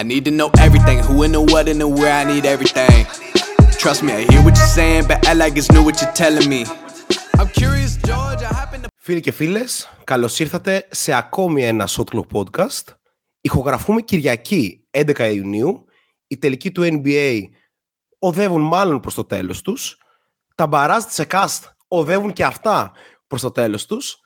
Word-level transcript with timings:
I 0.00 0.02
need 0.02 0.24
to 0.28 0.34
know 0.40 0.50
everything, 0.66 0.98
who 1.06 1.14
and 1.24 1.34
the 1.34 1.42
what 1.52 1.68
and 1.72 1.78
the 1.82 1.88
where, 1.98 2.14
I 2.20 2.24
need 2.32 2.44
everything. 2.54 3.00
Trust 3.82 4.00
me, 4.02 4.12
I 4.18 4.22
hear 4.30 4.42
what 4.46 4.54
you're 4.60 4.74
saying, 4.80 5.04
but 5.10 5.18
I 5.28 5.32
like 5.42 5.54
it's 5.60 5.70
new 5.74 5.82
what 5.86 5.96
you're 6.00 6.16
telling 6.22 6.48
me. 6.54 6.60
I'm 7.38 7.50
curious, 7.60 7.92
George, 8.08 8.42
I 8.42 8.52
happen 8.60 8.82
to... 8.82 8.88
Φίλοι 8.96 9.20
και 9.20 9.32
φίλες, 9.32 9.90
καλώς 10.04 10.38
ήρθατε 10.38 10.88
σε 10.90 11.12
ακόμη 11.12 11.64
ένα 11.64 11.88
Shotclock 11.88 12.26
Podcast. 12.32 12.84
Ηχογραφούμε 13.40 14.00
Κυριακή 14.00 14.88
11 14.90 15.32
Ιουνίου. 15.34 15.84
Οι 16.26 16.38
τελικοί 16.38 16.72
του 16.72 16.82
NBA 16.82 17.42
οδεύουν 18.18 18.62
μάλλον 18.62 19.00
προς 19.00 19.14
το 19.14 19.24
τέλος 19.24 19.62
τους. 19.62 19.98
Τα 20.54 20.66
μπαράζ 20.66 21.04
της 21.04 21.18
ΕΚΑΣΤ 21.18 21.64
οδεύουν 21.88 22.32
και 22.32 22.44
αυτά 22.44 22.92
προς 23.26 23.40
το 23.40 23.50
τέλος 23.50 23.86
τους. 23.86 24.20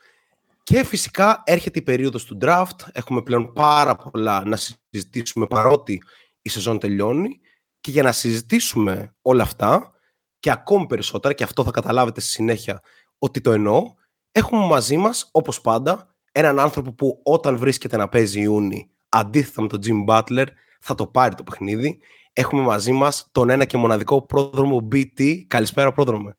Και 0.64 0.84
φυσικά 0.84 1.42
έρχεται 1.46 1.78
η 1.78 1.82
περίοδος 1.82 2.24
του 2.24 2.38
draft. 2.40 2.88
Έχουμε 2.92 3.22
πλέον 3.22 3.52
πάρα 3.52 3.96
πολλά 3.96 4.44
να 4.44 4.57
συζητήσουμε 4.90 5.46
παρότι 5.46 6.02
η 6.43 6.48
σεζόν 6.48 6.79
τελειώνει. 6.79 7.40
Και 7.80 7.90
για 7.90 8.02
να 8.02 8.12
συζητήσουμε 8.12 9.14
όλα 9.22 9.42
αυτά 9.42 9.92
και 10.39 10.50
ακόμη 10.50 10.86
περισσότερα, 10.86 11.34
και 11.34 11.44
αυτό 11.44 11.64
θα 11.64 11.70
καταλάβετε 11.70 12.20
στη 12.20 12.30
συνέχεια 12.30 12.80
ότι 13.18 13.40
το 13.40 13.53
εννοώ, 13.53 13.94
έχουμε 14.32 14.66
μαζί 14.66 14.96
μας, 14.96 15.29
όπως 15.32 15.61
πάντα, 15.61 16.14
έναν 16.32 16.58
άνθρωπο 16.58 16.92
που 16.92 17.20
όταν 17.22 17.56
βρίσκεται 17.56 17.96
να 17.96 18.08
παίζει 18.08 18.40
Ιούνι, 18.40 18.90
αντίθετα 19.08 19.62
με 19.62 19.68
τον 19.68 19.81
Jim 19.84 20.04
Butler, 20.08 20.46
θα 20.81 20.94
το 20.94 21.06
πάρει 21.06 21.34
το 21.34 21.42
παιχνίδι. 21.42 22.00
Έχουμε 22.32 22.62
μαζί 22.62 22.92
μας 22.92 23.28
τον 23.32 23.50
ένα 23.50 23.64
και 23.64 23.76
μοναδικό 23.76 24.22
πρόδρομο 24.22 24.89
BT. 24.92 25.44
Καλησπέρα, 25.46 25.92
πρόδρομο. 25.92 26.34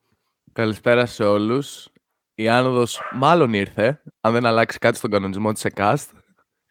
Καλησπέρα 0.52 1.06
σε 1.06 1.24
όλους. 1.24 1.90
Η 2.36 2.50
άνοδος 2.50 3.02
μάλλον 3.14 3.54
ήρθε, 3.54 4.02
αν 4.22 4.34
δεν 4.34 4.46
αλλάξει 4.46 4.78
κάτι 4.78 4.98
στον 4.98 5.12
κανονισμό 5.12 5.52
της 5.52 5.66
ΕΚΑΣΤ. 5.66 6.10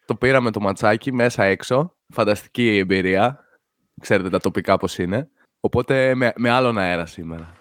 Το 0.05 0.15
πήραμε 0.15 0.51
το 0.51 0.59
ματσάκι 0.59 1.11
μέσα 1.11 1.43
έξω. 1.43 1.95
Φανταστική 2.13 2.77
εμπειρία. 2.77 3.39
Ξέρετε 4.01 4.29
τα 4.29 4.39
τοπικά 4.39 4.77
πώς 4.77 4.97
είναι. 4.97 5.29
Οπότε 5.59 6.15
με, 6.15 6.33
με 6.35 6.49
άλλον 6.49 6.77
αέρα 6.77 7.05
σήμερα. 7.05 7.53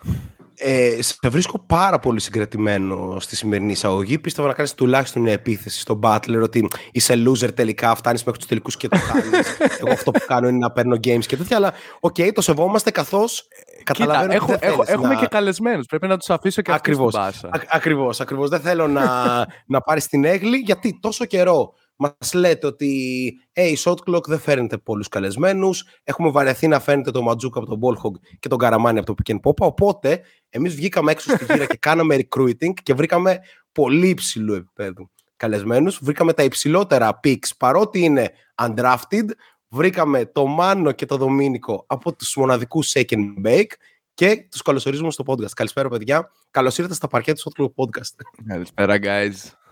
Ε, 0.57 1.03
σε 1.03 1.29
βρίσκω 1.29 1.59
πάρα 1.59 1.99
πολύ 1.99 2.21
συγκρατημένο 2.21 3.17
στη 3.21 3.37
σημερινή 3.37 3.73
εισαγωγή. 3.73 4.19
Πίστευα 4.19 4.49
να 4.49 4.55
κάνεις 4.55 4.75
τουλάχιστον 4.75 5.23
μια 5.23 5.33
επίθεση 5.33 5.81
στον 5.81 6.01
Butler 6.03 6.41
ότι 6.43 6.69
είσαι 6.93 7.15
loser 7.27 7.55
τελικά, 7.55 7.95
φτάνεις 7.95 8.25
μέχρι 8.25 8.39
τους 8.39 8.49
τελικούς 8.49 8.77
και 8.77 8.89
το 8.89 8.99
χάνεις. 9.13 9.45
Εγώ 9.81 9.93
αυτό 9.93 10.11
που 10.11 10.21
κάνω 10.27 10.49
είναι 10.49 10.59
να 10.59 10.71
παίρνω 10.71 10.97
games 10.97 11.27
και 11.27 11.37
τέτοια. 11.37 11.57
Αλλά 11.57 11.73
OK, 12.01 12.15
okay, 12.19 12.31
το 12.35 12.41
σεβόμαστε 12.41 12.91
καθώς 12.91 13.49
καταλαβαίνω 13.83 14.33
Κοίτα, 14.33 14.45
ότι 14.45 14.53
έχω, 14.53 14.59
δεν 14.59 14.69
έχω, 14.69 14.85
θέλεις 14.85 15.01
έχουμε 15.01 15.15
να... 15.15 15.21
και 15.21 15.27
καλεσμένους. 15.27 15.87
Πρέπει 15.87 16.07
να 16.07 16.17
τους 16.17 16.31
αφήσω 16.31 16.63
και 16.63 16.73
αυτούς 16.73 16.93
Ακριβώς. 16.93 17.13
στην 17.13 17.25
πάσα. 17.25 17.67
Ακριβώς, 17.69 18.21
ακριβώς. 18.21 18.49
Δεν 18.49 18.61
θέλω 18.61 18.89
να, 18.89 19.05
να 19.75 19.81
πάρεις 19.81 20.07
την 20.07 20.25
έγκλη, 20.25 20.57
γιατί 20.57 20.99
τόσο 21.01 21.25
καιρό 21.25 21.73
μας 21.97 22.35
λέτε 22.35 22.67
ότι 22.67 23.33
hey, 23.53 23.73
η 23.73 23.77
shot 23.85 23.97
clock 24.07 24.25
δεν 24.27 24.39
φέρνετε 24.39 24.79
πολλούς 24.79 25.09
καλεσμένους. 25.09 25.85
Έχουμε 26.05 26.31
βαρεθεί 26.31 26.69
να 26.69 26.81
φαίνεται 26.81 27.11
το 27.11 27.23
Ματζούκα 27.23 27.59
από 27.59 27.69
τον 27.69 27.81
Ballhog 27.83 28.37
και 28.39 28.49
τον 28.49 28.59
Καραμάνι 28.59 28.99
από 28.99 29.07
το 29.07 29.15
Pick 29.23 29.33
and 29.33 29.41
Pop. 29.41 29.57
Οπότε 29.57 30.21
εμείς 30.49 30.75
βγήκαμε 30.75 31.11
έξω 31.13 31.31
στη 31.37 31.45
γύρα 31.45 31.67
και 31.67 31.77
κάναμε 31.77 32.17
recruiting 32.17 32.73
και 32.83 32.95
βρήκαμε 32.95 33.39
πολύ 33.73 34.09
υψηλού 34.09 34.55
επίπεδου 34.55 35.11
καλεσμένους. 35.37 35.99
Βρήκαμε 36.03 36.33
τα 36.33 36.43
υψηλότερα 36.43 37.21
picks 37.23 37.49
παρότι 37.59 38.01
είναι 38.01 38.31
undrafted. 38.63 39.25
Βρήκαμε 39.69 40.27
το 40.27 40.47
Μάνο 40.47 40.93
και 40.93 41.07
το 41.07 41.17
Δομήνικο 41.17 41.85
από 41.87 42.15
τους 42.15 42.37
μοναδικούς 42.37 42.93
Shake 42.95 43.13
and 43.13 43.47
Bake 43.47 43.73
και 44.15 44.47
τους 44.51 44.63
καλωσορίζουμε 44.63 45.11
στο 45.11 45.25
podcast. 45.27 45.51
Καλησπέρα, 45.55 45.89
παιδιά. 45.89 46.31
Καλώς 46.51 46.79
ήρθατε 46.79 46.95
στα 46.95 47.09
παρκέ 47.09 47.33
του 47.33 47.53
Shot 47.57 47.63
Clock 47.63 47.69
Podcast. 47.69 48.45
Καλησπέρα, 48.47 48.99
guys. 49.03 49.64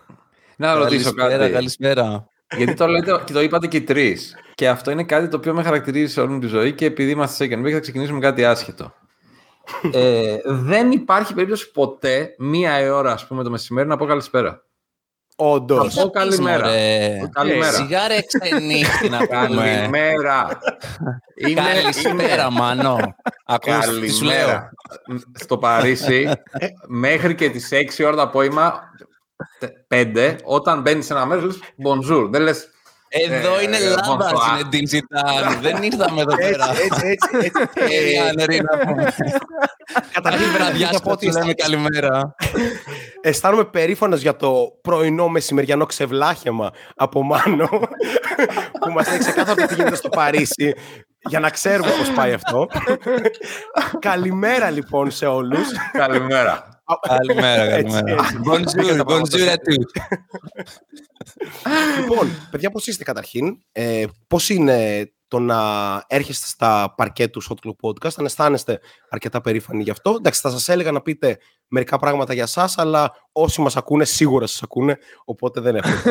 Να 0.57 0.73
ρωτήσω 0.73 1.13
Καλησπέρα, 1.13 1.37
κάτι. 1.43 1.51
καλησπέρα. 1.53 2.27
Γιατί 2.55 2.73
το 2.73 2.87
λέτε 2.87 3.21
και 3.25 3.33
το 3.33 3.41
είπατε 3.41 3.67
και 3.67 3.77
οι 3.77 3.81
τρεις. 3.81 4.35
Και 4.55 4.69
αυτό 4.69 4.91
είναι 4.91 5.03
κάτι 5.03 5.27
το 5.27 5.37
οποίο 5.37 5.53
με 5.53 5.63
χαρακτηρίζει 5.63 6.13
σε 6.13 6.21
όλη 6.21 6.29
μου 6.33 6.39
τη 6.39 6.47
ζωή 6.47 6.73
και 6.73 6.85
επειδή 6.85 7.11
είμαστε 7.11 7.45
σε 7.45 7.51
Second 7.53 7.65
Week 7.67 7.71
θα 7.71 7.79
ξεκινήσουμε 7.79 8.19
με 8.19 8.25
κάτι 8.25 8.45
άσχετο. 8.45 8.93
ε, 9.93 10.37
δεν 10.43 10.91
υπάρχει 10.91 11.33
περίπτωση 11.33 11.71
ποτέ 11.71 12.35
μία 12.37 12.93
ώρα, 12.95 13.11
ας 13.11 13.27
πούμε, 13.27 13.43
το 13.43 13.49
μεσημέρι 13.49 13.87
να 13.87 13.97
πω 13.97 14.05
καλησπέρα. 14.05 14.63
Όντως. 15.35 15.93
Θα 15.93 16.01
πω 16.01 16.09
καλημέρα. 16.09 16.65
Μωρέ. 16.65 17.17
Καλημέρα. 17.31 17.71
Σιγά 17.71 18.07
ρε 18.07 18.17
ξενύχτη 18.21 19.09
να 19.09 19.17
πούμε. 19.17 19.27
Καλημέρα. 19.27 20.59
είναι, 21.35 21.61
Καλησπέρα, 21.81 22.51
Μάνο. 22.51 22.97
Ακούς 23.45 23.99
τις 23.99 24.15
σου 24.15 24.23
λέω. 24.25 24.35
Καλημέρα. 24.37 24.71
Στο 25.33 25.57
Παρίσι, 25.57 26.29
μέχρι 26.87 27.35
και 27.35 27.49
τις 27.49 27.69
6 27.99 28.03
ώρα 28.05 28.15
το 28.15 28.21
απόγευμα, 28.21 28.81
5, 29.87 30.35
όταν 30.43 30.81
μπαίνεις 30.81 31.05
σε 31.05 31.13
ένα 31.13 31.25
μέρος, 31.25 31.43
λες 31.43 31.59
bonjour. 31.85 32.27
Δεν 32.31 32.41
λες 32.41 32.67
Εδώ 33.07 33.57
Ε, 33.57 33.63
είναι 33.63 33.77
ε, 33.77 33.89
λάμπας 33.89 34.31
bonsoir. 34.31 34.59
στην 34.59 34.69
Digital. 34.71 35.57
Δεν 35.61 35.83
ήρθαμε 35.83 36.21
εδώ 36.21 36.35
πέρα. 36.35 36.69
Έτσι, 36.69 37.07
έτσι, 37.07 37.29
έτσι. 37.31 37.67
Ε, 37.73 37.97
έτσι. 37.97 38.17
Άνερη, 38.17 38.61
να 38.61 38.77
πούμε. 38.77 39.13
Καταρχήν, 40.13 40.45
Κάθε 40.45 40.57
θα 40.57 40.63
βραδιά 40.65 40.99
πω 41.03 41.11
ότι 41.11 41.31
σου 41.31 41.39
λέμε 41.39 41.53
καλημέρα. 41.53 42.35
αισθάνομαι 43.21 43.63
περήφανος 43.65 44.21
για 44.21 44.35
το 44.35 44.67
πρωινό 44.81 45.27
μεσημεριανό 45.27 45.85
ξεβλάχεμα 45.85 46.71
από 46.95 47.23
Μάνο 47.23 47.67
που 48.79 48.91
μας 48.93 49.07
λέει 49.09 49.17
ξεκάθαρα 49.17 49.65
τι 49.65 49.75
γίνεται 49.75 49.95
στο 49.95 50.09
Παρίσι 50.09 50.73
για 51.29 51.39
να 51.39 51.49
ξέρουμε 51.49 51.91
πώς 51.97 52.11
πάει 52.11 52.33
αυτό. 52.33 52.67
Καλημέρα 53.99 54.69
λοιπόν 54.69 55.11
σε 55.11 55.25
όλους. 55.25 55.67
καλημέρα. 55.91 56.72
Καλημέρα, 57.07 57.61
Έτσι, 57.61 57.93
καλημέρα. 57.93 58.21
έτσι. 58.23 58.37
Bonjour, 58.45 59.03
bonjour 59.05 59.49
à 59.49 59.55
tous. 59.55 59.91
Λοιπόν, 61.99 62.27
παιδιά, 62.51 62.71
πώς 62.71 62.87
είστε 62.87 63.03
καταρχήν, 63.03 63.57
ε, 63.71 64.03
πώς 64.27 64.49
είναι 64.49 65.07
το 65.27 65.39
να 65.39 65.59
έρχεστε 66.07 66.45
στα 66.47 66.93
παρκέ 66.97 67.27
του 67.27 67.43
Shot 67.43 67.67
Club 67.67 67.89
Podcast, 67.89 68.11
αν 68.17 68.25
αισθάνεστε 68.25 68.79
αρκετά 69.09 69.41
περήφανοι 69.41 69.83
γι' 69.83 69.89
αυτό; 69.89 70.15
Εντάξει, 70.17 70.41
θα 70.41 70.49
σας 70.49 70.69
έλεγα 70.69 70.91
να 70.91 71.01
πείτε 71.01 71.37
μερικά 71.67 71.97
πράγματα 71.97 72.33
για 72.33 72.45
σας, 72.45 72.77
αλλά 72.77 73.11
όσοι 73.31 73.61
μας 73.61 73.75
ακούνε, 73.75 74.05
σίγουρα 74.05 74.47
σας 74.47 74.63
ακούνε, 74.63 74.97
οπότε 75.25 75.61
δεν 75.61 75.75
έχω. 75.75 75.89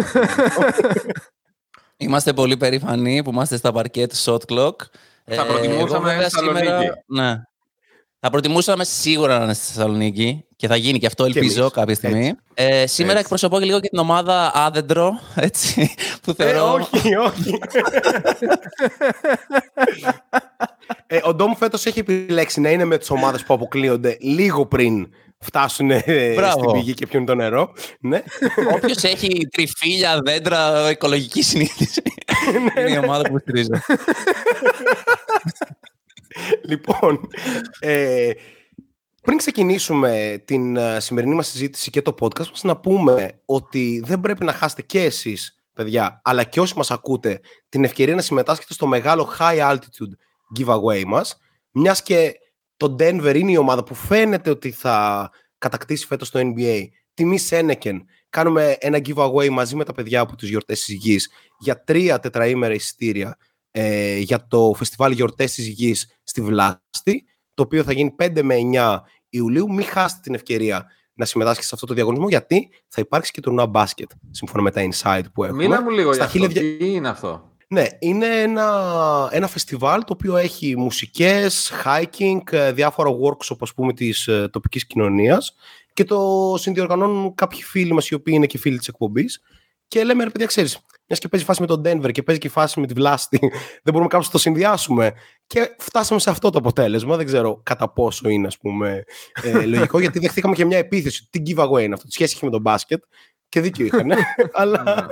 Είμαστε 1.96 2.32
πολύ 2.32 2.56
περήφανοι 2.56 3.22
που 3.22 3.30
είμαστε 3.30 3.56
στα 3.56 3.72
παρκέ 3.72 4.06
του 4.06 4.16
Shot 4.16 4.38
Clock. 4.52 4.76
Θα 5.24 5.46
προτιμούσαμε 5.46 5.82
εγώ 5.84 6.00
βέβαια 6.00 6.20
Θεσσαλονίκη. 6.20 6.90
Ναι. 7.06 7.34
Θα 8.24 8.30
προτιμούσαμε 8.30 8.84
σίγουρα 8.84 9.38
να 9.38 9.44
είμαστε 9.44 9.64
στη 9.64 9.72
Θεσσαλονίκη 9.72 10.44
και 10.56 10.66
θα 10.66 10.76
γίνει 10.76 10.98
και 10.98 11.06
αυτό, 11.06 11.26
Και 11.28 11.38
ελπίζω, 11.38 11.60
εμείς. 11.60 11.72
κάποια 11.72 11.94
στιγμή. 11.94 12.34
Ε, 12.54 12.86
σήμερα 12.86 13.10
Έτσι. 13.12 13.16
εκπροσωπώ 13.22 13.58
και 13.58 13.64
λίγο 13.64 13.80
και 13.80 13.88
την 13.88 13.98
ομάδα 13.98 14.52
Άδεντρο, 14.54 15.12
έτσι, 15.34 15.94
που 16.22 16.34
Ε, 16.36 16.44
θεωρώ... 16.44 16.72
όχι, 16.72 17.16
όχι. 17.16 17.58
ε, 21.06 21.20
ο 21.22 21.34
Ντόμ 21.34 21.54
φέτος 21.54 21.86
έχει 21.86 21.98
επιλέξει 21.98 22.60
να 22.60 22.70
είναι 22.70 22.84
με 22.84 22.98
τις 22.98 23.10
ομάδες 23.10 23.44
που 23.44 23.54
αποκλείονται 23.54 24.16
λίγο 24.20 24.66
πριν 24.66 25.08
φτάσουν 25.38 25.90
ε, 25.90 26.32
Μπράβο. 26.34 26.58
στην 26.62 26.72
πηγή 26.72 26.94
και 26.94 27.06
πιούν 27.06 27.24
το 27.24 27.34
νερό. 27.34 27.72
Ναι. 28.00 28.22
Όποιος 28.74 29.02
έχει 29.02 29.48
τριφύλια, 29.50 30.20
δέντρα, 30.24 30.90
οικολογική 30.90 31.42
συνείδηση. 31.42 32.02
είναι 32.78 32.90
η 32.90 32.98
ομάδα 33.04 33.28
που 33.30 33.38
στηρίζω. 33.38 33.70
Λοιπόν, 36.72 37.28
ε, 37.80 38.30
πριν 39.22 39.36
ξεκινήσουμε 39.36 40.42
την 40.44 40.76
ε, 40.76 41.00
σημερινή 41.00 41.34
μας 41.34 41.48
συζήτηση 41.48 41.90
και 41.90 42.02
το 42.02 42.14
podcast 42.20 42.48
μας, 42.48 42.62
να 42.62 42.76
πούμε 42.76 43.40
ότι 43.44 44.02
δεν 44.04 44.20
πρέπει 44.20 44.44
να 44.44 44.52
χάσετε 44.52 44.82
και 44.82 45.02
εσείς, 45.02 45.64
παιδιά, 45.72 46.20
αλλά 46.24 46.44
και 46.44 46.60
όσοι 46.60 46.74
μας 46.76 46.90
ακούτε, 46.90 47.40
την 47.68 47.84
ευκαιρία 47.84 48.14
να 48.14 48.22
συμμετάσχετε 48.22 48.72
στο 48.72 48.86
μεγάλο 48.86 49.32
high 49.38 49.70
altitude 49.70 50.12
giveaway 50.58 51.02
μας, 51.06 51.38
μιας 51.70 52.02
και 52.02 52.32
το 52.76 52.96
Denver 52.98 53.34
είναι 53.36 53.50
η 53.50 53.56
ομάδα 53.56 53.84
που 53.84 53.94
φαίνεται 53.94 54.50
ότι 54.50 54.70
θα 54.70 55.30
κατακτήσει 55.58 56.06
φέτος 56.06 56.30
το 56.30 56.40
NBA. 56.42 56.84
Τιμή 57.14 57.38
Σένεκεν. 57.38 58.04
Κάνουμε 58.30 58.76
ένα 58.80 58.98
giveaway 59.04 59.48
μαζί 59.48 59.76
με 59.76 59.84
τα 59.84 59.92
παιδιά 59.92 60.20
από 60.20 60.36
τις 60.36 60.48
γιορτές 60.48 60.84
της 60.84 60.94
γης 60.94 61.30
για 61.58 61.84
τρία 61.84 62.18
τετραήμερα 62.18 62.74
εισιτήρια 62.74 63.36
ε, 63.72 64.18
για 64.18 64.46
το 64.46 64.72
φεστιβάλ 64.76 65.12
Γιορτές 65.12 65.52
της 65.54 65.66
Γης 65.66 66.16
στη 66.22 66.40
Βλάστη, 66.40 67.24
το 67.54 67.62
οποίο 67.62 67.82
θα 67.82 67.92
γίνει 67.92 68.14
5 68.22 68.42
με 68.42 68.54
9 68.74 68.98
Ιουλίου. 69.28 69.72
Μην 69.72 69.84
χάσετε 69.86 70.20
την 70.22 70.34
ευκαιρία 70.34 70.86
να 71.14 71.24
συμμετάσχετε 71.24 71.66
σε 71.66 71.74
αυτό 71.74 71.86
το 71.86 71.94
διαγωνισμό, 71.94 72.28
γιατί 72.28 72.68
θα 72.88 73.00
υπάρξει 73.00 73.32
και 73.32 73.40
τουρνουά 73.40 73.66
μπάσκετ, 73.66 74.10
σύμφωνα 74.30 74.62
με 74.62 74.70
τα 74.70 74.88
insight 74.90 75.22
που 75.34 75.44
έχουμε. 75.44 75.62
Μίλα 75.62 75.82
μου 75.82 75.90
λίγο 75.90 76.12
Στα 76.12 76.26
για 76.28 76.42
αυτό. 76.44 76.58
χίλια- 76.58 76.78
Τι 76.78 76.92
είναι 76.94 77.08
αυτό; 77.08 77.50
Ναι, 77.68 77.84
είναι 77.98 78.26
ένα, 78.40 79.28
ένα 79.32 79.46
φεστιβάλ 79.46 80.00
το 80.04 80.12
οποίο 80.12 80.36
έχει 80.36 80.76
μουσικές, 80.76 81.72
hiking, 81.84 82.38
ε, 82.50 82.72
διάφορα 82.72 83.10
workshop 83.10 83.56
ας 83.60 83.74
πούμε 83.74 83.92
της 83.92 84.26
ε, 84.28 84.48
τοπικής 84.52 84.86
κοινωνίας 84.86 85.54
και 85.92 86.04
το 86.04 86.54
συνδιοργανώνουν 86.58 87.34
κάποιοι 87.34 87.62
φίλοι 87.62 87.92
μας 87.92 88.08
οι 88.08 88.14
οποίοι 88.14 88.34
είναι 88.36 88.46
και 88.46 88.58
φίλοι 88.58 88.78
της 88.78 88.88
εκπομπής 88.88 89.40
και 89.88 90.04
λέμε 90.04 90.24
ρε 90.24 90.30
παιδιά 90.30 90.46
ξέρεις, 90.46 90.78
μιας 91.12 91.24
και 91.24 91.28
παίζει 91.28 91.46
φάση 91.46 91.60
με 91.60 91.66
τον 91.66 91.82
Denver 91.84 92.12
και 92.12 92.22
παίζει 92.22 92.40
και 92.40 92.48
φάση 92.48 92.80
με 92.80 92.86
τη 92.86 92.94
Βλάστη 92.94 93.38
δεν 93.82 93.92
μπορούμε 93.92 94.06
κάπως 94.06 94.26
να 94.26 94.32
το 94.32 94.38
συνδυάσουμε 94.38 95.12
και 95.46 95.74
φτάσαμε 95.78 96.20
σε 96.20 96.30
αυτό 96.30 96.50
το 96.50 96.58
αποτέλεσμα, 96.58 97.16
δεν 97.16 97.26
ξέρω 97.26 97.60
κατά 97.62 97.92
πόσο 97.92 98.28
είναι 98.28 98.46
ας 98.46 98.58
πούμε 98.58 99.04
ε, 99.42 99.66
λογικό 99.72 100.00
γιατί 100.00 100.18
δεχτήκαμε 100.18 100.54
και 100.54 100.64
μια 100.64 100.78
επίθεση, 100.78 101.28
τι 101.30 101.42
giveaway 101.46 101.82
είναι 101.82 101.94
αυτό, 101.94 102.06
τι 102.06 102.12
σχέση 102.12 102.34
έχει 102.34 102.44
με 102.44 102.50
τον 102.50 102.60
μπάσκετ 102.60 103.02
Και 103.48 103.60
δίκιο 103.60 103.86
είχαν. 103.86 104.12
αλλά... 104.52 105.08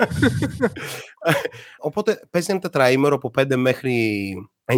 Οπότε 1.79 2.21
παίζει 2.31 2.51
ένα 2.51 2.61
τετραήμερο 2.61 3.15
από 3.15 3.31
5 3.39 3.57
μέχρι 3.57 4.35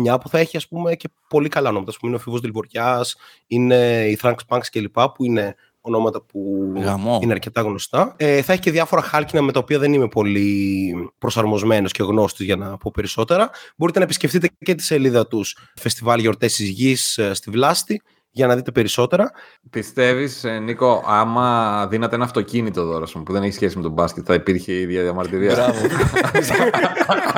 9 0.07 0.17
που 0.21 0.29
θα 0.29 0.39
έχει 0.39 0.57
ας 0.57 0.69
πούμε 0.69 0.95
και 0.95 1.09
πολύ 1.29 1.49
καλά 1.49 1.69
ονόματα. 1.69 1.91
Ας 1.91 1.97
πούμε 1.97 2.11
είναι 2.11 2.21
ο 2.21 2.25
Φίβος 2.25 2.41
Δηλβοριάς, 2.41 3.17
είναι 3.47 4.07
η 4.09 4.19
Frank 4.23 4.35
Spanks 4.49 4.67
κλπ. 4.71 5.01
που 5.01 5.25
είναι 5.25 5.55
ονόματα 5.83 6.23
που 6.23 6.73
Γαμό. 6.77 7.19
είναι 7.23 7.33
αρκετά 7.33 7.61
γνωστά. 7.61 8.15
Ε, 8.17 8.43
θα 8.43 8.53
έχει 8.53 8.63
και 8.63 8.71
διάφορα 8.71 9.03
χάλκινα 9.03 9.43
με 9.43 9.53
τα 9.53 9.59
οποία 9.59 9.79
δεν 9.79 9.93
είμαι 9.93 10.09
πολύ 10.09 10.93
προσαρμοσμένος 11.19 11.93
και 11.93 12.03
γνώστης 12.03 12.47
για 12.47 12.57
να 12.57 12.77
πω 12.77 12.91
περισσότερα. 12.95 13.51
Μπορείτε 13.77 13.99
να 13.99 14.05
επισκεφτείτε 14.05 14.49
και 14.59 14.75
τη 14.75 14.83
σελίδα 14.83 15.27
τους 15.27 15.57
Φεστιβάλ 15.77 16.21
Γιορτέ 16.21 16.47
τη 16.47 16.65
Γη 16.65 16.97
στη 17.33 17.51
Βλάστη 17.51 18.03
για 18.35 18.47
να 18.47 18.57
δείτε 18.57 18.71
περισσότερα. 18.71 19.31
Πιστεύεις, 19.71 20.45
Νίκο, 20.63 21.05
άμα 21.07 21.87
δίνατε 21.87 22.15
ένα 22.15 22.25
αυτοκίνητο 22.25 22.85
δώρο 22.85 23.07
σου 23.07 23.23
που 23.23 23.33
δεν 23.33 23.43
έχει 23.43 23.53
σχέση 23.53 23.77
με 23.77 23.83
τον 23.83 23.93
μπάσκετ, 23.93 24.25
θα 24.27 24.35
υπήρχε 24.35 24.73
η 24.73 24.81
ίδια 24.81 25.03
διαμαρτυρία; 25.03 25.53
Μπράβο. 25.55 25.79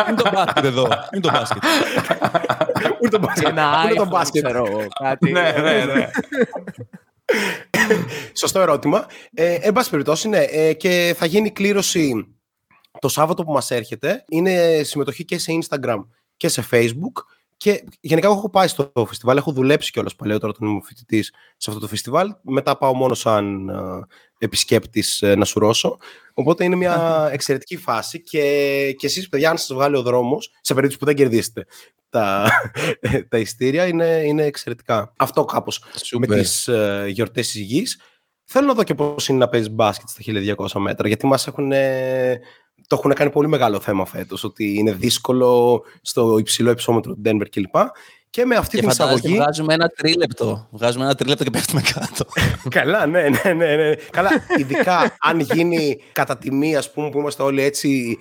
Είναι 0.08 0.16
το 0.22 0.30
μπάσκετ 0.32 0.64
εδώ. 0.64 0.88
Είναι 1.12 1.20
το 1.22 1.30
μπάσκετ. 1.32 1.62
Ούτε 3.02 3.08
το 3.08 3.18
μπάσκετ. 3.18 3.48
Ένα 3.48 3.82
ούτε 3.84 3.94
το 3.94 4.02
iPhone, 4.02 4.08
μπάσκετ. 4.08 4.44
ξέρω 4.44 4.64
εγώ, 4.66 4.86
κάτι. 5.02 5.32
ναι, 5.32 5.54
ναι, 5.62 5.84
ναι. 5.84 6.10
Σωστό 8.40 8.60
ερώτημα. 8.60 9.06
Ε, 9.34 9.54
εν 9.54 9.72
πάση 9.72 9.90
περιπτώσει, 9.90 10.28
ναι. 10.28 10.38
Ε, 10.38 10.72
και 10.72 11.14
θα 11.16 11.26
γίνει 11.26 11.50
κλήρωση 11.50 12.34
το 12.98 13.08
Σάββατο 13.08 13.44
που 13.44 13.52
μας 13.52 13.70
έρχεται. 13.70 14.24
Είναι 14.28 14.82
συμμετοχή 14.82 15.24
και 15.24 15.38
σε 15.38 15.58
Instagram 15.62 16.06
και 16.36 16.48
σε 16.48 16.66
Facebook. 16.70 17.24
Και 17.64 17.84
γενικά 18.00 18.26
εγώ 18.26 18.36
έχω 18.36 18.50
πάει 18.50 18.68
στο 18.68 18.92
φεστιβάλ, 19.06 19.36
έχω 19.36 19.52
δουλέψει 19.52 19.90
κιόλας 19.90 20.14
παλαιότερα 20.14 20.52
όταν 20.56 20.68
ήμουν 20.68 20.82
φοιτητής 20.82 21.32
σε 21.56 21.70
αυτό 21.70 21.82
το 21.82 21.88
φεστιβάλ. 21.88 22.34
Μετά 22.42 22.78
πάω 22.78 22.94
μόνο 22.94 23.14
σαν 23.14 23.70
επισκέπτης 24.38 25.22
να 25.36 25.44
σου 25.44 25.58
ρώσω. 25.58 25.98
Οπότε 26.34 26.64
είναι 26.64 26.76
μια 26.76 27.28
εξαιρετική 27.32 27.76
φάση 27.76 28.22
και, 28.22 28.40
και 28.98 29.06
εσείς, 29.06 29.28
παιδιά, 29.28 29.50
αν 29.50 29.58
σας 29.58 29.72
βγάλει 29.72 29.96
ο 29.96 30.02
δρόμος, 30.02 30.50
σε 30.60 30.74
περίπτωση 30.74 30.98
που 30.98 31.04
δεν 31.04 31.14
κερδίσετε 31.14 31.66
τα, 32.08 32.50
τα 33.30 33.38
ειστήρια, 33.38 33.86
είναι, 33.86 34.22
είναι 34.24 34.44
εξαιρετικά. 34.44 35.12
Αυτό 35.16 35.44
κάπως 35.44 35.80
με 35.80 35.98
Σούπερ. 36.04 36.38
τις 36.38 36.68
uh, 36.70 37.06
γιορτές 37.08 37.50
της 37.50 37.60
γης. 37.60 38.00
Θέλω 38.44 38.66
να 38.66 38.74
δω 38.74 38.82
και 38.82 38.94
πώς 38.94 39.28
είναι 39.28 39.38
να 39.38 39.48
παίζεις 39.48 39.70
μπάσκετ 39.70 40.08
στα 40.08 40.22
1200 40.74 40.80
μέτρα, 40.80 41.08
γιατί 41.08 41.26
μας 41.26 41.46
έχουν. 41.46 41.72
Ε, 42.84 42.86
το 42.86 42.96
έχουν 42.98 43.12
κάνει 43.14 43.30
πολύ 43.30 43.48
μεγάλο 43.48 43.80
θέμα 43.80 44.06
φέτος, 44.06 44.44
ότι 44.44 44.74
είναι 44.78 44.92
δύσκολο 44.92 45.82
στο 46.02 46.38
υψηλό 46.38 46.70
υψόμετρο 46.70 47.14
του 47.14 47.22
Denver 47.24 47.46
κλπ. 47.50 47.74
Και 48.30 48.44
με 48.44 48.56
αυτή 48.56 48.76
Και 48.76 48.82
την 48.82 48.90
φαντάζεστε, 48.90 49.18
εισαγωγή. 49.18 49.42
βγάζουμε 49.42 49.74
ένα 49.74 49.88
τρίλεπτο. 49.88 50.68
Βγάζουμε 50.70 51.04
ένα 51.04 51.14
τρίλεπτο 51.14 51.44
και 51.44 51.50
πέφτουμε 51.50 51.82
κάτω. 51.94 52.24
Καλά, 52.78 53.06
ναι, 53.06 53.28
ναι, 53.28 53.52
ναι, 53.52 53.76
ναι. 53.76 53.94
Καλά, 53.94 54.30
ειδικά 54.58 55.16
αν 55.20 55.40
γίνει 55.40 55.98
κατά 56.12 56.38
τιμή, 56.38 56.76
ας 56.76 56.92
πούμε, 56.92 57.10
που 57.10 57.18
είμαστε 57.18 57.42
όλοι 57.42 57.62
έτσι 57.62 58.18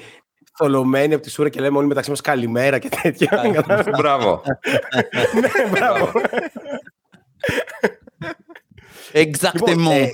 θολωμένοι 0.57 1.13
από 1.13 1.23
τη 1.23 1.29
σούρα 1.29 1.49
και 1.49 1.59
λέμε 1.59 1.77
όλοι 1.77 1.87
μεταξύ 1.87 2.09
μας 2.09 2.21
καλημέρα 2.21 2.79
και 2.79 2.89
τέτοια. 3.01 3.49
Κατάλαβες; 3.53 3.93
Μπράβο. 3.97 4.41
ναι, 5.41 5.69
μπράβο. 5.69 6.11
Exactement. 9.13 10.09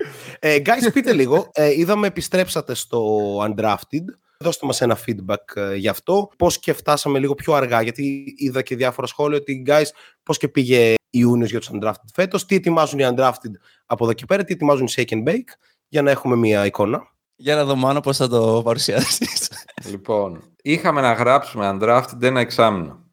Λοιπόν, 0.00 0.36
ε, 0.38 0.50
ε, 0.50 0.54
ε, 0.54 0.62
guys, 0.64 0.92
πείτε 0.92 1.12
λίγο. 1.12 1.50
Ε, 1.52 1.78
είδαμε 1.78 2.06
επιστρέψατε 2.06 2.74
στο 2.74 3.36
Undrafted. 3.38 4.04
Δώστε 4.44 4.66
μας 4.66 4.80
ένα 4.80 4.98
feedback 5.06 5.56
ε, 5.56 5.74
γι' 5.74 5.88
αυτό. 5.88 6.28
Πώς 6.38 6.58
και 6.58 6.72
φτάσαμε 6.72 7.18
λίγο 7.18 7.34
πιο 7.34 7.52
αργά, 7.52 7.82
γιατί 7.82 8.34
είδα 8.36 8.62
και 8.62 8.76
διάφορα 8.76 9.06
σχόλια 9.06 9.38
ότι, 9.38 9.64
guys, 9.66 9.86
πώς 10.22 10.38
και 10.38 10.48
πήγε 10.48 10.94
Ιούνιος 11.10 11.50
για 11.50 11.58
τους 11.60 11.70
Undrafted 11.72 12.10
φέτος, 12.14 12.46
τι 12.46 12.54
ετοιμάζουν 12.54 12.98
οι 12.98 13.08
Undrafted 13.10 13.52
από 13.86 14.04
εδώ 14.04 14.12
και 14.12 14.24
πέρα, 14.24 14.44
τι 14.44 14.52
ετοιμάζουν 14.52 14.86
οι 14.86 14.92
Shake 14.96 15.12
and 15.12 15.28
Bake, 15.28 15.52
για 15.88 16.02
να 16.02 16.10
έχουμε 16.10 16.36
μία 16.36 16.66
εικόνα. 16.66 17.02
Για 17.36 17.54
να 17.54 17.64
δω 17.64 17.74
μόνο 17.74 18.00
πώς 18.00 18.16
θα 18.16 18.28
το 18.28 18.62
παρουσιάσεις. 18.64 19.50
Λοιπόν, 19.90 20.42
είχαμε 20.62 21.00
να 21.00 21.12
γράψουμε 21.12 21.78
undrafted 21.80 22.22
ένα 22.22 22.40
εξάμεινο. 22.40 23.04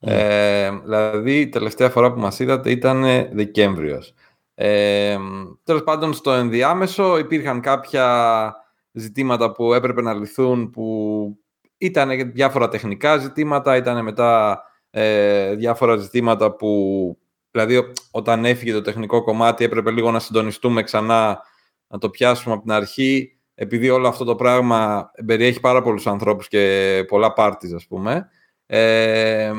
Ε, 0.00 0.70
δηλαδή, 0.70 1.40
η 1.40 1.48
τελευταία 1.48 1.90
φορά 1.90 2.12
που 2.12 2.20
μας 2.20 2.38
είδατε 2.38 2.70
ήταν 2.70 3.02
Δεκέμβριος. 3.32 4.14
Ε, 4.58 5.16
τέλος 5.64 5.82
πάντων, 5.84 6.12
στο 6.12 6.32
ενδιάμεσο 6.32 7.18
υπήρχαν 7.18 7.60
κάποια 7.60 8.54
ζητήματα 8.92 9.52
που 9.52 9.72
έπρεπε 9.74 10.02
να 10.02 10.14
λυθούν 10.14 10.70
που 10.70 11.38
ήταν 11.78 12.32
διάφορα 12.32 12.68
τεχνικά 12.68 13.16
ζητήματα, 13.16 13.76
ήταν 13.76 14.04
μετά 14.04 14.62
ε, 14.90 15.54
διάφορα 15.54 15.96
ζητήματα 15.96 16.52
που 16.52 17.18
δηλαδή 17.50 17.76
ο- 17.76 17.92
όταν 18.10 18.44
έφυγε 18.44 18.72
το 18.72 18.80
τεχνικό 18.80 19.22
κομμάτι 19.22 19.64
έπρεπε 19.64 19.90
λίγο 19.90 20.10
να 20.10 20.18
συντονιστούμε 20.18 20.82
ξανά, 20.82 21.40
να 21.86 21.98
το 21.98 22.10
πιάσουμε 22.10 22.54
από 22.54 22.62
την 22.62 22.72
αρχή. 22.72 23.30
Επειδή 23.54 23.90
όλο 23.90 24.08
αυτό 24.08 24.24
το 24.24 24.34
πράγμα 24.34 25.10
περιέχει 25.26 25.60
πάρα 25.60 25.82
πολλούς 25.82 26.06
ανθρώπους 26.06 26.48
και 26.48 27.04
πολλά 27.08 27.32
πάρτιζ, 27.32 27.74
ας 27.74 27.86
πούμε, 27.86 28.28
ε, 28.66 29.52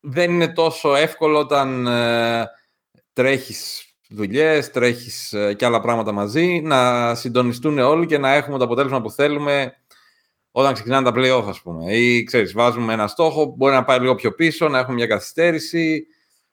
δεν 0.00 0.30
είναι 0.30 0.48
τόσο 0.52 0.94
εύκολο 0.94 1.38
όταν 1.38 1.86
ε, 1.86 2.46
τρέχεις 3.16 3.84
δουλειές, 4.08 4.70
τρέχεις 4.70 5.32
ε, 5.32 5.54
και 5.54 5.64
άλλα 5.64 5.80
πράγματα 5.80 6.12
μαζί, 6.12 6.60
να 6.64 7.14
συντονιστούν 7.14 7.78
όλοι 7.78 8.06
και 8.06 8.18
να 8.18 8.34
έχουμε 8.34 8.58
το 8.58 8.64
αποτέλεσμα 8.64 9.00
που 9.00 9.10
θέλουμε 9.10 9.72
όταν 10.50 10.72
ξεκινάνε 10.72 11.10
τα 11.10 11.16
play-off, 11.16 11.48
ας 11.48 11.60
πούμε. 11.60 11.92
Ή, 11.92 12.22
ξέρεις, 12.22 12.52
βάζουμε 12.52 12.92
ένα 12.92 13.06
στόχο, 13.06 13.54
μπορεί 13.56 13.74
να 13.74 13.84
πάει 13.84 13.98
λίγο 13.98 14.14
πιο 14.14 14.34
πίσω, 14.34 14.68
να 14.68 14.78
έχουμε 14.78 14.94
μια 14.94 15.06
καθυστέρηση, 15.06 16.06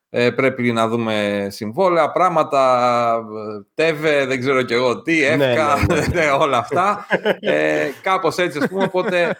ε, 0.09 0.29
πρέπει 0.29 0.71
να 0.71 0.87
δούμε 0.87 1.47
συμβόλαια, 1.51 2.11
πράγματα, 2.11 3.13
ε, 3.15 3.65
τέβε, 3.73 4.25
δεν 4.25 4.39
ξέρω 4.39 4.61
κι 4.61 4.73
εγώ 4.73 5.01
τι, 5.01 5.19
Ναι, 5.19 5.51
εύκα, 5.51 5.85
ναι, 5.87 5.95
ναι. 5.95 6.07
ναι, 6.21 6.31
όλα 6.31 6.57
αυτά. 6.57 7.05
Ε, 7.39 7.89
κάπως 8.01 8.37
έτσι, 8.37 8.57
ας 8.57 8.67
πούμε, 8.67 8.83
οπότε 8.83 9.37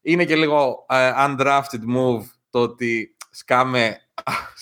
είναι 0.00 0.24
και 0.24 0.36
λίγο 0.36 0.86
ε, 0.88 1.10
undrafted 1.26 1.96
move 1.96 2.22
το 2.50 2.58
ότι 2.58 3.16
σκάμε 3.30 3.96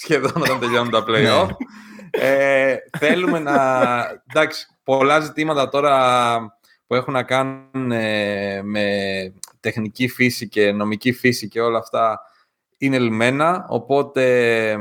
σχεδόν 0.03 0.43
όταν 0.43 0.61
τελειώνουν 0.61 0.91
τα 0.91 1.05
play-off. 1.09 1.49
Ε, 2.21 2.77
θέλουμε 2.99 3.39
να... 3.39 3.53
Εντάξει, 4.31 4.67
πολλά 4.85 5.21
ζητήματα 5.21 5.69
τώρα 5.69 6.39
που 6.87 6.95
έχουν 6.95 7.13
να 7.13 7.23
κάνουν 7.23 7.93
ε, 7.93 8.63
με 8.63 8.87
τεχνική 9.61 10.09
φύση 10.09 10.49
και 10.49 10.73
νομική 10.73 11.13
φύση 11.13 11.49
και 11.49 11.61
όλα 11.61 11.79
αυτά 11.79 12.21
είναι 12.79 12.99
λιμένα, 12.99 13.67
οπότε 13.69 14.77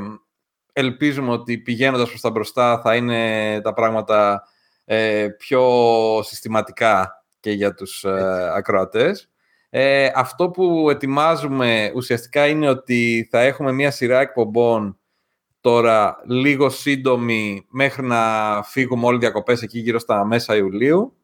ελπίζουμε 0.73 1.31
ότι 1.31 1.57
πηγαίνοντας 1.57 2.09
προς 2.09 2.21
τα 2.21 2.29
μπροστά 2.29 2.81
θα 2.81 2.95
είναι 2.95 3.61
τα 3.61 3.73
πράγματα 3.73 4.43
ε, 4.85 5.27
πιο 5.37 5.63
συστηματικά 6.23 7.25
και 7.39 7.51
για 7.51 7.73
τους 7.73 8.03
ε, 8.03 8.51
ακροατές. 8.55 9.29
Ε, 9.69 10.11
αυτό 10.15 10.49
που 10.49 10.89
ετοιμάζουμε 10.89 11.91
ουσιαστικά 11.95 12.47
είναι 12.47 12.69
ότι 12.69 13.27
θα 13.31 13.41
έχουμε 13.41 13.71
μία 13.71 13.91
σειρά 13.91 14.19
εκπομπών 14.19 14.97
τώρα 15.63 16.17
λίγο 16.25 16.69
σύντομη 16.69 17.65
μέχρι 17.69 18.05
να 18.05 18.19
φύγουμε 18.63 19.05
όλοι 19.05 19.17
διακοπές 19.17 19.61
εκεί 19.61 19.79
γύρω 19.79 19.99
στα 19.99 20.25
μέσα 20.25 20.55
Ιουλίου. 20.55 21.17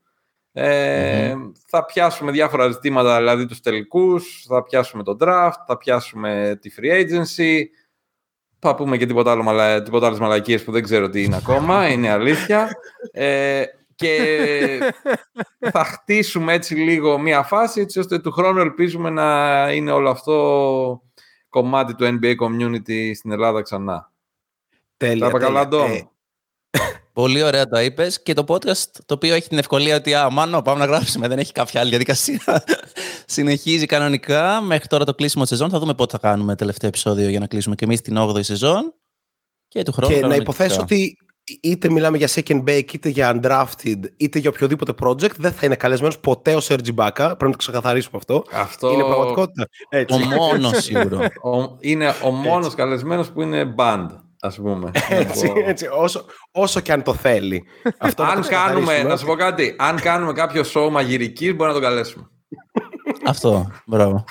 Ε, 0.52 1.36
Θα 1.68 1.86
πιάσουμε 1.86 2.32
διάφορα 2.32 2.70
ζητήματα, 2.72 3.18
δηλαδή 3.18 3.46
τους 3.46 3.60
τελικούς, 3.60 4.46
θα 4.48 4.64
πιάσουμε 4.64 5.04
το 5.04 5.18
draft, 5.20 5.64
θα 5.68 5.78
πιάσουμε 5.78 6.58
τη 6.62 6.72
free 6.78 7.02
agency, 7.04 7.64
θα 8.60 8.76
πούμε 8.76 8.98
και 8.98 9.06
τίποτα, 9.06 9.32
άλλο, 9.32 9.44
μαλα- 9.44 9.82
τίποτα 9.84 10.08
άλλες 10.08 10.20
μαλακίες 10.20 10.64
που 10.64 10.72
δεν 10.72 10.84
ξέρω 10.84 11.10
τι 11.10 11.24
είναι 11.24 11.36
ακόμα, 11.36 11.88
είναι 11.92 12.10
αλήθεια. 12.10 12.70
Ε, 13.12 13.64
και 13.96 14.18
θα 15.74 15.84
χτίσουμε 15.84 16.54
έτσι 16.54 16.76
λίγο 16.76 17.18
μία 17.18 17.44
φάση, 17.44 17.82
έτσι 17.82 18.00
ώστε 18.00 18.20
του 18.20 18.32
χρόνου 18.32 18.60
ελπίζουμε 18.60 19.10
να 19.10 19.72
είναι 19.74 19.92
όλο 19.92 20.10
αυτό 20.10 21.04
κομμάτι 21.50 21.96
του 21.96 22.20
NBA 22.22 22.36
community 22.36 23.12
στην 23.16 23.32
Ελλάδα 23.32 23.62
ξανά. 23.62 24.12
Τέλεια. 25.00 25.20
Τα 25.20 25.28
είπα 25.28 25.40
καλά, 25.40 25.68
τέλεια. 25.68 25.86
Ντόμ. 25.88 25.92
Ε, 25.92 26.02
Πολύ 27.14 27.44
ωραία 27.44 27.68
το 27.68 27.80
είπες 27.80 28.24
και 28.24 28.34
το 28.34 28.44
podcast 28.48 28.88
το 29.06 29.14
οποίο 29.14 29.34
έχει 29.34 29.50
την 29.50 29.58
ευκολία 29.58 29.96
ότι 29.96 30.14
α, 30.14 30.30
μάνο, 30.30 30.62
πάμε 30.62 30.80
να 30.80 30.86
γράψουμε, 30.86 31.28
δεν 31.28 31.40
έχει 31.40 31.52
κάποια 31.52 31.80
άλλη 31.80 31.90
διαδικασία. 31.90 32.42
Συνεχίζει 33.26 33.86
κανονικά 33.86 34.62
μέχρι 34.62 34.88
τώρα 34.88 35.06
το 35.06 35.14
κλείσιμο 35.14 35.44
της 35.44 35.52
σεζόν. 35.52 35.70
Θα 35.70 35.80
δούμε 35.80 35.94
πότε 35.94 36.18
θα 36.18 36.28
κάνουμε 36.28 36.56
τελευταίο 36.56 36.90
επεισόδιο 36.90 37.30
για 37.30 37.40
να 37.40 37.48
κλείσουμε 37.48 37.76
και 37.76 37.86
εμείς 37.86 38.02
την 38.02 38.16
8η 38.20 38.44
σεζόν. 38.44 38.94
Και 39.68 39.84
του 39.84 39.92
χρόνου. 39.92 40.08
και 40.10 40.16
να 40.16 40.22
κανονικά. 40.22 40.44
υποθέσω 40.44 40.82
ότι 40.82 41.18
είτε 41.62 41.90
μιλάμε 41.90 42.18
για 42.18 42.28
second 42.28 42.64
bake, 42.64 42.94
είτε 42.94 43.10
για 43.10 43.40
undrafted, 43.42 44.00
είτε 44.18 44.40
για 44.40 44.50
οποιοδήποτε 44.50 44.94
project, 45.04 45.36
δεν 45.38 45.52
θα 45.52 45.66
είναι 45.66 45.76
καλεσμένος 45.76 46.20
ποτέ 46.20 46.56
ο 46.56 46.60
Sergi 46.68 46.96
Baka. 46.96 47.12
Πρέπει 47.16 47.44
να 47.44 47.52
το 47.52 47.58
ξεκαθαρίσουμε 47.58 48.18
αυτό. 48.18 48.44
Αυτό 48.54 48.92
Είναι 48.92 49.04
πραγματικότητα. 49.04 49.68
Έτσι. 49.90 50.14
Ο 50.16 50.18
μόνος 50.26 50.84
σίγουρο. 50.84 51.18
ο- 51.44 51.78
είναι 51.80 52.14
ο 52.24 52.30
μόνος 52.32 52.76
καλεσμένος 52.76 53.32
που 53.32 53.42
είναι 53.42 53.74
band, 53.78 54.08
ας 54.42 54.56
πούμε. 54.56 54.92
Έτσι, 55.10 55.54
έτσι, 55.66 55.88
όσο, 55.92 56.26
όσο 56.52 56.80
και 56.80 56.92
αν 56.92 57.04
το 57.04 57.14
θέλει. 57.14 57.64
Αυτό 57.98 58.24
να 58.24 58.30
το 58.34 58.36
αν 58.40 58.48
κάνουμε, 58.48 58.82
ξεκαθαρίσουμε. 58.82 59.04
να 59.10 59.18
σου 59.18 59.26
πω 59.26 59.36
κάτι, 59.36 59.76
αν 59.78 60.00
κάνουμε 60.02 60.34
κάποιο 60.34 60.64
show 60.74 60.90
μαγειρικής, 60.92 61.56
μπορεί 61.56 61.70
να 61.70 61.76
το 61.76 61.82
καλέσουμε. 61.82 62.28
Αυτό. 63.26 63.72
Μπράβο. 63.86 64.24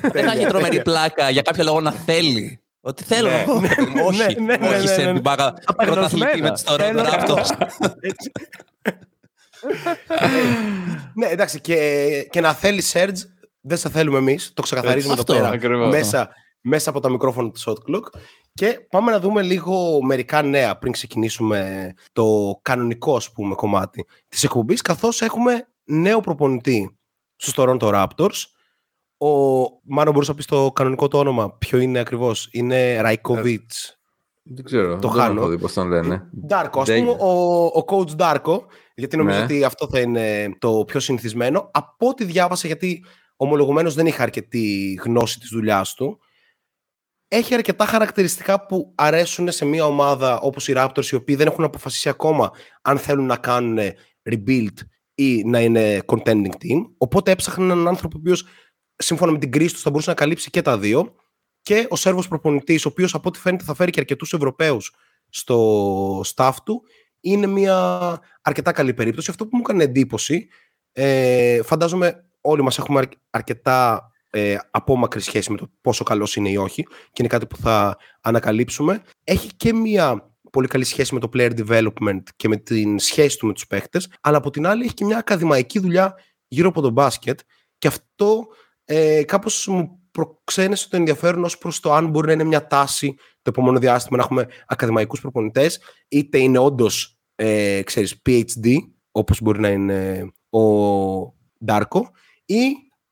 δεν 0.00 0.10
θα 0.12 0.18
έχει 0.18 0.26
Τέλεια, 0.28 0.48
τρομερή 0.48 0.68
τέλεια. 0.68 0.82
πλάκα 0.82 1.30
για 1.30 1.42
κάποιο 1.42 1.64
λόγο 1.64 1.80
να 1.80 1.90
θέλει 1.92 2.60
Ότι 2.80 3.04
θέλω 3.04 3.28
Ναι, 3.28 3.36
να 3.40 3.44
πω. 3.44 3.60
ναι, 3.60 4.02
Όχι, 4.06 4.40
ναι, 4.40 4.56
ναι, 4.56 4.68
ναι, 4.68 4.68
όχι 4.76 4.86
ναι, 4.86 4.92
σε 4.92 5.04
ναι. 5.04 5.12
την 5.12 5.20
μπάκα. 5.20 5.54
Απεγνωσμένα. 5.64 6.08
Πρωταθλητή 6.10 6.42
με 6.42 6.50
τους 6.50 6.62
Θέλω- 6.62 7.00
Toronto 7.02 7.12
Raptors. 7.12 7.66
Έτσι. 8.00 8.30
ναι, 11.14 11.26
εντάξει, 11.26 11.60
και, 11.60 11.76
και 12.30 12.40
να 12.40 12.52
θέλει 12.54 12.82
Serge, 12.92 13.16
δεν 13.60 13.78
σε 13.78 13.88
θέλουμε 13.90 14.18
εμείς. 14.18 14.52
Το 14.54 14.62
ξεκαθαρίζουμε 14.62 15.12
εδώ 15.12 15.22
Αυτό, 15.22 15.34
πέρα 15.34 15.48
ακριβώς. 15.48 15.90
μέσα, 15.90 16.30
μέσα 16.62 16.90
από 16.90 17.00
τα 17.00 17.10
μικρόφωνα 17.10 17.50
του 17.50 17.60
Shot 17.60 17.90
Clock. 17.90 18.02
Και 18.54 18.86
πάμε 18.90 19.10
να 19.10 19.20
δούμε 19.20 19.42
λίγο 19.42 20.02
μερικά 20.02 20.42
νέα 20.42 20.78
πριν 20.78 20.92
ξεκινήσουμε 20.92 21.92
το 22.12 22.58
κανονικό 22.62 23.16
ας 23.16 23.32
πούμε, 23.32 23.54
κομμάτι 23.54 24.04
της 24.28 24.44
εκπομπής, 24.44 24.82
καθώς 24.82 25.20
έχουμε 25.22 25.68
νέο 25.84 26.20
προπονητή 26.20 26.96
στους 27.36 27.54
Toronto 27.56 27.78
Raptors. 28.06 28.44
Ο 29.18 29.60
Μάνο 29.82 30.12
μπορούσε 30.12 30.30
να 30.30 30.36
πεις 30.36 30.46
το 30.46 30.72
κανονικό 30.72 31.08
το 31.08 31.18
όνομα. 31.18 31.52
Ποιο 31.58 31.78
είναι 31.78 31.98
ακριβώς; 31.98 32.48
Είναι 32.52 33.00
Ραϊκοβίτς. 33.00 33.96
Δεν 34.42 34.64
ξέρω. 34.64 34.98
Το 34.98 35.08
δεν 35.08 35.20
χάνω. 35.20 35.40
έχω 35.40 35.48
δει 35.50 35.58
πώς 35.58 35.72
τον 35.72 35.88
λένε. 35.88 36.28
Ντάρκο, 36.46 36.80
ας 36.80 36.86
Δεν- 36.88 37.04
πούμε 37.04 37.16
ο, 37.20 37.64
ο 37.64 37.84
coach 37.86 38.16
Ντάρκο, 38.16 38.66
γιατί 38.94 39.16
νομίζω 39.16 39.38
Ναι. 39.38 39.44
ότι 39.44 39.64
αυτό 39.64 39.88
θα 39.88 40.00
είναι 40.00 40.54
το 40.58 40.84
πιο 40.86 41.00
συνηθισμένο. 41.00 41.70
Από 41.72 42.08
ό,τι 42.08 42.24
διάβασα, 42.24 42.66
γιατί 42.66 43.04
ομολογουμένως 43.36 43.94
δεν 43.94 44.06
είχα 44.06 44.22
αρκετή 44.22 44.98
γνώση 45.04 45.38
της 45.38 45.48
δουλειάς 45.48 45.94
του, 45.94 46.18
έχει 47.34 47.54
αρκετά 47.54 47.86
χαρακτηριστικά 47.86 48.66
που 48.66 48.92
αρέσουν 48.94 49.52
σε 49.52 49.64
μια 49.64 49.84
ομάδα 49.84 50.40
όπως 50.40 50.68
οι 50.68 50.72
Raptors, 50.76 51.06
οι 51.10 51.14
οποίοι 51.14 51.34
δεν 51.34 51.46
έχουν 51.46 51.64
αποφασίσει 51.64 52.08
ακόμα 52.08 52.50
αν 52.82 52.98
θέλουν 52.98 53.26
να 53.26 53.36
κάνουν 53.36 53.78
rebuild 54.30 54.74
ή 55.14 55.44
να 55.44 55.60
είναι 55.60 56.00
contending 56.06 56.52
team. 56.62 56.84
Οπότε 56.98 57.30
έψαχναν 57.30 57.70
έναν 57.70 57.88
άνθρωπο 57.88 58.16
ο 58.16 58.20
οποίος 58.20 58.44
σύμφωνα 58.96 59.32
με 59.32 59.38
την 59.38 59.50
κρίση 59.50 59.72
τους 59.72 59.82
θα 59.82 59.90
μπορούσε 59.90 60.08
να 60.08 60.16
καλύψει 60.16 60.50
και 60.50 60.62
τα 60.62 60.78
δύο. 60.78 61.14
Και 61.62 61.86
ο 61.90 61.96
Σέρβος 61.96 62.28
προπονητής, 62.28 62.84
ο 62.84 62.88
οποίος 62.88 63.14
από 63.14 63.28
ό,τι 63.28 63.38
φαίνεται 63.38 63.64
θα 63.64 63.74
φέρει 63.74 63.90
και 63.90 64.00
αρκετούς 64.00 64.32
Ευρωπαίους 64.32 64.94
στο 65.28 66.20
staff 66.34 66.54
του, 66.64 66.82
είναι 67.20 67.46
μια 67.46 68.18
αρκετά 68.42 68.72
καλή 68.72 68.94
περίπτωση. 68.94 69.30
Αυτό 69.30 69.46
που 69.46 69.56
μου 69.56 69.62
έκανε 69.64 69.84
εντύπωση, 69.84 70.48
ε, 70.92 71.62
φαντάζομαι 71.62 72.24
όλοι 72.40 72.62
μας 72.62 72.78
έχουμε 72.78 72.98
αρ- 72.98 73.08
αρκετά 73.30 74.10
ε, 74.34 74.56
απόμακρη 74.70 75.20
σχέση 75.20 75.50
με 75.50 75.56
το 75.56 75.70
πόσο 75.80 76.04
καλός 76.04 76.36
είναι 76.36 76.48
ή 76.48 76.56
όχι 76.56 76.82
και 76.82 77.18
είναι 77.18 77.28
κάτι 77.28 77.46
που 77.46 77.56
θα 77.56 77.96
ανακαλύψουμε. 78.20 79.02
Έχει 79.24 79.48
και 79.56 79.74
μια 79.74 80.34
πολύ 80.50 80.66
καλή 80.66 80.84
σχέση 80.84 81.14
με 81.14 81.20
το 81.20 81.28
player 81.34 81.52
development 81.66 82.22
και 82.36 82.48
με 82.48 82.56
την 82.56 82.98
σχέση 82.98 83.38
του 83.38 83.46
με 83.46 83.52
τους 83.52 83.66
παίχτες, 83.66 84.12
αλλά 84.20 84.36
από 84.36 84.50
την 84.50 84.66
άλλη 84.66 84.84
έχει 84.84 84.94
και 84.94 85.04
μια 85.04 85.18
ακαδημαϊκή 85.18 85.78
δουλειά 85.78 86.14
γύρω 86.48 86.68
από 86.68 86.80
το 86.80 86.90
μπάσκετ 86.90 87.40
και 87.78 87.88
αυτό 87.88 88.46
ε, 88.84 89.22
κάπως 89.24 89.66
μου 89.66 90.00
προξένεσε 90.10 90.88
το 90.88 90.96
ενδιαφέρον 90.96 91.44
ως 91.44 91.58
προς 91.58 91.80
το 91.80 91.92
αν 91.92 92.08
μπορεί 92.08 92.26
να 92.26 92.32
είναι 92.32 92.44
μια 92.44 92.66
τάση 92.66 93.14
το 93.16 93.50
επόμενο 93.50 93.78
διάστημα 93.78 94.16
να 94.16 94.22
έχουμε 94.22 94.46
ακαδημαϊκούς 94.66 95.20
προπονητές 95.20 95.80
είτε 96.08 96.38
είναι 96.38 96.58
όντως 96.58 97.18
ε, 97.34 97.82
ξέρεις, 97.82 98.22
PhD 98.26 98.76
όπως 99.10 99.40
μπορεί 99.40 99.60
να 99.60 99.68
είναι 99.68 100.32
ο 100.50 100.62
Ντάρκο 101.64 102.10
ή 102.44 102.62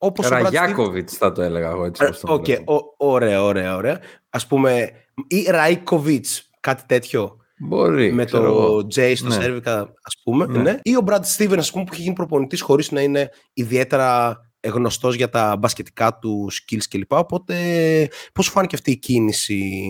όπως 0.03 0.27
ο 0.27 0.29
Brad 0.29 0.39
Stevens- 0.39 0.43
Ραγιάκοβιτς 0.43 1.17
θα 1.17 1.33
το 1.33 1.43
έλεγα 1.43 1.71
εγώ 1.71 1.85
έτσι. 1.85 2.03
ε, 2.05 2.07
όπως 2.07 2.21
τον 2.21 2.31
Οκ, 2.35 2.45
βλέπω. 2.45 2.75
ο- 2.75 2.95
ωραία, 3.09 3.43
ωραία, 3.45 3.77
ωραία. 3.77 4.01
Ας 4.31 4.47
πούμε, 4.47 4.91
ή 5.27 5.43
Ράικοβιτς, 5.51 6.51
κάτι 6.61 6.83
τέτοιο, 6.87 7.37
Μπορεί. 7.59 8.13
με 8.13 8.25
ξέρω 8.25 8.43
το 8.43 8.49
εγώ. 8.49 8.77
Jay 8.95 9.13
στο 9.17 9.29
Ναι. 9.29 9.35
Σέρβικα, 9.35 9.79
ας 9.81 10.17
πούμε. 10.25 10.47
Ναι. 10.47 10.59
Ναι. 10.63 10.77
Ή 10.83 10.97
ο 10.97 11.03
Brad 11.07 11.21
Stevens, 11.37 11.59
ας 11.59 11.71
πούμε, 11.71 11.85
που 11.85 11.93
έχει 11.93 12.03
γίνει 12.03 12.15
προπονητής 12.15 12.61
χωρίς 12.61 12.91
να 12.91 13.01
είναι 13.01 13.31
ιδιαίτερα 13.53 14.41
γνωστός 14.69 15.15
για 15.15 15.29
τα 15.29 15.57
μπασκετικά 15.57 16.19
του 16.19 16.49
skills 16.53 16.83
κλπ. 16.91 17.13
Οπότε, 17.13 17.55
πώς 18.33 18.45
σου 18.45 18.51
φάνηκε 18.51 18.75
αυτή 18.75 18.91
η 18.91 18.97
κίνηση, 18.97 19.83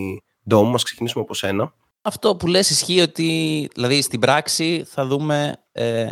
Ντόμ, 0.49 0.69
μας 0.69 0.83
ξεκινήσουμε 0.83 1.23
από 1.23 1.33
σένα. 1.33 1.73
Αυτό 2.01 2.35
που 2.35 2.47
λες 2.47 2.69
ισχύει 2.69 3.01
ότι, 3.01 3.67
δηλαδή 3.73 4.01
στην 4.01 4.19
πράξη 4.19 4.83
θα 4.87 5.05
δούμε, 5.05 5.53
ε, 5.71 6.09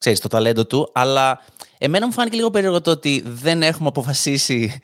ξέρεις, 0.00 0.20
το 0.20 0.28
ταλέντο 0.28 0.66
του, 0.66 0.90
αλλά 0.94 1.40
εμένα 1.78 2.06
μου 2.06 2.12
φάνηκε 2.12 2.36
λίγο 2.36 2.50
περίεργο 2.50 2.80
το 2.80 2.90
ότι 2.90 3.22
δεν 3.26 3.62
έχουμε 3.62 3.88
αποφασίσει 3.88 4.80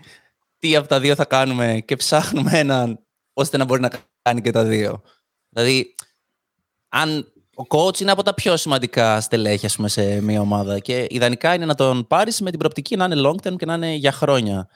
τι 0.58 0.76
από 0.76 0.88
τα 0.88 1.00
δύο 1.00 1.14
θα 1.14 1.25
κάνουμε 1.25 1.82
και 1.85 1.96
ψάχνουμε 1.96 2.58
έναν 2.58 3.06
ώστε 3.32 3.56
να 3.56 3.64
μπορεί 3.64 3.80
να 3.80 3.90
κάνει 4.23 4.40
και 4.40 4.50
τα 4.50 4.64
δύο. 4.64 5.02
Δηλαδή, 5.49 5.94
αν 6.88 7.32
ο 7.54 7.62
coach 7.68 8.00
είναι 8.00 8.11
από 8.11 8.23
τα 8.23 8.35
πιο 8.35 8.56
σημαντικά 8.56 9.20
στελέχη 9.20 9.66
ας 9.66 9.76
πούμε, 9.76 9.88
σε 9.88 10.20
μια 10.20 10.40
ομάδα 10.40 10.78
και 10.78 11.06
ιδανικά 11.11 11.54
είναι 11.54 11.66
να 11.66 11.75
τον 11.75 12.06
πάρεις 12.06 12.40
με 12.40 12.50
την 12.50 12.58
προοπτική 12.58 12.96
να 12.96 13.04
είναι 13.04 13.28
long 13.28 13.46
term 13.46 13.56
και 13.56 13.66
να 13.66 13.75
είναι 13.75 13.94
για 13.94 14.12
χρόνια. 14.12 14.68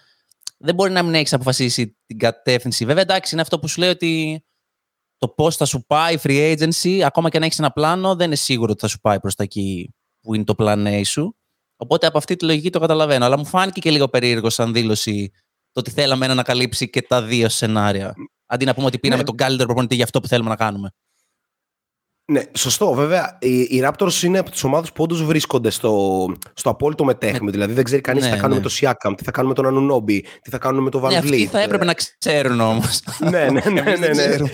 Δεν 0.59 0.75
μπορεί 0.75 0.93
να 0.93 1.03
μην 1.03 1.15
έχεις 1.15 1.33
αποφασίσει 1.33 1.99
την 2.07 2.19
κατεύθυνση. 2.19 2.85
Βέβαια, 2.85 3.03
εντάξει, 3.03 3.33
είναι 3.33 3.43
αυτό 3.43 3.59
που 3.59 3.69
σου 3.69 3.81
λέει 3.81 3.91
ότι 3.91 4.45
το 5.17 5.29
πώς 5.29 5.57
θα 5.57 5.65
σου 5.65 5.85
πάει 5.87 6.15
η 6.15 6.21
free 6.23 6.57
agency, 6.57 7.01
ακόμα 7.01 7.29
και 7.29 7.37
αν 7.37 7.43
έχεις 7.43 7.59
ένα 7.59 7.71
πλάνο, 7.71 8.17
δεν 8.17 8.27
είναι 8.27 8.37
σίγουρο 8.37 8.73
ότι 8.73 8.81
θα 8.81 8.89
σου 8.89 9.01
πάει 9.01 9.21
προς 9.21 9.35
τα 9.35 9.43
εκεί 9.43 9.95
που 10.21 10.35
είναι 10.35 10.45
το 10.45 10.55
plan 10.59 10.87
A 10.87 11.01
σου. 11.05 11.37
Οπότε 11.77 12.07
από 12.07 12.19
αυτή 12.19 12.37
τη 12.37 12.45
λογική 12.45 12.71
το 12.71 12.79
καταλαβαίνω. 12.81 13.25
Αλλά 13.25 13.39
μου 13.39 13.47
φάνηκε 13.47 13.81
και 13.81 13.91
λίγο 13.91 14.09
περίεργο 14.09 14.51
σαν 14.51 14.73
δήλωση 14.73 15.31
το 15.73 15.81
ότι 15.81 15.91
θέλαμε 15.91 16.25
ένα 16.25 16.35
να 16.35 16.43
καλύψει 16.43 16.91
και 16.91 17.03
τα 17.03 17.23
δύο 17.23 17.49
σενάρια. 17.49 18.15
Αντί 18.47 18.65
να 18.65 18.75
πούμε 18.75 18.87
ότι 18.87 18.99
πήραμε 18.99 19.21
Ναι. 19.21 19.27
τον 19.27 19.37
καλύτερο 19.37 19.67
προπονητή 19.67 19.95
για 19.95 20.05
αυτό 20.05 20.21
που 20.21 20.27
θέλουμε 20.29 20.49
να 20.49 20.57
κάνουμε. 20.57 20.91
Ναι, 22.31 22.43
σωστό. 22.57 22.93
Βέβαια, 22.93 23.39
οι, 23.41 23.61
οι 23.61 23.85
Raptors 23.85 24.23
είναι 24.23 24.39
από 24.39 24.51
τις 24.51 24.65
ομάδες 24.65 24.93
που 24.93 25.03
όντως 25.03 25.25
βρίσκονται 25.25 25.71
στο, 25.71 26.27
στο 26.55 26.71
απόλυτο 26.71 27.05
μεταίχμιο. 27.05 27.51
Δηλαδή, 27.51 27.73
δεν 27.73 27.85
ξέρει 27.85 28.01
κανείς 28.01 28.23
Ναι, 28.23 28.29
τι 28.29 28.35
θα 28.35 28.41
κάνουμε 28.41 28.61
ναι. 28.61 28.67
με 28.67 28.69
το 28.71 28.75
Siakam, 28.81 29.15
τι 29.17 29.25
θα 29.25 29.31
κάνουμε 29.31 29.55
με 29.57 29.63
τον 29.63 29.91
Anunobi, 29.91 30.21
τι 30.43 30.51
θα 30.51 30.59
κάνουμε 30.59 30.83
με 30.83 30.91
τον 30.91 31.03
Van 31.05 31.09
Ναι, 31.09 31.17
αυτοί 31.17 31.45
Vliet. 31.45 31.51
θα 31.51 31.61
έπρεπε 31.61 31.85
να 31.85 31.95
ξέρουν 32.19 32.61
όμως. 32.61 33.01
ναι, 33.19 33.31
ναι, 33.31 33.47
ναι, 33.49 33.81
ναι, 33.81 33.97
ναι, 33.97 33.97
ναι. 33.97 34.09
ξέρουμε. 34.09 34.51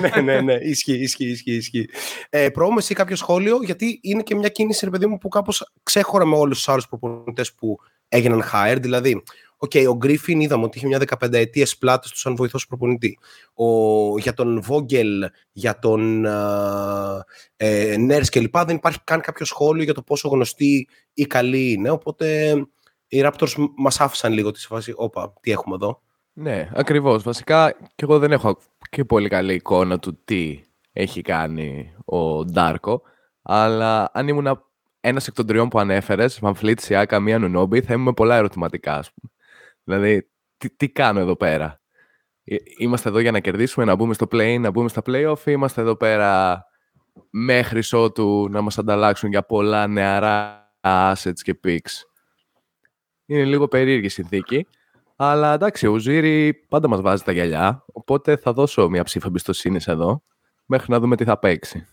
ναι, 0.00 0.20
ναι, 0.20 0.40
ναι. 0.40 0.54
Ισχύει, 0.54 0.92
ισχύει, 1.02 1.30
ισχύει. 1.30 1.54
ισχύει. 1.54 1.88
Ε, 2.30 2.48
Προώμαι 2.48 2.78
εσύ 2.78 2.94
κάποιο 2.94 3.16
σχόλιο, 3.16 3.58
γιατί 3.62 3.98
είναι 4.02 4.22
και 4.22 4.34
μια 4.34 4.48
κίνηση, 4.48 4.84
ρε 4.84 4.90
παιδί 4.90 5.06
μου, 5.06 5.18
που 5.18 5.28
κάπως 5.28 5.72
ξέχωρα 5.82 6.24
με 6.26 6.36
όλους 6.36 6.56
τους 6.56 6.68
άλλους 6.68 6.88
προπονητές 6.88 7.52
που 7.52 7.78
έγιναν 8.08 8.44
hire. 8.52 8.76
Δηλαδή, 8.80 9.22
οκ, 9.58 9.72
ο 9.88 9.96
Γκρίφιν 9.96 10.40
είδαμε 10.40 10.64
ότι 10.64 10.78
είχε 10.78 10.86
μια 10.86 11.00
15ετία 11.20 11.68
πλάτες 11.78 12.10
του 12.10 12.18
σαν 12.18 12.36
βοηθός 12.36 12.66
προπονητή. 12.66 13.18
Ο, 13.54 14.18
για 14.18 14.34
τον 14.34 14.60
Βόγγελ, 14.62 15.30
για 15.52 15.78
τον 15.78 16.24
ε, 17.56 17.96
Νέρς 17.98 18.28
κλπ. 18.28 18.58
Δεν 18.58 18.76
υπάρχει 18.76 18.98
καν 19.04 19.20
κάποιο 19.20 19.46
σχόλιο 19.46 19.82
για 19.82 19.94
το 19.94 20.02
πόσο 20.02 20.28
γνωστοί 20.28 20.88
ή 21.14 21.26
καλοί 21.26 21.72
είναι. 21.72 21.90
Οπότε 21.90 22.54
οι 23.08 23.22
Raptors 23.24 23.54
μας 23.76 24.00
άφησαν 24.00 24.32
λίγο 24.32 24.50
τη 24.50 24.60
φάση. 24.60 24.92
Όπα, 24.96 25.32
τι 25.40 25.50
έχουμε 25.50 25.74
εδώ. 25.74 26.02
Ναι, 26.32 26.70
ακριβώς. 26.74 27.22
Βασικά 27.22 27.72
και 27.72 28.04
εγώ 28.04 28.18
δεν 28.18 28.32
έχω 28.32 28.58
και 28.90 29.04
πολύ 29.04 29.28
καλή 29.28 29.54
εικόνα 29.54 29.98
του 29.98 30.18
τι 30.24 30.60
έχει 30.92 31.22
κάνει 31.22 31.94
ο 32.04 32.44
Ντάρκο. 32.44 33.02
Αλλά 33.42 34.10
αν 34.12 34.28
ήμουν 34.28 34.62
ένας 35.00 35.26
εκ 35.26 35.34
των 35.34 35.46
τριών 35.46 35.68
που 35.68 35.78
ανέφερες, 35.78 36.38
Βαμφλίτ, 36.40 36.80
Σιάκα, 36.80 37.20
μία 37.20 37.38
Νουνόμπι, 37.38 37.80
θα 37.80 37.92
ήμουν 37.92 38.04
με 38.04 38.12
πολλά 38.12 38.36
ερωτηματικά, 38.36 38.94
ας 38.94 39.12
πούμε. 39.12 39.32
Δηλαδή, 39.88 40.30
τι, 40.56 40.70
τι 40.70 40.88
κάνω 40.88 41.20
εδώ 41.20 41.36
πέρα; 41.36 41.80
Ε, 42.44 42.56
Είμαστε 42.78 43.08
εδώ 43.08 43.18
για 43.18 43.30
να 43.30 43.40
κερδίσουμε, 43.40 43.84
να 43.84 43.94
μπούμε 43.94 44.14
στο 44.14 44.26
play, 44.30 44.56
να 44.60 44.70
μπούμε 44.70 44.88
στα 44.88 45.02
playoff 45.06 45.38
ή 45.38 45.42
είμαστε 45.44 45.80
εδώ 45.80 45.96
πέρα 45.96 46.62
μέχρι 47.30 47.80
ότου 47.92 48.48
να 48.50 48.60
μας 48.60 48.78
ανταλλάξουν 48.78 49.30
για 49.30 49.42
πολλά 49.42 49.86
νεαρά 49.86 50.70
assets 50.80 51.40
και 51.42 51.60
picks; 51.64 52.02
Είναι 53.26 53.44
λίγο 53.44 53.68
περίεργη 53.68 54.06
η 54.06 54.08
συνθήκη. 54.08 54.66
Αλλά 55.16 55.52
εντάξει, 55.54 55.86
ο 55.86 55.98
Ζήρη 55.98 56.54
πάντα 56.54 56.88
μας 56.88 57.00
βάζει 57.00 57.22
τα 57.22 57.32
γυαλιά, 57.32 57.84
οπότε 57.92 58.36
θα 58.36 58.52
δώσω 58.52 58.88
μια 58.88 59.04
ψήφα 59.04 59.26
εμπιστοσύνης 59.26 59.88
εδώ, 59.88 60.22
μέχρι 60.66 60.92
να 60.92 61.00
δούμε 61.00 61.16
τι 61.16 61.24
θα 61.24 61.38
παίξει. 61.38 61.86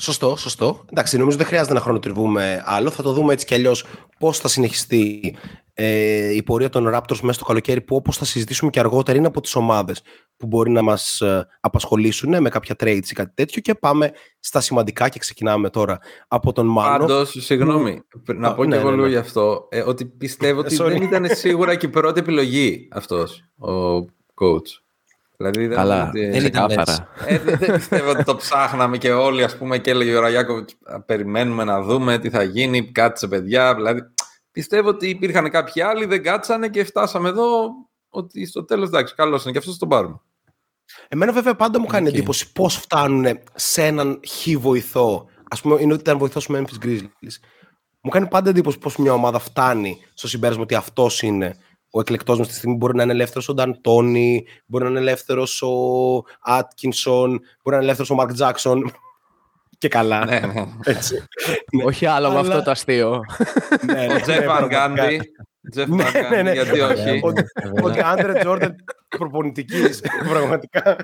Σωστό, 0.00 0.36
σωστό. 0.36 0.84
Εντάξει, 0.90 1.16
νομίζω 1.16 1.36
δεν 1.36 1.46
χρειάζεται 1.46 1.74
να 1.74 1.80
χρονοτριβούμε 1.80 2.62
άλλο. 2.66 2.90
Θα 2.90 3.02
το 3.02 3.12
δούμε 3.12 3.32
έτσι 3.32 3.46
κι 3.46 3.54
αλλιώς 3.54 3.84
πώς 4.18 4.38
θα 4.38 4.48
συνεχιστεί 4.48 5.36
ε, 5.74 6.34
η 6.34 6.42
πορεία 6.42 6.68
των 6.68 6.90
Raptors 6.94 7.20
μέσα 7.20 7.32
στο 7.32 7.44
καλοκαίρι, 7.44 7.80
που 7.80 7.96
όπως 7.96 8.16
θα 8.16 8.24
συζητήσουμε 8.24 8.70
και 8.70 8.78
αργότερα 8.80 9.18
είναι 9.18 9.26
από 9.26 9.40
τις 9.40 9.54
ομάδες 9.54 10.02
που 10.36 10.46
μπορεί 10.46 10.70
να 10.70 10.82
μας 10.82 11.22
απασχολήσουν 11.60 12.34
ε, 12.34 12.40
με 12.40 12.48
κάποια 12.48 12.74
trades 12.80 13.06
ή 13.10 13.12
κάτι 13.12 13.32
τέτοιο. 13.34 13.60
Και 13.62 13.74
πάμε 13.74 14.10
στα 14.40 14.60
σημαντικά 14.60 15.08
και 15.08 15.18
ξεκινάμε 15.18 15.70
τώρα 15.70 15.98
από 16.28 16.52
τον 16.52 16.66
Μάνο. 16.66 16.98
Πάντως, 16.98 17.36
συγγνώμη, 17.38 18.02
να 18.26 18.48
Α, 18.48 18.54
πω 18.54 18.64
ναι, 18.64 18.70
και 18.70 18.80
εγώ 18.80 18.88
ναι, 18.88 18.94
λίγο 18.94 19.06
ναι. 19.06 19.12
γι' 19.12 19.18
αυτό. 19.18 19.66
ε, 19.70 19.80
ότι 19.80 20.04
πιστεύω 20.04 20.60
ότι 20.60 20.76
Sorry. 20.80 20.86
δεν 20.88 21.02
ήταν 21.02 21.26
σίγουρα 21.26 21.74
και 21.74 21.86
η 21.86 21.88
πρώτη 21.88 22.20
επιλογή 22.20 22.88
αυτός 22.92 23.44
ο 23.58 23.98
coach. 24.34 24.80
Δηλαδή, 25.40 25.66
δεν 25.66 25.76
Καλά, 25.76 26.08
ότι- 26.08 26.30
δεν 26.30 26.44
ήταν 26.44 26.66
ξεκάθαρα. 26.68 27.08
Ε, 27.26 27.38
δεν, 27.38 27.58
δεν 27.58 27.72
πιστεύω 27.74 28.10
ότι 28.10 28.24
το 28.24 28.36
ψάχναμε 28.36 28.98
και 28.98 29.12
όλοι, 29.12 29.44
ας 29.44 29.56
πούμε, 29.56 29.78
και 29.78 29.90
έλεγε 29.90 30.16
ο 30.16 30.20
Ραγιάκοβιτς, 30.20 30.74
«Α, 30.84 31.00
περιμένουμε 31.00 31.64
να 31.64 31.82
δούμε 31.82 32.18
τι 32.18 32.30
θα 32.30 32.42
γίνει, 32.42 32.92
κάτσε 32.92 33.28
παιδιά. 33.28 33.74
Δηλαδή, 33.74 34.00
πιστεύω 34.50 34.88
ότι 34.88 35.08
υπήρχαν 35.08 35.50
κάποιοι 35.50 35.82
άλλοι, 35.82 36.04
δεν 36.04 36.22
κάτσανε 36.22 36.68
και 36.68 36.84
φτάσαμε 36.84 37.28
εδώ 37.28 37.68
ότι 38.08 38.46
στο 38.46 38.64
τέλος, 38.64 38.88
εντάξει, 38.88 39.14
καλώς 39.14 39.42
είναι 39.42 39.52
και 39.52 39.58
αυτός 39.58 39.78
τον 39.78 39.88
πάρουμε. 39.88 40.20
Εμένα 41.08 41.32
βέβαια 41.32 41.54
πάντα 41.54 41.80
μου 41.80 41.86
κάνει 41.86 42.08
Οκ. 42.08 42.14
εντύπωση 42.14 42.52
πώς 42.52 42.76
φτάνουν 42.76 43.26
σε 43.54 43.84
έναν 43.86 44.20
χι 44.26 44.56
βοηθό. 44.56 45.26
Ας 45.56 45.60
πούμε, 45.60 45.80
είναι 45.80 45.92
ότι 45.92 46.02
ήταν 46.02 46.18
βοηθός 46.18 46.46
του 46.46 46.52
Memphis 46.56 46.84
Grizzlies. 46.86 47.34
Μου 48.00 48.10
κάνει 48.10 48.28
πάντα 48.28 48.50
εντύπωση 48.50 48.78
πώς 48.78 48.96
μια 48.96 49.12
ομάδα 49.12 49.38
φτάνει 49.38 49.98
στο 50.14 50.28
συμπέρασμα 50.28 50.62
ότι 50.62 50.74
αυτός 50.74 51.22
είναι 51.22 51.56
ο 51.90 52.00
εκλεκτός 52.00 52.38
μας 52.38 52.46
τη 52.46 52.56
στιγμή 52.56 52.76
μπορεί 52.76 52.94
να 52.96 53.02
είναι 53.02 53.12
ελεύθερος 53.12 53.48
ο 53.48 53.54
Νταντόνι, 53.54 54.44
μπορεί 54.66 54.84
να 54.84 54.90
είναι 54.90 54.98
ελεύθερος 54.98 55.62
ο 55.62 55.70
Άτκινσον, 56.42 57.28
μπορεί 57.28 57.42
να 57.64 57.74
είναι 57.74 57.82
ελεύθερος 57.84 58.10
ο 58.10 58.14
Μαρκ 58.14 58.32
Τζάκσον. 58.32 58.92
Και 59.78 59.88
καλά. 59.88 60.24
ναι, 60.24 60.38
ναι. 60.40 60.64
Έτσι. 60.84 61.24
Όχι 61.86 62.06
άλλο 62.06 62.30
με 62.30 62.38
Αλλά- 62.38 62.48
αυτό 62.48 62.62
το 62.62 62.70
αστείο. 62.70 63.20
Ναι, 63.86 63.92
ναι, 64.06 64.14
Ο 64.14 64.20
Τζεφ 64.20 64.38
ναι, 64.38 64.46
Βαν 64.46 64.68
πραγματικά. 64.68 64.86
Γκάντι. 64.88 65.20
Τζεφ 65.70 65.88
Ναι, 65.88 66.02
Βαν 66.02 66.12
ναι, 66.12 66.20
Γκάντι, 66.20 66.42
ναι. 66.42 66.52
γιατί 66.52 66.80
όχι. 66.80 67.20
Ότι- 67.22 67.44
Ότι 67.82 68.00
Άντρε 68.04 68.32
Τζόρνταν 68.40 68.74
προπονητικής, 69.08 70.00
πραγματικά. 70.30 70.96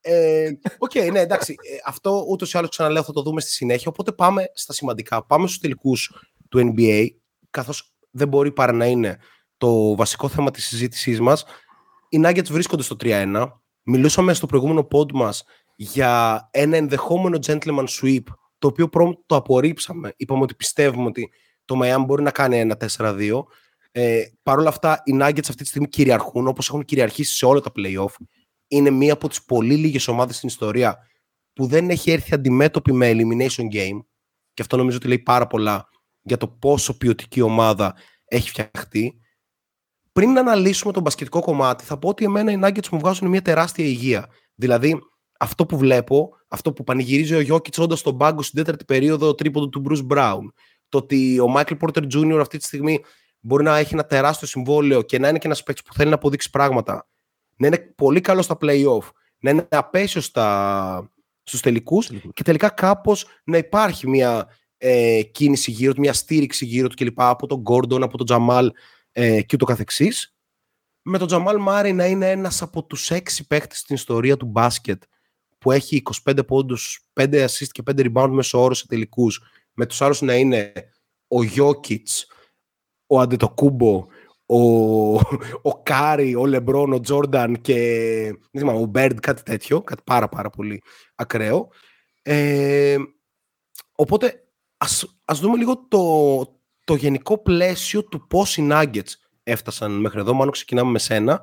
Ε, 0.00 0.50
Οκ, 0.78 0.94
ναι, 1.12 1.20
εντάξει. 1.20 1.52
ε, 1.52 1.76
Αυτό 1.86 2.24
ούτως 2.28 2.52
ή 2.52 2.58
άλλως 2.58 2.70
ξαναλέω 2.70 3.02
θα 3.02 3.12
το 3.12 3.22
δούμε 3.22 3.40
στη 3.40 3.50
συνέχεια. 3.50 3.86
Οπότε 3.88 4.12
πάμε 4.12 4.44
στα 4.54 4.72
σημαντικά. 4.72 5.24
Πάμε 5.26 5.46
στους 5.46 5.58
τελικούς 5.58 6.12
του 6.48 6.74
NBA, 6.76 7.06
καθώς 7.50 7.92
δεν 8.10 8.28
μπορεί 8.28 8.52
παρά 8.52 8.72
να 8.72 8.86
είναι 8.86 9.18
το 9.62 9.96
βασικό 9.96 10.28
θέμα 10.28 10.50
της 10.50 10.66
συζήτησής 10.66 11.20
μας. 11.20 11.44
Οι 12.08 12.20
Nuggets 12.24 12.46
βρίσκονται 12.50 12.82
στο 12.82 12.96
3-1. 13.00 13.48
Μιλούσαμε 13.82 14.34
στο 14.34 14.46
προηγούμενο 14.46 14.88
pod 14.92 15.12
μας 15.12 15.44
για 15.76 16.48
ένα 16.52 16.76
ενδεχόμενο 16.76 17.38
gentleman 17.46 17.84
sweep, 18.00 18.22
το 18.58 18.66
οποίο 18.68 18.88
πρώτα 18.88 19.22
το 19.26 19.36
απορρίψαμε. 19.36 20.12
Είπαμε 20.16 20.42
ότι 20.42 20.54
πιστεύουμε 20.54 21.06
ότι 21.06 21.30
το 21.64 21.80
Miami 21.82 22.04
μπορεί 22.06 22.22
να 22.22 22.30
κάνει 22.30 22.58
ένα 22.58 22.76
4-2. 22.96 23.42
Ε, 23.92 24.22
Παρ' 24.42 24.58
όλα 24.58 24.68
αυτά, 24.68 25.02
οι 25.04 25.12
Nuggets 25.20 25.48
αυτή 25.48 25.62
τη 25.62 25.66
στιγμή 25.66 25.88
κυριαρχούν 25.88 26.46
όπως 26.46 26.68
έχουν 26.68 26.84
κυριαρχήσει 26.84 27.36
σε 27.36 27.46
όλα 27.46 27.60
τα 27.60 27.72
playoff. 27.76 28.14
Είναι 28.68 28.90
μία 28.90 29.12
από 29.12 29.28
τις 29.28 29.44
πολύ 29.44 29.74
λίγες 29.74 30.08
ομάδες 30.08 30.36
στην 30.36 30.48
ιστορία 30.48 30.98
που 31.52 31.66
δεν 31.66 31.90
έχει 31.90 32.10
έρθει 32.10 32.34
αντιμέτωπη 32.34 32.92
με 32.92 33.10
elimination 33.14 33.64
game. 33.72 34.00
Και 34.54 34.62
αυτό 34.62 34.76
νομίζω 34.76 34.96
ότι 34.96 35.08
λέει 35.08 35.18
πάρα 35.18 35.46
πολλά 35.46 35.88
για 36.22 36.36
το 36.36 36.48
πόσο 36.48 36.96
ποιοτική 36.96 37.40
ομάδα 37.40 37.94
έχει 38.24 38.48
φτιαχτεί. 38.48 39.21
Πριν 40.12 40.32
να 40.32 40.40
αναλύσουμε 40.40 40.92
το 40.92 41.00
μπασκετικό 41.00 41.40
κομμάτι, 41.40 41.84
θα 41.84 41.98
πω 41.98 42.08
ότι 42.08 42.24
εμένα 42.24 42.52
οι 42.52 42.58
Nuggets 42.62 42.88
μου 42.90 42.98
βγάζουν 42.98 43.28
μια 43.28 43.42
τεράστια 43.42 43.84
υγεία. 43.84 44.26
Δηλαδή, 44.54 44.98
αυτό 45.38 45.66
που 45.66 45.76
βλέπω, 45.76 46.30
αυτό 46.48 46.72
που 46.72 46.84
πανηγυρίζει 46.84 47.34
ο 47.34 47.40
Γιώκητς 47.40 47.78
όντας 47.78 47.98
στον 47.98 48.16
πάγκο 48.16 48.42
στην 48.42 48.58
τέταρτη 48.58 48.84
περίοδο 48.84 49.34
τρίποντο 49.34 49.68
του 49.68 49.82
Bruce 49.88 50.16
Brown, 50.16 50.40
το 50.88 50.98
ότι 50.98 51.40
ο 51.40 51.54
Michael 51.56 51.76
Porter 51.78 52.02
Jr. 52.14 52.38
αυτή 52.40 52.58
τη 52.58 52.64
στιγμή 52.64 53.04
μπορεί 53.40 53.64
να 53.64 53.76
έχει 53.78 53.94
ένα 53.94 54.04
τεράστιο 54.04 54.46
συμβόλαιο 54.46 55.02
και 55.02 55.18
να 55.18 55.28
είναι 55.28 55.38
και 55.38 55.46
ένας 55.46 55.62
παίκτης 55.62 55.84
που 55.84 55.94
θέλει 55.94 56.08
να 56.08 56.14
αποδείξει 56.14 56.50
πράγματα, 56.50 57.08
να 57.56 57.66
είναι 57.66 57.78
πολύ 57.78 58.20
καλό 58.20 58.42
στα 58.42 58.56
playoff, 58.60 59.10
να 59.38 59.50
είναι 59.50 59.66
απέσιος 59.70 60.24
στα, 60.24 61.10
στους 61.42 61.60
τελικούς 61.60 62.10
και 62.34 62.42
τελικά 62.42 62.68
κάπως 62.68 63.26
να 63.44 63.56
υπάρχει 63.56 64.08
μια 64.08 64.48
ε, 64.76 65.22
κίνηση 65.22 65.70
γύρω 65.70 65.92
του, 65.92 66.00
μια 66.00 66.12
στήριξη 66.12 66.64
γύρω 66.64 66.88
του 66.88 66.96
κλπ. 66.96 67.20
από 67.20 67.46
τον 67.46 67.62
Gordon, 67.70 68.02
από 68.02 68.16
τον 68.16 68.26
Τζαμάλ 68.26 68.70
ε, 69.12 69.42
και 69.42 69.54
ούτω 69.54 69.64
καθεξής. 69.64 70.36
Με 71.02 71.18
τον 71.18 71.26
Τζαμάλ 71.26 71.58
Μάρεϊ 71.58 71.92
να 71.92 72.06
είναι 72.06 72.30
ένας 72.30 72.62
από 72.62 72.84
τους 72.84 73.10
έξι 73.10 73.46
παίκτες 73.46 73.78
στην 73.78 73.94
ιστορία 73.94 74.36
του 74.36 74.46
μπάσκετ 74.46 75.02
που 75.58 75.70
έχει 75.70 76.02
25 76.26 76.46
πόντους, 76.46 77.08
5 77.12 77.44
assist 77.44 77.68
και 77.70 77.82
5 77.90 78.12
rebound 78.12 78.28
μέσο 78.30 78.62
όρο 78.62 78.78
σε 78.78 78.86
τελικούς. 78.86 79.42
Με 79.72 79.86
τους 79.86 80.02
άλλους 80.02 80.20
να 80.20 80.34
είναι 80.34 80.72
ο 81.28 81.42
Γιόκιτς, 81.42 82.26
ο 83.06 83.20
Αντετοκούμπο, 83.20 84.06
ο, 84.46 84.58
ο 85.62 85.82
Κάρι, 85.82 86.34
ο 86.34 86.46
Λεμπρόν, 86.46 86.92
ο 86.92 87.00
Τζόρνταν 87.00 87.60
και 87.60 87.74
δεν 88.50 88.60
θυμάμαι, 88.60 88.80
ο 88.80 88.84
Μπέρντ, 88.84 89.18
κάτι 89.18 89.42
τέτοιο, 89.42 89.82
κάτι 89.82 90.02
πάρα 90.06 90.28
πάρα 90.28 90.50
πολύ 90.50 90.82
ακραίο. 91.14 91.68
Ε, 92.22 92.96
οπότε 93.92 94.48
ας, 94.76 95.20
ας 95.24 95.40
δούμε 95.40 95.56
λίγο 95.56 95.86
το, 95.88 96.61
το 96.84 96.94
γενικό 96.94 97.42
πλαίσιο 97.42 98.04
του 98.04 98.26
πώς 98.26 98.56
οι 98.56 98.68
Nuggets 98.70 99.12
έφτασαν 99.42 99.92
μέχρι 100.00 100.20
εδώ. 100.20 100.32
Μάλλον 100.32 100.52
ξεκινάμε 100.52 100.90
με 100.90 100.98
σένα. 100.98 101.40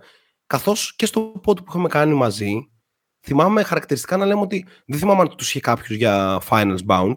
Καθώς 0.47 0.95
και 0.95 1.05
στο 1.05 1.21
πόντο 1.21 1.61
που 1.61 1.69
είχαμε 1.69 1.87
κάνει 1.87 2.13
μαζί, 2.13 2.69
θυμάμαι 3.21 3.63
χαρακτηριστικά 3.63 4.17
να 4.17 4.25
λέμε 4.25 4.41
ότι 4.41 4.65
δεν 4.85 4.99
θυμάμαι 4.99 5.21
αν 5.21 5.35
τους 5.35 5.49
είχε 5.49 5.59
κάποιος 5.59 5.97
για 5.97 6.41
finals 6.49 6.85
bound, 6.87 7.15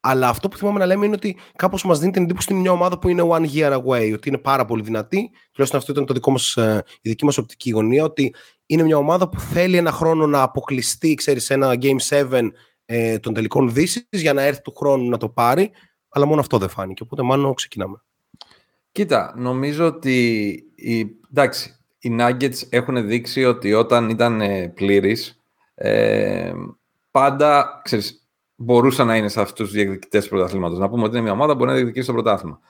αλλά 0.00 0.28
αυτό 0.28 0.48
που 0.48 0.56
θυμάμαι 0.56 0.78
να 0.78 0.86
λέμε 0.86 1.06
είναι 1.06 1.14
ότι 1.14 1.36
κάπως 1.56 1.84
μας 1.84 1.98
δίνει 1.98 2.12
την 2.12 2.22
εντύπωση 2.22 2.46
ότι 2.46 2.54
είναι 2.54 2.62
μια 2.62 2.72
ομάδα 2.72 2.98
που 2.98 3.08
είναι 3.08 3.22
one 3.28 3.46
year 3.54 3.82
away, 3.82 4.12
ότι 4.14 4.28
είναι 4.28 4.38
πάρα 4.38 4.64
πολύ 4.64 4.82
δυνατή. 4.82 5.30
Τουλάχιστον 5.50 5.80
αυτό 5.80 5.92
ήταν 5.92 6.06
το 6.06 6.12
δικό 6.14 6.30
μας, 6.30 6.56
ε, 6.56 6.82
η 7.00 7.08
δική 7.08 7.24
μας 7.24 7.38
οπτική 7.38 7.70
γωνία, 7.70 8.04
ότι 8.04 8.34
είναι 8.66 8.82
μια 8.82 8.96
ομάδα 8.96 9.28
που 9.28 9.40
θέλει 9.40 9.76
ένα 9.76 9.92
χρόνο 9.92 10.26
να 10.26 10.42
αποκλειστεί, 10.42 11.14
ξέρεις, 11.14 11.44
σε 11.44 11.54
ένα 11.54 11.74
Game 11.80 11.98
7 11.98 12.50
ε, 12.84 13.18
των 13.18 13.34
τελικών 13.34 13.72
δύσης 13.72 14.06
για 14.10 14.32
να 14.32 14.42
έρθει 14.42 14.62
του 14.62 14.74
χρόνου 14.76 15.08
να 15.08 15.16
το 15.16 15.28
πάρει, 15.28 15.70
αλλά 16.08 16.26
μόνο 16.26 16.40
αυτό 16.40 16.58
δεν 16.58 16.68
φάνηκε. 16.68 17.02
Οπότε 17.02 17.22
μάλλον 17.22 17.54
ξεκινάμε. 17.54 18.02
Κοίτα, 18.92 19.34
νομίζω 19.36 19.86
ότι 19.86 20.48
οι, 20.74 21.16
εντάξει, 21.30 21.76
οι 21.98 22.16
Nuggets 22.20 22.68
έχουν 22.68 23.06
δείξει 23.06 23.44
ότι 23.44 23.72
όταν 23.72 24.08
ήταν 24.08 24.40
ε, 24.40 24.68
πλήρεις, 24.68 25.40
ε, 25.74 26.52
πάντα 27.10 27.80
ξέρεις, 27.84 28.28
μπορούσαν 28.56 29.06
να 29.06 29.16
είναι 29.16 29.28
σε 29.28 29.40
αυτούς 29.40 29.66
τους 29.66 29.70
διεκδικητές 29.76 30.24
του 30.24 30.30
πρωταθλήματος. 30.30 30.78
Να 30.78 30.88
πούμε 30.88 31.02
ότι 31.02 31.12
είναι 31.12 31.22
μια 31.22 31.32
ομάδα 31.32 31.52
που 31.52 31.58
μπορεί 31.58 31.70
να 31.70 31.76
διεκδικήσει 31.76 32.06
το 32.06 32.12
πρωτάθλημα. 32.12 32.60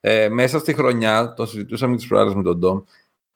Ε, 0.00 0.28
μέσα 0.28 0.58
στη 0.58 0.74
χρονιά, 0.74 1.34
το 1.34 1.46
συζητούσαμε 1.46 1.96
τις 1.96 2.06
προάλλες 2.06 2.34
με 2.34 2.42
τον 2.42 2.58
Ντόμ, 2.58 2.80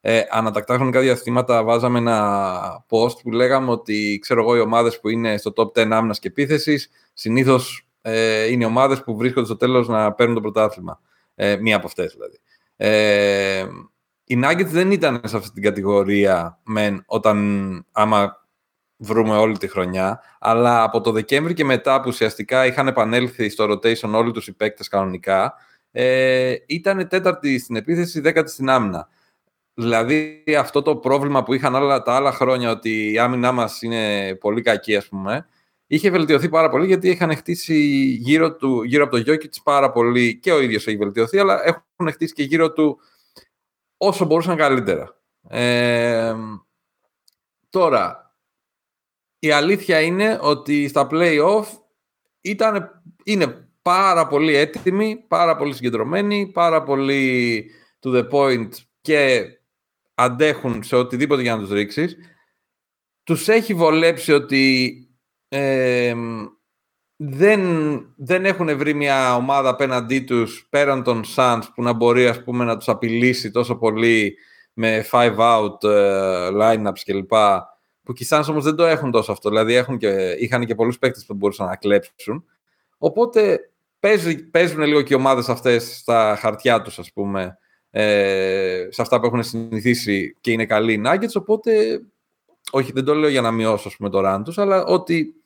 ε, 0.00 0.22
ανατακτά 0.30 0.74
χρονικά 0.74 1.00
διαστήματα 1.00 1.64
βάζαμε 1.64 1.98
ένα 1.98 2.84
post 2.88 3.18
που 3.22 3.30
λέγαμε 3.30 3.70
ότι 3.70 4.18
ξέρω 4.20 4.40
εγώ 4.40 4.56
οι 4.56 4.60
ομάδες 4.60 5.00
που 5.00 5.08
είναι 5.08 5.36
στο 5.36 5.52
top 5.56 5.72
10 5.72 5.90
άμυνας 5.90 6.18
και 6.18 6.28
επίθεσης 6.28 6.90
συνήθως 7.12 7.89
ε, 8.02 8.44
είναι 8.50 8.64
ομάδες 8.64 9.02
που 9.02 9.16
βρίσκονται 9.16 9.46
στο 9.46 9.56
τέλος 9.56 9.88
να 9.88 10.12
παίρνουν 10.12 10.34
το 10.34 10.40
πρωτάθλημα. 10.40 11.00
Ε, 11.34 11.56
μία 11.56 11.76
από 11.76 11.86
αυτές 11.86 12.12
δηλαδή. 12.12 12.40
Ε, 12.76 13.66
οι 14.24 14.40
Nuggets 14.44 14.66
δεν 14.66 14.90
ήταν 14.90 15.20
σε 15.24 15.36
αυτή 15.36 15.50
την 15.50 15.62
κατηγορία 15.62 16.58
μεν, 16.64 17.02
όταν 17.06 17.86
άμα 17.92 18.46
βρούμε 18.96 19.36
όλη 19.36 19.58
τη 19.58 19.68
χρονιά, 19.68 20.20
αλλά 20.38 20.82
από 20.82 21.00
το 21.00 21.12
Δεκέμβρη 21.12 21.54
και 21.54 21.64
μετά 21.64 22.00
που 22.00 22.08
ουσιαστικά 22.08 22.66
είχαν 22.66 22.86
επανέλθει 22.86 23.48
στο 23.48 23.64
rotation 23.64 24.12
όλοι 24.12 24.32
τους 24.32 24.46
οι 24.46 24.52
παίκτες 24.52 24.88
κανονικά, 24.88 25.54
ε, 25.90 26.54
ήταν 26.66 27.08
τέταρτη 27.08 27.58
στην 27.58 27.76
επίθεση, 27.76 28.20
δέκατη 28.20 28.50
στην 28.50 28.70
άμυνα. 28.70 29.08
Δηλαδή 29.74 30.44
αυτό 30.58 30.82
το 30.82 30.96
πρόβλημα 30.96 31.42
που 31.42 31.54
είχαν 31.54 31.74
όλα 31.74 32.02
τα 32.02 32.14
άλλα 32.14 32.32
χρόνια 32.32 32.70
ότι 32.70 33.12
η 33.12 33.18
άμυνά 33.18 33.52
μας 33.52 33.82
είναι 33.82 34.34
πολύ 34.34 34.62
κακή 34.62 34.96
ας 34.96 35.08
πούμε, 35.08 35.46
είχε 35.92 36.10
βελτιωθεί 36.10 36.48
πάρα 36.48 36.68
πολύ 36.70 36.86
γιατί 36.86 37.08
είχαν 37.08 37.36
χτίσει 37.36 37.78
γύρω, 38.20 38.56
του, 38.56 38.82
γύρω 38.82 39.02
από 39.02 39.12
το 39.12 39.18
Γιώκητς 39.18 39.62
πάρα 39.62 39.92
πολύ 39.92 40.38
και 40.38 40.52
ο 40.52 40.60
ίδιος 40.60 40.86
έχει 40.86 40.96
βελτιωθεί, 40.96 41.38
αλλά 41.38 41.60
έχουν 41.64 42.12
χτίσει 42.12 42.34
και 42.34 42.42
γύρω 42.42 42.72
του 42.72 43.00
όσο 43.96 44.24
μπορούσαν 44.24 44.56
καλύτερα. 44.56 45.20
Ε, 45.48 46.34
τώρα, 47.70 48.34
η 49.38 49.50
αλήθεια 49.50 50.00
είναι 50.00 50.38
ότι 50.42 50.88
στα 50.88 51.08
play-off 51.10 51.66
ήταν, 52.40 53.02
είναι 53.24 53.68
πάρα 53.82 54.26
πολύ 54.26 54.54
έτοιμοι, 54.54 55.24
πάρα 55.28 55.56
πολύ 55.56 55.74
συγκεντρωμένοι, 55.74 56.46
πάρα 56.46 56.82
πολύ 56.82 57.64
to 58.00 58.14
the 58.14 58.30
point 58.30 58.68
και 59.00 59.46
αντέχουν 60.14 60.82
σε 60.82 60.96
οτιδήποτε 60.96 61.42
για 61.42 61.56
να 61.56 61.60
τους 61.60 61.70
ρίξεις. 61.70 62.16
Τους 63.22 63.48
έχει 63.48 63.74
βολέψει 63.74 64.32
ότι 64.32 65.04
ε, 65.52 66.14
δεν, 67.16 67.62
δεν 68.16 68.44
έχουν 68.44 68.76
βρει 68.76 68.94
μια 68.94 69.36
ομάδα 69.36 69.68
απέναντί 69.68 70.20
τους 70.20 70.66
πέραν 70.70 71.02
των 71.02 71.22
Suns 71.36 71.62
που 71.74 71.82
να 71.82 71.92
μπορεί 71.92 72.26
ας 72.26 72.42
πούμε, 72.42 72.64
να 72.64 72.76
τους 72.76 72.88
απειλήσει 72.88 73.50
τόσο 73.50 73.76
πολύ 73.76 74.36
με 74.72 75.04
five 75.10 75.36
out 75.36 75.78
uh, 75.80 76.60
lineups 76.60 76.98
κλπ. 77.04 77.32
Που 78.02 78.12
και 78.12 78.24
οι 78.24 78.26
Suns 78.30 78.44
όμως 78.48 78.64
δεν 78.64 78.74
το 78.74 78.84
έχουν 78.84 79.10
τόσο 79.10 79.32
αυτό. 79.32 79.48
Δηλαδή 79.48 79.74
έχουν 79.74 79.98
και, 79.98 80.36
είχαν 80.38 80.66
και 80.66 80.74
πολλούς 80.74 80.98
παίκτες 80.98 81.24
που 81.26 81.34
μπορούσαν 81.34 81.66
να 81.66 81.76
κλέψουν. 81.76 82.44
Οπότε 82.98 83.70
παίζουν, 84.00 84.50
παίζουν 84.50 84.80
λίγο 84.80 85.02
και 85.02 85.14
οι 85.14 85.16
ομάδες 85.16 85.48
αυτές 85.48 85.96
στα 85.96 86.36
χαρτιά 86.40 86.82
τους 86.82 86.98
ας 86.98 87.12
πούμε 87.12 87.58
ε, 87.90 88.86
σε 88.90 89.02
αυτά 89.02 89.20
που 89.20 89.26
έχουν 89.26 89.42
συνηθίσει 89.42 90.36
και 90.40 90.52
είναι 90.52 90.66
καλοί 90.66 90.92
οι 90.92 91.02
Nuggets. 91.06 91.34
Οπότε 91.34 92.02
όχι 92.70 92.92
δεν 92.92 93.04
το 93.04 93.14
λέω 93.14 93.30
για 93.30 93.40
να 93.40 93.50
μειώσω 93.50 93.88
ας 93.88 93.96
πούμε, 93.96 94.10
το 94.10 94.20
run 94.24 94.42
τους 94.44 94.58
αλλά 94.58 94.84
ότι 94.84 95.39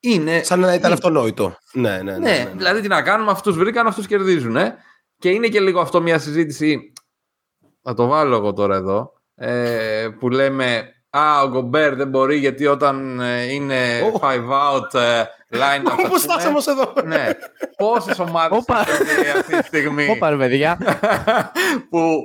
είναι... 0.00 0.42
Σαν 0.42 0.60
να 0.60 0.66
ήταν 0.66 0.78
είναι- 0.84 0.92
αυτονόητο. 0.92 1.56
Ναι, 1.72 1.90
ναι, 1.90 2.02
ναι. 2.02 2.12
ναι, 2.12 2.18
ναι, 2.18 2.38
ναι. 2.44 2.50
δηλαδή 2.56 2.80
τι 2.80 2.88
να 2.88 3.02
κάνουμε, 3.02 3.30
αυτούς 3.30 3.56
βρήκαν, 3.56 3.86
αυτούς 3.86 4.06
κερδίζουν. 4.06 4.56
Ε; 4.56 4.74
Και 5.18 5.28
είναι 5.30 5.48
και 5.48 5.60
λίγο 5.60 5.80
αυτό 5.80 6.00
μια 6.00 6.18
συζήτηση, 6.18 6.92
θα 7.82 7.94
το 7.94 8.06
βάλω 8.06 8.36
εγώ 8.36 8.52
τώρα 8.52 8.76
εδώ, 8.76 9.12
ε, 9.34 10.08
που 10.18 10.28
λέμε 10.28 10.92
«Α, 11.10 11.42
ο 11.42 11.48
Γκομπέρ 11.48 11.94
δεν 11.94 12.08
μπορεί 12.08 12.36
γιατί 12.36 12.66
όταν 12.66 13.20
ε, 13.20 13.42
είναι 13.52 13.76
Ω. 14.14 14.18
five 14.22 14.44
out 14.50 15.00
ε, 15.00 15.22
line 15.52 15.86
up, 15.86 15.90
ας 15.90 15.94
Πώς 15.94 16.04
πούμε». 16.06 16.18
φτάσαμε 16.18 16.56
ως 16.56 16.66
εδώ. 16.66 16.92
Ναι, 17.04 17.28
πόσες 17.76 18.18
ομάδες 18.18 18.58
Όπα. 18.58 18.80
έχει 19.18 19.38
αυτή 19.38 19.58
τη 19.58 19.66
στιγμή 19.66 20.08
Όπα, 20.10 20.30
ρε 20.30 20.36
παιδιά. 20.36 20.78
που 21.90 22.18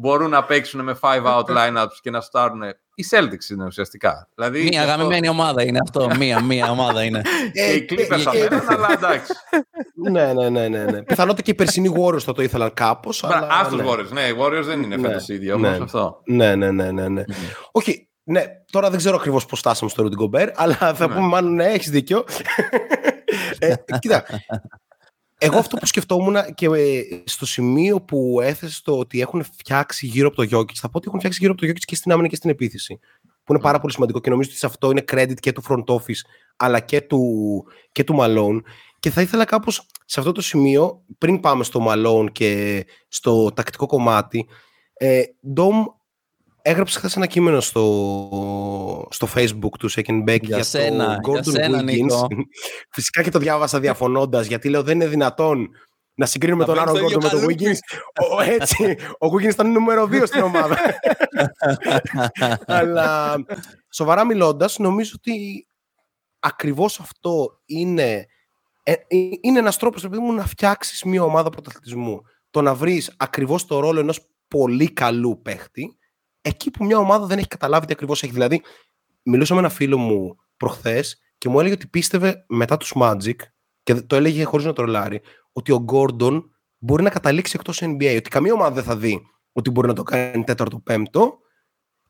μπορούν 0.00 0.30
να 0.30 0.44
παίξουν 0.44 0.80
με 0.84 0.98
five 1.00 1.24
out 1.24 1.44
lineups 1.44 1.94
και 2.00 2.10
να 2.10 2.20
στάρουν. 2.20 2.62
Οι 2.94 3.04
Celtics 3.10 3.50
είναι 3.50 3.64
ουσιαστικά. 3.64 4.28
Δηλαδή, 4.34 4.62
Μία 4.62 4.80
αυτό- 4.80 4.92
αγαπημένη 4.92 5.28
ομάδα 5.28 5.62
είναι 5.62 5.78
αυτό. 5.82 6.10
Μία, 6.18 6.42
μία 6.42 6.70
ομάδα 6.70 7.02
είναι. 7.04 7.22
Και 7.54 7.62
οι 7.62 7.86
Clippers 7.90 8.30
και- 8.32 8.44
απέναντι, 8.44 8.72
αλλά 8.74 8.92
εντάξει. 8.92 9.32
ναι, 10.10 10.32
ναι, 10.32 10.48
ναι, 10.48 10.68
ναι, 10.68 10.84
ναι. 10.84 11.02
Πιθανότητα 11.02 11.42
και 11.42 11.50
οι 11.50 11.54
περσινοί 11.54 11.92
Warriors 12.00 12.20
θα 12.20 12.32
το 12.32 12.42
ήθελαν 12.42 12.74
κάπως. 12.74 13.24
Α 13.24 13.66
του 13.70 13.80
Warriors. 13.88 14.08
Ναι, 14.12 14.20
οι 14.20 14.34
Warriors 14.40 14.62
δεν 14.64 14.82
είναι 14.82 14.96
Ναι, 14.96 15.08
φέτος 15.08 15.28
οι 15.28 15.34
ίδιοι 15.34 15.46
ναι. 15.46 15.52
όμως 15.52 15.80
αυτό. 15.80 16.20
Ναι, 16.24 16.54
ναι, 16.54 16.70
ναι, 16.70 16.90
ναι. 16.90 17.08
ναι. 17.08 17.24
Όχι, 17.70 18.08
ναι, 18.22 18.44
τώρα 18.70 18.90
δεν 18.90 18.98
ξέρω 18.98 19.16
ακριβώς 19.16 19.46
πώς 19.46 19.58
στάσαμε 19.58 19.90
στο 19.90 20.04
Rudy 20.08 20.22
Gobert, 20.24 20.50
αλλά 20.54 20.74
θα 20.74 21.06
Ναι. 21.08 21.14
πούμε 21.14 21.26
μάλλον 21.26 21.54
ναι, 21.54 21.64
έχεις 21.64 21.90
δίκιο. 21.90 22.24
ε, 23.58 23.74
κοίτα, 23.98 24.24
εγώ 25.42 25.58
αυτό 25.58 25.76
που 25.76 25.86
σκεφτόμουν 25.86 26.36
και 26.54 26.66
ε, 26.66 27.02
στο 27.24 27.46
σημείο 27.46 28.00
που 28.00 28.40
έθεσε 28.42 28.82
το 28.84 28.98
ότι 28.98 29.20
έχουν 29.20 29.44
φτιάξει 29.44 30.06
γύρω 30.06 30.28
από 30.28 30.36
το 30.36 30.58
Jokic, 30.58 30.74
θα 30.74 30.90
πω 30.90 30.96
ότι 30.96 31.06
έχουν 31.06 31.18
φτιάξει 31.18 31.38
γύρω 31.40 31.52
από 31.52 31.60
το 31.60 31.66
Jokic 31.66 31.78
και 31.78 31.94
στην 31.94 32.12
άμυνα 32.12 32.28
και 32.28 32.36
στην 32.36 32.50
επίθεση. 32.50 32.98
Που 33.44 33.52
είναι 33.52 33.60
πάρα 33.60 33.80
πολύ 33.80 33.92
σημαντικό 33.92 34.20
και 34.20 34.30
νομίζω 34.30 34.48
ότι 34.50 34.58
σε 34.58 34.66
αυτό 34.66 34.90
είναι 34.90 35.04
credit 35.12 35.34
και 35.34 35.52
του 35.52 35.62
front 35.68 35.84
office 35.84 36.20
αλλά 36.56 36.80
και 36.80 37.00
του, 37.00 37.64
και 37.92 38.04
του 38.04 38.16
Malone. 38.18 38.60
Και 39.00 39.10
θα 39.10 39.20
ήθελα 39.20 39.44
κάπως 39.44 39.86
σε 40.04 40.20
αυτό 40.20 40.32
το 40.32 40.40
σημείο, 40.40 41.04
πριν 41.18 41.40
πάμε 41.40 41.64
στο 41.64 41.86
Malone 41.88 42.26
και 42.32 42.84
στο 43.08 43.52
τακτικό 43.52 43.86
κομμάτι, 43.86 44.48
ε, 44.92 45.22
Dom 45.56 45.74
έγραψε 46.62 46.98
χθες 46.98 47.16
ένα 47.16 47.26
κείμενο 47.26 47.60
στο, 47.60 49.08
στο 49.10 49.28
facebook 49.34 49.72
του 49.78 49.90
Second 49.90 50.22
Back 50.22 50.40
Για 50.40 50.56
για, 50.56 50.62
σένα, 50.62 51.18
το 51.20 51.30
για 51.30 51.40
Gordon 51.40 51.50
σένα, 51.50 51.80
Wiggins. 51.80 51.84
Νίκο. 51.84 52.26
Φυσικά 52.94 53.22
και 53.22 53.30
το 53.30 53.38
διάβασα 53.38 53.80
διαφωνώντας, 53.80 54.46
γιατί 54.46 54.68
λέω 54.68 54.82
δεν 54.82 54.94
είναι 54.94 55.06
δυνατόν 55.06 55.70
να 56.14 56.26
συγκρίνουμε 56.26 56.64
Να 56.64 56.74
τον 56.74 56.78
Άρον 56.78 56.94
μπαίνεις 56.94 57.10
στο 57.10 57.18
Gordon 57.18 57.22
με 57.22 57.28
τον 57.40 57.50
ίδιο 57.50 57.70
Wiggins. 57.70 57.78
Ο, 58.36 58.40
έτσι, 58.40 58.96
ο 59.18 59.26
Wiggins 59.26 59.52
ήταν 59.52 59.72
νούμερο 59.72 60.04
2 60.04 60.22
στην 60.26 60.42
ομάδα. 60.42 60.76
Αλλά 62.66 63.36
σοβαρά 63.90 64.24
μιλώντας, 64.24 64.78
νομίζω 64.78 65.12
ότι 65.14 65.66
ακριβώς 66.38 67.00
αυτό 67.00 67.60
είναι, 67.64 68.26
ε, 68.82 68.92
ε, 68.92 69.16
είναι 69.40 69.58
ένας 69.58 69.76
τρόπος 69.76 70.02
παιδί 70.02 70.18
μου, 70.18 70.32
να 70.32 70.46
φτιάξεις 70.46 71.02
μια 71.04 71.22
ομάδα 71.22 71.50
πρωταθλητισμού. 71.50 72.20
Το 72.50 72.62
να 72.62 72.74
βρεις 72.74 73.14
ακριβώς 73.16 73.66
το 73.66 73.80
ρόλο 73.80 74.00
ενός 74.00 74.28
πολύ 74.48 74.92
καλού 74.92 75.40
παίχτη, 75.42 75.98
εκεί 76.40 76.70
που 76.70 76.84
μια 76.84 76.98
ομάδα 76.98 77.26
δεν 77.26 77.38
έχει 77.38 77.48
καταλάβει 77.48 77.86
τι 77.86 77.92
ακριβώς 77.92 78.22
έχει. 78.22 78.32
Δηλαδή, 78.32 78.62
μιλούσα 79.22 79.54
με 79.54 79.60
ένα 79.60 79.68
φίλο 79.68 79.98
μου 79.98 80.36
προχθές 80.56 81.20
και 81.38 81.48
μου 81.48 81.60
έλεγε 81.60 81.74
ότι 81.74 81.86
πίστευε 81.86 82.44
μετά 82.48 82.76
τους 82.76 82.92
Magic 82.96 83.36
και 83.82 83.94
το 83.94 84.16
έλεγε 84.16 84.44
χωρίς 84.44 84.66
να 84.66 84.72
τρολάρει, 84.72 85.20
ότι 85.52 85.72
ο 85.72 85.84
Gordon 85.92 86.42
μπορεί 86.78 87.02
να 87.02 87.10
καταλήξει 87.10 87.56
εκτός 87.58 87.82
NBA, 87.82 88.16
ότι 88.16 88.30
καμία 88.30 88.52
ομάδα 88.52 88.74
δεν 88.74 88.84
θα 88.84 88.96
δει 88.96 89.20
ότι 89.52 89.70
μπορεί 89.70 89.86
να 89.86 89.94
το 89.94 90.02
κάνει 90.02 90.44
τέταρτο-πέμπτο 90.44 91.38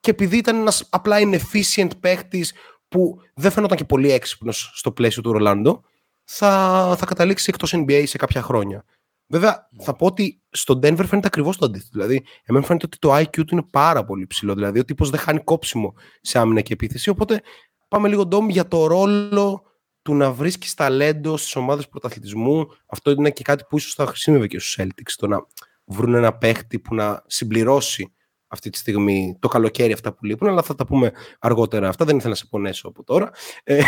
και 0.01 0.11
επειδή 0.11 0.37
ήταν 0.37 0.57
ένας 0.57 0.87
απλά 0.91 1.17
inefficient 1.21 1.91
παίχτης 2.01 2.55
που 2.89 3.21
δεν 3.35 3.51
φαίνονταν 3.51 3.77
και 3.77 3.85
πολύ 3.85 4.11
έξυπνος 4.11 4.73
στο 4.75 4.93
πλαίσιο 4.93 5.23
του 5.23 5.33
Ρολάντο, 5.33 5.83
θα, 6.25 6.95
θα 6.99 7.07
καταλήξει 7.07 7.47
εκτός 7.49 7.75
NBA 7.75 8.03
σε 8.07 8.17
κάποια 8.17 8.43
χρόνια. 8.43 8.85
Βέβαια, 9.33 9.69
θα 9.79 9.97
πω 9.97 10.07
ότι 10.07 10.43
στο 10.51 10.75
Denver 10.75 11.05
φαίνεται 11.07 11.27
ακριβώς 11.27 11.57
το 11.57 11.65
αντίθετο. 11.65 11.91
Δηλαδή, 11.93 12.25
εμένα 12.45 12.67
φαίνεται 12.67 12.87
ότι 12.87 12.99
το 12.99 13.17
IQ 13.17 13.45
του 13.47 13.47
είναι 13.51 13.63
πάρα 13.71 14.05
πολύ 14.05 14.27
ψηλό. 14.27 14.55
Δηλαδή, 14.55 14.79
ο 14.79 14.85
τύπος 14.85 15.11
δεν 15.11 15.21
χάνει 15.21 15.41
κόψιμο 15.41 15.95
σε 16.21 16.39
άμυνα 16.39 16.61
και 16.61 16.73
επίθεση. 16.73 17.11
Οπότε, 17.11 17.41
πάμε 17.89 18.09
λίγο 18.09 18.27
ντόμ 18.27 18.49
για 18.49 18.69
το 18.69 18.87
ρόλο 18.87 19.63
του 20.03 20.15
να 20.15 20.33
βρίσκεις 20.33 20.75
ταλέντο 20.75 21.37
στις 21.37 21.57
ομάδες 21.57 21.89
πρωταθλητισμού. 21.89 22.67
Αυτό 22.87 23.11
είναι 23.11 23.31
και 23.31 23.43
κάτι 23.43 23.65
που 23.69 23.77
ίσως 23.77 23.95
θα 23.95 24.07
χρησιμεύει 24.07 24.47
και 24.47 24.59
στους 24.59 24.79
Celtics. 24.79 25.13
Το 25.17 25.27
να 25.27 25.47
βρουν 25.85 26.15
ένα 26.15 26.33
παίχτη 26.33 26.79
που 26.79 26.95
να 26.95 27.23
συμπληρώσει 27.27 28.13
αυτή 28.53 28.71
τη 28.71 28.79
στιγμή 28.79 29.37
το 29.41 29.49
καλοκαίρι 29.49 29.93
αυτά 29.93 30.13
που 30.13 30.25
λείπουν, 30.25 30.49
αλλά 30.49 30.63
θα 30.63 30.75
τα 30.75 30.87
πούμε 30.87 31.13
αργότερα. 31.39 31.89
Αυτά 31.89 32.05
δεν 32.05 32.17
ήθελα 32.17 32.31
να 32.31 32.37
σε 32.37 32.47
πονέσω 32.51 32.89
από 32.89 33.05
τώρα. 33.05 33.31
Ε, 33.65 33.81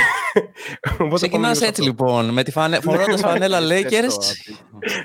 οπότε 0.98 1.14
Ξεκινάς 1.14 1.40
πάμε 1.40 1.52
λίγο 1.54 1.66
έτσι 1.66 1.82
σε 1.82 1.88
λοιπόν, 1.88 2.28
με 2.30 2.42
τη 2.42 2.50
φανε... 2.50 2.80
φορώντας 2.80 3.20
φανέλα 3.20 3.58
Lakers. 3.60 4.06
αυτό. 4.06 4.26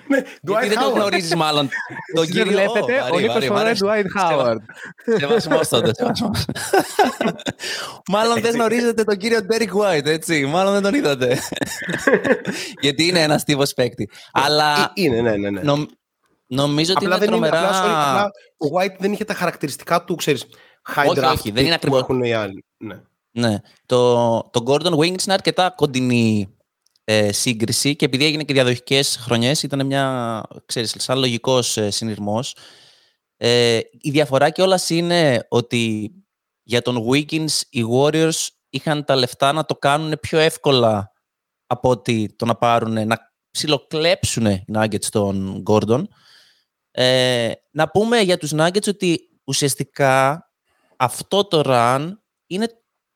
Ναι, 0.07 0.17
Γιατί 0.17 0.41
Dwight 0.47 0.67
δεν 0.67 0.79
το 0.79 0.89
Howard. 0.89 0.93
γνωρίζεις 0.95 1.35
μάλλον. 1.35 1.69
Τον 2.15 2.23
Εσείς 2.23 2.35
δεν 2.35 2.43
κύριο. 2.45 2.59
βλέπετε, 2.71 3.01
Ω, 3.01 3.15
ο 3.15 3.19
Νίκος 3.19 3.33
βαρύ, 3.33 3.47
φοράει 3.47 3.73
βαρύ, 3.73 4.05
Dwight 4.15 4.21
Howard. 4.21 4.57
Σεβασμός 5.19 5.67
τότε, 5.67 5.91
σεβασμός. 5.97 6.45
Μάλλον 8.11 8.41
δεν 8.41 8.53
γνωρίζετε 8.53 9.03
τον 9.03 9.17
κύριο 9.17 9.39
Derek 9.51 9.81
White, 9.97 10.05
έτσι. 10.05 10.45
Μάλλον 10.45 10.73
δεν 10.73 10.81
τον 10.81 10.93
είδατε. 10.93 11.37
Γιατί 12.81 13.07
είναι 13.07 13.21
ένας 13.21 13.43
τύπος 13.43 13.73
παίκτη. 13.73 14.09
Αλλά 14.31 14.73
Ε, 14.95 15.01
Είναι, 15.01 15.21
ναι, 15.21 15.49
ναι. 15.49 15.61
Ναι. 16.47 16.61
νομ- 16.61 16.69
νομίζω 16.69 16.93
ότι 16.95 17.05
Απλά 17.05 17.17
είναι 17.17 17.25
δεν 17.25 17.35
είναι, 17.35 17.47
τρομερά... 17.49 17.67
απλά, 17.67 17.83
sorry, 17.83 18.07
απλά 18.09 18.31
ο 18.57 18.79
White 18.79 18.95
δεν 18.99 19.11
είχε 19.13 19.23
τα 19.23 19.33
χαρακτηριστικά 19.33 20.03
του, 20.03 20.15
ξέρεις, 20.15 20.45
high 20.95 21.05
Όχι, 21.07 21.19
draft 21.23 21.33
όχι, 21.33 21.51
δεν 21.51 21.65
είναι 21.65 21.73
pick 21.73 21.75
ακριβώς. 21.77 21.99
που 21.99 22.05
έχουν 22.11 22.23
οι 22.23 22.33
άλλοι. 22.33 22.65
Ναι. 22.77 23.01
Ναι. 23.31 23.57
Το, 23.85 24.41
το 24.53 24.63
Gordon 24.67 24.97
Wings 24.97 25.23
είναι 25.23 25.33
αρκετά 25.33 25.69
κοντινή 25.69 26.55
ε, 27.03 27.31
σύγκριση 27.31 27.95
και 27.95 28.05
επειδή 28.05 28.25
έγινε 28.25 28.43
και 28.43 28.53
διαδοχικές 28.53 29.17
χρονιές 29.21 29.63
ήταν 29.63 29.85
μια, 29.85 30.43
ξέρεις, 30.65 30.95
σαν 30.97 31.17
λογικός 31.19 31.77
ε, 31.77 31.89
συνειρμός. 31.89 32.55
Ε, 33.37 33.79
η 33.91 34.09
διαφορά 34.11 34.49
κιόλα 34.49 34.79
είναι 34.87 35.45
ότι 35.49 36.11
για 36.63 36.81
τον 36.81 37.05
Wiggins 37.09 37.61
οι 37.69 37.83
Warriors 37.93 38.47
είχαν 38.69 39.05
τα 39.05 39.15
λεφτά 39.15 39.53
να 39.53 39.65
το 39.65 39.75
κάνουν 39.75 40.13
πιο 40.21 40.39
εύκολα 40.39 41.11
από 41.67 41.89
ότι 41.89 42.35
το 42.35 42.45
να 42.45 42.55
πάρουν, 42.55 43.07
να 43.07 43.17
ψιλοκλέψουν 43.51 44.45
οι 44.45 44.65
Nuggets 44.73 45.05
τον 45.05 45.63
Gordon. 45.69 46.03
Ε, 46.99 47.51
να 47.71 47.89
πούμε 47.89 48.19
για 48.19 48.37
τους 48.37 48.53
Nuggets 48.55 48.87
ότι 48.87 49.29
ουσιαστικά 49.43 50.45
αυτό 50.97 51.47
το 51.47 51.61
run 51.65 52.11
είναι 52.47 52.67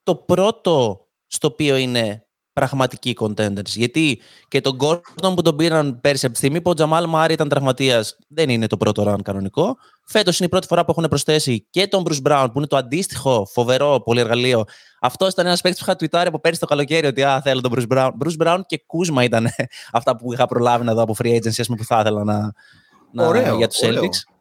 το 0.03 0.15
πρώτο 0.15 1.07
στο 1.27 1.47
οποίο 1.47 1.75
είναι 1.75 2.25
πραγματικοί 2.53 3.17
contenders. 3.19 3.65
Γιατί 3.65 4.21
και 4.47 4.61
τον 4.61 4.77
Gordon 4.81 5.35
που 5.35 5.41
τον 5.41 5.55
πήραν 5.55 5.99
πέρσι 6.01 6.25
από 6.25 6.33
τη 6.33 6.39
στιγμή 6.39 6.61
που 6.61 6.69
ο 6.69 6.73
Τζαμάλ 6.73 7.05
Μάρι 7.07 7.33
ήταν 7.33 7.49
τραυματίας, 7.49 8.17
δεν 8.27 8.49
είναι 8.49 8.67
το 8.67 8.77
πρώτο 8.77 9.13
run 9.13 9.21
κανονικό. 9.23 9.77
Φέτος 10.05 10.37
είναι 10.37 10.47
η 10.47 10.49
πρώτη 10.49 10.67
φορά 10.67 10.85
που 10.85 10.91
έχουν 10.91 11.09
προσθέσει 11.09 11.67
και 11.69 11.87
τον 11.87 12.03
Bruce 12.07 12.31
Brown, 12.31 12.47
που 12.51 12.57
είναι 12.57 12.67
το 12.67 12.77
αντίστοιχο 12.77 13.47
φοβερό 13.51 14.01
πολυεργαλείο. 14.01 14.63
Αυτό 15.01 15.27
ήταν 15.27 15.45
ένας 15.45 15.61
παίκτης 15.61 15.83
που 15.83 15.91
είχα 15.91 15.99
tweetάρει 15.99 16.27
από 16.27 16.39
πέρσι 16.39 16.59
το 16.59 16.65
καλοκαίρι 16.65 17.07
ότι 17.07 17.23
α, 17.23 17.41
θέλω 17.41 17.61
τον 17.61 17.73
Bruce 17.75 17.97
Brown. 17.97 18.09
Bruce 18.25 18.47
Brown 18.47 18.59
και 18.65 18.83
Κούσμα 18.85 19.23
ήταν 19.23 19.47
αυτά 19.91 20.15
που 20.15 20.33
είχα 20.33 20.45
προλάβει 20.45 20.85
να 20.85 20.93
δω 20.93 21.01
από 21.01 21.15
free 21.23 21.35
agency, 21.35 21.59
ας 21.59 21.65
πούμε, 21.65 21.77
που 21.77 21.85
θα 21.85 21.99
ήθελα 21.99 22.23
να, 22.23 22.39
να 22.39 22.53
Ωραίο, 23.17 23.57
για 23.57 23.67
τους 23.67 23.81
ωραίο. 23.81 24.01
Celtics. 24.03 24.33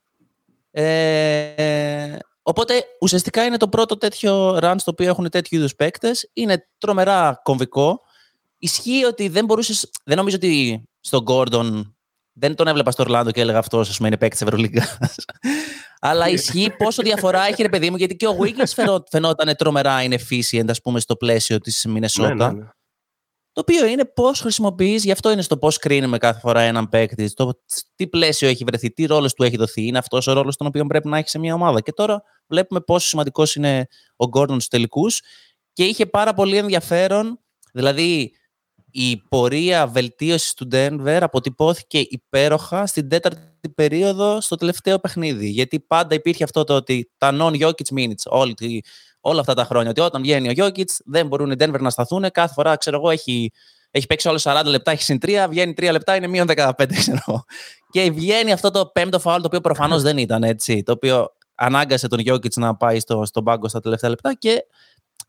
Ε, 0.70 2.16
οπότε 2.42 2.84
ουσιαστικά 3.00 3.44
είναι 3.44 3.56
το 3.56 3.68
πρώτο 3.68 3.96
τέτοιο 3.96 4.58
run 4.62 4.74
στο 4.78 4.90
οποίο 4.90 5.08
έχουν 5.08 5.30
τέτοιου 5.30 5.58
είδους 5.58 5.74
παίκτες. 5.74 6.30
Είναι 6.32 6.68
τρομερά 6.78 7.40
κομβικό. 7.42 8.00
Ισχύει 8.58 9.04
ότι 9.04 9.28
δεν 9.28 9.44
μπορούσε. 9.44 9.88
Δεν 10.04 10.16
νομίζω 10.16 10.36
ότι 10.36 10.82
στον 11.00 11.24
Gordon 11.28 11.82
δεν 12.32 12.54
τον 12.54 12.66
έβλεπα 12.66 12.90
στο 12.90 13.02
Ορλάντο 13.02 13.30
και 13.30 13.40
έλεγα 13.40 13.58
αυτός, 13.58 13.88
ας 13.88 13.96
πούμε, 13.96 14.08
είναι 14.08 14.16
παίκτης 14.16 14.40
Ευρωλίγκα. 14.40 14.98
Αλλά 16.00 16.28
ισχύει 16.28 16.74
πόσο 16.78 17.02
διαφορά 17.02 17.42
έχει, 17.46 17.62
ρε 17.62 17.68
παιδί 17.68 17.90
μου, 17.90 17.96
γιατί 17.96 18.16
και 18.16 18.26
ο 18.26 18.36
Wiggins 18.40 18.72
φαινό- 18.74 19.06
φαινόταν 19.10 19.56
τρομερά 19.56 19.98
inefficient, 20.02 20.64
ας 20.68 20.80
πούμε, 20.80 21.00
στο 21.00 21.16
πλαίσιο 21.16 21.58
της 21.58 21.84
Μινεσότα. 21.88 22.74
Ναι, 23.66 23.74
ναι, 23.74 23.80
ναι. 23.80 23.86
Το 23.86 23.86
οποίο 23.86 23.86
είναι 23.86 24.04
πώς 24.04 24.40
χρησιμοποιείς, 24.40 25.04
γι' 25.04 25.10
αυτό 25.10 25.30
είναι 25.30 25.42
στο 25.42 25.56
πώς 25.58 25.78
κρίνουμε 25.78 26.18
κάθε 26.18 26.40
φορά 26.40 26.60
έναν 26.60 26.88
παίκτη, 26.88 27.34
το 27.34 27.60
τι 27.94 28.08
πλαίσιο 28.08 28.48
έχει 28.48 28.64
βρεθεί, 28.64 28.90
τι 28.92 29.04
ρόλο 29.06 29.30
του 29.36 29.42
έχει 29.42 29.56
δοθεί. 29.56 29.86
Είναι 29.86 29.98
αυτός 29.98 30.26
ο 30.26 30.32
ρόλος 30.32 30.56
τον 30.56 30.66
οποίο 30.66 30.86
πρέπει 30.86 31.08
να 31.08 31.18
έχει 31.18 31.28
σε 31.28 31.38
μια 31.38 31.54
ομάδα. 31.54 31.80
Και 31.80 31.92
τώρα 31.92 32.22
βλέπουμε 32.46 32.80
πόσο 32.80 33.08
σημαντικός 33.08 33.54
είναι 33.54 33.86
ο 34.16 34.26
Γκόρντον 34.28 34.56
στους 34.56 34.68
τελικούς 34.68 35.20
και 35.72 35.84
είχε 35.84 36.06
πάρα 36.06 36.34
πολύ 36.34 36.56
ενδιαφέρον. 36.56 37.40
Δηλαδή, 37.72 38.32
η 38.92 39.16
πορεία 39.28 39.86
βελτίωσης 39.86 40.54
του 40.54 40.68
Denver 40.72 41.18
αποτυπώθηκε 41.20 41.98
υπέροχα 41.98 42.86
στην 42.86 43.08
τέταρτη 43.08 43.68
περίοδο 43.74 44.40
στο 44.40 44.56
τελευταίο 44.56 44.98
παιχνίδι. 44.98 45.48
Γιατί 45.48 45.80
πάντα 45.80 46.14
υπήρχε 46.14 46.44
αυτό 46.44 46.64
το 46.64 46.74
ότι 46.76 47.10
τα 47.18 47.36
non-Jokic 47.40 47.94
minutes, 47.98 48.24
όλη, 48.26 48.54
τη- 48.54 48.80
όλα 49.20 49.40
αυτά 49.40 49.54
τα 49.54 49.64
χρόνια, 49.64 49.90
ότι 49.90 50.00
όταν 50.00 50.22
βγαίνει 50.22 50.48
ο 50.48 50.52
Jokic 50.56 50.84
δεν 51.04 51.26
μπορούν 51.26 51.50
οι 51.50 51.54
Denver 51.58 51.80
να 51.80 51.90
σταθούν. 51.90 52.30
Κάθε 52.32 52.52
φορά, 52.52 52.76
ξέρω 52.76 52.96
εγώ, 52.96 53.10
έχει, 53.10 53.52
έχει 53.90 54.06
παίξει 54.06 54.28
όλε 54.28 54.38
40 54.42 54.62
λεπτά, 54.64 54.90
έχει 54.90 55.02
συν 55.02 55.18
3, 55.22 55.46
βγαίνει 55.48 55.74
3 55.76 55.88
λεπτά, 55.92 56.16
είναι 56.16 56.26
μείον 56.26 56.46
15, 56.56 56.72
ξέρω 57.02 57.18
εγώ. 57.26 57.44
Και 57.90 58.10
βγαίνει 58.10 58.52
αυτό 58.52 58.70
το 58.70 58.86
πέμπτο 58.86 59.18
φάουλ, 59.18 59.40
το 59.40 59.46
οποίο 59.46 59.60
προφανώς 59.60 60.02
δεν 60.02 60.18
ήταν 60.18 60.42
έτσι. 60.42 60.82
Το 60.82 60.92
οποίο 60.92 61.28
ανάγκασε 61.54 62.08
τον 62.08 62.20
Jokic 62.26 62.52
να 62.54 62.76
πάει 62.76 63.00
στο, 63.00 63.24
στον 63.24 63.44
πάγκο 63.44 63.68
στα 63.68 63.80
τελευταία 63.80 64.10
λεπτά 64.10 64.34
και 64.34 64.64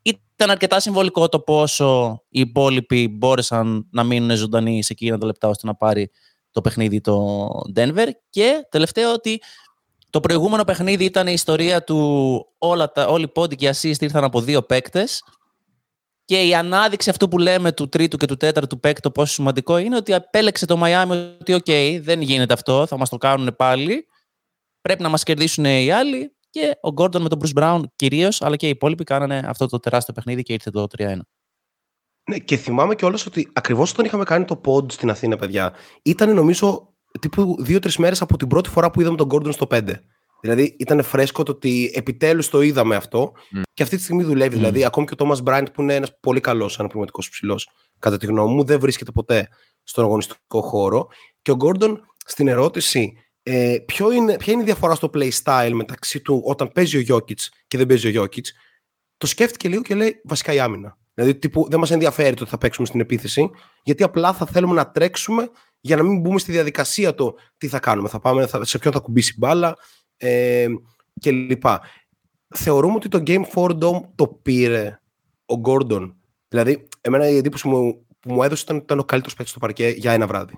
ήταν 0.02 0.50
αρκετά 0.50 0.80
συμβολικό 0.80 1.30
το 1.30 1.40
πόσο 1.40 2.22
οι 2.30 2.40
υπόλοιποι 2.40 3.08
μπόρεσαν 3.08 3.88
να 3.92 4.04
μείνουν 4.04 4.36
ζωντανοί 4.36 4.84
σε 4.84 4.94
εκείνα 4.94 5.18
τα 5.18 5.26
λεπτά 5.26 5.48
ώστε 5.48 5.68
να 5.68 5.76
πάρει 5.76 6.12
το 6.52 6.62
παιχνίδι 6.62 7.02
το 7.02 7.48
Denver. 7.76 8.08
Και 8.30 8.68
τελευταίο 8.70 9.14
ότι 9.14 9.42
το 10.12 10.20
προηγούμενο 10.20 10.64
παιχνίδι 10.64 11.06
ήταν 11.06 11.28
η 11.28 11.34
ιστορία 11.34 11.84
του 11.84 12.48
όλα 12.58 12.92
τα, 12.92 13.08
όλοι 13.08 13.24
οι 13.24 13.28
πόντοι 13.28 13.56
και 13.56 13.68
οι 13.68 13.70
assist 13.74 14.02
ήρθαν 14.02 14.24
από 14.24 14.42
δύο 14.42 14.62
παίκτες. 14.62 15.24
Και 16.26 16.42
η 16.42 16.56
ανάδειξη 16.56 17.10
αυτού 17.10 17.28
που 17.28 17.38
λέμε 17.38 17.72
του 17.72 17.90
τρίτου 17.90 18.18
και 18.18 18.26
του 18.26 18.38
τέταρτου 18.38 18.80
παίκτη 18.80 19.12
πόσο 19.12 19.34
σημαντικό 19.34 19.78
είναι 19.78 19.96
ότι 19.96 20.14
επέλεξε 20.14 20.66
το 20.66 20.82
Miami 20.84 21.36
ότι 21.40 21.54
οκ, 21.54 21.66
δεν 22.02 22.22
γίνεται 22.22 22.54
αυτό, 22.54 22.86
θα 22.86 22.98
μας 22.98 23.10
το 23.10 23.18
κάνουν 23.18 23.56
πάλι. 23.56 24.08
Πρέπει 24.82 25.02
να 25.02 25.10
μας 25.10 25.24
κερδίσουν 25.24 25.66
οι 25.66 25.92
άλλοι 25.92 26.36
και 26.50 26.78
ο 26.82 26.92
Γκόρντον 26.92 27.22
με 27.22 27.30
τον 27.30 27.40
Bruce 27.44 27.62
Brown 27.62 27.82
κυρίως, 27.96 28.42
αλλά 28.42 28.56
και 28.56 28.66
οι 28.66 28.70
υπόλοιποι 28.70 29.04
κάνανε 29.04 29.42
αυτό 29.46 29.68
το 29.68 29.80
τεράστιο 29.80 30.14
παιχνίδι 30.14 30.44
και 30.44 30.54
ήρθε 30.54 30.70
το 30.70 30.88
3-1. 30.98 31.18
Ναι, 32.30 32.38
και 32.38 32.58
θυμάμαι 32.58 32.96
κιόλας 32.96 33.26
ότι 33.26 33.50
ακριβώς 33.54 33.92
όταν 33.92 34.06
είχαμε 34.06 34.24
κάνει 34.24 34.46
το 34.46 34.62
pod 34.66 34.92
στην 34.92 35.10
Αθήνα, 35.10 35.36
παιδιά, 35.36 35.74
ήταν 36.02 36.34
νομίζω 36.34 36.91
τύπου 37.20 37.56
δύο-τρεις 37.60 37.98
μέρες 37.98 38.22
από 38.22 38.38
την 38.38 38.48
πρώτη 38.48 38.70
φορά 38.70 38.92
που 38.92 39.02
είδαμε 39.02 39.18
τον 39.18 39.28
Γκόρντον 39.28 39.52
στο 39.52 39.68
5. 39.72 39.82
Δηλαδή 40.42 40.76
ήταν 40.80 41.04
φρέσκο 41.04 41.44
το 41.44 41.52
ότι 41.52 41.92
επιτέλους 41.94 42.50
το 42.50 42.62
είδαμε 42.62 42.96
αυτό 42.96 43.32
και 43.74 43.84
αυτή 43.84 43.96
τη 43.96 44.04
στιγμή 44.04 44.24
δουλεύει. 44.24 44.56
Δηλαδή, 44.56 44.86
ακόμη 44.86 45.06
και 45.06 45.14
ο 45.14 45.16
Τόμα 45.16 45.38
Μπράιντ 45.44 45.68
που 45.70 45.82
είναι 45.82 45.96
ένας 45.96 46.20
πολύ 46.20 46.40
καλός 46.40 46.80
αναπληρωματικός 46.80 47.30
ψηλός, 47.30 47.70
κατά 48.00 48.18
τη 48.18 48.26
γνώμη 48.26 48.54
μου, 48.54 48.64
δεν 48.64 48.80
βρίσκεται 48.80 49.12
ποτέ 49.12 49.48
στον 49.84 50.04
αγωνιστικό 50.04 50.62
χώρο. 50.62 51.08
Και 51.42 51.52
ο 51.52 51.56
Γκόρντον 51.56 52.06
στην 52.26 52.48
ερώτηση 52.48 53.14
ε, 53.44 53.78
ποιο 53.86 54.12
είναι, 54.12 54.36
ποια 54.38 54.54
είναι 54.54 54.62
η 54.62 54.66
διαφορά 54.66 54.96
στο 54.96 55.10
play 55.14 55.30
style 55.44 55.72
μεταξύ 55.74 56.22
του 56.22 56.42
όταν 56.46 56.72
παίζει 56.72 56.98
ο 56.98 57.00
Γιώκητ 57.00 57.40
και 57.68 57.78
δεν 57.78 57.88
παίζει 57.88 58.08
ο 58.08 58.10
Γιώκητ, 58.10 58.46
το 59.18 59.28
σκέφτηκε 59.28 59.70
λίγο 59.70 59.82
και 59.82 59.96
λέει 59.96 60.22
βασικά 60.24 60.54
η 60.54 60.60
άμυνα. 60.60 60.98
Δηλαδή, 61.14 61.36
τύπου, 61.36 61.68
δεν 61.70 61.80
μας 61.80 61.92
ενδιαφέρει 61.92 62.36
το 62.36 62.42
ότι 62.42 62.52
θα 62.52 62.58
παίξουμε 62.58 62.88
στην 62.88 63.00
επίθεση, 63.00 63.50
γιατί 63.84 64.04
απλά 64.04 64.34
θα 64.34 64.46
θέλουμε 64.46 64.74
να 64.74 64.92
τρέξουμε 64.92 65.50
για 65.82 65.96
να 65.96 66.04
μην 66.04 66.20
μπούμε 66.20 66.40
στη 66.40 66.52
διαδικασία 66.52 67.16
το 67.16 67.36
τι 67.58 67.68
θα 67.68 67.80
κάνουμε. 67.80 68.10
Θα 68.10 68.20
πάμε, 68.20 68.48
θα, 68.48 68.66
σε 68.66 68.78
ποιον 68.78 68.94
θα 68.94 69.00
κουμπίσει 69.00 69.36
μπάλα 69.38 69.78
ε, 70.18 70.68
κλπ. 71.22 71.64
Θεωρούμε 72.56 72.96
ότι 72.96 73.08
το 73.08 73.24
Game 73.26 73.44
4 73.54 73.80
Dome 73.80 74.02
το 74.16 74.28
πήρε 74.28 75.00
ο 75.46 75.62
Gordon. 75.66 76.14
Δηλαδή, 76.48 76.88
εμένα 77.02 77.30
η 77.30 77.38
εντύπωση 77.38 77.68
μου, 77.68 78.06
που 78.20 78.34
μου 78.34 78.44
έδωσε 78.44 78.64
ήταν, 78.64 78.78
ήταν 78.78 79.00
ο 79.00 79.04
καλύτερος 79.04 79.34
παίκτης 79.36 79.52
στο 79.52 79.60
παρκέ 79.60 79.88
για 79.88 80.12
ένα 80.12 80.28
βράδυ. 80.28 80.58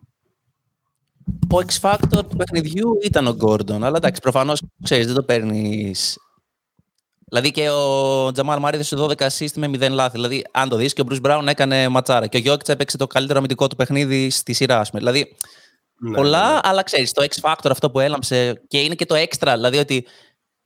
Ο 1.50 1.58
X 1.58 1.80
Factor 1.82 2.30
του 2.30 2.36
παιχνιδιού 2.36 2.98
ήταν 3.04 3.28
ο 3.28 3.38
Gordon, 3.42 3.82
αλλά 3.82 3.98
εντάξει, 3.98 4.22
προφανώς 4.22 4.62
ξέρεις, 4.84 5.06
δεν 5.06 5.16
το 5.16 5.24
παίρνεις. 5.24 6.18
Δηλαδή 7.34 7.52
και 7.52 7.70
ο 7.70 8.32
Τζαμάλ 8.32 8.60
Μάρι 8.60 8.76
έδωσε 8.76 8.96
12 9.00 9.12
assist 9.14 9.52
με 9.56 9.68
0 9.68 9.90
λάθη. 9.92 10.12
Δηλαδή, 10.12 10.46
αν 10.52 10.70
το 10.70 10.76
δεις 10.76 10.94
και 10.94 11.02
ο 11.02 11.06
Bruce 11.10 11.22
Brown 11.22 11.44
έκανε 11.48 11.88
ματσάρα. 11.88 12.28
Και 12.28 12.38
ο 12.38 12.40
Γιώκητ 12.40 12.70
έπαιξε 12.70 12.98
το 12.98 13.08
καλύτερο 13.08 13.38
αμυντικό 13.38 13.68
του 13.68 13.76
παιχνίδι 13.76 14.30
στη 14.30 14.54
σειρά, 14.54 14.80
ας 14.80 14.90
Δηλαδή, 14.94 15.36
Ναι, 15.98 16.16
πολλά, 16.16 16.54
ναι. 16.54 16.60
αλλά 16.64 16.84
ξέρεις, 16.84 17.12
το 17.12 17.26
X 17.30 17.50
Factor 17.50 17.70
αυτό 17.70 17.92
που 17.92 18.00
έλαμψε 18.00 18.62
και 18.68 18.80
είναι 18.80 18.96
και 18.96 19.06
το 19.06 19.16
extra. 19.16 19.52
Δηλαδή 19.54 19.78
ότι 19.78 20.06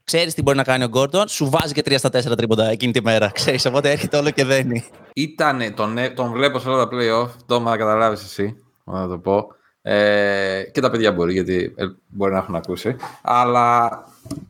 ξέρεις 0.04 0.34
τι 0.34 0.42
μπορεί 0.42 0.58
να 0.58 0.64
κάνει 0.64 0.84
ο 0.84 0.90
Gordon, 0.94 1.24
σου 1.28 1.50
βάζει 1.50 1.74
και 1.74 1.82
3 1.86 1.96
στα 1.98 2.10
4 2.10 2.38
τρίποντα 2.38 2.70
εκείνη 2.70 2.92
τη 2.92 3.02
μέρα. 3.02 3.32
Ξέρεις, 3.34 3.66
οπότε 3.66 3.92
έρχεται 3.92 4.18
όλο 4.18 4.30
και 4.32 4.46
δένει. 4.46 4.84
Ήτανε, 5.14 5.72
τον, 5.72 5.98
ε- 5.98 6.10
τον 6.10 6.32
βλέπω 6.32 6.60
σε 6.60 6.70
όλα 6.70 6.88
τα 6.88 6.90
playoff, 6.98 7.30
το 7.46 7.60
να 7.60 7.78
καταλάβεις 7.78 8.24
εσύ, 8.24 8.56
να 8.84 9.08
το 9.08 9.18
πω. 9.18 9.48
Ε, 9.82 10.64
και 10.74 10.82
τα 10.82 10.90
παιδιά 10.90 11.12
μπορεί, 11.12 11.34
γιατί 11.34 11.74
ε, 11.78 11.86
μπορεί 12.08 12.32
να 12.32 12.38
έχουν 12.38 12.56
ακούσει. 12.56 12.96
Αλλά 13.22 13.90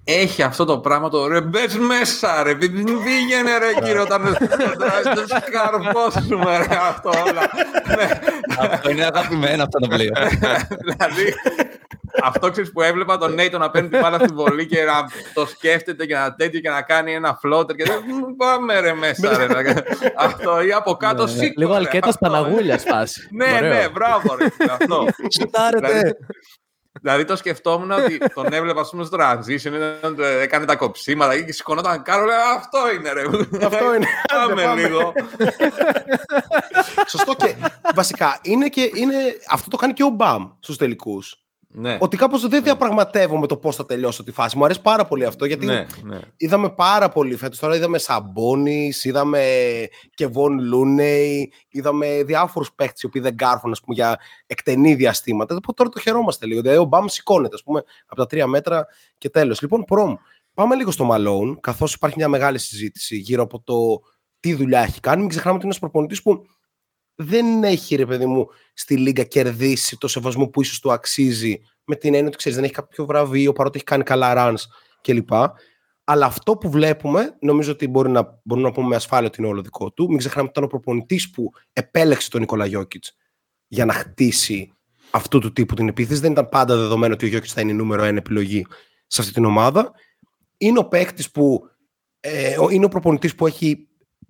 έχει 0.03 0.43
αυτό 0.43 0.65
το 0.65 0.79
πράγμα 0.79 1.09
το 1.09 1.27
ρε 1.27 1.41
μπες 1.41 1.77
μέσα 1.77 2.43
ρε, 2.43 2.53
μην 2.55 2.85
πήγαινε 2.85 3.57
ρε 3.57 3.73
κύριε 3.83 3.99
όταν 3.99 4.37
το 5.15 5.25
σκαρφώσουμε 5.45 6.57
ρε 6.57 6.77
αυτό 6.87 7.09
όλα. 7.09 7.41
Ναι. 7.97 8.19
αυτό 8.57 8.89
είναι 8.89 9.05
αγαπημένο 9.05 9.63
αυτό 9.63 9.79
το 9.79 9.87
πλοίο. 9.87 10.11
δηλαδή, 10.79 11.33
αυτό 12.23 12.49
ξέρεις 12.51 12.71
που 12.71 12.81
έβλεπα 12.81 13.17
τον 13.17 13.33
Νέιτο 13.33 13.57
να 13.57 13.69
παίρνει 13.69 13.89
την 13.89 13.99
μπάλα 13.99 14.17
στη 14.19 14.33
βολή 14.33 14.65
και 14.65 14.83
να 14.83 14.93
το 15.33 15.45
σκέφτεται 15.45 16.05
και 16.05 16.15
να 16.15 16.35
τέτοιο 16.35 16.59
και 16.59 16.69
να 16.69 16.81
κάνει 16.81 17.13
ένα 17.13 17.39
floater 17.43 17.75
και 17.75 17.83
δεν 17.83 17.97
«Μ, 18.07 18.35
πάμε 18.37 18.79
ρε 18.79 18.93
μέσα 18.93 19.37
ρε. 19.37 19.47
να 19.47 19.63
κάνει». 19.63 19.81
αυτό 20.17 20.61
ή 20.61 20.71
από 20.71 20.95
κάτω 20.95 21.27
σήκω. 21.27 21.53
Λίγο 21.55 21.71
ρε, 21.71 21.77
αλκέτας 21.77 22.09
αυτό. 22.13 22.29
Παναγούλιας 22.29 22.83
φάση. 22.83 23.27
Ναι, 23.31 23.53
Ωραίο. 23.57 23.73
ναι, 23.73 23.89
μπράβο 23.89 24.35
ρε. 24.35 24.45
αυτό. 24.71 25.05
Σουτάρετε. 26.97 27.23
Δηλαδή, 27.23 27.23
Δηλαδή 27.23 27.25
το 27.25 27.35
σκεφτόμουν 27.35 27.91
ότι 27.91 28.17
τον 28.33 28.53
έβλεπα 28.53 28.81
ας 28.81 28.89
πούμε 28.89 29.03
στο 29.05 29.17
transition, 29.19 29.73
ήταν- 29.97 30.17
έκανε 30.41 30.65
τα 30.65 30.75
κοψίματα 30.75 31.41
και 31.41 31.53
σηκωνόταν 31.53 32.01
κάτω, 32.03 32.25
λέω 32.25 32.39
αυτό 32.57 32.91
είναι 32.91 33.11
ρε. 33.13 33.21
Αυτό 33.65 33.93
είναι. 33.95 34.07
Άντε, 34.43 34.53
Πάμε 34.53 34.63
πάμε. 34.63 34.81
λίγο. 34.81 35.13
Σωστό 37.07 37.35
και 37.35 37.55
βασικά 37.95 38.39
είναι 38.41 38.67
και, 38.69 38.91
είναι, 38.93 39.15
αυτό 39.49 39.69
το 39.69 39.77
κάνει 39.77 39.93
και 39.93 40.03
ο 40.03 40.09
Μπαμ 40.09 40.49
στους 40.59 40.77
τελικούς. 40.77 41.35
Ναι, 41.79 41.97
Ότι 41.99 42.17
κάπως 42.17 42.47
δεν 42.47 42.63
διαπραγματεύομαι 42.63 43.47
το 43.47 43.57
πώς 43.57 43.75
θα 43.75 43.85
τελειώσω 43.85 44.23
τη 44.23 44.31
φάση. 44.31 44.57
Μου 44.57 44.65
αρέσει 44.65 44.81
πάρα 44.81 45.05
πολύ 45.05 45.25
αυτό 45.25 45.45
γιατί 45.45 45.65
ναι, 45.65 45.85
ναι. 46.03 46.19
είδαμε 46.37 46.69
πάρα 46.69 47.09
πολύ 47.09 47.35
φέτος. 47.35 47.59
Τώρα 47.59 47.75
είδαμε 47.75 47.97
Σαμπόνι, 47.97 48.91
είδαμε 49.03 49.41
και 50.13 50.27
Βον 50.27 50.59
Λούνεϊ, 50.59 51.51
είδαμε 51.69 52.23
διάφορους 52.23 52.73
παίχτε 52.73 52.99
οι 53.01 53.05
οποίοι 53.05 53.21
δεν 53.21 53.35
κάρφουν 53.35 53.71
ας 53.71 53.79
πούμε, 53.81 53.95
για 53.95 54.19
εκτενή 54.45 54.95
διαστήματα. 54.95 55.55
Οπότε 55.55 55.73
τώρα 55.73 55.89
το 55.89 55.99
χαιρόμαστε 55.99 56.45
λίγο. 56.45 56.61
Δηλαδή 56.61 56.79
ο 56.79 56.83
Μπαμ 56.85 57.05
σηκώνεται 57.07 57.55
ας 57.55 57.63
πούμε, 57.63 57.83
από 58.05 58.15
τα 58.15 58.25
τρία 58.25 58.47
μέτρα 58.47 58.87
και 59.17 59.29
τέλος. 59.29 59.61
Λοιπόν, 59.61 59.83
προμ, 59.83 60.15
πάμε 60.53 60.75
λίγο 60.75 60.91
στο 60.91 61.03
Μαλόν, 61.03 61.59
καθώς 61.61 61.93
υπάρχει 61.93 62.15
μια 62.17 62.27
μεγάλη 62.27 62.59
συζήτηση 62.59 63.17
γύρω 63.17 63.43
από 63.43 63.61
το 63.61 64.01
τι 64.39 64.53
δουλειά 64.53 64.79
έχει 64.79 64.99
κάνει. 64.99 65.19
Μην 65.19 65.29
ξεχνάμε 65.29 65.57
ότι 65.57 65.65
είναι 65.65 65.75
ένας 65.75 65.91
προπονητής 65.91 66.21
που 66.21 66.45
δεν 67.19 67.63
έχει, 67.63 67.95
ρε 67.95 68.05
παιδί 68.05 68.25
μου, 68.25 68.47
στη 68.73 68.97
Λίγκα 68.97 69.23
κερδίσει 69.23 69.97
το 69.97 70.07
σεβασμό 70.07 70.47
που 70.47 70.61
ίσως 70.61 70.79
του 70.79 70.91
αξίζει 70.91 71.61
με 71.85 71.95
την 71.95 72.13
έννοια 72.13 72.27
ότι 72.27 72.37
ξέρεις, 72.37 72.57
δεν 72.57 72.65
έχει 72.67 72.75
κάποιο 72.75 73.05
βραβείο 73.05 73.53
παρότι 73.53 73.75
έχει 73.75 73.85
κάνει 73.85 74.03
καλά 74.03 74.33
runs 74.37 74.61
κλπ. 75.01 75.29
Αλλά 76.03 76.25
αυτό 76.25 76.57
που 76.57 76.69
βλέπουμε, 76.69 77.37
νομίζω 77.39 77.71
ότι 77.71 77.87
μπορεί 77.87 78.09
να, 78.09 78.39
μπορούμε 78.43 78.67
να 78.67 78.73
πούμε 78.73 78.87
με 78.87 78.95
ασφάλεια 78.95 79.27
ότι 79.27 79.41
είναι 79.41 79.49
όλο 79.49 79.61
δικό 79.61 79.91
του. 79.91 80.07
Μην 80.09 80.17
ξεχνάμε 80.17 80.47
ότι 80.49 80.59
ήταν 80.59 80.63
ο 80.63 80.67
προπονητής 80.67 81.29
που 81.29 81.51
επέλεξε 81.73 82.29
τον 82.29 82.39
Νικόλα 82.41 82.65
Γιώκητς 82.65 83.15
για 83.67 83.85
να 83.85 83.93
χτίσει 83.93 84.71
αυτού 85.11 85.39
του 85.39 85.51
τύπου 85.53 85.75
την 85.75 85.87
επίθεση. 85.87 86.19
Δεν 86.21 86.31
ήταν 86.31 86.49
πάντα 86.49 86.75
δεδομένο 86.75 87.13
ότι 87.13 87.25
ο 87.25 87.27
Γιώκητς 87.27 87.53
θα 87.53 87.61
είναι 87.61 87.71
η 87.71 87.75
νούμερο 87.75 88.03
ένα 88.03 88.17
επιλογή 88.17 88.65
σε 89.07 89.21
αυτή 89.21 89.33
την 89.33 89.45
ομάδα. 89.45 89.91
Είναι 90.57 90.79
ο 90.79 90.87
παίκτης 90.87 91.31
που. 91.31 91.69
Ε, 92.19 92.57
ο- 92.59 92.69
είναι 92.69 92.85
ο 92.85 92.89
προπονητής 92.89 93.35
που 93.35 93.47
έχει 93.47 93.86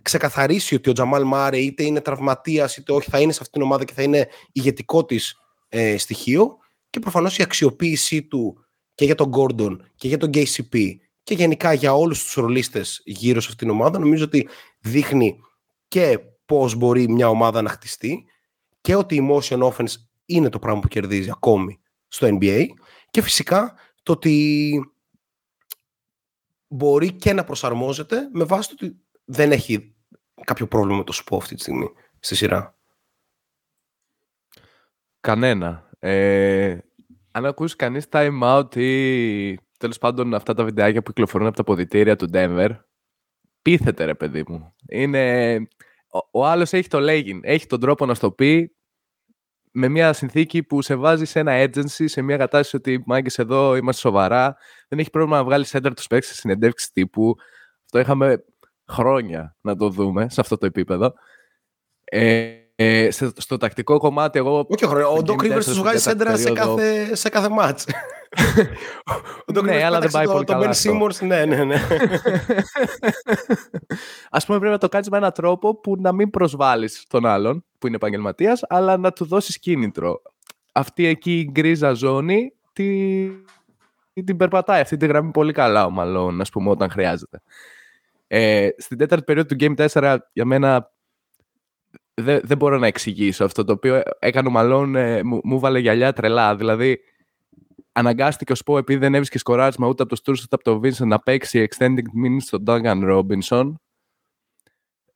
ξεκαθαρίσει 0.07 0.75
ότι 0.75 0.89
ο 0.89 0.93
Τζαμάλ 0.93 1.23
Μάρε 1.23 1.57
είτε 1.57 1.83
είναι 1.83 2.01
τραυματίας 2.01 2.77
είτε 2.77 2.91
όχι 2.91 3.09
θα 3.09 3.19
είναι 3.19 3.31
σε 3.31 3.39
αυτήν 3.41 3.59
την 3.59 3.61
ομάδα 3.61 3.85
και 3.85 3.93
θα 3.93 4.01
είναι 4.01 4.27
ηγετικό 4.51 5.05
της 5.05 5.35
ε, 5.69 5.97
στοιχείο. 5.97 6.57
Και 6.89 6.99
προφανώς 6.99 7.37
η 7.37 7.43
αξιοποίησή 7.43 8.23
του 8.23 8.65
και 8.95 9.05
για 9.05 9.15
τον 9.15 9.31
Gordon 9.35 9.77
και 9.95 10.07
για 10.07 10.17
τον 10.17 10.29
KCP 10.33 10.95
και 11.23 11.33
γενικά 11.33 11.73
για 11.73 11.93
όλους 11.93 12.23
τους 12.23 12.33
ρολίστες 12.33 13.01
γύρω 13.05 13.41
σε 13.41 13.47
αυτήν 13.51 13.67
την 13.67 13.75
ομάδα 13.75 13.99
νομίζω 13.99 14.23
ότι 14.23 14.47
δείχνει 14.79 15.39
και 15.87 16.19
πώς 16.45 16.75
μπορεί 16.75 17.09
μια 17.09 17.29
ομάδα 17.29 17.61
να 17.61 17.69
χτιστεί 17.69 18.25
και 18.81 18.95
ότι 18.95 19.15
η 19.15 19.29
motion 19.31 19.59
offense 19.59 19.93
είναι 20.25 20.49
το 20.49 20.59
πράγμα 20.59 20.79
που 20.79 20.87
κερδίζει 20.87 21.29
ακόμη 21.29 21.79
στο 22.07 22.27
NBA 22.31 22.65
και 23.09 23.21
φυσικά 23.21 23.73
το 24.03 24.11
ότι 24.11 24.79
μπορεί 26.67 27.13
και 27.13 27.33
να 27.33 27.43
προσαρμόζεται 27.43 28.29
με 28.33 28.43
βάση 28.43 28.69
το 28.69 28.85
ότι 28.85 28.97
δεν 29.25 29.51
έχει 29.51 29.96
κάποιο 30.43 30.67
πρόβλημα 30.67 30.97
με 30.97 31.03
το 31.03 31.11
σπο 31.11 31.37
αυτή 31.37 31.55
τη 31.55 31.61
στιγμή 31.61 31.89
στη 32.19 32.35
σειρά; 32.35 32.77
Κανένα. 35.19 35.89
Ε, 35.99 36.77
αν 37.31 37.45
ακούσει 37.45 37.75
κανείς 37.75 38.05
time 38.11 38.41
out 38.41 38.75
ή 38.75 39.55
τέλος 39.77 39.97
πάντων 39.97 40.33
αυτά 40.33 40.53
τα 40.53 40.63
βιντεάκια 40.63 41.01
που 41.01 41.09
κυκλοφορούν 41.09 41.47
από 41.47 41.55
τα 41.55 41.63
ποδητήρια 41.63 42.15
του 42.15 42.29
Denver, 42.33 42.69
πείθεται 43.61 44.05
ρε 44.05 44.15
παιδί 44.15 44.43
μου. 44.47 44.75
Είναι... 44.89 45.55
Ο, 46.07 46.39
ο 46.39 46.45
άλλος 46.45 46.73
έχει 46.73 46.87
το 46.87 46.97
legging, 47.01 47.39
έχει 47.41 47.65
τον 47.65 47.79
τρόπο 47.79 48.05
να 48.05 48.13
στο 48.13 48.31
πει 48.31 48.75
με 49.71 49.87
μια 49.87 50.13
συνθήκη 50.13 50.63
που 50.63 50.81
σε 50.81 50.95
βάζει 50.95 51.25
σε 51.25 51.39
ένα 51.39 51.63
agency, 51.63 52.05
σε 52.05 52.21
μια 52.21 52.37
κατάσταση 52.37 52.75
ότι 52.75 53.03
μάγκες 53.05 53.37
εδώ 53.37 53.75
είμαστε 53.75 54.01
σοβαρά, 54.01 54.57
δεν 54.87 54.99
έχει 54.99 55.09
πρόβλημα 55.09 55.37
να 55.37 55.43
βγάλεις 55.43 55.75
center 55.75 55.91
τους 55.95 56.07
παίξει 56.07 56.29
σε 56.29 56.35
συνεντεύξεις 56.35 56.91
τύπου. 56.91 57.35
Αυτό 57.83 57.99
είχαμε 57.99 58.43
χρόνια 58.87 59.55
να 59.61 59.75
το 59.75 59.89
δούμε 59.89 60.29
σε 60.29 60.41
αυτό 60.41 60.57
το 60.57 60.65
επίπεδο. 60.65 61.13
Ε, 62.03 62.47
ε, 62.75 63.11
σε- 63.11 63.31
στο 63.37 63.57
τακτικό 63.57 63.97
κομμάτι, 63.97 64.39
εγώ. 64.39 64.65
Όχι 64.69 64.85
χρόνο. 64.85 65.07
Ο 65.09 65.15
στο 65.19 65.33
Doc 65.37 65.41
Game 65.43 65.45
Rivers 65.45 65.51
4 65.51 65.53
τους 65.55 65.63
στην 65.63 65.81
βγάζει 65.83 66.03
τέταρτη 66.03 66.09
σέντρα 66.09 66.37
σε 66.37 66.43
περίοδο, 66.53 66.75
κάθε, 66.75 67.15
σε 67.15 67.29
κάθε 67.29 67.49
μάτς. 67.49 67.85
Ο 69.45 69.53
Doc 69.53 69.63
Ναι, 69.63 69.71
Rivers 69.71 69.81
αλλά 69.81 69.99
δεν 69.99 70.11
πέταξε 70.11 70.17
πάει 70.17 70.25
το- 70.25 70.31
πολύ 70.31 70.45
τον 70.45 70.55
καλά 70.55 70.67
Ben 70.67 70.69
αυτό. 70.69 70.91
Simmons, 70.91 71.27
ναι, 71.27 71.45
ναι, 71.45 71.63
ναι. 71.63 71.75
Ας 74.29 74.45
πούμε 74.45 74.57
πρέπει 74.57 74.73
να 74.73 74.79
το 74.79 74.89
κάνεις 74.89 75.09
με 75.09 75.17
έναν 75.17 75.31
τρόπο 75.31 75.75
που 75.79 75.95
να 75.99 76.11
μην 76.11 76.29
προσβάλλεις 76.29 77.05
τον 77.09 77.25
άλλον 77.25 77.65
που 77.79 77.87
είναι 77.87 77.95
επαγγελματίας, 77.95 78.61
αλλά 78.67 78.97
να 78.97 79.11
του 79.11 79.25
δώσεις 79.25 79.59
κίνητρο. 79.59 80.21
Αυτή 80.73 81.05
εκεί 81.05 81.39
η 81.39 81.49
γκρίζα 81.51 81.93
ζώνη 81.93 82.53
τη... 82.73 83.27
την 84.13 84.37
περπατάει 84.37 84.81
αυτή 84.81 84.97
τη 84.97 85.05
γραμμή 85.07 85.31
πολύ 85.31 85.53
καλά 85.53 85.85
ο 85.85 85.89
Μαλόν, 85.89 86.41
ας 86.41 86.49
πούμε, 86.49 86.69
όταν 86.69 86.89
χρειάζεται. 86.89 87.41
Ε, 88.27 88.69
στην 88.77 88.97
τέταρτη 88.97 89.23
περίοδο 89.23 89.55
του 89.55 89.55
Game 89.59 89.87
4 89.87 90.17
για 90.33 90.45
μένα 90.45 90.91
δεν, 92.13 92.41
δεν 92.43 92.57
μπορώ 92.57 92.77
να 92.77 92.87
εξηγήσω 92.87 93.45
αυτό 93.45 93.63
το 93.63 93.73
οποίο 93.73 94.01
έκανε 94.19 94.47
ο 94.47 94.51
Μαλόν, 94.51 94.95
ε, 94.95 95.23
μου, 95.23 95.39
μου 95.43 95.59
βάλε 95.59 95.79
γυαλιά 95.79 96.13
τρελά. 96.13 96.55
Δηλαδή, 96.55 96.99
αναγκάστηκε 97.91 98.51
ο 98.51 98.55
Σπο 98.55 98.77
επειδή 98.77 98.99
δεν 98.99 99.13
έβρισκε 99.13 99.37
σκοράρισμα 99.37 99.87
ούτε 99.87 100.01
από 100.01 100.11
το 100.11 100.17
Στούρς 100.17 100.43
ούτε 100.43 100.55
από 100.55 100.63
το 100.63 100.79
Vincent 100.83 101.07
να 101.07 101.19
παίξει 101.19 101.67
extending 101.69 102.25
minutes 102.25 102.41
στον 102.41 102.63
Duncan 102.67 103.03
Robinson. 103.11 103.73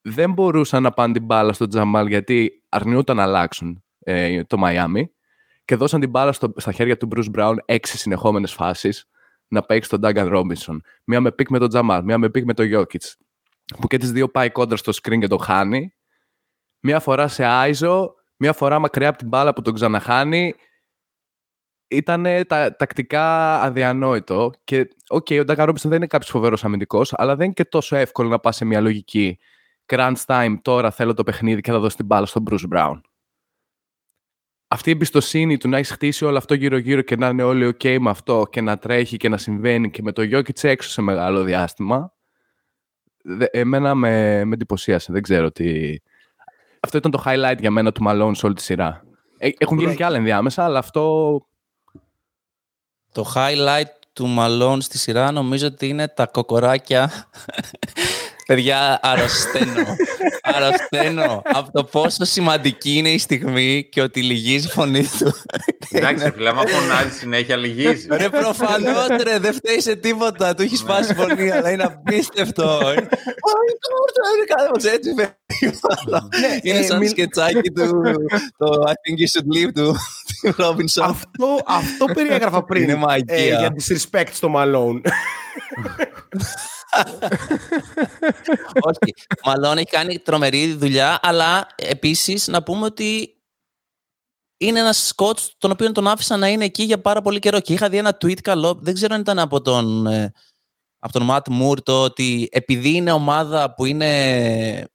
Δεν 0.01 0.33
μπορούσαν 0.33 0.83
να 0.83 0.91
πάνε 0.91 1.13
την 1.13 1.25
μπάλα 1.25 1.53
στον 1.53 1.69
Τζαμάλ 1.69 2.07
γιατί 2.07 2.63
αρνιούταν 2.69 3.15
να 3.15 3.23
αλλάξουν 3.23 3.83
ε, 3.99 4.43
το 4.43 4.57
Miami 4.65 5.03
και 5.65 5.75
δώσαν 5.75 5.99
την 5.99 6.09
μπάλα 6.09 6.31
στο, 6.31 6.53
στα 6.57 6.71
χέρια 6.71 6.97
του 6.97 7.07
Bruce 7.15 7.31
Brown 7.37 7.55
έξι 7.65 7.97
συνεχόμενες 7.97 8.53
φάσεις. 8.53 9.09
Να 9.51 9.61
παίξει 9.61 9.89
τον 9.89 9.99
Ντάνκαν 9.99 10.27
Ρόμπινσον. 10.27 10.83
Μία 11.03 11.21
με 11.21 11.31
pick 11.31 11.49
με 11.49 11.59
τον 11.59 11.69
Τζαμάλ, 11.69 12.03
μία 12.03 12.17
με 12.17 12.29
pick 12.29 12.45
με 12.45 12.53
τον 12.53 12.65
Γιόκιτς. 12.65 13.17
Που 13.79 13.87
και 13.87 13.97
τις 13.97 14.11
δύο 14.11 14.29
πάει 14.29 14.49
κόντρα 14.49 14.77
στο 14.77 14.91
screen 14.91 15.19
και 15.19 15.27
το 15.27 15.37
χάνει. 15.37 15.93
Μία 16.79 16.99
φορά 16.99 17.27
σε 17.27 17.45
iso, 17.45 18.13
μία 18.37 18.53
φορά 18.53 18.79
μακριά 18.79 19.09
από 19.09 19.17
την 19.17 19.27
μπάλα 19.27 19.53
που 19.53 19.61
τον 19.61 19.73
ξαναχάνει. 19.73 20.55
Ήταν 21.87 22.25
τα, 22.47 22.75
τακτικά 22.75 23.55
αδιανόητο. 23.61 24.51
Και, 24.63 24.87
OK, 25.07 25.25
okay, 25.29 25.39
ο 25.39 25.43
Ντάνκαν 25.43 25.65
Ρόμπινσον 25.65 25.89
δεν 25.89 25.99
είναι 25.99 26.07
κάποιος 26.07 26.29
φοβερός 26.29 26.63
αμυντικός, 26.63 27.13
αλλά 27.15 27.35
δεν 27.35 27.45
είναι 27.45 27.53
και 27.53 27.65
τόσο 27.65 27.95
εύκολο 27.95 28.29
να 28.29 28.39
πας 28.39 28.55
σε 28.55 28.65
μια 28.65 28.81
λογική. 28.81 29.39
Crunch 29.85 30.25
time, 30.25 30.55
τώρα 30.61 30.91
θέλω 30.91 31.13
το 31.13 31.23
παιχνίδι 31.23 31.61
και 31.61 31.71
θα 31.71 31.79
δώσει 31.79 31.95
την 31.95 32.05
μπάλα 32.05 32.25
στον 32.25 32.43
Bruce 32.49 32.75
Brown 32.75 33.01
αυτή 34.73 34.89
η 34.89 34.91
εμπιστοσύνη 34.91 35.57
του 35.57 35.69
να 35.69 35.77
έχεις 35.77 35.91
χτίσει 35.91 36.25
όλο 36.25 36.37
αυτό 36.37 36.53
γύρω-γύρω 36.53 37.01
και 37.01 37.15
να 37.15 37.27
είναι 37.27 37.43
όλοι 37.43 37.67
OK 37.67 37.97
με 37.99 38.09
αυτό 38.09 38.47
και 38.51 38.61
να 38.61 38.77
τρέχει 38.77 39.17
και 39.17 39.29
να 39.29 39.37
συμβαίνει 39.37 39.91
και 39.91 40.01
με 40.01 40.11
το 40.11 40.21
Jokic 40.21 40.63
έξω 40.63 40.89
σε 40.89 41.01
μεγάλο 41.01 41.43
διάστημα, 41.43 42.13
εμένα 43.51 43.95
με, 43.95 44.43
με 44.45 44.53
εντυπωσίασε. 44.53 45.13
Δεν 45.13 45.21
ξέρω 45.21 45.51
τι. 45.51 45.95
Αυτό 46.79 46.97
ήταν 46.97 47.11
το 47.11 47.23
highlight 47.25 47.57
για 47.59 47.71
μένα 47.71 47.91
του 47.91 48.03
Malone 48.07 48.31
σε 48.33 48.45
όλη 48.45 48.55
τη 48.55 48.61
σειρά. 48.61 49.03
Ε, 49.37 49.49
έχουν 49.57 49.79
γίνει 49.79 49.95
και 49.95 50.05
άλλα 50.05 50.17
ενδιάμεσα, 50.17 50.63
αλλά 50.63 50.79
αυτό. 50.79 51.45
Το 53.11 53.31
highlight 53.35 53.91
του 54.13 54.35
Malone 54.39 54.77
στη 54.79 54.97
σειρά 54.97 55.31
νομίζω 55.31 55.67
ότι 55.67 55.87
είναι 55.87 56.07
τα 56.07 56.27
κοκοράκια 56.27 57.29
Παιδιά, 58.45 58.99
αρρωσταίνω. 59.01 59.85
αρρωσταίνω 60.55 61.41
από 61.43 61.71
το 61.71 61.83
πόσο 61.83 62.25
σημαντική 62.25 62.91
είναι 62.97 63.09
η 63.09 63.17
στιγμή 63.17 63.87
και 63.91 64.01
ότι 64.01 64.21
λυγίζει 64.21 64.67
η 64.67 64.69
φωνή 64.69 65.03
του. 65.19 65.33
Εντάξει, 65.89 66.31
φίλε, 66.31 66.49
άμα 66.49 66.63
φωνάζει 66.67 67.17
συνέχεια, 67.17 67.55
λυγίζει. 67.55 68.07
Ρε, 68.11 68.29
προφανώς 68.29 69.07
ρε, 69.23 69.39
δεν 69.39 69.53
φταίει 69.53 69.81
σε 69.81 69.95
τίποτα. 69.95 70.55
Του 70.55 70.61
έχει 70.61 70.75
σπάσει 70.75 71.13
φωνή, 71.13 71.51
αλλά 71.51 71.71
είναι 71.71 71.83
απίστευτο. 71.83 72.79
Κάπω 74.55 74.87
έτσι, 74.93 75.09
Είναι 76.61 76.79
ε, 76.79 76.83
σαν 76.83 77.07
σκετσάκι 77.07 77.71
του. 77.71 78.01
Το 78.57 78.83
I 78.87 78.91
think 78.91 79.17
you 79.19 79.27
should 79.33 79.47
leave 79.55 79.71
του 79.73 79.95
Robinson. 80.57 81.15
Αυτό 81.65 82.05
περιέγραφα 82.13 82.63
πριν. 82.63 82.83
Είναι 82.83 82.95
μαγεία. 82.95 83.35
Για 83.35 83.75
disrespect 83.77 84.29
στο 84.31 84.53
Malone. 84.55 85.01
Όχι. 88.89 89.13
Μάλλον 89.45 89.77
έχει 89.77 89.89
κάνει 89.89 90.19
τρομερή 90.19 90.73
δουλειά, 90.73 91.19
αλλά 91.21 91.67
επίσης 91.75 92.47
να 92.47 92.63
πούμε 92.63 92.85
ότι 92.85 93.35
είναι 94.57 94.79
ένας 94.79 95.07
σκότς 95.07 95.55
τον 95.57 95.71
οποίο 95.71 95.91
τον 95.91 96.07
άφησα 96.07 96.37
να 96.37 96.47
είναι 96.47 96.65
εκεί 96.65 96.83
για 96.83 97.01
πάρα 97.01 97.21
πολύ 97.21 97.39
καιρό. 97.39 97.59
Και 97.59 97.73
είχα 97.73 97.89
δει 97.89 97.97
ένα 97.97 98.17
tweet 98.21 98.41
καλό, 98.41 98.77
δεν 98.81 98.93
ξέρω 98.93 99.15
αν 99.15 99.21
ήταν 99.21 99.39
από 99.39 99.61
τον, 99.61 100.07
ε, 100.07 100.31
από 100.99 101.19
τον 101.19 101.27
Matt 101.31 101.61
Moore, 101.61 101.83
το 101.83 102.03
ότι 102.03 102.49
επειδή 102.51 102.89
είναι 102.89 103.11
ομάδα 103.11 103.73
που 103.73 103.85
είναι 103.85 104.09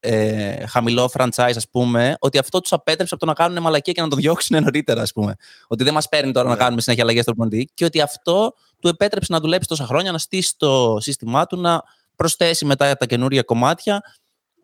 ε, 0.01 0.67
χαμηλό 0.67 1.11
franchise, 1.13 1.53
ας 1.57 1.69
πούμε, 1.71 2.17
ότι 2.19 2.39
αυτό 2.39 2.61
τους 2.61 2.73
απέτρεψε 2.73 3.15
από 3.15 3.25
το 3.25 3.31
να 3.31 3.37
κάνουν 3.37 3.63
μαλακία 3.63 3.93
και 3.93 4.01
να 4.01 4.09
το 4.09 4.17
διώξουν 4.17 4.63
νωρίτερα, 4.63 5.03
ας 5.03 5.13
πούμε. 5.13 5.35
Ότι 5.67 5.85
δεν 5.85 5.93
μας 5.93 6.09
παίρνει 6.09 6.33
τώρα 6.33 6.49
να 6.49 6.55
ναι. 6.55 6.61
κάνουμε 6.61 6.81
συνέχεια 6.81 7.05
αλλαγές 7.05 7.23
στο 7.23 7.33
προπονητή 7.33 7.71
και 7.75 7.85
ότι 7.85 8.01
αυτό 8.01 8.55
του 8.81 8.89
επέτρεψε 8.89 9.33
να 9.33 9.41
δουλέψει 9.41 9.69
τόσα 9.69 9.87
χρόνια, 9.87 10.13
να 10.13 10.19
στήσει 10.19 10.55
το 10.57 10.97
σύστημά 11.01 11.47
του, 11.47 11.57
να 11.57 11.83
προσθέσει 12.17 12.65
μετά 12.65 12.97
τα 12.97 13.07
καινούργια 13.07 13.43
κομμάτια. 13.43 14.03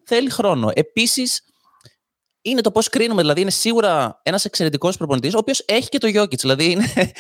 Θέλει 0.05 0.31
χρόνο. 0.31 0.71
Επίσης, 0.75 1.45
είναι 2.43 2.61
το 2.61 2.71
πώς 2.71 2.89
κρίνουμε. 2.89 3.21
Δηλαδή, 3.21 3.41
είναι 3.41 3.51
σίγουρα 3.51 4.21
ένας 4.23 4.45
εξαιρετικός 4.45 4.97
προπονητής, 4.97 5.35
ο 5.35 5.39
οποίος 5.39 5.65
έχει 5.67 5.89
και 5.89 5.99
το 5.99 6.09
Jokic. 6.15 6.39
Δηλαδή, 6.39 6.71
είναι 6.71 6.85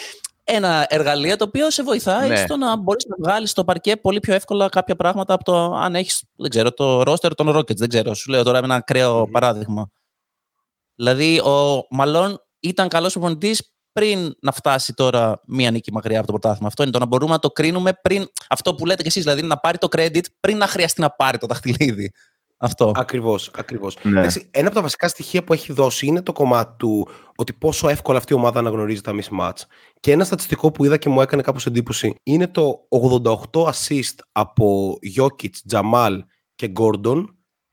ένα 0.44 0.86
εργαλείο 0.88 1.36
το 1.36 1.44
οποίο 1.44 1.70
σε 1.70 1.82
βοηθάει 1.82 2.28
ναι. 2.28 2.36
στο 2.36 2.56
να 2.56 2.76
μπορείς 2.76 3.04
να 3.04 3.16
βγάλεις 3.18 3.50
στο 3.50 3.64
παρκέ 3.64 3.96
πολύ 3.96 4.20
πιο 4.20 4.34
εύκολα 4.34 4.68
κάποια 4.68 4.96
πράγματα 4.96 5.34
από 5.34 5.44
το 5.44 5.74
αν 5.74 5.94
έχεις, 5.94 6.22
δεν 6.36 6.50
ξέρω, 6.50 6.72
το 6.72 7.02
ρόστερ 7.02 7.34
των 7.34 7.56
Rockets. 7.56 7.76
Δεν 7.76 7.88
ξέρω, 7.88 8.14
σου 8.14 8.30
λέω 8.30 8.42
τώρα 8.42 8.58
ένα 8.58 8.74
ακραίο 8.74 9.28
παράδειγμα. 9.28 9.90
Δηλαδή, 10.94 11.38
ο 11.38 11.86
Μαλόν 11.90 12.42
ήταν 12.60 12.88
καλός 12.88 13.12
προπονητής 13.12 13.71
πριν 13.92 14.36
να 14.40 14.52
φτάσει 14.52 14.94
τώρα 14.94 15.40
μία 15.46 15.70
νίκη 15.70 15.92
μακριά 15.92 16.18
από 16.18 16.26
το 16.26 16.32
πρωτάθλημα. 16.32 16.68
Αυτό 16.68 16.82
είναι 16.82 16.92
το 16.92 16.98
να 16.98 17.06
μπορούμε 17.06 17.32
να 17.32 17.38
το 17.38 17.50
κρίνουμε 17.50 17.92
πριν. 18.02 18.26
Αυτό 18.48 18.74
που 18.74 18.86
λέτε 18.86 19.02
κι 19.02 19.08
εσείς, 19.08 19.22
δηλαδή 19.22 19.42
να 19.42 19.56
πάρει 19.56 19.78
το 19.78 19.88
credit 19.96 20.24
πριν 20.40 20.56
να 20.56 20.66
χρειαστεί 20.66 21.00
να 21.00 21.10
πάρει 21.10 21.38
το 21.38 21.46
δαχτυλίδι. 21.46 22.12
Αυτό. 22.56 22.92
Ακριβώς. 22.94 23.50
Ακριβώς. 23.56 23.96
Ναι. 24.02 24.26
ένα 24.50 24.66
από 24.66 24.74
τα 24.74 24.82
βασικά 24.82 25.08
στοιχεία 25.08 25.44
που 25.44 25.52
έχει 25.52 25.72
δώσει 25.72 26.06
είναι 26.06 26.22
το 26.22 26.32
κομμάτι 26.32 26.74
του 26.76 27.08
ότι 27.36 27.52
πόσο 27.52 27.88
εύκολα 27.88 28.18
αυτή 28.18 28.32
η 28.32 28.36
ομάδα 28.36 28.58
αναγνωρίζει 28.58 29.00
τα 29.00 29.12
mismatch. 29.14 29.66
Και 30.00 30.12
ένα 30.12 30.24
στατιστικό 30.24 30.72
που 30.72 30.84
είδα 30.84 30.96
και 30.96 31.08
μου 31.08 31.20
έκανε 31.20 31.42
κάπως 31.42 31.66
εντύπωση 31.66 32.14
είναι 32.22 32.46
το 32.48 32.88
88 33.52 33.64
assist 33.64 34.14
από 34.32 34.98
Jokic, 35.16 35.50
Jamal 35.70 36.18
και 36.54 36.72
Gordon 36.78 37.24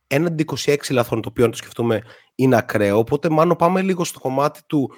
έναντι 0.07 0.45
26 0.65 0.75
λαθών, 0.89 1.21
το 1.21 1.29
οποίο 1.29 1.45
αν 1.45 1.51
το 1.51 1.57
σκεφτούμε 1.57 2.01
είναι 2.35 2.57
ακραίο. 2.57 2.97
Οπότε, 2.97 3.29
μάλλον 3.29 3.55
πάμε 3.55 3.81
λίγο 3.81 4.03
στο 4.03 4.19
κομμάτι 4.19 4.59
του 4.67 4.93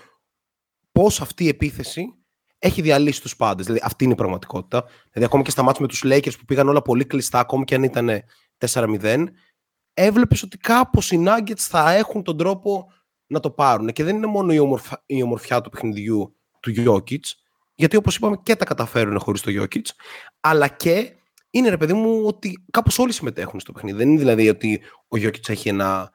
πώς 0.92 1.22
αυτή 1.22 1.44
η 1.44 1.48
επίθεση 1.48 2.16
έχει 2.60 2.82
διαλύσει 2.82 3.22
τους 3.22 3.36
πάντες. 3.36 3.66
Δηλαδή, 3.66 3.84
αυτή 3.86 4.04
είναι 4.04 4.14
η 4.14 4.16
πραγματικότητα. 4.16 4.84
Δηλαδή, 4.84 5.26
ακόμα 5.26 5.44
και 5.44 5.52
στα 5.52 5.64
μάτια 5.64 5.82
με 5.82 5.88
τους 5.88 6.04
Lakers 6.06 6.38
που 6.38 6.46
πήγαν 6.46 6.70
όλα 6.70 6.82
πολύ 6.82 7.06
κλειστά, 7.06 7.40
ακόμη 7.40 7.64
και 7.64 7.76
αν 7.76 7.84
ήταν 7.84 8.10
4-0, 8.58 9.28
έβλεπες 9.94 10.44
ότι 10.44 10.58
κάπως 10.58 11.12
οι 11.12 11.24
Nuggets 11.28 11.54
θα 11.58 11.92
έχουν 11.92 12.24
τον 12.24 12.38
τρόπο 12.38 12.92
να 13.28 13.40
το 13.40 13.52
πάρουν. 13.52 13.92
Και 13.92 14.04
δεν 14.04 14.16
είναι 14.16 14.26
μόνο 14.26 14.54
η, 14.54 14.60
ομορφιά, 14.60 15.04
η 15.06 15.24
ομορφιά 15.24 15.62
του 15.62 15.70
παιχνιδιού 15.70 16.36
του 16.60 16.74
Jokic, 16.78 17.24
γιατί 17.76 17.96
όπως 17.96 18.16
είπαμε 18.16 18.38
και 18.44 18.56
τα 18.56 18.66
καταφέρουν 18.66 19.20
χωρίς 19.20 19.42
το 19.42 19.52
Jokic, 19.62 19.86
αλλά 20.40 20.68
και 20.68 21.16
είναι 21.50 21.70
ρε 21.70 21.78
παιδί 21.78 21.94
μου 21.94 22.24
ότι 22.26 22.66
κάπως 22.72 23.00
όλοι 23.00 23.12
συμμετέχουν 23.12 23.60
στο 23.60 23.72
παιχνίδι. 23.72 23.98
Δεν 23.98 24.10
είναι 24.10 24.20
δηλαδή 24.20 24.50
ότι 24.50 24.82
ο 25.08 25.18
Jokic 25.18 25.50
έχει 25.50 25.70
ένα 25.70 26.12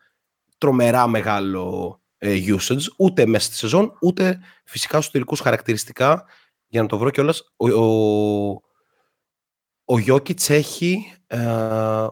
τρομερά 0.58 1.06
μεγάλο 1.06 2.00
ε, 2.05 2.05
usage, 2.22 2.82
ούτε 2.96 3.26
μέσα 3.26 3.46
στη 3.46 3.54
σεζόν, 3.54 3.92
ούτε 4.00 4.40
φυσικά 4.64 4.98
στους 5.00 5.10
τελικούς 5.10 5.40
χαρακτηριστικά. 5.40 6.24
Για 6.68 6.82
να 6.82 6.88
το 6.88 6.98
βρω 6.98 7.10
κιόλας, 7.10 7.52
ο, 7.56 7.68
ο, 7.68 8.62
ο 9.84 9.94
Jokic 10.06 10.48
έχει 10.48 11.12
ε, 11.26 12.06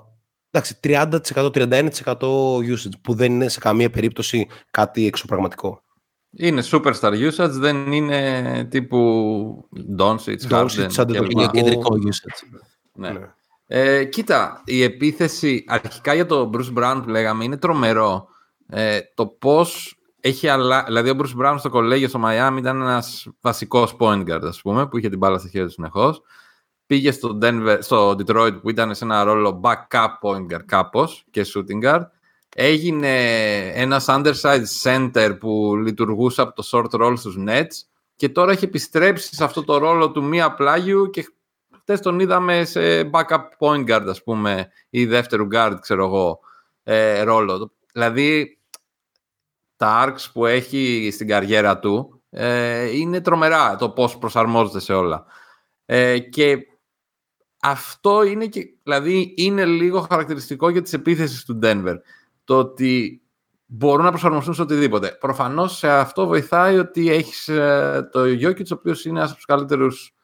εντάξει, 0.50 0.78
30%, 0.82 1.50
31% 1.54 2.18
usage, 2.58 3.00
που 3.00 3.14
δεν 3.14 3.32
είναι 3.32 3.48
σε 3.48 3.58
καμία 3.58 3.90
περίπτωση 3.90 4.48
κάτι 4.70 5.06
εξωπραγματικό. 5.06 5.82
Είναι 6.36 6.62
superstar 6.70 7.30
usage, 7.30 7.50
δεν 7.50 7.92
είναι 7.92 8.66
τύπου 8.70 9.68
Doncic, 9.98 10.36
Harden 10.50 10.86
σαν 10.86 11.06
το 11.06 11.26
κεντρικό 11.52 11.96
usage. 12.04 12.58
Ναι. 12.94 13.10
ναι. 13.10 13.32
Ε, 13.66 14.04
κοίτα, 14.04 14.62
η 14.64 14.82
επίθεση 14.82 15.64
αρχικά 15.68 16.14
για 16.14 16.26
το 16.26 16.50
Bruce 16.54 16.78
Brown 16.78 17.00
που 17.02 17.08
λέγαμε 17.08 17.44
είναι 17.44 17.56
τρομερό. 17.56 18.28
Ε, 18.68 19.00
το 19.14 19.26
πώς 19.26 19.98
έχει 20.20 20.48
αλλα... 20.48 20.84
Δηλαδή, 20.86 21.10
ο 21.10 21.16
Bruce 21.18 21.42
Brown 21.42 21.54
στο 21.58 21.70
κολέγιο 21.70 22.08
στο 22.08 22.20
Miami 22.24 22.56
ήταν 22.58 22.80
ένας 22.80 23.28
βασικός 23.40 23.96
point 23.98 24.28
guard, 24.28 24.42
ας 24.42 24.60
πούμε, 24.60 24.88
που 24.88 24.98
είχε 24.98 25.08
την 25.08 25.18
μπάλα 25.18 25.38
στα 25.38 25.48
χέρια 25.48 25.66
του 25.66 25.72
συνεχώς. 25.72 26.22
Πήγε 26.86 27.10
στο, 27.10 27.38
Denver, 27.42 27.78
στο 27.80 28.10
Detroit 28.10 28.58
που 28.62 28.70
ήταν 28.70 28.94
σε 28.94 29.04
ένα 29.04 29.24
ρόλο 29.24 29.60
backup 29.64 30.08
point 30.22 30.54
guard 30.54 30.64
κάπως 30.66 31.24
και 31.30 31.46
shooting 31.54 31.84
guard. 31.84 32.02
Έγινε 32.56 33.08
ένας 33.74 34.06
undersized 34.08 34.82
center 34.82 35.36
που 35.40 35.76
λειτουργούσε 35.76 36.40
από 36.40 36.54
το 36.54 36.68
short 36.70 37.00
roll 37.00 37.14
στους 37.16 37.36
Nets 37.46 37.86
και 38.16 38.28
τώρα 38.28 38.52
έχει 38.52 38.64
επιστρέψει 38.64 39.34
σε 39.34 39.44
αυτό 39.44 39.64
το 39.64 39.78
ρόλο 39.78 40.10
του 40.10 40.24
μία 40.24 40.54
πλάγιου 40.54 41.10
και 41.10 41.28
χτες 41.80 42.00
τον 42.00 42.20
είδαμε 42.20 42.64
σε 42.64 43.10
backup 43.12 43.42
point 43.58 43.90
guard, 43.90 44.04
ας 44.08 44.22
πούμε, 44.22 44.68
ή 44.90 45.06
δεύτερου 45.06 45.46
guard, 45.52 45.76
ξέρω 45.80 46.04
εγώ, 46.04 46.40
ε, 46.82 47.22
ρόλο. 47.22 47.72
Δηλαδή, 47.94 48.58
τα 49.76 50.06
arcs 50.06 50.30
που 50.32 50.46
έχει 50.46 51.10
στην 51.12 51.28
καριέρα 51.28 51.78
του 51.78 52.22
ε, 52.30 52.96
είναι 52.96 53.20
τρομερά 53.20 53.76
το 53.76 53.90
πώς 53.90 54.18
προσαρμόζεται 54.18 54.80
σε 54.80 54.92
όλα. 54.92 55.24
Ε, 55.84 56.18
και 56.18 56.58
αυτό 57.60 58.22
είναι, 58.22 58.46
και, 58.46 58.60
δηλαδή, 58.82 59.34
είναι 59.36 59.64
λίγο 59.64 60.00
χαρακτηριστικό 60.00 60.68
για 60.68 60.82
τις 60.82 60.92
επίθεσεις 60.92 61.44
του 61.44 61.58
Denver. 61.62 61.96
Το 62.44 62.58
ότι 62.58 63.22
μπορούν 63.66 64.04
να 64.04 64.10
προσαρμοστούν 64.10 64.54
σε 64.54 64.62
οτιδήποτε. 64.62 65.16
Προφανώς 65.20 65.76
σε 65.76 65.88
αυτό 65.90 66.26
βοηθάει 66.26 66.78
ότι 66.78 67.10
έχεις 67.10 67.48
ε, 67.48 68.08
το 68.12 68.20
Jokic, 68.20 68.66
ο 68.70 68.74
οποίος 68.74 69.04
είναι 69.04 69.18
ένας 69.18 69.28
από 69.28 69.36
τους 69.36 69.46
καλύτερους 69.46 70.14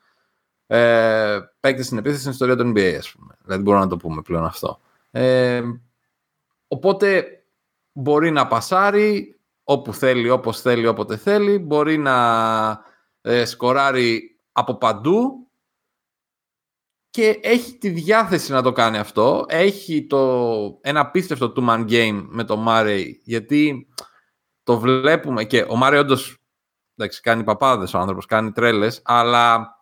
ε, 0.66 1.38
παίκτες 1.61 1.87
στην 1.87 1.98
επίθεση 1.98 2.20
στην 2.20 2.33
ιστορία 2.33 2.56
του 2.56 2.72
NBA, 2.74 2.94
ας 2.98 3.12
πούμε. 3.12 3.35
Δηλαδή 3.44 3.62
μπορούμε 3.62 3.85
να 3.85 3.90
το 3.90 3.96
πούμε 3.96 4.22
πλέον 4.22 4.44
αυτό. 4.44 4.80
Ε, 5.11 5.62
οπότε 6.68 7.39
μπορεί 7.93 8.30
να 8.30 8.47
πασάρει, 8.47 9.41
όπου 9.64 9.95
θέλει, 9.95 10.30
όπως 10.30 10.61
θέλει, 10.61 10.86
όποτε 10.86 11.16
θέλει. 11.16 11.59
Μπορεί 11.59 11.99
να 11.99 12.84
ε, 13.20 13.45
σκοράρει 13.45 14.38
από 14.53 14.76
παντού 14.76 15.51
και 17.11 17.38
έχει 17.43 17.78
τη 17.78 17.88
διάθεση 17.88 18.53
να 18.53 18.62
το 18.62 18.72
κάνει 18.72 18.99
αυτό. 18.99 19.45
Έχει 19.49 20.07
το, 20.07 20.78
ένα 20.80 21.01
απίστευτο 21.01 21.53
two-man 21.57 21.91
game 21.91 22.24
με 22.28 22.45
το 22.45 22.57
Μάρεϊ, 22.57 23.20
γιατί 23.24 23.88
το 24.62 24.78
βλέπουμε 24.78 25.45
και 25.45 25.66
ο 25.68 25.76
Μάρεϊ 25.76 25.99
όντως 25.99 26.38
εντάξει, 26.95 27.20
κάνει 27.20 27.45
παπάδες 27.45 27.95
ο 27.95 27.99
άνθρωπος, 27.99 28.26
κάνει 28.26 28.53
τρέλες, 28.53 29.01
αλλά 29.05 29.74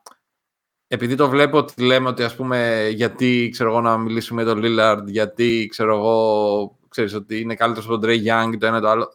επειδή 0.87 1.15
το 1.15 1.29
βλέπω 1.29 1.59
ότι 1.59 1.83
λέμε 1.83 2.09
ότι 2.09 2.23
ας 2.23 2.35
πούμε 2.37 2.89
γιατί 2.95 3.49
ξέρω 3.53 3.71
εγώ 3.71 3.81
να 3.81 3.99
μιλήσουμε 3.99 4.43
για 4.43 4.55
τον 4.55 4.63
Lillard, 4.65 5.03
γιατί 5.07 5.67
ξέρω 5.71 5.97
εγώ 5.97 6.78
ξέρεις 6.89 7.15
ότι 7.15 7.41
είναι 7.41 7.55
καλύτερος 7.55 7.89
από 7.89 7.99
τον 7.99 8.11
Trey 8.11 8.27
Young 8.27 8.59
το 8.59 8.67
ένα 8.67 8.81
το 8.81 8.89
άλλο. 8.89 9.13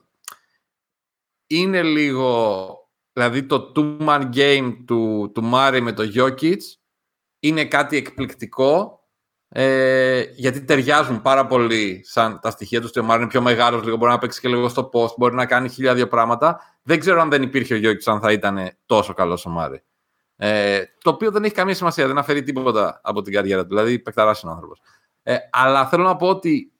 Είναι 1.47 1.83
λίγο, 1.83 2.77
δηλαδή 3.13 3.43
το 3.43 3.71
two-man 3.75 4.29
game 4.35 4.75
του, 4.85 5.31
του 5.33 5.51
Murray 5.53 5.79
με 5.81 5.93
το 5.93 6.03
Jokic 6.15 6.57
είναι 7.39 7.65
κάτι 7.65 7.97
εκπληκτικό 7.97 9.03
ε, 9.55 10.25
γιατί 10.35 10.63
ταιριάζουν 10.63 11.21
πάρα 11.21 11.45
πολύ 11.45 12.01
σαν 12.03 12.39
τα 12.39 12.49
στοιχεία 12.49 12.81
τους. 12.81 12.89
Ο 12.89 13.05
Murray 13.09 13.15
είναι 13.15 13.27
πιο 13.27 13.41
μεγάλος, 13.41 13.83
λίγο, 13.83 13.97
μπορεί 13.97 14.11
να 14.11 14.17
παίξει 14.17 14.39
και 14.39 14.47
λίγο 14.47 14.69
στο 14.69 14.89
post, 14.93 15.15
μπορεί 15.17 15.35
να 15.35 15.45
κάνει 15.45 15.69
χίλια 15.69 15.93
δύο 15.93 16.07
πράγματα. 16.07 16.59
Δεν 16.83 16.99
ξέρω 16.99 17.21
αν 17.21 17.29
δεν 17.29 17.41
υπήρχε 17.41 17.73
ο 17.75 17.77
Jokic 17.77 18.01
αν 18.05 18.19
θα 18.19 18.31
ήταν 18.31 18.71
τόσο 18.85 19.13
καλός 19.13 19.45
ο 19.45 19.55
Murray. 19.57 19.79
Ε, 20.35 20.83
το 21.01 21.09
οποίο 21.09 21.31
δεν 21.31 21.43
έχει 21.43 21.53
καμία 21.53 21.75
σημασία, 21.75 22.07
δεν 22.07 22.17
αφαιρεί 22.17 22.43
τίποτα 22.43 22.99
από 23.03 23.21
την 23.21 23.33
καριέρα 23.33 23.61
του. 23.61 23.67
Δηλαδή, 23.67 23.99
παικταρά 23.99 24.35
είναι 24.43 24.51
ο 24.51 24.55
άνθρωπος. 24.55 24.81
Ε, 25.23 25.37
αλλά 25.51 25.87
θέλω 25.87 26.03
να 26.03 26.15
πω 26.15 26.27
ότι 26.27 26.72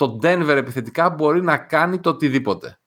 το 0.00 0.18
Denver 0.22 0.56
επιθετικά 0.56 1.10
μπορεί 1.10 1.42
να 1.42 1.58
κάνει 1.58 2.00
το 2.00 2.10
οτιδήποτε. 2.10 2.78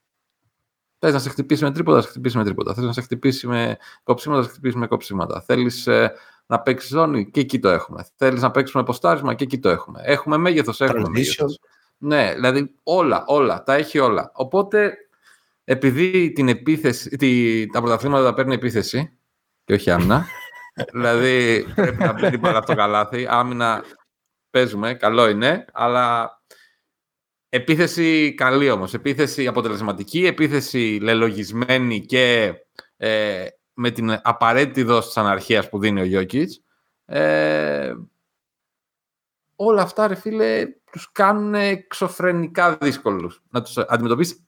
Θες 1.00 1.14
να 1.14 1.20
σε 1.20 1.30
χτυπήσει 1.30 1.64
με 1.64 1.72
τρίποτα, 1.72 1.98
θα 1.98 2.02
σε 2.02 2.10
χτυπήσει 2.10 2.38
με 2.38 2.44
τρίποτα. 2.44 2.74
Θες 2.74 2.84
να 2.84 2.94
σε 2.94 3.02
χτυπήσει 3.02 3.48
με 3.48 3.78
κοψίματα, 4.04 4.42
θα 4.42 4.48
σε 4.48 4.54
χτυπήσει 4.54 4.78
με 4.78 4.88
κοψίματα. 4.88 5.42
Θέλεις 5.42 5.88
ε, 5.88 6.14
να 6.46 6.60
παίξεις 6.60 6.90
ζώνη 6.90 7.32
και 7.32 7.40
εκεί 7.40 7.60
το 7.60 7.70
έχουμε. 7.70 8.06
Θέλεις 8.16 8.42
να 8.42 8.52
παίξουμε 8.52 8.84
ποστάρισμα 8.84 9.34
και 9.34 9.44
εκεί 9.44 9.60
το 9.60 9.70
έχουμε. 9.70 10.02
Έχουμε 10.04 10.38
μέγεθος, 10.38 10.82
έχουμε 10.82 11.10
μέγεθος. 11.10 11.60
Ναι, 11.98 12.34
δηλαδή 12.34 12.76
όλα, 12.84 13.24
όλα, 13.28 13.64
τα 13.64 13.74
έχει 13.74 14.00
όλα. 14.00 14.32
Οπότε, 14.34 14.94
επειδή 15.64 16.32
την 16.32 16.50
επίθεση, 16.50 17.10
τη, 17.10 17.66
τα 17.68 17.82
πρωταθλήματα 17.82 18.24
τα 18.24 18.34
παίρνει 18.34 18.54
επίθεση, 18.54 19.18
και 19.64 19.74
όχι 19.74 19.92
άμυνα. 19.92 20.26
δηλαδή 20.94 21.66
πρέπει 21.76 22.04
να 22.04 22.14
μπει 22.14 22.30
την 22.30 22.46
αυτό 22.46 22.76
καλάθι. 22.76 23.28
Άμυνα 23.30 23.84
παίζουμε, 24.50 24.94
καλό 24.94 25.30
είναι, 25.30 25.66
αλλά 25.74 26.38
επίθεση 27.54 28.34
καλή 28.34 28.70
όμως. 28.70 28.94
Επίθεση 28.94 29.48
αποτελεσματική, 29.48 30.26
επίθεση 30.26 31.00
λελογισμένη 31.02 32.06
και 32.06 32.54
ε, 32.98 33.46
με 33.74 33.92
την 33.92 34.20
απαραίτητη 34.24 34.84
δόση 34.84 35.08
της 35.08 35.18
αναρχίας 35.18 35.70
που 35.70 35.80
δίνει 35.80 36.02
ο 36.02 36.04
Γιώκητς. 36.04 36.62
Ε, 37.06 37.94
όλα 39.56 39.82
αυτά, 39.82 40.08
ρε 40.08 40.16
φίλε, 40.16 40.66
τους 40.92 41.12
κάνουν 41.12 41.54
εξωφρενικά 41.54 42.78
δύσκολους 42.82 43.42
να 43.50 43.62
τους 43.62 43.78
αντιμετωπίσεις. 43.78 44.44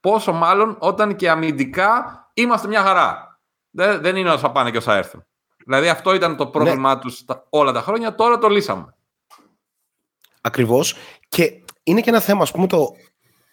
Πόσο 0.00 0.32
μάλλον 0.32 0.76
όταν 0.78 1.16
και 1.16 1.30
αμυντικά 1.30 2.30
είμαστε 2.34 2.68
μια 2.68 2.82
χαρά. 2.82 3.40
Δεν, 3.70 4.00
δεν 4.00 4.16
είναι 4.16 4.30
όσα 4.30 4.50
πάνε 4.50 4.70
και 4.70 4.76
όσα 4.76 4.96
έρθουν. 4.96 5.24
Δηλαδή 5.64 5.88
αυτό 5.88 6.14
ήταν 6.14 6.36
το 6.36 6.46
πρόβλημά 6.46 6.94
ναι. 6.94 7.00
τους 7.00 7.24
όλα 7.48 7.72
τα 7.72 7.80
χρόνια, 7.80 8.14
τώρα 8.14 8.38
το 8.38 8.48
λύσαμε. 8.48 8.94
Ακριβώς. 10.40 10.96
Και 11.28 11.61
είναι 11.82 12.00
και 12.00 12.10
ένα 12.10 12.20
θέμα, 12.20 12.42
ας 12.42 12.50
πούμε, 12.50 12.66
το, 12.66 12.88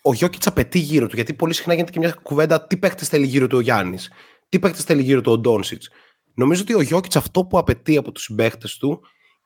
ο 0.02 0.14
Γιώκητς 0.14 0.48
απαιτεί 0.48 0.80
γύρω 0.80 1.08
του, 1.08 1.16
γιατί 1.16 1.34
πολύ 1.34 1.54
συχνά 1.54 1.74
γίνεται 1.74 1.92
και 1.92 2.00
μια 2.00 2.18
κουβέντα 2.22 2.68
τι 2.68 2.78
παίχτε 2.78 3.06
θέλει 3.06 3.26
γύρω 3.26 3.48
του 3.48 3.58
ο 3.58 3.62
Γιάννης, 3.62 4.12
τι 4.50 4.60
παίχτε 4.60 4.82
θέλει 4.82 5.02
γύρω 5.02 5.22
του 5.22 5.32
ο 5.32 5.38
Ντόνσιτς. 5.38 5.90
Νομίζω 6.34 6.62
ότι 6.62 6.74
ο 6.74 6.82
Γιώκητς 6.82 7.16
αυτό 7.16 7.46
που 7.46 7.58
απαιτεί 7.58 7.98
από 7.98 8.12
τους 8.12 8.24
συμπαίχτες 8.24 8.78
του 8.78 9.02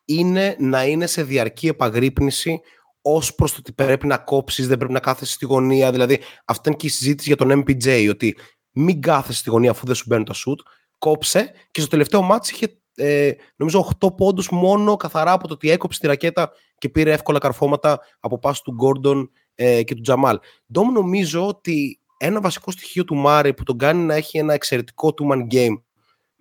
είναι 0.05 0.55
να 0.59 0.85
είναι 0.85 1.05
σε 1.05 1.23
διαρκή 1.23 1.67
επαγρύπνηση 1.67 2.59
ως 3.01 3.35
προς 3.35 3.51
το 3.51 3.57
ότι 3.59 3.71
πρέπει 3.71 4.07
να 4.07 4.17
κόψεις, 4.17 4.67
δεν 4.67 4.77
πρέπει 4.77 4.93
να 4.93 4.99
κάθεσαι 4.99 5.33
στη 5.33 5.45
γωνία. 5.45 5.91
Δηλαδή, 5.91 6.19
αυτή 6.45 6.69
είναι 6.69 6.77
και 6.77 6.85
η 6.85 6.89
συζήτηση 6.89 7.27
για 7.27 7.37
τον 7.37 7.63
MPJ, 7.63 8.07
ότι 8.09 8.37
μην 8.71 9.01
κάθεσαι 9.01 9.39
στη 9.39 9.49
γωνία 9.49 9.71
αφού 9.71 9.85
δεν 9.85 9.95
σου 9.95 10.03
μπαίνουν 10.07 10.25
τα 10.25 10.33
σουτ. 10.33 10.59
Κόψε 10.97 11.51
και 11.71 11.79
στο 11.79 11.89
τελευταίο 11.89 12.21
μάτι 12.21 12.49
είχε 12.53 12.81
ε, 12.95 13.31
νομίζω 13.55 13.91
8 13.99 14.15
πόντους 14.15 14.49
μόνο 14.49 14.95
καθαρά 14.95 15.31
από 15.31 15.47
το 15.47 15.53
ότι 15.53 15.69
έκοψε 15.69 15.99
τη 15.99 16.07
ρακέτα 16.07 16.51
και 16.77 16.89
πήρε 16.89 17.11
εύκολα 17.11 17.39
καρφώματα 17.39 17.99
από 18.19 18.39
πάση 18.39 18.63
του 18.63 18.71
Γκόρντον 18.71 19.31
ε, 19.55 19.83
και 19.83 19.95
του 19.95 20.01
Τζαμάλ. 20.01 20.39
Ντόμ 20.71 20.91
νομίζω 20.91 21.47
ότι 21.47 21.99
ένα 22.17 22.41
βασικό 22.41 22.71
στοιχείο 22.71 23.03
του 23.03 23.15
Μάρι 23.15 23.53
που 23.53 23.63
τον 23.63 23.77
κάνει 23.77 24.03
να 24.03 24.15
έχει 24.15 24.37
ένα 24.37 24.53
εξαιρετικό 24.53 25.13
two-man 25.17 25.53
game 25.53 25.81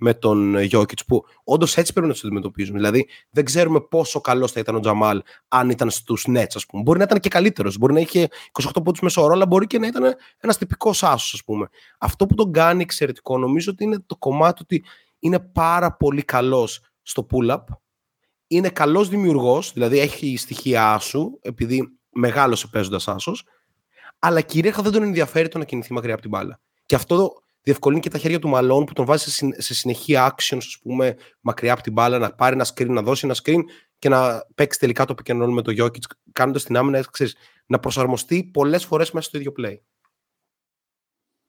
με 0.03 0.15
τον 0.15 0.61
Γιώκητ, 0.61 0.99
που 1.07 1.25
όντως 1.45 1.77
έτσι 1.77 1.93
πρέπει 1.93 2.07
να 2.07 2.13
τους 2.13 2.25
αντιμετωπίζουμε. 2.25 2.79
Δηλαδή, 2.79 3.09
δεν 3.31 3.45
ξέρουμε 3.45 3.81
πόσο 3.81 4.21
καλός 4.21 4.53
θα 4.53 4.61
ήταν 4.61 4.75
ο 4.75 4.81
Τζαμάλ 4.81 5.23
αν 5.49 5.71
ήταν 5.71 5.91
στους 5.91 6.27
Nets, 6.29 6.55
ας 6.55 6.67
πούμε. 6.67 6.83
Μπορεί 6.83 6.99
να 6.99 7.05
ήταν 7.05 7.21
και 7.21 7.29
καλύτερος. 7.29 7.79
Μπορεί 7.79 7.93
να 7.93 8.01
είχε 8.01 8.29
28 8.53 8.83
πόντους 8.85 9.01
μέσω 9.01 9.23
όρο, 9.23 9.33
αλλά 9.33 9.47
μπορεί 9.47 9.67
και 9.67 9.79
να 9.79 9.87
ήταν 9.87 10.15
ένας 10.41 10.59
τυπικός 10.59 11.03
άσος, 11.03 11.33
ας 11.35 11.45
πούμε. 11.45 11.69
Αυτό 11.99 12.27
που 12.27 12.35
τον 12.35 12.53
κάνει 12.53 12.83
εξαιρετικό 12.83 13.39
νομίζω 13.39 13.71
ότι 13.73 13.85
είναι 13.85 13.99
το 14.07 14.17
κομμάτι 14.17 14.63
ότι 14.63 14.85
είναι 15.23 15.41
πάρα 15.41 15.97
πολύ 15.97 16.23
καλός 16.23 16.81
στο 17.03 17.27
pull-up. 17.31 17.65
Είναι 18.47 18.69
καλός 18.69 19.09
δημιουργός, 19.09 19.73
δηλαδή 19.73 19.99
έχει 19.99 20.37
στοιχεία 20.37 20.93
άσου, 20.93 21.39
επειδή 21.41 21.99
μεγάλωσε 22.11 22.67
παίζοντας 22.67 23.09
άσος. 23.09 23.45
Αλλά 24.19 24.41
κυρίαρχα 24.41 24.83
δεν 24.83 24.93
τον 24.93 25.03
ενδιαφέρει 25.03 25.49
το 25.49 25.59
να 25.59 25.65
κινηθεί 25.65 25.93
μακριά 25.93 26.13
από 26.13 26.23
την 26.23 26.31
μπάλα. 26.31 26.61
Και 26.87 26.95
αυτό 26.95 27.43
διευκολύνει 27.63 28.01
και 28.01 28.11
τα 28.11 28.19
χέρια 28.19 28.39
του 28.39 28.49
Μαλόν 28.49 28.85
που 28.85 28.93
τον 28.93 29.05
βάζει 29.05 29.31
σε 29.57 29.75
συνεχή 29.75 30.15
actions, 30.17 30.57
ας 30.57 30.79
πούμε, 30.83 31.17
μακριά 31.41 31.73
από 31.73 31.83
την 31.83 31.93
μπάλα, 31.93 32.19
να 32.19 32.35
πάρει 32.35 32.55
ένα 32.55 32.67
screen, 32.75 32.89
να 32.89 33.03
δώσει 33.03 33.27
ένα 33.27 33.37
screen 33.43 33.61
και 33.99 34.09
να 34.09 34.47
παίξει 34.55 34.79
τελικά 34.79 35.05
το 35.05 35.15
pick 35.15 35.35
με 35.35 35.63
το 35.63 35.85
Jokic, 35.85 36.03
κάνοντας 36.33 36.65
την 36.65 36.77
άμυνα, 36.77 37.05
ξέρεις, 37.11 37.37
να 37.67 37.79
προσαρμοστεί 37.79 38.45
πολλές 38.45 38.85
φορές 38.85 39.11
μέσα 39.11 39.29
στο 39.29 39.39
ίδιο 39.39 39.53
play. 39.59 39.77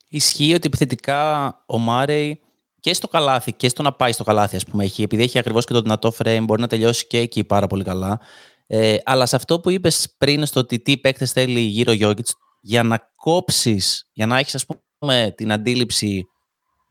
Ισχύει 0.08 0.54
ότι 0.54 0.68
επιθετικά 0.68 1.48
ο 1.66 1.78
Μάρεϊ 1.78 2.42
και 2.84 2.94
στο 2.94 3.08
καλάθι 3.08 3.54
και 3.54 3.70
στο 3.70 3.82
να 3.82 3.94
πάει 3.94 4.12
στο 4.12 4.24
καλάθι, 4.24 4.56
ας 4.56 4.66
πούμε, 4.66 4.84
έχει, 4.84 5.04
επειδή 5.04 5.24
έχει 5.24 5.40
ακριβώς 5.40 5.66
και 5.66 5.74
το 5.74 5.82
δυνατό 5.82 6.14
frame, 6.18 6.42
μπορεί 6.44 6.62
να 6.62 6.68
τελειώσει 6.68 7.08
και 7.08 7.18
εκεί 7.18 7.44
πάρα 7.44 7.68
πολύ 7.68 7.84
καλά. 7.84 8.20
Ε, 8.68 8.98
αλλά 9.04 9.26
σε 9.26 9.36
αυτό 9.36 9.60
που 9.60 9.70
είπες 9.70 10.16
πριν, 10.18 10.46
στο 10.46 10.60
ότι 10.60 10.80
τι 10.80 10.98
παίκτες 10.98 11.32
θέλει 11.32 11.60
γύρω 11.60 11.94
Jokic, 12.00 12.30
για 12.62 12.84
να 12.84 13.12
κόψεις, 13.16 14.10
για 14.14 14.26
να 14.26 14.38
έχεις, 14.38 14.56
ας 14.56 14.66
πούμε, 14.66 14.80
με 15.00 15.32
την 15.32 15.52
αντίληψη 15.52 16.28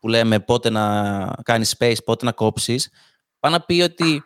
που 0.01 0.09
λέμε 0.09 0.41
πότε 0.41 0.71
να 0.71 1.27
κάνεις 1.43 1.75
space, 1.79 2.05
πότε 2.05 2.25
να 2.25 2.33
κόψεις, 2.33 2.91
πάει 3.41 3.53
να 3.53 3.61
πει 3.61 3.81
ότι 3.81 4.25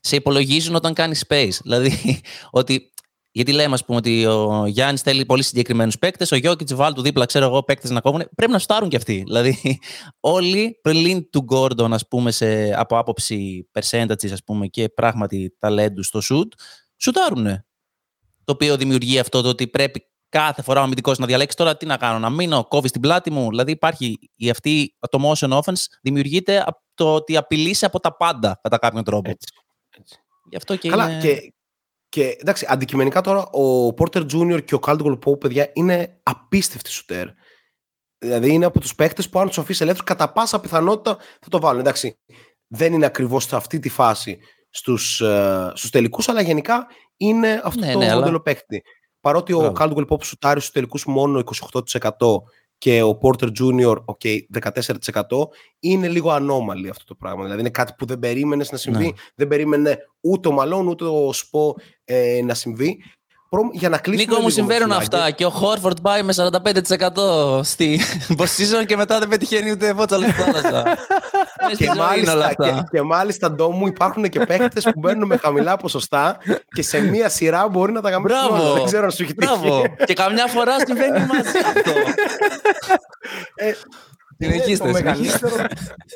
σε 0.00 0.16
υπολογίζουν 0.16 0.74
όταν 0.74 0.94
κάνεις 0.94 1.24
space. 1.28 1.58
Δηλαδή, 1.62 2.20
ότι. 2.50 2.89
Γιατί 3.32 3.52
λέμε, 3.52 3.74
ας 3.74 3.84
πούμε, 3.84 3.98
ότι 3.98 4.26
ο 4.26 4.66
Γιάννης 4.66 5.02
θέλει 5.02 5.26
πολύ 5.26 5.42
συγκεκριμένους 5.42 5.98
παίκτες, 5.98 6.32
ο 6.32 6.36
Γιώκητς 6.36 6.74
βάλει 6.74 6.94
του 6.94 7.02
δίπλα, 7.02 7.24
ξέρω 7.24 7.44
εγώ, 7.44 7.62
παίκτες 7.62 7.90
να 7.90 8.00
κόβουν. 8.00 8.22
Πρέπει 8.36 8.52
να 8.52 8.58
στάρουν 8.58 8.88
κι 8.88 8.96
αυτοί. 8.96 9.22
Δηλαδή, 9.26 9.78
όλοι 10.20 10.78
πριν 10.82 11.30
του 11.30 11.40
Γκόρντον, 11.42 11.92
ας 11.92 12.08
πούμε, 12.08 12.30
σε, 12.30 12.72
από 12.72 12.98
άποψη 12.98 13.68
percentage, 13.72 14.32
ας 14.32 14.44
πούμε, 14.44 14.66
και 14.66 14.88
πράγματι 14.88 15.56
ταλέντου 15.58 16.02
στο 16.02 16.20
shoot, 16.30 16.48
σουτάρουν. 16.96 17.44
Το 18.44 18.52
οποίο 18.52 18.76
δημιουργεί 18.76 19.18
αυτό 19.18 19.42
το 19.42 19.48
ότι 19.48 19.68
πρέπει 19.68 20.10
κάθε 20.28 20.62
φορά 20.62 20.80
ο 20.80 20.82
αμυντικός 20.82 21.18
να 21.18 21.26
διαλέξει 21.26 21.56
τώρα 21.56 21.76
τι 21.76 21.86
να 21.86 21.96
κάνω, 21.96 22.18
να 22.18 22.30
μείνω, 22.30 22.64
κόβεις 22.64 22.90
την 22.90 23.00
πλάτη 23.00 23.30
μου. 23.30 23.48
Δηλαδή 23.48 23.72
υπάρχει 23.72 24.18
η 24.36 24.50
αυτή 24.50 24.96
το 25.10 25.30
motion 25.30 25.58
offense 25.58 25.84
δημιουργείται 26.02 26.62
από 26.66 26.80
το 26.94 27.14
ότι 27.14 27.36
απειλείσαι 27.36 27.86
από 27.86 28.00
τα 28.00 28.16
πάντα 28.16 28.58
κατά 28.62 28.78
κάποιον 28.78 29.04
τρόπο. 29.04 29.30
Έτσι. 29.30 29.48
έτσι. 29.98 30.16
Γι' 30.50 30.56
αυτό 30.56 30.76
και 30.76 30.88
Καλά, 30.88 31.10
είναι... 31.10 31.20
και, 31.20 31.54
και 32.10 32.36
εντάξει, 32.40 32.66
αντικειμενικά 32.68 33.20
τώρα 33.20 33.46
ο 33.46 33.94
Porter 33.98 34.26
Junior 34.32 34.64
και 34.64 34.74
ο 34.74 34.78
Caldwell 34.86 35.18
Pope, 35.24 35.40
παιδιά, 35.40 35.70
είναι 35.72 36.20
απίστευτοι 36.22 36.90
σουτέρ. 36.90 37.26
Δηλαδή 38.18 38.52
είναι 38.52 38.64
από 38.64 38.80
τους 38.80 38.94
παίχτε 38.94 39.22
που 39.30 39.38
αν 39.38 39.46
τους 39.46 39.58
αφήσεις 39.58 39.80
ελεύθερους, 39.80 40.08
κατά 40.08 40.32
πάσα 40.32 40.60
πιθανότητα 40.60 41.16
θα 41.40 41.48
το 41.48 41.60
βάλουν. 41.60 41.80
Εντάξει, 41.80 42.18
δεν 42.66 42.92
είναι 42.92 43.06
ακριβώς 43.06 43.44
σε 43.44 43.56
αυτή 43.56 43.78
τη 43.78 43.88
φάση 43.88 44.38
στους 44.70 45.22
uh, 45.24 45.70
στους 45.74 45.90
τελικούς, 45.90 46.28
αλλά 46.28 46.40
γενικά 46.40 46.86
είναι 47.16 47.60
αυτό 47.64 47.80
ναι, 47.84 47.92
το 47.92 47.98
ναι, 47.98 48.04
μοντέλο 48.04 48.26
αλλά... 48.26 48.42
παίχτη. 48.42 48.82
Παρότι 49.20 49.52
ο 49.52 49.72
Caldwell 49.78 50.06
Pope 50.08 50.24
σουτάρει 50.24 50.60
στους 50.60 50.72
τελικούς 50.72 51.04
μόνο 51.04 51.42
28% 51.70 52.10
και 52.80 53.02
ο 53.02 53.18
Porter 53.22 53.48
Jr. 53.60 53.96
Okay, 54.04 54.38
14% 54.60 55.22
είναι 55.80 56.08
λίγο 56.08 56.30
ανώμαλη 56.30 56.88
αυτό 56.88 57.04
το 57.04 57.14
πράγμα. 57.14 57.42
Δηλαδή 57.42 57.60
είναι 57.60 57.70
κάτι 57.70 57.94
που 57.98 58.06
δεν 58.06 58.18
περίμενες 58.18 58.70
να 58.70 58.78
συμβεί. 58.78 59.04
Ναι. 59.04 59.12
Δεν 59.34 59.48
περίμενε 59.48 59.98
ούτε 60.20 60.48
ο 60.48 60.52
Μαλόν 60.52 60.86
ούτε 60.88 61.04
ο 61.04 61.32
Σπο 61.32 61.76
ε, 62.04 62.40
να 62.44 62.54
συμβεί 62.54 63.02
για 63.72 63.88
να 63.88 63.98
κλείσουμε. 63.98 64.30
Νίκο, 64.30 64.42
μου 64.42 64.48
συμβαίνουν 64.48 64.92
αυτά. 64.92 65.30
Και 65.30 65.44
ο 65.44 65.50
Χόρφορντ 65.50 65.98
πάει 66.02 66.22
με 66.22 66.34
45% 66.36 67.60
στη 67.62 68.00
position 68.40 68.86
και 68.86 68.96
μετά 68.96 69.18
δεν 69.18 69.28
πετυχαίνει 69.28 69.70
ούτε 69.70 69.94
φώτσα 69.94 70.18
θάλασσα. 70.18 70.84
και, 71.76 71.90
μάλιστα, 71.96 72.54
και, 72.54 72.82
και 72.90 73.02
μάλιστα, 73.02 73.50
Ντόμου, 73.50 73.86
υπάρχουν 73.86 74.28
και 74.28 74.40
παίχτε 74.40 74.80
που 74.80 74.98
μπαίνουν 74.98 75.26
με 75.26 75.36
χαμηλά 75.36 75.76
ποσοστά 75.76 76.38
και 76.74 76.82
σε 76.82 77.00
μία 77.00 77.28
σειρά 77.28 77.68
μπορεί 77.68 77.92
να 77.92 78.00
τα 78.00 78.10
γαμίσουν 78.10 78.50
όλα. 78.50 78.72
Δεν 78.72 78.84
ξέρω 78.84 79.04
αν 79.04 79.10
σου 79.10 79.22
έχει 79.22 79.34
τύχει. 79.34 79.82
και 80.04 80.14
καμιά 80.14 80.46
φορά 80.46 80.78
συμβαίνει 80.78 81.18
μαζί 81.18 81.58
αυτό. 81.76 81.92
Ε, 83.54 83.72
το, 84.76 84.86
μεγαλύτερο, 84.86 85.66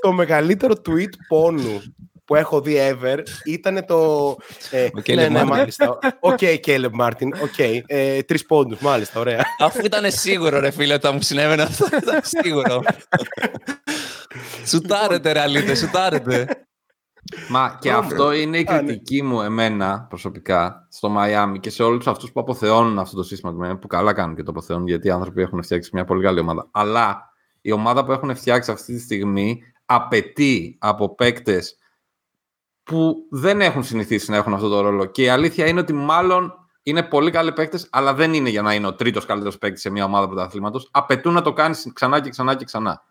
το 0.00 0.12
μεγαλύτερο 0.12 0.74
tweet 0.86 1.12
πόνου 1.28 1.82
που 2.24 2.34
έχω 2.34 2.60
δει 2.60 2.76
ever 2.90 3.18
ήταν 3.44 3.84
το. 3.86 4.36
Ε, 4.70 4.88
ναι, 5.14 5.28
ναι, 5.28 5.44
μάλιστα. 5.44 5.98
Οκ, 6.20 6.44
Κέιλεμπ 6.60 6.92
Μάρτιν. 6.94 7.34
Οκ. 7.42 7.58
Ε, 7.86 8.22
Τρεις 8.22 8.46
πόντους, 8.46 8.78
μάλιστα. 8.78 9.20
Ωραία. 9.20 9.44
Αφού 9.58 9.84
ήταν 9.84 10.10
σίγουρο, 10.10 10.60
ρε 10.60 10.70
φίλε, 10.70 10.94
όταν 10.94 11.14
μου 11.14 11.22
συνέβαινε 11.22 11.62
αυτό. 11.62 11.86
Ήταν 12.02 12.20
σίγουρο. 12.22 12.82
Σουτάρετε, 14.66 15.32
ρε 15.32 15.40
αλήθεια, 15.40 15.76
σουτάρετε. 15.76 16.66
Μα 17.48 17.78
και 17.80 17.92
αυτό 17.92 18.32
είναι 18.32 18.58
η 18.58 18.66
Α, 18.68 18.72
ναι. 18.72 18.78
κριτική 18.78 19.22
μου 19.22 19.40
εμένα 19.40 20.06
προσωπικά 20.08 20.86
στο 20.90 21.08
Μαϊάμι 21.08 21.60
και 21.60 21.70
σε 21.70 21.82
όλους 21.82 22.06
αυτούς 22.06 22.32
που 22.32 22.40
αποθεώνουν 22.40 22.98
αυτό 22.98 23.16
το 23.16 23.22
σύστημα 23.22 23.52
του 23.52 23.58
Μαϊάμι, 23.58 23.78
που 23.78 23.86
καλά 23.86 24.12
κάνουν 24.12 24.36
και 24.36 24.42
το 24.42 24.50
αποθεώνουν 24.50 24.86
γιατί 24.86 25.06
οι 25.06 25.10
άνθρωποι 25.10 25.42
έχουν 25.42 25.62
φτιάξει 25.62 25.90
μια 25.92 26.04
πολύ 26.04 26.22
καλή 26.22 26.40
ομάδα. 26.40 26.68
Αλλά 26.70 27.32
η 27.60 27.72
ομάδα 27.72 28.04
που 28.04 28.12
έχουν 28.12 28.36
φτιάξει 28.36 28.70
αυτή 28.70 28.94
τη 28.94 29.00
στιγμή 29.00 29.62
απαιτεί 29.86 30.76
από 30.80 31.14
παίκτες 31.14 31.78
που 32.82 33.14
δεν 33.30 33.60
έχουν 33.60 33.82
συνηθίσει 33.82 34.30
να 34.30 34.36
έχουν 34.36 34.54
αυτό 34.54 34.68
το 34.68 34.80
ρόλο. 34.80 35.04
Και 35.04 35.22
η 35.22 35.28
αλήθεια 35.28 35.66
είναι 35.66 35.80
ότι 35.80 35.92
μάλλον 35.92 36.52
είναι 36.82 37.02
πολύ 37.02 37.30
καλοί 37.30 37.52
παίκτες, 37.52 37.88
αλλά 37.90 38.14
δεν 38.14 38.34
είναι 38.34 38.48
για 38.48 38.62
να 38.62 38.74
είναι 38.74 38.86
ο 38.86 38.94
τρίτος 38.94 39.26
καλύτερος 39.26 39.58
παίκτης 39.58 39.80
σε 39.80 39.90
μια 39.90 40.04
ομάδα 40.04 40.26
πρωταθλήματος. 40.26 40.88
Απαιτούν 40.92 41.32
να 41.32 41.42
το 41.42 41.52
κάνεις 41.52 41.90
ξανά 41.92 42.20
και 42.20 42.30
ξανά 42.30 42.54
και 42.54 42.64
ξανά. 42.64 43.02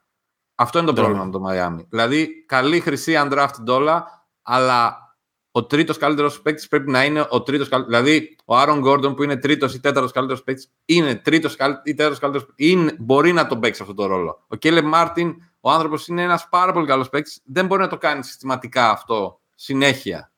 Αυτό 0.55 0.77
είναι 0.77 0.87
το 0.87 0.93
Ναι. 0.93 0.99
πρόβλημα 0.99 1.25
με 1.25 1.31
το 1.31 1.41
Miami. 1.47 1.85
Δηλαδή, 1.89 2.45
καλή 2.45 2.79
χρυσή 2.79 3.13
undrafted 3.17 3.67
όλα, 3.67 4.25
αλλά 4.41 4.97
ο 5.51 5.65
τρίτος 5.65 5.97
καλύτερος 5.97 6.41
παίκτης 6.41 6.67
πρέπει 6.67 6.91
να 6.91 7.03
είναι 7.03 7.27
ο 7.29 7.43
τρίτος 7.43 7.69
καλύτερο. 7.69 7.97
Δηλαδή, 7.97 8.35
ο 8.45 8.57
Άρον 8.57 8.79
Γκόρντον 8.79 9.15
που 9.15 9.23
είναι 9.23 9.37
τρίτος 9.37 9.73
ή 9.73 9.79
τέταρτος 9.79 10.11
καλύτερος 10.11 10.43
παίκτης, 10.43 10.71
είναι 10.85 11.15
τρίτος 11.15 11.53
ή 11.83 11.93
τέταρτος 11.93 12.19
καλύτερο 12.19 12.45
Μπορεί 12.99 13.33
να 13.33 13.47
τον 13.47 13.59
παίξει 13.59 13.81
αυτό 13.81 13.93
το 13.93 14.05
ρόλο. 14.05 14.45
Ο 14.47 14.55
Κέλε 14.55 14.81
Μάρτιν, 14.81 15.35
ο 15.59 15.71
άνθρωπος 15.71 16.07
είναι 16.07 16.21
ένας 16.21 16.47
πάρα 16.49 16.71
πολύ 16.73 16.87
καλός 16.87 17.09
παίκτης. 17.09 17.41
Δεν 17.43 17.65
μπορεί 17.65 17.81
να 17.81 17.87
το 17.87 17.97
κάνει 17.97 18.23
συστηματικά 18.23 18.89
αυτό 18.89 19.39
συνέχεια. 19.55 20.31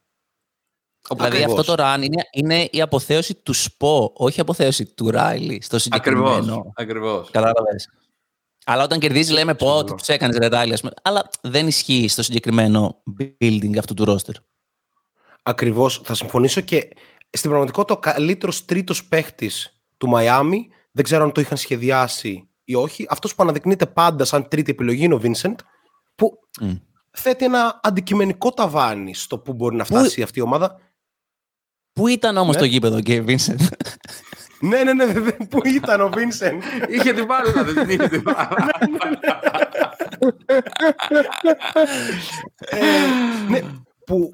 Δηλαδή 1.10 1.38
Ακριβώς. 1.38 1.60
αυτό 1.60 1.76
το 1.76 1.84
run 1.84 2.02
είναι, 2.02 2.24
είναι 2.32 2.68
η 2.72 2.82
αποθέωση 2.82 3.36
του 3.36 3.54
ΣΠΟ, 3.54 4.12
όχι 4.16 4.38
η 4.38 4.42
αποθέωση 4.42 4.86
του 4.86 5.12
Ράιλι 5.12 5.62
στο 5.62 5.80
συγκεκριμένο. 5.80 6.74
Ακριβώς. 6.76 7.30
Ακριβώς. 7.30 7.30
Κατάλαβες. 8.66 8.74
Αλλά 8.74 8.84
όταν 8.84 9.00
κερδίζει, 9.00 9.32
λέμε 9.34 9.56
πω 9.56 9.76
Σίγουρα. 9.78 9.96
τους 9.96 10.08
έκανες 10.08 10.38
ρε 10.38 10.48
Ράιλι, 10.48 10.74
ας 10.74 10.80
πούμε. 10.82 10.94
Αλλά 11.02 11.30
δεν 11.42 11.68
ισχύει 11.68 12.08
στο 12.08 12.24
συγκεκριμένο 12.24 13.04
building 13.20 13.78
αυτού 13.78 13.94
του 13.94 14.06
roster. 14.08 14.34
Ακριβώς. 15.44 16.02
Θα 16.04 16.14
συμφωνήσω 16.14 16.62
και 16.62 16.88
στην 17.30 17.50
πραγματικότητα 17.50 17.94
ο 17.94 18.00
καλύτερος 18.00 18.66
τρίτος 18.66 19.06
παίχτης 19.06 19.82
του 19.98 20.08
Μαϊάμι, 20.08 20.68
δεν 20.92 21.04
ξέρω 21.04 21.24
αν 21.24 21.32
το 21.32 21.42
είχαν 21.42 21.58
σχεδιάσει 21.58 22.50
ή 22.64 22.76
όχι. 22.76 23.06
Αυτός 23.10 23.36
που 23.36 23.44
αναδεικνύεται 23.44 23.86
πάντα 23.86 24.26
σαν 24.26 24.48
τρίτη 24.48 24.72
επιλογή 24.72 25.04
είναι 25.04 25.14
ο 25.14 25.20
Βίνσεντ, 25.20 25.60
που 26.16 26.40
Μμ. 26.62 26.72
θέτει 27.12 27.46
ένα 27.46 27.80
αντικειμενικό 27.84 28.52
ταβάνι 28.52 29.14
στο 29.16 29.40
που 29.40 29.54
μπορεί 29.54 29.76
να 29.76 29.84
φτάσει 29.84 30.22
αυτή 30.22 30.40
η 30.40 30.42
ομάδα. 30.42 30.80
Πού 31.94 32.08
ήταν 32.08 32.38
όμως 32.38 32.56
Ναι. 32.56 32.62
το 32.62 32.68
γήπεδο, 32.68 33.02
και 33.02 33.24
Vincent; 33.28 33.68
Ναι, 34.68 34.84
ναι, 34.84 34.94
ναι, 34.94 35.06
ναι, 35.06 35.32
πού 35.32 35.60
ήταν 35.66 36.02
ο 36.02 36.10
Βίνσεντ; 36.10 36.62
είχε 36.88 37.14
την 37.14 37.26
μπάλα, 37.26 37.52
δεν 37.52 37.76
την 37.76 37.90
είχε 37.90 38.08
την 38.08 38.22
μπάλα. 38.22 38.70
ε, 42.58 42.80
ναι, 43.50 43.60
που 44.06 44.34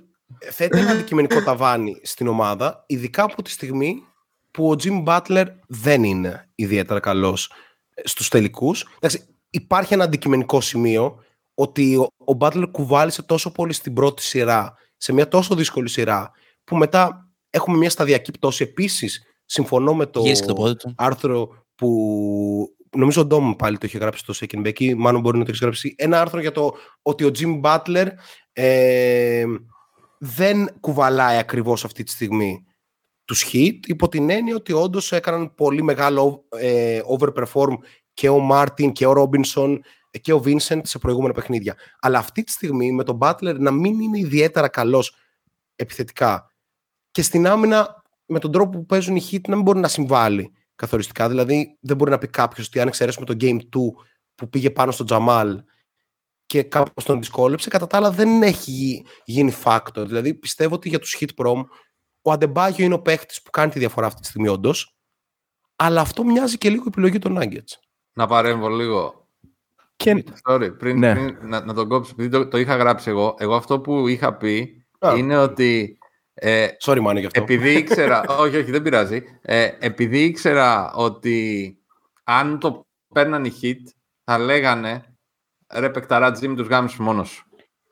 θέτει 0.51 0.79
ένα 0.79 0.91
αντικειμενικό 0.91 1.43
ταβάνι 1.43 1.99
στην 2.03 2.27
ομάδα, 2.27 2.84
ειδικά 2.88 3.23
από 3.23 3.41
τη 3.41 3.49
στιγμή 3.49 4.03
που 4.51 4.69
ο 4.69 4.75
Jim 4.84 5.03
Butler 5.05 5.45
δεν 5.67 6.03
είναι 6.03 6.49
ιδιαίτερα 6.55 6.99
καλός 6.99 7.51
ε, 7.93 8.01
στους 8.07 8.27
τελικούς. 8.27 8.88
Εντάξει, 8.95 9.25
υπάρχει 9.49 9.93
ένα 9.93 10.03
αντικειμενικό 10.03 10.61
σημείο 10.61 11.23
ότι 11.53 11.95
ο, 11.95 12.07
ο 12.17 12.38
Butler 12.39 12.67
κουβάλισε 12.71 13.21
τόσο 13.23 13.51
πολύ 13.51 13.73
στην 13.73 13.93
πρώτη 13.93 14.21
σειρά, 14.21 14.73
σε 14.97 15.13
μια 15.13 15.27
τόσο 15.27 15.55
δύσκολη 15.55 15.89
σειρά, 15.89 16.32
που 16.63 16.75
μετά 16.75 17.29
έχουμε 17.49 17.77
μια 17.77 17.89
σταδιακή 17.89 18.32
πτώση. 18.32 18.63
Επίσης, 18.63 19.23
συμφωνώ 19.51 19.93
με 19.93 20.05
το 20.05 20.21
Γύρισε 20.21 20.45
το 20.45 20.53
πόδι 20.53 20.75
του. 20.75 20.93
άρθρο 20.97 21.65
που 21.75 22.75
νομίζω 22.95 23.21
ο 23.21 23.25
Ντόμ 23.25 23.55
πάλι 23.55 23.77
το 23.77 23.85
είχε 23.85 23.97
γράψει 23.97 24.23
στο 24.27 24.33
Second 24.39 24.67
Back 24.67 24.79
ή 24.79 24.93
μάλλον 24.93 25.21
μπορεί 25.21 25.37
να 25.37 25.43
το 25.43 25.49
έχεις 25.49 25.61
γράψει. 25.61 25.95
Ένα 25.97 26.21
άρθρο 26.21 26.39
για 26.39 26.51
το 26.51 26.73
ότι 27.01 27.23
ο 27.23 27.31
Jim 27.39 27.61
Butler 27.61 28.07
ε, 28.53 29.45
δεν 30.19 30.79
κουβαλάει 30.79 31.37
ακριβώς 31.37 31.85
αυτή 31.85 32.03
τη 32.03 32.11
στιγμή 32.11 32.65
τους 33.25 33.49
Heat 33.51 33.77
υπό 33.85 34.07
την 34.07 34.29
έννοια 34.29 34.55
ότι 34.55 34.73
όντως 34.73 35.11
έκαναν 35.11 35.55
πολύ 35.55 35.83
μεγάλο 35.83 36.45
ε, 36.49 36.99
overperform 37.19 37.75
και 38.13 38.29
ο 38.29 38.39
Μάρτιν 38.39 38.91
και 38.91 39.05
ο 39.05 39.13
Ρόμπινσον 39.13 39.81
και 40.21 40.33
ο 40.33 40.41
Vincent 40.45 40.81
σε 40.83 40.99
προηγούμενα 40.99 41.33
παιχνίδια. 41.33 41.75
Αλλά 41.99 42.17
αυτή 42.17 42.43
τη 42.43 42.51
στιγμή 42.51 42.91
με 42.91 43.03
τον 43.03 43.17
Butler 43.21 43.55
να 43.57 43.71
μην 43.71 43.99
είναι 43.99 44.19
ιδιαίτερα 44.19 44.67
καλός 44.67 45.15
επιθετικά 45.75 46.51
και 47.11 47.21
στην 47.21 47.47
άμυνα 47.47 48.00
με 48.32 48.39
τον 48.39 48.51
τρόπο 48.51 48.77
που 48.77 48.86
παίζουν 48.86 49.15
οι 49.15 49.21
Heat 49.32 49.41
να 49.47 49.55
μην 49.55 49.63
μπορεί 49.63 49.79
να 49.79 49.88
συμβάλλει 49.88 50.53
καθοριστικά. 50.75 51.29
Δηλαδή 51.29 51.77
δεν 51.79 51.97
μπορεί 51.97 52.11
να 52.11 52.17
πει 52.17 52.27
κάποιος 52.27 52.67
ότι 52.67 52.79
αν 52.79 52.88
εξαιρέσουμε 52.88 53.25
το 53.25 53.36
Game 53.41 53.57
2 53.57 53.59
που 54.36 54.49
πήγε 54.49 54.69
πάνω 54.71 54.91
στο 54.91 55.03
Τζαμάλ 55.03 55.63
και 56.45 56.63
κάπως 56.63 57.03
τον 57.03 57.19
δυσκόλεψε, 57.19 57.69
κατά 57.69 57.88
τα 57.88 57.97
άλλα 57.97 58.11
δεν 58.11 58.41
έχει 58.43 58.71
γι- 58.71 59.03
γίνει 59.25 59.53
factor. 59.63 60.03
Δηλαδή 60.07 60.34
πιστεύω 60.34 60.75
ότι 60.75 60.89
για 60.89 60.99
τους 60.99 61.17
Hit 61.19 61.27
Prom 61.36 61.63
ο 62.21 62.32
Αντεμπάγιο 62.32 62.86
είναι 62.86 62.93
ο 62.93 63.01
παίχτης 63.01 63.41
που 63.41 63.49
κάνει 63.49 63.71
τη 63.71 63.79
διαφορά 63.79 64.07
αυτή 64.07 64.21
τη 64.21 64.27
στιγμή 64.27 64.47
όντως. 64.47 64.95
Αλλά 65.75 66.01
αυτό 66.01 66.23
μοιάζει 66.23 66.57
και 66.57 66.69
λίγο 66.69 66.84
επιλογή 66.88 67.19
των 67.19 67.38
Nuggets. 67.41 67.73
να 68.13 68.27
παρέμβω 68.27 68.69
λίγο. 68.69 69.27
Και... 69.95 70.23
Sorry, 70.49 70.77
πριν, 70.77 70.99
Ναι. 70.99 71.13
πριν 71.13 71.38
να, 71.41 71.65
να 71.65 71.73
τον 71.73 71.88
κόψω, 71.88 72.11
επειδή 72.13 72.29
το, 72.29 72.47
το 72.47 72.57
είχα 72.57 72.75
γράψει 72.75 73.09
εγώ. 73.09 73.36
Εγώ 73.38 73.55
αυτό 73.55 73.79
που 73.79 74.07
είχα 74.07 74.34
πει 74.38 74.86
Α. 74.99 75.13
είναι 75.17 75.38
ότι 75.38 75.97
ε, 76.34 76.67
Sorry, 76.82 76.99
Μάνο, 76.99 77.19
γι' 77.19 77.25
αυτό. 77.25 77.41
επειδή 77.41 77.71
ήξερα. 77.73 78.23
όχι, 78.43 78.57
όχι, 78.57 78.71
δεν 78.71 78.82
πειράζει. 78.82 79.23
Ε, 79.41 79.69
επειδή 79.79 80.23
ήξερα 80.23 80.93
ότι 80.93 81.77
αν 82.23 82.59
το 82.59 82.88
παίρναν 83.13 83.45
οι 83.45 83.53
hit, 83.61 83.91
θα 84.23 84.38
λέγανε 84.38 85.03
ρε 85.73 85.89
παικταρά 85.89 86.38
Jimmy 86.39 86.53
τους 86.55 86.67
γάμισες 86.67 86.97
μόνος 86.97 87.29
σου. 87.29 87.45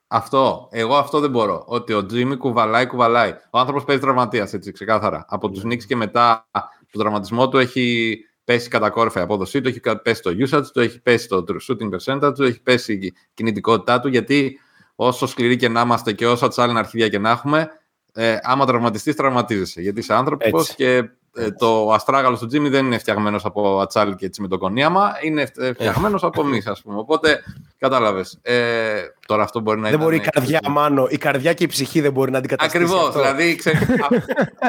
Αυτό. 0.07 0.67
Εγώ 0.71 0.95
αυτό 0.95 1.19
δεν 1.19 1.29
μπορώ. 1.29 1.63
Ότι 1.67 1.93
ο 1.93 2.05
Jimmy 2.11 2.37
κουβαλάει, 2.37 2.87
κουβαλάει. 2.87 3.33
Ο 3.49 3.59
άνθρωπος 3.59 3.83
παίζει 3.83 4.01
τραυματίας, 4.01 4.53
έτσι, 4.53 4.71
ξεκάθαρα. 4.71 5.25
Από 5.27 5.49
τους 5.49 5.63
Knicks 5.65 5.83
και 5.83 5.95
μετά 5.95 6.47
το 6.91 6.99
τραυματισμό 6.99 7.49
του 7.49 7.57
έχει 7.57 8.17
πέσει 8.43 8.69
κατακόρυφα 8.69 9.19
η 9.19 9.23
απόδοσή 9.23 9.61
του, 9.61 9.67
έχει 9.67 9.79
πέσει 10.03 10.21
το 10.21 10.31
usage 10.39 10.65
του, 10.73 10.79
έχει 10.79 11.01
πέσει 11.01 11.27
το 11.27 11.43
true 11.47 11.57
shooting 11.67 11.89
percentage 11.95 12.33
του, 12.35 12.43
έχει 12.43 12.61
πέσει 12.61 12.93
η 12.93 13.13
κινητικότητά 13.33 13.99
του, 13.99 14.07
γιατί 14.07 14.59
όσο 14.95 15.27
σκληροί 15.27 15.55
και 15.55 15.69
να 15.69 15.81
είμαστε 15.81 16.13
και 16.13 16.27
όσο 16.27 16.47
τσάλινα 16.47 16.79
αρχίδια 16.79 17.09
και 17.09 17.19
να 17.19 17.29
έχουμε, 17.29 17.69
ε, 18.13 18.37
άμα 18.41 18.65
τραυματιστείς, 18.65 19.15
τραυματίζεσαι. 19.15 19.81
Γιατί 19.81 19.99
είσαι 19.99 20.13
άνθρωπος 20.13 20.61
Έτσι. 20.61 20.75
και 20.75 21.09
ε, 21.35 21.51
το 21.51 21.91
αστράγαλο 21.91 22.37
του 22.37 22.47
Τζίμι 22.47 22.69
δεν 22.69 22.85
είναι 22.85 22.97
φτιαγμένος 22.97 23.45
από 23.45 23.79
ατσάλι 23.79 24.15
και 24.15 24.25
έτσι 24.25 24.41
με 24.41 24.47
το 24.47 24.57
κονίαμα, 24.57 25.13
είναι 25.21 25.45
φτιαγμένος 25.73 26.23
από 26.23 26.41
εμείς, 26.41 26.67
ας 26.67 26.81
πούμε. 26.81 26.97
Οπότε, 26.99 27.43
κατάλαβες. 27.77 28.39
Ε, 28.41 29.01
τώρα 29.27 29.43
αυτό 29.43 29.59
μπορεί 29.59 29.77
να 29.79 29.83
δεν 29.83 29.93
ήταν. 29.93 30.03
μπορεί 30.03 30.15
η 30.15 30.19
καρδιά, 30.31 30.59
Μάνο. 30.69 31.07
Η 31.09 31.17
καρδιά 31.17 31.53
και 31.53 31.63
η 31.63 31.67
ψυχή 31.67 32.01
δεν 32.01 32.11
μπορεί 32.11 32.31
να 32.31 32.37
αντικαταστήσει. 32.37 32.83
Ακριβώς. 32.83 33.07
αυτό. 33.07 33.19
Δηλαδή, 33.19 33.55
ξέρεις, 33.55 33.81
α- 34.03 34.07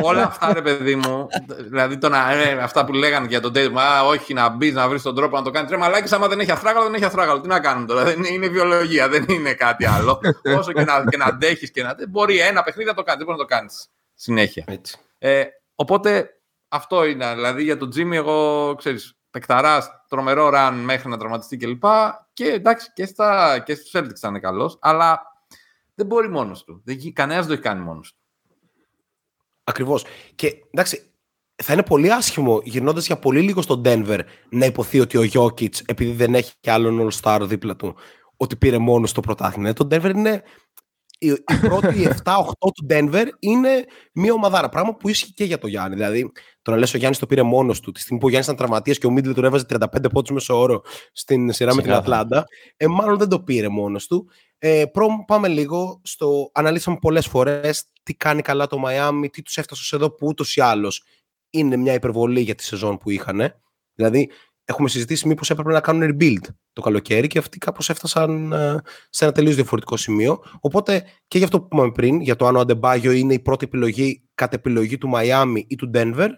όλα 0.03 0.23
αυτά, 0.25 0.53
ρε 0.53 0.63
παιδί 0.63 0.95
μου, 0.95 1.27
δηλαδή 1.69 1.99
το 1.99 2.09
να, 2.09 2.33
ε, 2.33 2.59
αυτά 2.63 2.85
που 2.85 2.93
λέγανε 2.93 3.27
για 3.27 3.41
τον 3.41 3.53
Tatum, 3.55 3.73
Α, 3.75 4.05
όχι 4.07 4.35
να 4.35 4.49
μπεις, 4.49 4.73
να 4.75 4.89
βρεις 4.89 5.03
τον 5.03 5.15
τρόπο 5.15 5.37
να 5.37 5.43
το 5.43 5.51
κάνεις. 5.51 5.69
Τρε 5.69 5.79
μαλάκι, 5.79 6.15
άμα 6.15 6.29
δεν 6.29 6.41
έχει 6.41 6.51
αστράγαλο, 6.51 6.85
δεν 6.85 6.95
έχει 6.95 7.05
αστράγαλο. 7.05 7.41
Τι 7.41 7.49
να 7.49 7.61
κάνουμε 7.61 7.87
τώρα. 7.87 8.05
Δεν 8.05 8.19
είναι, 8.19 8.29
είναι 8.29 8.49
βιολογία, 8.49 9.09
δεν 9.09 9.25
είναι 9.29 9.53
κάτι 9.55 9.87
άλλο. 9.87 10.21
Όσο 10.59 10.73
και 10.73 10.85
να, 10.85 11.05
και 11.11 11.17
να 11.17 11.25
αντέχεις 11.25 11.71
και 11.71 11.83
να. 11.83 11.95
Μπορεί 12.09 12.39
ένα 12.39 12.63
παιχνίδι 12.63 12.89
να 12.89 12.95
το 12.95 13.03
κάνεις, 13.03 13.25
δεν 13.25 13.27
μπορεί 13.27 13.39
να 13.39 13.47
το 13.49 13.55
κάνεις 13.55 13.89
συνέχεια. 14.15 14.65
Έτσι. 14.67 14.97
Ε, 15.19 15.43
οπότε 15.75 16.31
αυτό 16.71 17.05
είναι. 17.05 17.35
Δηλαδή 17.35 17.62
για 17.62 17.77
τον 17.77 17.89
Jimmy, 17.97 18.12
εγώ 18.12 18.75
ξέρεις, 18.75 19.14
παικταράς, 19.31 19.91
τρομερό 20.09 20.49
ραν 20.49 20.75
μέχρι 20.75 21.09
να 21.09 21.16
τραυματιστεί 21.16 21.57
κλπ. 21.57 21.85
Και 22.33 22.45
εντάξει, 22.45 22.91
και, 22.95 23.07
στα, 23.07 23.59
και 23.59 23.75
στους 23.75 23.91
Celtics 23.95 24.16
θα 24.16 24.29
είναι 24.29 24.41
καλός, 24.41 24.79
αλλά 24.81 25.23
δεν 25.95 26.07
μπορεί 26.07 26.29
μόνος 26.29 26.64
του. 26.64 26.83
Κανένας 27.12 27.47
δεν 27.47 27.47
το 27.47 27.53
έχει 27.53 27.62
κάνει 27.62 27.81
μόνος 27.81 28.12
του. 28.12 28.18
Ακριβώς. 29.64 30.05
Και 30.35 30.57
εντάξει, 30.71 31.12
θα 31.62 31.73
είναι 31.73 31.83
πολύ 31.83 32.12
άσχημο 32.12 32.61
γυρνώντας 32.64 33.07
για 33.07 33.18
πολύ 33.18 33.41
λίγο 33.41 33.62
στον 33.62 33.83
Denver 33.85 34.21
να 34.49 34.66
υποθεί 34.66 35.01
ότι 35.01 35.16
ο 35.16 35.29
Jokic, 35.33 35.81
επειδή 35.87 36.12
δεν 36.12 36.35
έχει 36.35 36.53
κι 36.61 36.71
άλλον 36.71 37.09
All-Star 37.09 37.41
δίπλα 37.43 37.77
του, 37.77 37.97
ότι 38.37 38.57
πήρε 38.57 38.79
μόνος 38.79 39.11
στο 39.11 39.21
πρωτάθλημα. 39.21 39.73
Το 39.73 39.89
Denver 39.91 40.12
είναι. 40.14 40.43
Η, 41.23 41.29
η 41.29 41.57
πρώτη 41.61 42.09
7-8 42.25 42.43
του 42.59 42.87
Denver 42.91 43.27
είναι 43.39 43.85
μια 44.12 44.33
ομαδάρα. 44.33 44.68
Πράγμα 44.68 44.95
που 44.95 45.09
ίσχυε 45.09 45.33
και 45.35 45.45
για 45.45 45.59
το 45.59 45.66
Γιάννη. 45.66 45.95
Δηλαδή, 45.95 46.33
το 46.62 46.71
να 46.71 46.77
λες 46.77 46.95
ο 46.95 46.99
Γιάννης 46.99 47.18
το 47.18 47.27
πήρε 47.27 47.43
μόνος 47.43 47.81
του. 47.81 47.93
Τη 47.93 48.01
στιγμή 48.01 48.21
που 48.21 48.27
ο 48.27 48.31
Γιάννης 48.31 48.53
ήταν 48.53 48.66
τραυματίας 48.66 48.99
και 48.99 49.07
ο 49.07 49.11
Μίντλετον 49.11 49.45
έβαζε 49.45 49.64
35 49.68 49.85
πόντους 50.12 50.31
μέσο 50.31 50.61
όρο 50.61 50.83
στην 51.12 51.53
σειρά 51.53 51.75
με 51.75 51.83
την 51.83 51.91
Ξεκάθαρα. 51.91 52.18
Ατλάντα, 52.18 52.47
ε, 52.77 52.87
μάλλον 52.87 53.18
δεν 53.18 53.29
το 53.29 53.41
πήρε 53.41 53.68
μόνος 53.68 54.07
του. 54.07 54.31
Ε, 54.59 54.85
προ, 54.93 55.25
πάμε 55.27 55.49
λίγο 55.49 56.01
στο. 56.05 56.51
Αναλύσαμε 56.55 56.97
πολλές 57.01 57.27
φορές 57.27 57.85
τι 58.03 58.14
κάνει 58.14 58.43
καλά 58.43 58.66
το 58.66 58.79
Μαϊάμι, 58.79 59.29
τι 59.29 59.43
τους 59.43 59.57
έφτασε 59.57 59.81
ως 59.83 59.93
εδώ 59.93 60.14
που 60.14 60.27
ούτως 60.27 60.57
ή 60.57 60.61
άλλως 60.61 61.03
είναι 61.51 61.77
μια 61.77 61.95
υπερβολή 61.95 62.41
για 62.41 62.55
τη 62.55 62.64
σεζόν 62.64 62.99
που 62.99 63.11
είχαν. 63.11 63.55
Δηλαδή, 63.95 64.31
έχουμε 64.71 64.89
συζητήσει 64.89 65.27
μήπως 65.27 65.51
έπρεπε 65.51 65.73
να 65.73 65.81
κάνουν 65.81 66.11
rebuild 66.11 66.49
το 66.73 66.81
καλοκαίρι 66.81 67.27
και 67.27 67.39
αυτοί 67.39 67.59
κάπως 67.59 67.91
έφτασαν 67.91 68.53
ε, 68.53 68.83
σε 69.11 69.25
ένα 69.25 69.33
τελείως 69.33 69.55
διαφορετικό 69.55 69.97
σημείο. 69.97 70.43
Οπότε 70.61 71.05
και 71.29 71.39
για 71.39 71.47
αυτό 71.47 71.61
που 71.61 71.68
είπαμε 71.73 71.93
πριν, 71.93 72.21
για 72.21 72.37
το 72.37 72.47
αν 72.47 72.57
ο 72.57 72.61
Αντεμπάγιο 72.61 73.12
είναι 73.12 73.35
η 73.35 73.39
πρώτη 73.39 73.64
επιλογή 73.64 74.29
κατ' 74.35 74.55
επιλογή 74.55 74.99
του 74.99 75.09
Μαϊάμι 75.09 75.66
ή 75.68 75.77
του 75.77 75.91
Denver. 75.95 76.29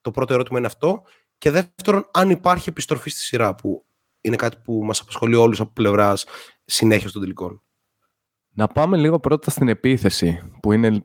Το 0.00 0.10
πρώτο 0.10 0.34
ερώτημα 0.34 0.58
είναι 0.58 0.66
αυτό. 0.66 1.02
Και 1.38 1.50
δεύτερον, 1.50 2.08
αν 2.12 2.30
υπάρχει 2.30 2.68
επιστροφή 2.68 3.10
στη 3.10 3.20
σειρά, 3.20 3.54
που 3.54 3.86
είναι 4.20 4.36
κάτι 4.36 4.56
που 4.64 4.84
μας 4.84 5.00
απασχολεί 5.00 5.34
όλους 5.34 5.60
από 5.60 5.70
πλευράς 5.72 6.24
συνέχεια 6.64 7.10
των 7.10 7.20
τελικών. 7.20 7.62
Να 8.50 8.66
πάμε 8.66 8.96
λίγο 8.96 9.20
πρώτα 9.20 9.50
στην 9.50 9.68
επίθεση, 9.68 10.42
που, 10.62 10.72
είναι, 10.72 11.02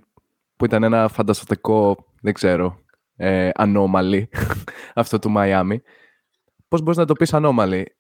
που 0.56 0.66
ήταν 0.66 0.84
ένα 0.84 1.08
φανταστικό, 1.08 2.06
δεν 2.22 2.34
ξέρω, 2.34 2.84
ε, 3.16 3.50
ανώμαλη, 3.54 4.30
αυτό 4.96 5.20
του 5.20 5.30
Μαϊάμι. 5.30 5.82
Πώς 6.70 6.82
μπορείς 6.82 6.98
να 6.98 7.06
το 7.06 7.14
πεις 7.14 7.34
ανώμαλη; 7.34 7.96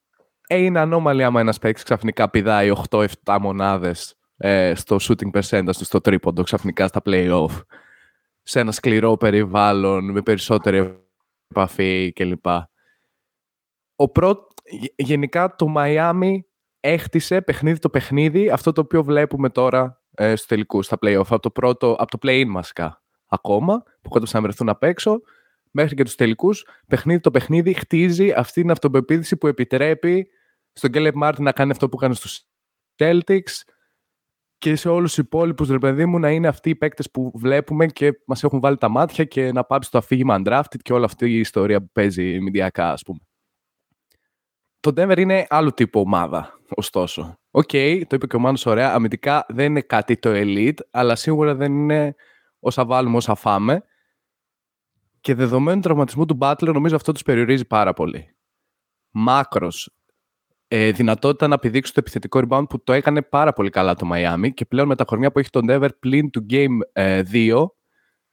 Ε, 0.47 0.57
είναι 0.57 0.79
ανώμαλη 0.79 1.23
άμα 1.23 1.39
ένας 1.39 1.59
παίκτης 1.59 1.83
ξαφνικά 1.83 2.29
πηδάει 2.29 2.71
8-7 2.89 3.05
μονάδες 3.41 4.19
ε, 4.37 4.73
στο 4.75 4.97
shooting 5.01 5.31
percentage 5.39 5.75
του, 5.77 5.83
στο 5.83 6.01
τρίποντο, 6.01 6.43
ξαφνικά 6.43 6.87
στα 6.87 7.01
play-off. 7.05 7.61
Σε 8.41 8.59
ένα 8.59 8.71
σκληρό 8.71 9.17
περιβάλλον, 9.17 10.11
με 10.11 10.21
περισσότερη 10.21 11.07
επαφή 11.47 12.11
κλπ. 12.15 12.45
Ο 13.95 14.09
πρώτο, 14.09 14.47
γενικά 14.95 15.55
το 15.55 15.67
Μαϊάμι 15.67 16.45
έχτισε 16.79 17.41
παιχνίδι 17.41 17.79
το 17.79 17.89
παιχνίδι 17.89 18.49
αυτό 18.49 18.71
το 18.71 18.81
οποίο 18.81 19.03
βλέπουμε 19.03 19.49
τώρα 19.49 20.01
ε, 20.15 20.35
στο 20.35 20.47
τελικούς, 20.47 20.85
στα 20.85 20.97
play-off, 21.01 21.25
από 21.29 21.39
το, 21.39 21.51
πρώτο, 21.51 21.95
από 21.99 22.11
το 22.11 22.17
play-in 22.21 22.47
μασικά 22.47 23.01
ακόμα, 23.27 23.83
που 24.01 24.09
κόντουσαν 24.09 24.41
να 24.41 24.47
βρεθούν 24.47 24.69
απ' 24.69 24.83
έξω, 24.83 25.21
μέχρι 25.71 25.95
και 25.95 26.03
τους 26.03 26.15
τελικούς, 26.15 26.65
παιχνίδι 26.87 27.19
το 27.19 27.31
παιχνίδι 27.31 27.73
χτίζει 27.73 28.31
αυτή 28.31 28.61
την 28.61 28.71
αυτοπεποίθηση 28.71 29.37
που 29.37 29.47
επιτρέπει 29.47 30.29
στον 30.73 30.91
Κέιλεμπ 30.91 31.15
Μάρτιν 31.15 31.43
να 31.43 31.51
κάνει 31.51 31.71
αυτό 31.71 31.89
που 31.89 31.97
κάνει 31.97 32.15
στους 32.15 32.43
Celtics 32.97 33.63
και 34.57 34.75
σε 34.75 34.89
όλους 34.89 35.13
τους 35.13 35.25
υπόλοιπους, 35.25 35.69
ρε 35.69 35.77
παιδί 35.77 36.05
μου, 36.05 36.19
να 36.19 36.31
είναι 36.31 36.47
αυτοί 36.47 36.69
οι 36.69 36.75
παίκτες 36.75 37.11
που 37.11 37.31
βλέπουμε 37.35 37.85
και 37.85 38.21
μας 38.25 38.43
έχουν 38.43 38.59
βγάλει 38.59 38.77
τα 38.77 38.89
μάτια 38.89 39.23
και 39.23 39.51
να 39.51 39.63
πάψει 39.63 39.91
το 39.91 39.97
αφήγημα 39.97 40.41
undrafted 40.43 40.77
και 40.81 40.93
όλη 40.93 41.03
αυτή 41.03 41.29
η 41.29 41.39
ιστορία 41.39 41.81
που 41.81 41.89
παίζει 41.91 42.39
μηντιακά, 42.39 42.91
ας 42.91 43.01
πούμε. 43.03 43.19
Το 44.79 44.93
Denver 44.95 45.17
είναι 45.17 45.45
άλλου 45.49 45.71
τύπου 45.71 45.99
ομάδα, 45.99 46.59
ωστόσο. 46.69 47.39
Οκ, 47.51 47.69
okay, 47.71 48.01
το 48.07 48.15
είπε 48.15 48.27
και 48.27 48.35
ο 48.35 48.39
Μάνος 48.39 48.65
ωραία, 48.65 48.93
αμυντικά 48.93 49.45
δεν 49.47 49.65
είναι 49.65 49.81
κάτι 49.81 50.17
το 50.17 50.29
elite, 50.33 50.77
αλλά 50.91 51.15
σίγουρα 51.15 51.55
δεν 51.55 51.73
είναι 51.73 52.15
όσα 52.59 52.85
βάλουμε, 52.85 53.17
όσα 53.17 53.35
φάμε. 53.35 53.83
Και 55.21 55.33
δεδομένου 55.33 55.81
τραυματισμού 55.81 56.25
του 56.25 56.37
Butler, 56.41 56.73
νομίζω 56.73 56.95
αυτό 56.95 57.11
τους 57.11 57.23
περιορίζει 57.23 57.65
πάρα 57.65 57.93
πολύ. 57.93 58.35
Μάκρος, 59.09 59.93
ε, 60.67 60.91
δυνατότητα 60.91 61.47
να 61.47 61.59
πηδήξει 61.59 61.93
το 61.93 61.99
επιθετικό 61.99 62.41
rebound 62.43 62.65
που 62.69 62.83
το 62.83 62.93
έκανε 62.93 63.21
πάρα 63.21 63.53
πολύ 63.53 63.69
καλά 63.69 63.95
το 63.95 64.09
Miami 64.13 64.53
και 64.53 64.65
πλέον 64.65 64.87
με 64.87 64.95
τα 64.95 65.05
κορμιά 65.05 65.31
που 65.31 65.39
έχει 65.39 65.49
τον 65.49 65.65
Denver 65.69 65.89
πλην 65.99 66.29
του 66.29 66.45
Game 66.49 66.77
2 66.93 66.93
ε, 66.93 67.21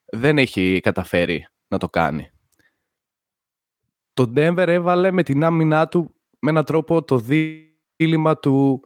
δεν 0.04 0.38
έχει 0.38 0.80
καταφέρει 0.82 1.46
να 1.68 1.78
το 1.78 1.88
κάνει. 1.88 2.30
Το 4.12 4.32
Denver 4.36 4.66
έβαλε 4.66 5.10
με 5.10 5.22
την 5.22 5.44
άμυνά 5.44 5.88
του 5.88 6.14
με 6.38 6.50
έναν 6.50 6.64
τρόπο 6.64 7.02
το 7.04 7.18
δίλημα 7.18 8.38
του 8.38 8.80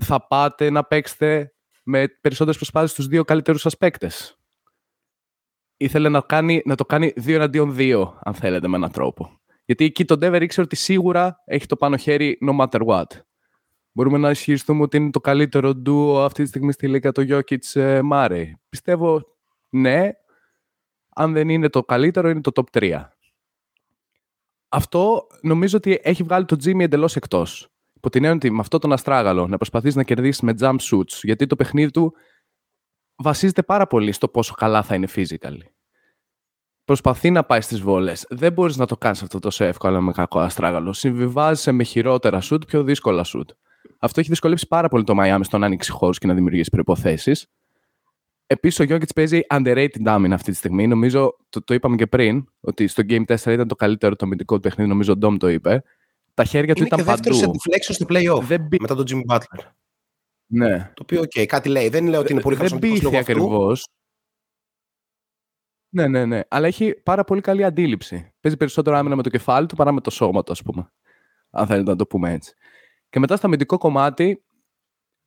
θα 0.00 0.26
πάτε 0.26 0.70
να 0.70 0.84
παίξετε 0.84 1.54
με 1.82 2.08
περισσότερες 2.08 2.56
προσπάθειες 2.56 2.90
στους 2.90 3.06
δύο 3.06 3.24
καλύτερους 3.24 3.60
σας 3.60 3.76
παίκτες. 3.76 4.37
Ήθελε 5.80 6.08
να, 6.08 6.20
κάνει, 6.20 6.62
να 6.64 6.74
το 6.74 6.84
κάνει 6.84 7.12
δύο 7.16 7.34
εναντίον 7.34 7.74
δύο, 7.74 8.18
αν 8.22 8.34
θέλετε, 8.34 8.68
με 8.68 8.76
έναν 8.76 8.90
τρόπο. 8.90 9.40
Γιατί 9.64 9.84
εκεί 9.84 10.04
το 10.04 10.14
Denver 10.14 10.40
ήξερε 10.42 10.62
ότι 10.62 10.76
σίγουρα 10.76 11.42
έχει 11.44 11.66
το 11.66 11.76
πάνω 11.76 11.96
χέρι 11.96 12.38
no 12.46 12.58
matter 12.58 12.86
what. 12.86 13.04
Μπορούμε 13.92 14.18
να 14.18 14.30
ισχυριστούμε 14.30 14.82
ότι 14.82 14.96
είναι 14.96 15.10
το 15.10 15.20
καλύτερο 15.20 15.74
ντουο 15.74 16.24
αυτή 16.24 16.42
τη 16.42 16.48
στιγμή 16.48 16.72
στη 16.72 16.88
Λίγα 16.88 17.12
το 17.12 17.24
Jokic 17.28 18.00
Murray. 18.12 18.44
Πιστεύω 18.68 19.22
ναι. 19.68 20.10
Αν 21.14 21.32
δεν 21.32 21.48
είναι 21.48 21.68
το 21.68 21.84
καλύτερο, 21.84 22.28
είναι 22.28 22.40
το 22.40 22.50
top 22.54 22.80
3. 22.80 23.02
Αυτό 24.68 25.26
νομίζω 25.40 25.76
ότι 25.76 26.00
έχει 26.02 26.22
βγάλει 26.22 26.44
το 26.44 26.56
Jimmy 26.64 26.80
εντελώς 26.80 27.16
εκτός. 27.16 27.68
Υπό 27.92 28.10
την 28.10 28.24
έννοια 28.24 28.36
ότι 28.36 28.50
με 28.50 28.60
αυτό 28.60 28.78
τον 28.78 28.92
αστράγαλο 28.92 29.46
να 29.46 29.56
προσπαθείς 29.56 29.94
να 29.94 30.02
κερδίσεις 30.02 30.40
με 30.40 30.54
jump 30.60 30.76
shoots, 30.80 31.20
γιατί 31.22 31.46
το 31.46 31.56
παιχνίδι 31.56 31.90
του 31.90 32.14
βασίζεται 33.18 33.62
πάρα 33.62 33.86
πολύ 33.86 34.12
στο 34.12 34.28
πόσο 34.28 34.54
καλά 34.54 34.82
θα 34.82 34.94
είναι 34.94 35.08
physical 35.14 35.58
προσπαθεί 36.88 37.30
να 37.30 37.44
πάει 37.44 37.60
στις 37.60 37.80
βόλες. 37.80 38.26
Δεν 38.28 38.52
μπορείς 38.52 38.76
να 38.76 38.86
το 38.86 38.96
κάνεις 38.96 39.22
αυτό 39.22 39.38
τόσο 39.38 39.64
εύκολα 39.64 40.00
με 40.00 40.12
κακό 40.12 40.38
αστράγαλο. 40.38 40.92
Συμβιβάζεσαι 40.92 41.72
με 41.72 41.82
χειρότερα 41.82 42.40
σουτ, 42.40 42.64
πιο 42.64 42.82
δύσκολα 42.82 43.24
σουτ. 43.24 43.50
Αυτό 43.98 44.20
έχει 44.20 44.28
δυσκολεύσει 44.28 44.66
πάρα 44.66 44.88
πολύ 44.88 45.04
το 45.04 45.14
Miami 45.20 45.40
στο 45.42 45.58
να 45.58 45.66
ανοίξει 45.66 45.90
χώρους 45.90 46.18
και 46.18 46.26
να 46.26 46.34
δημιουργήσει 46.34 46.70
προποθέσει. 46.70 47.32
Επίσης, 48.46 48.80
ο 48.80 48.82
Γιώργη 48.82 49.04
παίζει 49.14 49.40
underrated 49.50 50.04
άμυνα 50.04 50.34
αυτή 50.34 50.50
τη 50.50 50.56
στιγμή. 50.56 50.86
Νομίζω, 50.86 51.36
το, 51.48 51.64
το 51.64 51.74
είπαμε 51.74 51.96
και 51.96 52.06
πριν, 52.06 52.44
ότι 52.60 52.86
στο 52.86 53.02
Game 53.08 53.24
4 53.24 53.34
ήταν 53.46 53.68
το 53.68 53.74
καλύτερο 53.74 54.16
το 54.16 54.24
αμυντικό 54.24 54.54
του 54.54 54.60
παιχνίδι. 54.60 54.88
Νομίζω 54.88 55.12
ο 55.12 55.16
Ντόμ 55.16 55.36
το 55.36 55.48
είπε. 55.48 55.82
Τα 56.34 56.44
χέρια 56.44 56.74
του 56.74 56.82
ήταν 56.82 57.04
παντού. 57.04 57.34
Είναι 57.36 57.76
και 57.76 57.82
σε 57.82 57.92
στο 57.92 58.06
playoff 58.08 58.42
δεν... 58.42 58.68
μετά 58.80 58.94
τον 58.94 59.04
Jimmy 59.08 59.34
Butler. 59.34 59.64
Ναι. 60.50 60.78
Το 60.78 61.02
οποίο, 61.02 61.20
οκ, 61.20 61.30
okay, 61.34 61.46
κάτι 61.46 61.68
λέει. 61.68 61.88
Δεν 61.88 62.06
λέω 62.06 62.20
ότι 62.20 62.32
είναι 62.32 62.40
πολύ 62.40 62.56
καλό. 62.56 62.68
Δεν 62.68 62.78
πήγε 62.78 63.18
ακριβώς. 63.18 63.88
Ναι, 65.88 66.08
ναι, 66.08 66.24
ναι. 66.24 66.40
Αλλά 66.48 66.66
έχει 66.66 66.94
πάρα 66.94 67.24
πολύ 67.24 67.40
καλή 67.40 67.64
αντίληψη. 67.64 68.32
Παίζει 68.40 68.56
περισσότερο 68.56 68.96
άμυνα 68.96 69.16
με 69.16 69.22
το 69.22 69.30
κεφάλι 69.30 69.66
του 69.66 69.76
παρά 69.76 69.92
με 69.92 70.00
το 70.00 70.10
σώμα 70.10 70.42
του, 70.42 70.52
ας 70.52 70.62
πούμε. 70.62 70.92
Αν 71.50 71.66
θέλετε 71.66 71.90
να 71.90 71.96
το 71.96 72.06
πούμε 72.06 72.32
έτσι. 72.32 72.54
Και 73.08 73.18
μετά 73.18 73.36
στο 73.36 73.46
αμυντικό 73.46 73.78
κομμάτι, 73.78 74.44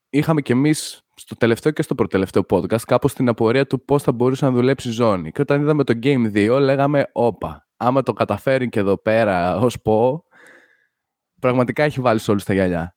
είχαμε 0.10 0.42
κι 0.42 0.52
εμείς 0.52 1.02
στο 1.16 1.36
τελευταίο 1.36 1.72
και 1.72 1.82
στο 1.82 1.96
προτελευταίο 1.96 2.46
podcast 2.50 2.82
κάπως 2.82 3.14
την 3.14 3.28
απορία 3.30 3.68
του 3.68 3.86
πώς 3.86 4.04
θα 4.04 4.12
μπορούσε 4.12 4.46
να 4.46 4.52
δουλέψει 4.52 4.90
η 4.90 4.92
ζώνη. 4.92 5.32
Και 5.32 5.42
όταν 5.42 5.62
είδαμε 5.62 5.84
το 5.84 6.00
Game 6.04 6.32
2, 6.34 6.60
λέγαμε, 6.60 7.10
Όπα, 7.12 7.68
άμα 7.78 8.04
το 8.04 8.14
καταφέρει 8.14 8.70
και 8.70 8.80
εδώ 8.80 8.98
πέρα 8.98 9.58
ω 9.58 9.68
πω, 9.84 10.24
πραγματικά 11.40 11.84
έχει 11.84 12.02
βάλει 12.02 12.20
όλους 12.28 12.44
τα 12.44 12.54
γυαλιά. 12.54 12.96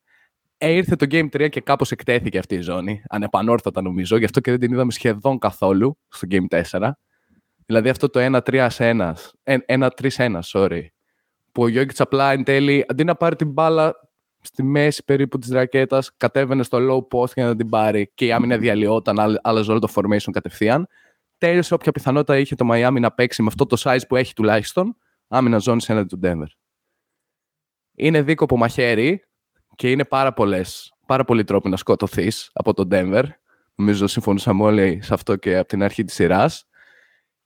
Ε, 0.66 0.70
ήρθε 0.70 0.96
το 0.96 1.06
Game 1.10 1.28
3 1.36 1.48
και 1.48 1.60
κάπως 1.60 1.90
εκτέθηκε 1.90 2.38
αυτή 2.38 2.54
η 2.54 2.60
ζώνη, 2.60 3.02
ανεπανόρθωτα 3.08 3.82
νομίζω, 3.82 4.16
γι' 4.16 4.24
αυτό 4.24 4.40
και 4.40 4.50
δεν 4.50 4.60
την 4.60 4.72
είδαμε 4.72 4.92
σχεδόν 4.92 5.38
καθόλου 5.38 5.98
στο 6.08 6.26
Game 6.30 6.62
4. 6.70 6.90
Δηλαδή 7.66 7.88
αυτό 7.88 8.10
το 8.10 8.40
1-3 8.44 8.68
1, 8.78 9.14
1-3-1, 9.66 10.40
sorry. 10.52 10.86
Που 11.52 11.62
ο 11.62 11.68
Γιώργης 11.68 12.00
απλά 12.00 12.32
εν 12.32 12.44
τέλει, 12.44 12.84
αντί 12.88 13.04
να 13.04 13.14
πάρει 13.14 13.36
την 13.36 13.50
μπάλα 13.50 13.94
στη 14.40 14.62
μέση 14.62 15.04
περίπου 15.04 15.38
της 15.38 15.50
ρακέτας, 15.50 16.10
κατέβαινε 16.16 16.62
στο 16.62 16.78
low 16.80 17.18
post 17.18 17.32
για 17.34 17.44
να 17.44 17.56
την 17.56 17.68
πάρει 17.68 18.10
και 18.14 18.26
η 18.26 18.32
άμυνα 18.32 18.58
διαλυόταν, 18.58 19.38
άλλαζε 19.42 19.70
όλο 19.70 19.80
το 19.80 19.92
formation 19.94 20.30
κατευθείαν. 20.32 20.86
Τέλειωσε 21.38 21.74
όποια 21.74 21.92
πιθανότητα 21.92 22.38
είχε 22.38 22.54
το 22.54 22.68
Miami 22.72 23.00
να 23.00 23.12
παίξει 23.12 23.42
με 23.42 23.48
αυτό 23.48 23.66
το 23.66 23.76
size 23.78 24.02
που 24.08 24.16
έχει 24.16 24.32
τουλάχιστον, 24.32 24.96
άμυνα 25.28 25.58
ζώνη 25.58 25.84
έναντι 25.88 26.16
του 26.16 26.20
Denver. 26.22 26.52
Είναι 27.94 28.22
δίκοπο 28.22 28.56
μαχαίρι 28.56 29.24
και 29.76 29.90
είναι 29.90 30.04
πάρα, 30.04 30.32
πολλές, 30.32 30.94
πάρα 31.06 31.24
πολλοί 31.24 31.44
τρόποι 31.44 31.68
να 31.68 31.76
σκοτωθείς 31.76 32.50
από 32.52 32.74
τον 32.74 32.88
Denver. 32.90 33.24
Νομίζω 33.74 34.06
συμφωνούσαμε 34.06 34.62
όλοι 34.62 34.98
σε 35.02 35.14
αυτό 35.14 35.36
και 35.36 35.56
από 35.56 35.68
την 35.68 35.82
αρχή 35.82 36.04
της 36.04 36.14
σειράς. 36.14 36.68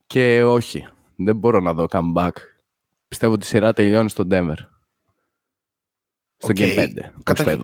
Και 0.07 0.43
όχι, 0.43 0.87
δεν 1.15 1.35
μπορώ 1.35 1.59
να 1.59 1.73
δω 1.73 1.85
comeback. 1.89 2.31
Πιστεύω 3.07 3.33
ότι 3.33 3.45
η 3.45 3.47
σειρά 3.47 3.73
τελειώνει 3.73 4.09
στο 4.09 4.27
Denver. 4.31 4.57
Στο 6.37 6.53
okay. 6.53 6.75
Game 6.75 6.79
5, 6.79 6.87
Κατα... 7.23 7.57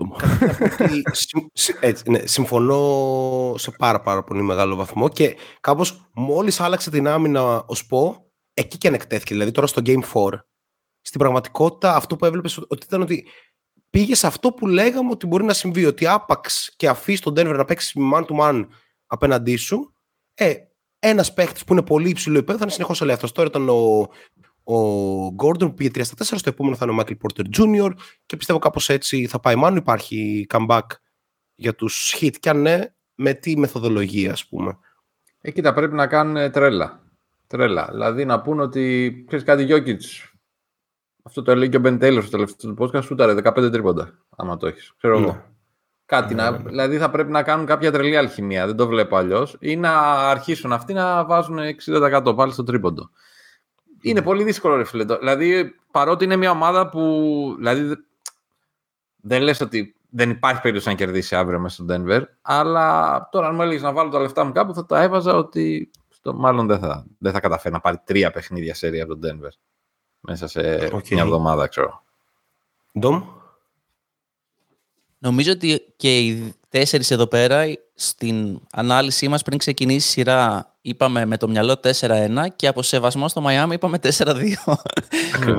έτσι, 1.79 2.09
ναι, 2.09 2.19
συμφωνώ 2.25 3.53
σε 3.57 3.71
πάρα 3.71 4.01
πάρα 4.01 4.23
πολύ 4.23 4.41
μεγάλο 4.41 4.75
βαθμό 4.75 5.09
και 5.09 5.35
κάπως 5.59 6.09
μόλις 6.13 6.59
άλλαξε 6.59 6.89
την 6.89 7.07
άμυνα 7.07 7.63
ο 7.65 7.75
Σπο, 7.75 8.31
εκεί 8.53 8.77
και 8.77 8.87
ανεκτέθηκε. 8.87 9.33
Δηλαδή 9.33 9.51
τώρα 9.51 9.67
στο 9.67 9.81
Game 9.85 10.01
4, 10.13 10.29
στην 11.01 11.19
πραγματικότητα 11.19 11.95
αυτό 11.95 12.15
που 12.15 12.25
έβλεπες 12.25 12.57
ότι 12.57 12.85
ήταν 12.85 13.01
ότι 13.01 13.27
πήγες 13.95 14.19
σε 14.19 14.27
αυτό 14.27 14.51
που 14.51 14.67
λέγαμε 14.67 15.11
ότι 15.11 15.27
μπορεί 15.27 15.43
να 15.43 15.53
συμβεί, 15.53 15.85
ότι 15.85 16.07
άπαξ 16.07 16.73
και 16.75 16.87
αφήσεις 16.87 17.19
τον 17.19 17.33
Denver 17.33 17.55
να 17.55 17.65
παίξει 17.65 17.99
man 18.13 18.25
to 18.25 18.39
man 18.39 18.67
απέναντί 19.05 19.55
σου, 19.55 19.93
ε, 20.33 20.53
ένας 20.99 21.33
παίχτης 21.33 21.63
που 21.63 21.73
είναι 21.73 21.81
πολύ 21.81 22.09
υψηλό 22.09 22.37
επίπεδο 22.37 22.57
θα 22.57 22.63
είναι 22.63 22.73
συνεχώς 22.73 23.01
ελεύθερο. 23.01 23.31
Τώρα 23.31 23.47
ήταν 23.47 23.69
ο, 23.69 24.07
ο 24.73 25.27
Gordon 25.27 25.59
που 25.59 25.73
πήγε 25.73 25.89
3 25.93 26.01
στα 26.03 26.35
4, 26.35 26.37
στο 26.37 26.49
επόμενο 26.49 26.75
θα 26.75 26.85
είναι 26.85 27.01
ο 27.01 27.03
Michael 27.03 27.15
Porter 27.21 27.43
Jr. 27.57 27.91
και 28.25 28.37
πιστεύω 28.37 28.59
κάπως 28.59 28.89
έτσι 28.89 29.27
θα 29.27 29.39
πάει. 29.39 29.55
Μάλλον 29.55 29.77
υπάρχει 29.77 30.47
comeback 30.53 30.85
για 31.55 31.75
τους 31.75 32.15
hit 32.19 32.33
και 32.39 32.49
αν 32.49 32.61
ναι, 32.61 32.81
με 33.15 33.33
τι 33.33 33.57
μεθοδολογία, 33.57 34.31
ας 34.31 34.47
πούμε; 34.47 34.77
Εκεί 35.41 35.61
θα 35.61 35.73
πρέπει 35.73 35.93
να 35.93 36.07
κάνουν 36.07 36.51
τρέλα. 36.51 37.03
Τρέλα. 37.47 37.87
Δηλαδή 37.91 38.25
να 38.25 38.41
πούνε 38.41 38.61
ότι 38.61 39.13
ξέρεις 39.27 39.45
κάτι, 39.45 39.63
Γιώκητ. 39.63 40.01
Αυτό 41.27 41.41
το 41.41 41.51
έλεγε 41.51 41.69
και 41.69 41.77
ο 41.77 41.79
Μπεν 41.79 41.99
Τέιλορ 41.99 42.21
στο 42.21 42.31
τελευταίο 42.31 42.73
του 42.73 42.83
podcast, 42.83 43.03
σούταρε 43.03 43.33
15 43.43 43.71
τρίποντα. 43.71 44.13
Άμα 44.35 44.57
το 44.57 44.67
έχεις. 44.67 44.93
Ξέρω 44.97 45.17
εγώ. 45.17 45.31
Ναι. 45.31 45.43
Κάτι 46.05 46.35
να, 46.35 46.51
ναι, 46.51 46.57
ναι. 46.57 46.69
δηλαδή 46.69 46.97
θα 46.97 47.09
πρέπει 47.09 47.31
να 47.31 47.43
κάνουν 47.43 47.65
κάποια 47.65 47.91
τρελή 47.91 48.17
αλχημία, 48.17 48.65
δεν 48.65 48.75
το 48.75 48.87
βλέπω 48.87 49.15
αλλιώς. 49.15 49.57
Ή 49.59 49.75
να 49.75 49.99
αρχίσουν 50.29 50.73
αυτοί 50.73 50.93
να 50.93 51.25
βάζουν 51.25 51.59
60% 51.85 52.35
πάλι 52.35 52.51
στο 52.51 52.63
τρίποντο. 52.63 53.09
Είναι 54.01 54.21
πολύ 54.21 54.43
δύσκολο, 54.43 54.75
ρε 54.75 54.83
φίλε. 54.83 55.03
Δηλαδή, 55.03 55.75
παρότι 55.91 56.23
είναι 56.23 56.35
μια 56.35 56.51
ομάδα 56.51 56.89
που. 56.89 57.01
Δηλαδή, 57.57 57.95
δεν 59.21 59.41
λες 59.41 59.61
ότι 59.61 59.95
δεν 60.09 60.29
υπάρχει 60.29 60.61
περίπτωση 60.61 60.89
να 60.89 60.95
κερδίσει 60.95 61.35
αύριο 61.35 61.59
μέσα 61.59 61.83
στο 61.83 61.85
Denver. 61.89 62.21
Αλλά 62.41 63.27
τώρα, 63.31 63.47
αν 63.47 63.55
μου 63.55 63.61
έλεγες 63.61 63.81
να 63.81 63.91
βάλω 63.91 64.09
τα 64.09 64.19
λεφτά 64.19 64.43
μου 64.43 64.51
κάπου, 64.51 64.73
θα 64.73 64.85
τα 64.85 65.01
έβαζα 65.01 65.35
ότι 65.35 65.91
στο, 66.09 66.33
μάλλον 66.33 66.67
δεν 66.67 66.79
θα, 66.79 67.05
δεν 67.17 67.31
θα 67.31 67.39
καταφέρει 67.39 67.73
να 67.73 67.79
πάρει 67.79 67.97
τρία 68.03 68.31
παιχνίδια 68.31 68.75
σέρια 68.75 69.03
από 69.03 69.17
τον 69.17 69.29
Denver. 69.31 69.49
Μέσα 70.27 70.47
σε 70.47 70.89
okay. 70.93 71.09
μια 71.09 71.23
εβδομάδα, 71.23 71.67
ξέρω. 71.67 72.03
Ντόμ. 72.99 73.23
Νομίζω 75.17 75.51
ότι 75.51 75.93
και 75.95 76.19
οι 76.19 76.53
τέσσερις 76.69 77.11
εδώ 77.11 77.27
πέρα, 77.27 77.63
στην 77.93 78.59
ανάλυσή 78.71 79.27
μας 79.27 79.41
πριν 79.41 79.57
ξεκινήσει 79.57 80.07
η 80.07 80.11
σειρά, 80.11 80.73
είπαμε 80.81 81.25
με 81.25 81.37
το 81.37 81.47
μυαλό 81.47 81.79
4-1 81.99 82.45
και 82.55 82.67
από 82.67 82.81
σεβασμό 82.81 83.27
στο 83.27 83.41
Μαϊάμι 83.41 83.73
είπαμε 83.73 83.99
4-2. 84.17 84.53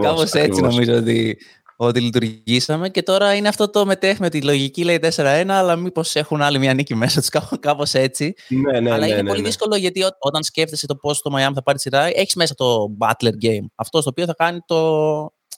Κάπως 0.03 0.33
έτσι 0.33 0.61
νομίζω 0.61 0.97
ότι, 0.97 1.39
ότι 1.77 2.01
λειτουργήσαμε 2.01 2.89
και 2.89 3.03
τώρα 3.03 3.35
είναι 3.35 3.49
αυτό 3.49 3.71
το 3.71 3.87
μετέχμε 3.87 4.27
ότι 4.27 4.39
η 4.39 4.43
λογική 4.43 4.85
λέει 4.85 4.99
4-1 5.03 5.45
αλλά 5.49 5.77
μήπως 5.77 6.15
έχουν 6.15 6.43
άλλη 6.43 6.59
μια 6.59 6.75
νίκη 6.75 6.95
μέσα 6.95 7.21
τους 7.21 7.29
κάπως 7.61 7.95
έτσι. 7.95 8.35
Ναι, 8.49 8.81
ναι, 8.81 8.91
αλλά 8.91 9.07
ναι, 9.07 9.13
είναι 9.13 9.23
ναι, 9.23 9.29
πολύ 9.29 9.41
ναι. 9.41 9.47
δύσκολο 9.47 9.77
γιατί 9.77 10.03
ό- 10.03 10.17
όταν 10.19 10.43
σκέφτεσαι 10.43 10.87
το 10.87 10.97
πώς 10.97 11.23
το 11.23 11.31
Μαϊάμι 11.31 11.55
θα 11.55 11.63
πάρει 11.63 11.77
τη 11.77 11.83
σειρά, 11.83 12.05
έχεις 12.05 12.35
μέσα 12.35 12.55
το 12.55 12.97
Butler 13.01 13.33
Game. 13.43 13.65
Αυτό 13.75 14.01
στο 14.01 14.11
οποίο 14.11 14.25
θα 14.25 14.35
κάνει 14.35 14.59
το 14.67 14.77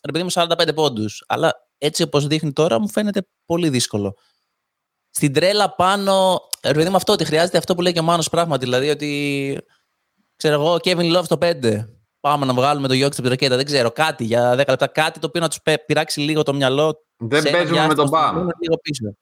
ρε 0.03 0.13
παιδί 0.13 0.25
μου 0.25 0.31
45 0.33 0.75
πόντους. 0.75 1.25
Αλλά 1.29 1.53
έτσι 1.79 2.03
όπως 2.03 2.27
δείχνει 2.27 2.53
τώρα 2.53 2.81
μου 2.81 2.89
φαίνεται 2.89 3.27
πολύ 3.47 3.69
δύσκολο. 3.69 4.15
Στην 5.11 5.33
τρέλα 5.33 5.75
πάνω, 5.75 6.41
ρε 6.63 6.73
παιδί 6.75 6.89
μου 6.89 6.97
αυτό 6.97 7.13
ότι 7.13 7.25
χρειάζεται 7.25 7.59
αυτό 7.59 7.75
που 7.75 7.81
λέει 7.83 7.93
και 7.93 8.01
ο 8.01 8.03
Μάνος 8.03 8.29
πράγματι. 8.29 8.65
Δηλαδή 8.65 8.89
ότι, 8.89 9.59
ξέρω 10.37 10.55
εγώ, 10.55 10.77
Kevin 10.83 11.17
Love 11.17 11.25
στο 11.25 11.39
5. 11.41 11.98
Πάμε 12.21 12.47
να 12.47 12.55
βγάλουμε 12.55 12.89
το 12.89 12.95
Γιώκη 12.95 13.13
στην 13.15 13.29
ρακέτα. 13.29 13.57
Δεν 13.57 13.65
ξέρω, 13.65 13.91
κάτι 13.91 14.25
για 14.25 14.53
10 14.53 14.57
λεπτά. 14.57 14.87
Κάτι 14.87 15.21
το 15.21 15.27
οποίο 15.27 15.41
να 15.41 15.49
τους 15.49 15.59
πειράξει 15.87 16.21
λίγο 16.21 16.43
το 16.43 16.55
μυαλό. 16.55 17.05
Δεν 17.17 17.43
σε 17.43 17.49
ένα 17.49 17.57
παίζουμε 17.59 17.87
με 17.87 17.95
τον 17.95 18.09
διάστημα 18.09 18.21
Μπαμ. 18.21 18.29
στο 18.31 18.39
μέλλον, 18.39 18.53
Λίγο 18.61 18.77
πίσω. 18.77 19.15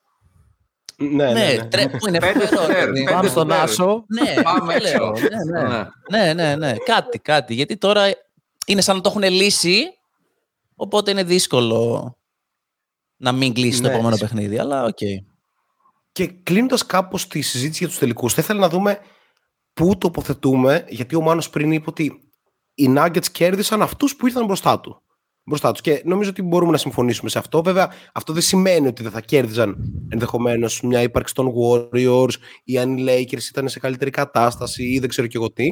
Ναι, 0.99 1.32
ναι, 1.32 1.32
Ναι, 1.32 1.53
ναι. 1.57 1.66
τρε- 1.68 1.97
που 1.99 2.09
είναι 2.09 2.18
Πέντε 2.18 2.47
φοβερό, 2.47 2.62
σουτέρ, 2.62 2.78
ρε 2.78 2.84
παιδί 2.86 2.99
μου. 3.01 3.05
πέντε 3.05 3.16
Πάμε 3.16 3.28
στον 3.28 3.42
σουτέρ. 3.42 3.61
Άσο. 3.61 4.05
Ναι, 4.07 4.42
Πάμε 4.42 4.72
το 4.78 4.80
λέω. 4.80 5.09
έξω. 5.09 5.28
Ναι, 5.28 5.61
ναι. 5.61 5.68
Ναι. 5.68 5.84
Ναι, 6.11 6.32
ναι, 6.34 6.57
ναι. 6.57 6.74
Κάτι, 6.84 7.18
κάτι. 7.18 7.55
Γιατί 7.55 7.76
τώρα 7.76 8.05
είναι 8.66 8.80
σαν 8.80 8.97
να 8.97 9.03
το 9.03 9.09
έχουν 9.09 9.22
λύσει, 9.32 9.82
οπότε 10.76 11.11
είναι 11.11 11.22
δύσκολο 11.22 12.16
να 13.16 13.32
μην 13.32 13.55
κλείσει 13.55 13.80
το 13.80 13.88
Ναι, 13.88 13.94
επόμενο 13.94 14.14
σ- 14.16 14.20
παιχνίδι. 14.22 14.59
Αλλά 14.59 14.84
οκ. 14.84 14.99
Και 16.12 16.26
κλείνοντας 16.26 16.86
κάπως 16.86 17.26
τη 17.26 17.40
συζήτηση 17.40 17.78
για 17.78 17.88
τους 17.88 17.99
τελικούς, 17.99 18.34
θα 18.34 18.40
ήθελα 18.42 18.61
να 18.61 18.68
δούμε 18.68 18.99
πού 19.72 19.99
τοποθετούμε, 19.99 20.84
γιατί 20.88 21.14
ο 21.16 21.20
Μάνος 21.20 21.51
πριν 21.51 21.72
είπε 21.72 21.84
ότι 21.88 22.26
οι 22.77 22.95
Nuggets 22.97 23.27
κέρδισαν 23.33 23.83
αυτούς 23.83 24.16
που 24.16 24.27
ήρθαν 24.27 24.45
μπροστά 24.45 24.81
του. 24.81 25.03
Μπροστά 25.45 25.72
τους. 25.72 25.81
Και 25.81 26.03
νομίζω 26.05 26.31
ότι 26.31 26.43
μπορούμε 26.43 26.70
να 26.70 26.77
συμφωνήσουμε 26.77 27.31
σε 27.31 27.39
αυτό. 27.39 27.62
Βέβαια, 27.62 27.93
αυτό 28.12 28.33
δεν 28.33 28.43
σημαίνει 28.43 28.87
ότι 28.87 29.03
δεν 29.03 29.12
θα 29.12 29.20
κέρδιζαν 29.20 29.77
ενδεχομένως 30.09 30.81
μια 30.81 31.03
ύπαρξη 31.03 31.35
των 31.35 31.53
Warriors 31.57 32.35
ή 32.64 32.79
αν 32.79 32.99
οι 32.99 33.05
Lakers 33.09 33.49
ήταν 33.49 33.68
σε 33.68 33.79
καλύτερη 33.79 34.11
κατάσταση 34.11 34.85
ή 34.85 34.99
δεν 34.99 35.09
ξέρω 35.09 35.27
και 35.27 35.37
εγώ 35.37 35.53
τι. 35.53 35.66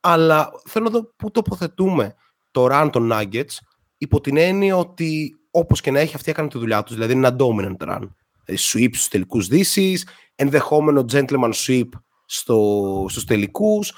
Αλλά 0.00 0.50
θέλω 0.64 0.84
να 0.84 0.90
δω 0.90 1.14
πού 1.16 1.30
τοποθετούμε 1.30 2.14
το 2.50 2.66
run 2.70 2.88
των 2.92 3.10
Nuggets 3.12 3.56
υπό 3.98 4.20
την 4.20 4.36
έννοια 4.36 4.76
ότι 4.76 5.38
όπως 5.50 5.80
και 5.80 5.90
να 5.90 6.00
έχει, 6.00 6.14
αυτοί 6.14 6.30
έκαναν 6.30 6.50
τη 6.50 6.58
δουλειά 6.58 6.82
τους. 6.82 6.94
Δηλαδή 6.94 7.12
είναι 7.12 7.26
ένα 7.26 7.36
dominant 7.38 7.88
run. 7.88 8.08
Δηλαδή, 8.44 8.62
sweep 8.72 8.90
στους 8.92 9.08
τελικούς 9.08 9.46
δύσεις, 9.46 10.08
ενδεχόμενο 10.34 11.04
gentleman 11.12 11.52
sweep 11.66 11.88
στο, 12.26 13.06
στους 13.08 13.24
τελικούς. 13.24 13.92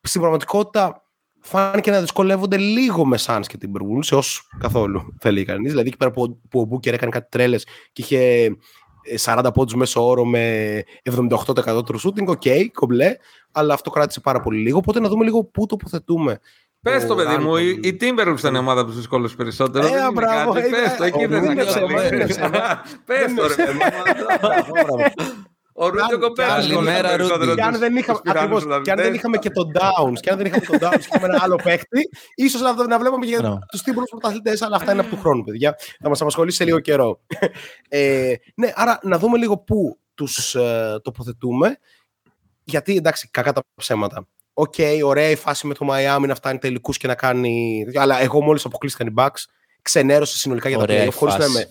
Στην 0.00 0.20
πραγματικότητα 0.20 1.01
φάνηκε 1.42 1.90
να 1.90 2.00
δυσκολεύονται 2.00 2.56
λίγο 2.56 3.04
με 3.06 3.18
Suns 3.26 3.40
και 3.46 3.58
Timberwolves, 3.62 4.16
ως 4.18 4.48
καθόλου 4.58 5.14
θέλει 5.20 5.44
κανείς. 5.44 5.70
Δηλαδή 5.70 5.88
εκεί 5.88 5.96
πέρα 5.96 6.10
που, 6.10 6.40
που 6.50 6.60
ο 6.60 6.68
Booker 6.72 6.92
έκανε 6.92 7.10
κάτι 7.12 7.26
τρέλες 7.30 7.66
και 7.92 8.02
είχε 8.02 8.44
ε, 8.44 9.14
40 9.24 9.46
πόντους 9.54 9.74
μέσω 9.74 10.06
όρο 10.08 10.24
με 10.24 10.82
78% 11.10 11.28
true 11.64 11.80
shooting, 12.04 12.26
οκ, 12.26 12.42
κομπλέ, 12.72 13.16
αλλά 13.52 13.74
αυτό 13.74 13.90
κράτησε 13.90 14.20
πάρα 14.20 14.40
πολύ 14.40 14.58
λίγο. 14.62 14.78
Οπότε 14.78 15.00
να 15.00 15.08
δούμε 15.08 15.24
λίγο 15.24 15.44
πού 15.44 15.66
τοποθετούμε. 15.66 16.38
Πες 16.82 17.02
το 17.02 17.08
το, 17.08 17.14
παιδί 17.14 17.34
run 17.38 17.40
μου, 17.42 17.50
των- 17.56 17.66
η, 17.66 17.80
η 17.82 17.96
Timberwolves 18.00 18.38
ήταν 18.38 18.54
η 18.54 18.58
ομάδα 18.58 18.84
που 18.84 18.90
του 18.90 18.96
δυσκόλεψε 18.96 19.36
περισσότερο. 19.36 19.86
Ε, 19.86 19.90
δεν 19.90 19.98
είναι 19.98 20.10
μπράβο, 20.12 20.52
κάτι. 20.52 20.66
ε, 20.66 20.70
Πες 20.70 20.96
το, 20.96 21.04
ε, 21.04 21.06
εκεί 21.06 21.24
ο 21.24 21.28
δεν 21.28 21.40
θα 21.42 21.46
Ρούντι 21.46 21.64
καταλήξει. 21.64 22.26
ψέμα, 22.26 22.82
Πες 23.04 23.34
το, 23.34 23.46
ρε 23.46 23.54
παιδί 23.54 23.72
μου. 23.72 23.80
Ο 25.72 25.88
Ρούντι 25.88 26.14
ο 26.14 26.18
κοπέλας 26.18 26.52
Καλημέρα, 26.52 26.96
σκόλασε 26.98 27.16
περισσότερο 27.16 27.44
Ρούντι. 27.44 27.54
Και 27.54 27.62
αν 27.62 27.70
τους- 27.70 27.78
δεν 27.80 27.96
είχαμε, 27.96 28.18
τους 28.18 28.32
πυράνους 28.32 28.42
ακριβώς, 28.42 28.62
του 28.76 28.82
και 28.82 28.90
αν 28.90 28.96
δεν 28.96 28.96
Δαβιτές. 28.96 29.18
είχαμε 29.18 29.36
και 29.38 29.50
τον 29.50 29.72
Downs, 29.74 30.20
και 30.20 30.30
αν 30.30 30.36
δεν 30.36 30.46
είχαμε 30.46 30.64
τον 30.66 30.78
Downs 30.80 30.98
και 31.00 31.06
είχαμε 31.08 31.26
ένα 31.26 31.38
άλλο 31.42 31.56
παίκτη, 31.56 32.08
ίσως 32.34 32.60
να, 32.60 32.86
να 32.86 32.98
βλέπαμε 32.98 33.26
και 33.26 33.36
Μπράβο. 33.36 33.58
τους 33.70 33.82
τύπου 33.82 34.02
πρωταθλητές, 34.10 34.62
αλλά 34.62 34.76
αυτά 34.76 34.92
είναι 34.92 35.00
από 35.00 35.10
του 35.10 35.20
χρόνου, 35.20 35.44
παιδιά. 35.44 35.76
Θα 36.02 36.08
μας 36.08 36.20
απασχολήσει 36.20 36.56
σε 36.56 36.64
λίγο 36.64 36.80
καιρό. 36.80 37.20
ε, 37.88 38.34
ναι, 38.54 38.72
άρα 38.74 38.98
να 39.02 39.18
δούμε 39.18 39.38
λίγο 39.38 39.58
πού 39.58 39.98
τους 40.14 40.54
ε, 40.54 41.00
τοποθετούμε. 41.02 41.76
Γιατί 42.64 42.96
εντάξει, 42.96 43.28
κακά 43.30 43.52
τα 43.52 43.62
ψέματα. 43.74 44.26
Οκ, 44.54 44.74
ωραία 45.04 45.28
η 45.30 45.36
φάση 45.36 45.66
με 45.66 45.74
το 45.74 45.86
Miami 45.90 46.24
να 46.26 46.34
φτάνει 46.34 46.58
τελικούς 46.58 46.96
και 46.96 47.06
να 47.06 47.14
κάνει. 47.14 47.84
Αλλά 47.94 48.20
εγώ 48.20 48.42
μόλις 48.42 48.64
αποκλείστηκαν 48.64 49.06
οι 49.06 49.12
Bucks, 49.16 49.44
ξενέρωσα 49.82 50.36
συνολικά 50.36 50.68
για 50.68 50.76
τα 50.78 50.82
Ωραία 50.82 51.04
η 51.04 51.06
playoff, 51.08 51.12
χωρίς 51.14 51.34
να 51.34 51.40
φάση. 51.44 51.52
είμαι 51.52 51.68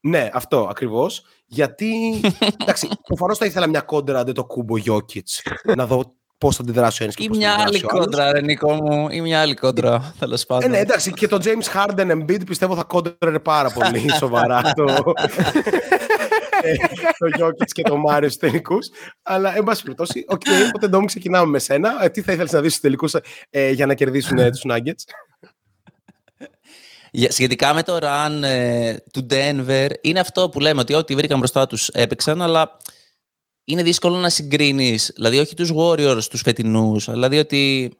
ναι, 0.00 0.30
αυτό 0.32 0.66
ακριβώς. 0.70 1.22
Γιατί. 1.46 2.20
εντάξει, 2.62 2.88
προφανώς 3.06 3.38
θα 3.38 3.46
ήθελα 3.46 3.66
μια 3.66 3.80
κόντρα 3.80 4.18
Αντετοκούνμπο 4.18 4.74
Jokic. 4.86 5.52
να 5.76 5.86
δω 5.86 6.14
πώς 6.38 6.56
θα 6.56 6.62
αντιδράσει 6.62 7.02
ο 7.02 7.04
ένα 7.04 7.14
και 7.14 7.22
Ή 7.22 7.26
πώς 7.28 7.36
θα 7.36 7.42
μια 7.42 7.52
άλλη 7.52 7.62
αντιδράσει 7.62 7.84
ο 7.84 7.88
άλλος. 7.92 8.04
κόντρα, 8.04 8.32
ρε 8.32 8.40
Νίκο 8.40 8.72
μου. 8.72 9.08
Ή 9.10 9.20
μια 9.20 9.40
άλλη 9.40 9.54
κόντρα, 9.54 10.14
τέλος 10.18 10.42
Ε, 10.42 10.44
πάντων. 10.48 10.70
ναι, 10.70 10.78
εντάξει, 10.78 11.12
και 11.12 11.28
το 11.28 11.38
James 11.44 11.74
Harden 11.86 12.10
Embiid 12.10 12.46
πιστεύω 12.46 12.74
θα 12.76 12.82
κόντρε 12.84 13.38
πάρα 13.42 13.70
πολύ 13.70 14.04
σοβαρά 14.20 14.62
το, 14.74 14.84
ε, 16.62 16.74
το 17.18 17.46
Jokic 17.46 17.66
και 17.72 17.82
το 17.82 17.96
Murray 18.08 18.18
στους 18.20 18.36
τελικούς. 18.36 18.88
Αλλά, 19.22 19.56
εν 19.56 19.64
πάση 19.64 19.82
περιπτώσει, 19.82 20.24
οκ, 20.28 20.40
οπότε 20.68 20.88
Ντόμι 20.88 21.06
ξεκινάμε 21.06 21.46
με 21.50 21.58
σένα. 21.58 22.04
Ε, 22.04 22.08
τι 22.08 22.22
θα 22.22 22.32
ήθελες 22.32 22.52
να 22.52 22.60
δεις 22.60 22.70
στους 22.70 22.82
τελικούς 22.82 23.14
ε, 23.50 23.70
για 23.70 23.86
να 23.86 23.94
κερδίσουν 23.94 24.38
ε, 24.38 24.50
τους 24.50 24.62
Nuggets; 24.70 25.02
Για- 27.10 27.30
Σχετικά 27.30 27.74
με 27.74 27.82
το 27.82 27.98
run 28.02 28.40
ε, 28.42 28.96
του 29.12 29.26
Denver, 29.30 29.88
είναι 30.00 30.20
αυτό 30.20 30.48
που 30.48 30.60
λέμε 30.60 30.80
ότι 30.80 30.94
ό,τι 30.94 31.14
βρήκαν 31.14 31.38
μπροστά 31.38 31.66
τους 31.66 31.88
έπαιξαν, 31.88 32.42
αλλά 32.42 32.76
είναι 33.64 33.82
δύσκολο 33.82 34.16
να 34.16 34.30
συγκρίνεις, 34.30 35.12
δηλαδή 35.14 35.38
όχι 35.38 35.54
τους 35.54 35.70
Warriors 35.76 36.22
τους 36.30 36.40
φετινούς, 36.40 37.04
δηλαδή 37.10 37.38
ότι 37.38 37.92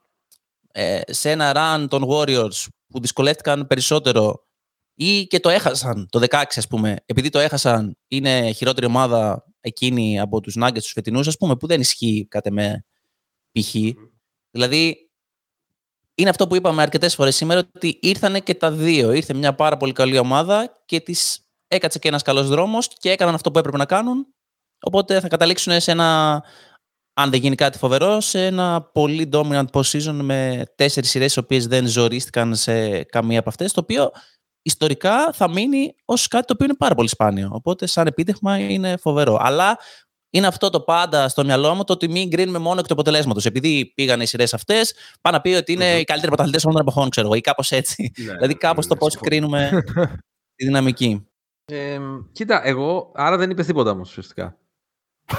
ε, 0.72 1.00
σε 1.06 1.30
ένα 1.30 1.52
run 1.56 1.86
των 1.88 2.04
Warriors 2.08 2.66
που 2.88 3.00
δυσκολεύτηκαν 3.00 3.66
περισσότερο 3.66 4.44
ή 4.94 5.26
και 5.26 5.40
το 5.40 5.48
έχασαν 5.48 6.08
το 6.10 6.20
16 6.30 6.42
ας 6.56 6.66
πούμε, 6.66 6.96
επειδή 7.06 7.28
το 7.28 7.38
έχασαν 7.38 7.96
είναι 8.08 8.52
χειρότερη 8.52 8.86
ομάδα 8.86 9.44
εκείνη 9.60 10.20
από 10.20 10.40
τους 10.40 10.56
Nuggets 10.60 10.72
τους 10.82 10.92
φετινούς 10.92 11.26
ας 11.28 11.36
πούμε, 11.36 11.56
που 11.56 11.66
δεν 11.66 11.80
ισχύει 11.80 12.26
κάτι 12.30 12.52
με 12.52 12.84
π.χ. 13.52 13.74
Δηλαδή 14.50 15.09
είναι 16.20 16.30
αυτό 16.30 16.46
που 16.46 16.54
είπαμε 16.56 16.82
αρκετές 16.82 17.14
φορές 17.14 17.36
σήμερα, 17.36 17.60
ότι 17.74 17.98
ήρθαν 18.02 18.42
και 18.42 18.54
τα 18.54 18.70
δύο. 18.70 19.12
Ήρθε 19.12 19.34
μια 19.34 19.54
πάρα 19.54 19.76
πολύ 19.76 19.92
καλή 19.92 20.18
ομάδα 20.18 20.82
και 20.86 21.00
τη 21.00 21.14
έκατσε 21.68 21.98
και 21.98 22.08
ένας 22.08 22.22
καλός 22.22 22.48
δρόμος 22.48 22.88
και 22.88 23.10
έκαναν 23.10 23.34
αυτό 23.34 23.50
που 23.50 23.58
έπρεπε 23.58 23.76
να 23.76 23.84
κάνουν. 23.84 24.26
Οπότε 24.80 25.20
θα 25.20 25.28
καταλήξουν 25.28 25.80
σε 25.80 25.90
ένα, 25.90 26.42
αν 27.14 27.30
δεν 27.30 27.40
γίνει 27.40 27.54
κάτι 27.54 27.78
φοβερό, 27.78 28.20
σε 28.20 28.46
ένα 28.46 28.82
πολύ 28.82 29.28
dominant 29.32 29.64
position 29.72 30.18
με 30.22 30.64
τέσσερις 30.74 31.10
σειρές, 31.10 31.34
οι 31.34 31.38
οποίες 31.38 31.66
δεν 31.66 31.86
ζορίστηκαν 31.86 32.56
σε 32.56 33.04
καμία 33.04 33.38
από 33.38 33.48
αυτές. 33.48 33.72
Το 33.72 33.80
οποίο 33.80 34.10
ιστορικά 34.62 35.32
θα 35.32 35.50
μείνει 35.50 35.94
ως 36.04 36.28
κάτι 36.28 36.46
το 36.46 36.52
οποίο 36.52 36.66
είναι 36.66 36.76
πάρα 36.76 36.94
πολύ 36.94 37.08
σπάνιο. 37.08 37.50
Οπότε, 37.52 37.86
σαν 37.86 38.06
επίτευγμα, 38.06 38.58
είναι 38.58 38.96
φοβερό. 38.96 39.38
Αλλά 39.40 39.78
είναι 40.30 40.46
αυτό 40.46 40.70
το 40.70 40.80
πάντα 40.80 41.28
στο 41.28 41.44
μυαλό 41.44 41.74
μου 41.74 41.84
το 41.84 41.92
ότι 41.92 42.08
μην 42.08 42.30
κρίνουμε 42.30 42.58
μόνο 42.58 42.80
εκ 42.80 42.86
του 42.86 42.92
αποτελέσματος. 42.92 43.46
Επειδή 43.46 43.92
πήγαν 43.94 44.20
οι 44.20 44.26
σειρές 44.26 44.54
αυτές, 44.54 44.94
πάνε 45.20 45.36
να 45.36 45.42
πει 45.42 45.50
ότι 45.50 45.72
είναι 45.72 45.98
οι 45.98 46.04
καλύτεροι 46.04 46.28
πρωταθλητές 46.28 46.64
όλων 46.64 46.76
των 46.76 46.86
εποχών, 46.86 47.10
ξέρω 47.10 47.26
εγώ, 47.26 47.36
ή 47.36 47.40
κάπως 47.40 47.70
έτσι. 47.70 48.12
δηλαδή, 48.16 48.54
κάπως 48.54 48.86
το 48.86 48.96
πώς 48.96 49.16
κρίνουμε 49.16 49.84
τη 50.56 50.64
δυναμική. 50.64 51.26
Ε, 51.64 51.98
κοίτα, 52.32 52.66
εγώ, 52.66 53.12
άρα 53.14 53.36
δεν 53.36 53.50
είπες 53.50 53.66
τίποτα 53.66 53.90
όμως 53.90 54.08
ουσιαστικά. 54.08 54.56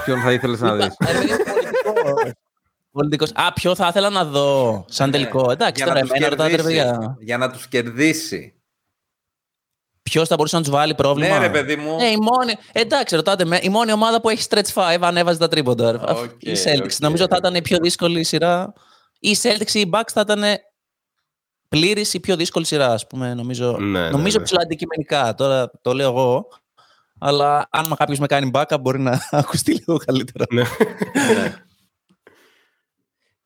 Ποιον 0.04 0.20
θα 0.20 0.32
ήθελες 0.32 0.60
να 0.60 0.76
δεις; 0.76 0.86
Ε, 0.86 0.94
παιδί, 0.98 1.26
πολιτικός. 1.26 2.32
Πολιτικός. 2.92 3.32
Α, 3.34 3.52
ποιο 3.52 3.74
θα 3.74 3.86
ήθελα 3.88 4.10
να 4.10 4.24
δω 4.24 4.84
σαν 4.88 5.10
τελικό. 5.10 5.50
Εντάξει, 5.50 5.84
τώρα 5.84 5.98
εμένα 5.98 6.28
ρωτάτε, 6.28 6.56
ρε 6.56 6.62
παιδιά. 6.62 7.16
Για 7.20 7.38
να 7.38 7.50
τους 7.50 7.68
κερδίσει. 7.68 8.61
Ποιος 10.02 10.28
θα 10.28 10.34
μπορούσε 10.36 10.56
να 10.56 10.62
τους 10.62 10.70
βάλει 10.70 10.94
πρόβλημα; 10.94 11.38
Ναι, 11.38 11.46
ρε 11.46 11.50
παιδί 11.52 11.76
μου. 11.76 11.96
Ε, 12.00 12.06
η 12.10 12.16
μόνη, 12.16 12.52
εντάξει, 12.72 13.16
ρωτάτε 13.16 13.44
με. 13.44 13.58
Η 13.62 13.68
μόνη 13.68 13.92
ομάδα 13.92 14.20
που 14.20 14.28
έχει 14.28 14.46
stretch 14.50 14.72
5 14.74 14.98
ανέβαζε 15.00 15.38
τα 15.38 15.48
τρίποντα. 15.48 15.88
Οκ, 16.08 16.30
η 16.42 16.52
Celtics. 16.64 16.82
οκ. 16.82 16.90
Νομίζω 16.98 17.26
θα 17.28 17.36
ήταν 17.36 17.54
η 17.54 17.62
πιο 17.62 17.78
δύσκολη 17.82 18.24
σειρά. 18.24 18.72
Ή 19.18 19.30
η 19.30 19.36
Celtics 19.42 19.72
ή 19.72 19.80
η 19.80 19.90
Bucks 19.92 20.10
θα 20.12 20.20
ήταν 20.20 20.42
πλήρης 21.68 22.14
η 22.14 22.20
πιο 22.20 22.36
δύσκολη 22.36 22.66
σειρά, 22.66 22.92
ας 22.92 23.06
πούμε. 23.06 23.34
Νομίζω, 23.34 23.76
Ναι, 23.78 24.00
ναι, 24.00 24.10
νομίζω 24.10 24.38
ναι. 24.38 24.44
ψιλοαντικειμενικά. 24.44 25.34
Τώρα 25.34 25.70
το 25.82 25.92
λέω 25.94 26.08
εγώ. 26.08 26.48
Αλλά 27.18 27.66
αν 27.70 27.94
κάποιος 27.96 28.18
με 28.18 28.26
κάνει 28.26 28.50
backup 28.54 28.76
μπορεί 28.80 29.00
να 29.00 29.20
ακουστεί 29.30 29.72
λίγο 29.72 29.96
καλύτερα. 29.96 30.44
Ναι. 30.50 30.62
Ναι. 31.34 31.54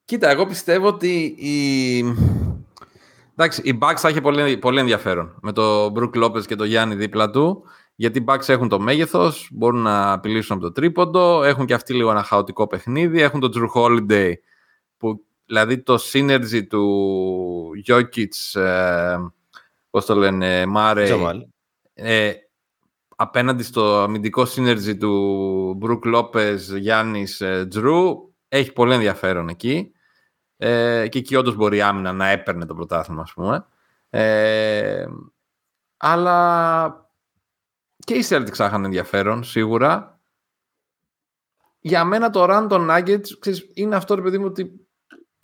Κοίτα, 0.05 0.29
εγώ 0.31 0.47
πιστεύω 0.47 0.87
ότι 0.87 1.35
η... 1.39 2.03
Εντάξει, 3.39 3.61
η 3.65 3.79
Bucks 3.83 3.97
θα 3.97 4.09
έχει 4.09 4.21
πολύ, 4.21 4.57
πολύ 4.59 4.81
ενδιαφέρον 4.81 5.39
με 5.43 5.53
το 5.53 5.87
Brook 5.87 6.25
Lopez 6.25 6.47
και 6.47 6.55
το 6.55 6.65
Γιάννη 6.65 6.95
δίπλα 6.95 7.31
του. 7.31 7.65
Γιατί 7.95 8.19
οι 8.19 8.25
Bucks 8.29 8.49
έχουν 8.49 8.69
το 8.69 8.81
μέγεθος, 8.81 9.49
μπορούν 9.53 9.83
να 9.83 10.13
απειλήσουν 10.13 10.57
από 10.57 10.65
το 10.65 10.73
τρίποντο, 10.73 11.43
έχουν 11.43 11.67
και 11.67 11.75
αυτοί 11.75 11.95
λίγο 11.95 12.11
ένα 12.11 12.23
χαοτικό 12.23 12.67
παιχνίδι, 12.67 13.21
έχουν 13.21 13.41
το 13.41 13.51
Drew 13.55 13.81
Holiday, 13.83 14.33
που 14.97 15.25
δηλαδή 15.47 15.83
το 15.83 15.99
synergy 16.13 16.67
του 16.69 17.71
Jokic, 17.87 18.61
ε, 18.61 19.17
πώς 19.91 20.05
το 20.05 20.15
λένε, 20.15 20.65
Murray, 20.77 21.03
Τζαμάλ. 21.05 21.47
ε, 21.95 22.33
απέναντι 23.17 23.63
στο 23.63 23.99
αμυντικό 23.99 24.43
synergy 24.43 24.97
του 24.99 25.75
Μπρουκ 25.77 26.05
Λόπες, 26.05 26.77
Γιάννης, 26.77 27.41
ε, 27.41 27.67
Τζρου. 27.71 28.33
Έχει 28.49 28.73
πολύ 28.73 28.95
ενδιαφέρον 28.95 29.49
εκεί. 29.49 29.91
Ε, 30.57 31.09
και 31.09 31.19
εκεί 31.19 31.37
όντως 31.37 31.55
μπορεί 31.55 31.77
η 31.77 31.83
άμυνα 31.83 32.13
να 32.13 32.29
έπαιρνε 32.29 32.67
το 32.67 32.75
πρωτάθλημα, 32.75 33.23
ας 33.23 33.33
πούμε. 33.33 33.67
Ε, 34.11 35.07
αλλά 35.97 37.11
και 38.05 38.15
οι 38.15 38.25
Celtics 38.29 38.59
είχαν 38.59 38.85
ενδιαφέρον, 38.85 39.45
σίγουρα. 39.45 40.21
Για 41.81 42.05
μένα 42.05 42.31
το 42.31 42.45
run 42.45 42.67
των 42.69 42.89
Nuggets 42.91 43.29
ξέρεις, 43.39 43.71
είναι 43.75 43.97
αυτό, 43.97 44.15
ρε 44.15 44.23
παιδί 44.23 44.39
μου, 44.39 44.47
ότι 44.47 44.87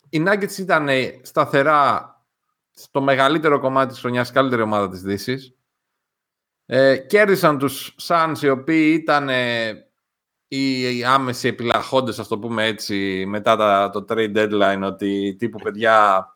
οι 0.08 0.24
Nuggets 0.26 0.58
ήταν 0.58 0.88
σταθερά 1.22 2.10
στο 2.70 3.00
μεγαλύτερο 3.00 3.60
κομμάτι 3.60 3.92
της 3.92 4.00
χρονιάς, 4.00 4.32
καλύτερη 4.32 4.62
ομάδα 4.62 4.88
της 4.88 5.02
Δύσης. 5.02 5.56
Ε, 6.66 6.96
κέρδισαν 6.96 7.58
τους 7.58 7.96
Suns, 8.00 8.36
οι 8.42 8.48
οποίοι 8.48 8.98
ήταν 9.02 9.28
οι 10.56 11.04
άμεσοι 11.04 11.48
επιλαχόντες, 11.48 12.18
ας 12.18 12.28
το 12.28 12.38
πούμε 12.38 12.66
έτσι, 12.66 13.24
μετά 13.26 13.56
τα, 13.56 13.90
το 13.90 14.04
trade 14.08 14.36
deadline, 14.36 14.80
ότι 14.82 15.36
τύπου 15.38 15.58
παιδιά 15.62 16.26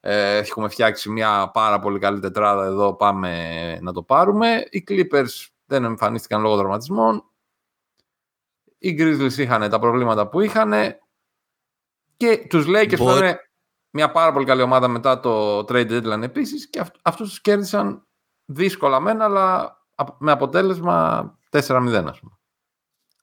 ε, 0.00 0.36
έχουμε 0.36 0.68
φτιάξει 0.68 1.10
μια 1.10 1.50
πάρα 1.52 1.78
πολύ 1.78 1.98
καλή 1.98 2.20
τετράδα 2.20 2.64
εδώ, 2.64 2.94
πάμε 2.94 3.78
να 3.80 3.92
το 3.92 4.02
πάρουμε. 4.02 4.66
Οι 4.70 4.84
Clippers 4.88 5.46
δεν 5.64 5.84
εμφανίστηκαν 5.84 6.40
λόγω 6.40 6.56
δραματισμών. 6.56 7.24
Οι 8.78 8.96
Grizzlies 8.98 9.36
είχαν 9.36 9.70
τα 9.70 9.78
προβλήματα 9.78 10.28
που 10.28 10.40
είχαν. 10.40 10.72
Και 12.16 12.46
τους 12.48 12.66
Lakers 12.68 12.96
που 12.96 13.10
είναι 13.10 13.38
μια 13.90 14.10
πάρα 14.10 14.32
πολύ 14.32 14.44
καλή 14.44 14.62
ομάδα 14.62 14.88
μετά 14.88 15.20
το 15.20 15.58
trade 15.58 15.90
deadline 15.90 16.22
επίσης 16.22 16.70
και 16.70 16.80
αυτ, 16.80 16.94
αυτούς 17.02 17.28
τους 17.28 17.40
κέρδισαν 17.40 18.06
δύσκολα 18.44 19.00
μένα, 19.00 19.24
αλλά 19.24 19.76
με 20.18 20.32
αποτέλεσμα 20.32 21.38
4-0 21.50 22.04
ας 22.06 22.20
πούμε. 22.20 22.33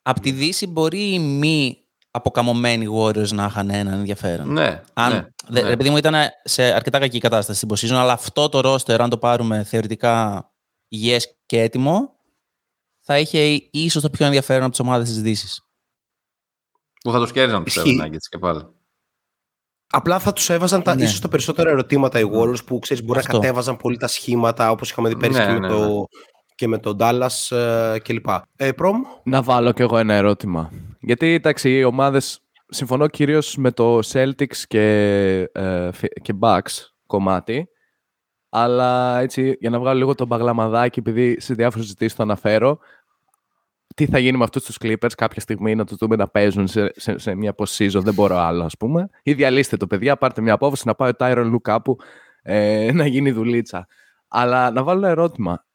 Από 0.02 0.20
τη 0.20 0.32
Δύση 0.32 0.68
μπορεί 0.68 1.14
οι 1.14 1.20
μη 1.20 1.78
αποκαμωμένοι 2.12 2.88
Warriors 3.00 3.28
να 3.30 3.46
είχαν 3.46 3.70
έναν 3.70 3.94
ενδιαφέρον. 3.94 4.52
Ναι, 4.54 4.82
αν, 4.94 5.14
ναι, 5.14 5.28
δε, 5.48 5.62
ναι. 5.62 5.70
Επειδή 5.70 5.90
μου 5.90 5.98
ήταν 5.98 6.16
σε 6.44 6.64
αρκετά 6.64 7.00
κακή 7.00 7.20
κατάσταση 7.20 7.66
στην 7.66 7.70
position, 7.90 7.96
αλλά 8.00 8.14
αυτό 8.14 8.50
το 8.50 8.74
roster, 8.74 9.00
αν 9.00 9.10
το 9.10 9.18
πάρουμε 9.18 9.64
θεωρητικά 9.64 10.46
υγιές 10.88 11.38
και 11.46 11.62
έτοιμο, 11.62 12.16
θα 13.00 13.20
είχε 13.20 13.40
ίσως 13.72 14.02
το 14.02 14.10
πιο 14.10 14.26
ενδιαφέρον 14.26 14.62
από 14.62 14.72
τις 14.72 14.80
ομάδες 14.80 15.08
της 15.08 15.22
Δύσης. 15.22 15.62
Που 17.04 17.12
θα 17.12 17.20
τους 17.20 17.32
κέρδισαν 17.32 17.64
τους 17.64 17.76
Ισχύει. 17.76 18.00
Nuggets 18.04 18.28
και 18.30 18.38
πάλι. 18.38 18.68
Απλά 19.94 20.20
θα 20.20 20.34
τους 20.34 20.50
έβαζαν 20.50 20.84
τα, 20.84 20.96
Ναι. 20.96 21.04
ίσως 21.04 21.20
τα 21.20 21.28
περισσότερα 21.28 21.70
ερωτήματα 21.70 22.20
οι 22.20 22.24
Warriors 22.34 22.66
που 22.66 22.80
ξέρεις, 22.80 23.04
μπορεί 23.04 23.20
Αυτό. 23.20 23.32
να 23.34 23.40
κατέβαζαν 23.40 23.78
πολύ 23.78 23.98
τα 23.98 24.08
σχήματα 24.08 24.72
όπως 24.72 24.90
είχαμε 24.92 25.10
δει 25.10 25.18
πέρυσι 25.18 25.40
Ναι, 25.40 25.46
και, 25.46 25.52
ναι, 25.52 25.60
με 25.60 25.68
ναι. 25.68 25.74
το, 25.74 26.06
και 26.62 26.68
με 26.68 26.78
τον 26.78 26.98
Dallas 27.00 27.56
ε, 27.58 27.98
κλπ. 28.04 28.28
Ε, 28.56 28.72
Προμ, 28.72 29.02
Να 29.24 29.42
βάλω 29.42 29.72
κι 29.72 29.82
εγώ 29.82 29.98
ένα 29.98 30.14
ερώτημα. 30.14 30.72
Γιατί, 31.00 31.28
εντάξει, 31.34 31.78
οι 31.78 31.84
ομάδες, 31.84 32.40
συμφωνώ 32.68 33.08
κυρίως 33.08 33.56
με 33.58 33.72
το 33.72 34.00
Celtics 34.12 34.58
και, 34.68 34.82
ε, 35.52 35.92
φι- 35.92 36.22
και 36.22 36.34
Bucks 36.40 36.92
κομμάτι, 37.06 37.70
αλλά 38.50 39.20
έτσι, 39.20 39.58
για 39.60 39.70
να 39.70 39.80
βγάλω 39.80 39.98
λίγο 39.98 40.16
το 40.16 40.26
μπαγλαμαδάκι, 40.26 41.00
επειδή 41.00 41.40
σε 41.40 41.54
διάφορες 41.54 41.86
συζητήσεις 41.86 42.16
το 42.16 42.24
αναφέρω, 42.24 42.80
τι 43.96 44.06
θα 44.06 44.18
γίνει 44.20 44.38
με 44.38 44.44
αυτούς 44.44 44.64
τους 44.64 44.78
Clippers 44.82 45.14
κάποια 45.18 45.42
στιγμή, 45.42 45.76
να 45.76 45.86
τους 45.86 45.98
δούμε 45.98 46.16
να 46.16 46.28
παίζουν 46.28 46.68
σε, 46.68 46.92
σε, 46.96 47.18
σε 47.18 47.36
μια 47.36 47.56
post-season, 47.58 48.02
δεν 48.02 48.14
μπορώ 48.14 48.38
άλλο, 48.38 48.64
ας 48.64 48.78
πούμε. 48.78 49.10
Ή 49.24 49.34
διαλύστε 49.34 49.78
το, 49.78 49.88
παιδιά, 49.88 50.18
πάρτε 50.18 50.42
μια 50.42 50.54
απόφαση 50.54 50.88
να 50.88 50.96
πάει 50.96 51.10
ο 51.10 51.14
Tyron 51.20 51.54
Lue 51.54 51.62
κάπου 51.62 51.98
ε, 52.42 52.92
να 52.94 53.06
γίνει 53.06 53.32
δουλίτσα. 53.32 53.88
Αλλά 54.28 54.72
να 54.72 54.84
βάλω 54.84 55.00
ένα 55.00 55.10
ερώτημα 55.10 55.66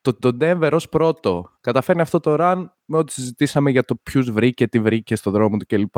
το, 0.00 0.14
το 0.14 0.36
Denver 0.40 0.70
ως 0.72 0.88
πρώτο 0.88 1.50
καταφέρνει 1.60 2.00
αυτό 2.00 2.20
το 2.20 2.36
run 2.38 2.64
με 2.84 2.96
ό,τι 2.96 3.12
συζητήσαμε 3.12 3.70
για 3.70 3.84
το 3.84 3.96
ποιους 3.96 4.30
βρήκε, 4.30 4.68
τι 4.68 4.80
βρήκε 4.80 5.16
στο 5.16 5.30
δρόμο 5.30 5.56
του 5.56 5.66
κλπ. 5.66 5.96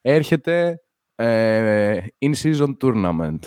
Έρχεται 0.00 0.82
ε, 1.14 2.00
in-season 2.18 2.76
tournament. 2.80 3.38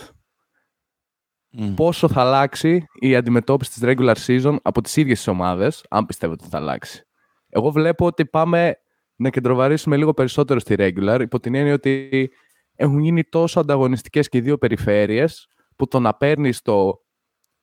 Μμ. 1.50 1.74
Πόσο 1.74 2.08
θα 2.08 2.22
αλλάξει 2.22 2.86
η 2.94 3.16
αντιμετώπιση 3.16 3.72
της 3.72 3.82
regular 3.84 4.16
season 4.26 4.56
από 4.62 4.82
τις 4.82 4.96
ίδιες 4.96 5.18
τις 5.18 5.28
ομάδες, 5.28 5.86
αν 5.90 6.06
πιστεύω 6.06 6.34
ότι 6.34 6.48
θα 6.48 6.58
αλλάξει. 6.58 7.08
Εγώ 7.50 7.72
βλέπω 7.72 8.06
ότι 8.06 8.26
πάμε 8.26 8.78
να 9.16 9.30
κεντροβαρίσουμε 9.30 9.98
λίγο 9.98 10.14
περισσότερο 10.14 10.60
στη 10.60 10.76
regular, 10.78 11.20
υπό 11.22 11.40
την 11.40 11.56
έννοια 11.56 11.74
ότι 11.74 12.32
έχουν 12.76 13.00
γίνει 13.00 13.24
τόσο 13.24 13.60
ανταγωνιστικές 13.60 14.30
και 14.30 14.38
οι 14.38 14.42
δύο 14.42 14.58
περιφέρειες, 14.58 15.48
που 15.76 15.88
το 15.88 16.00
να 16.00 16.14
παίρνεις 16.14 16.62
το 16.62 17.03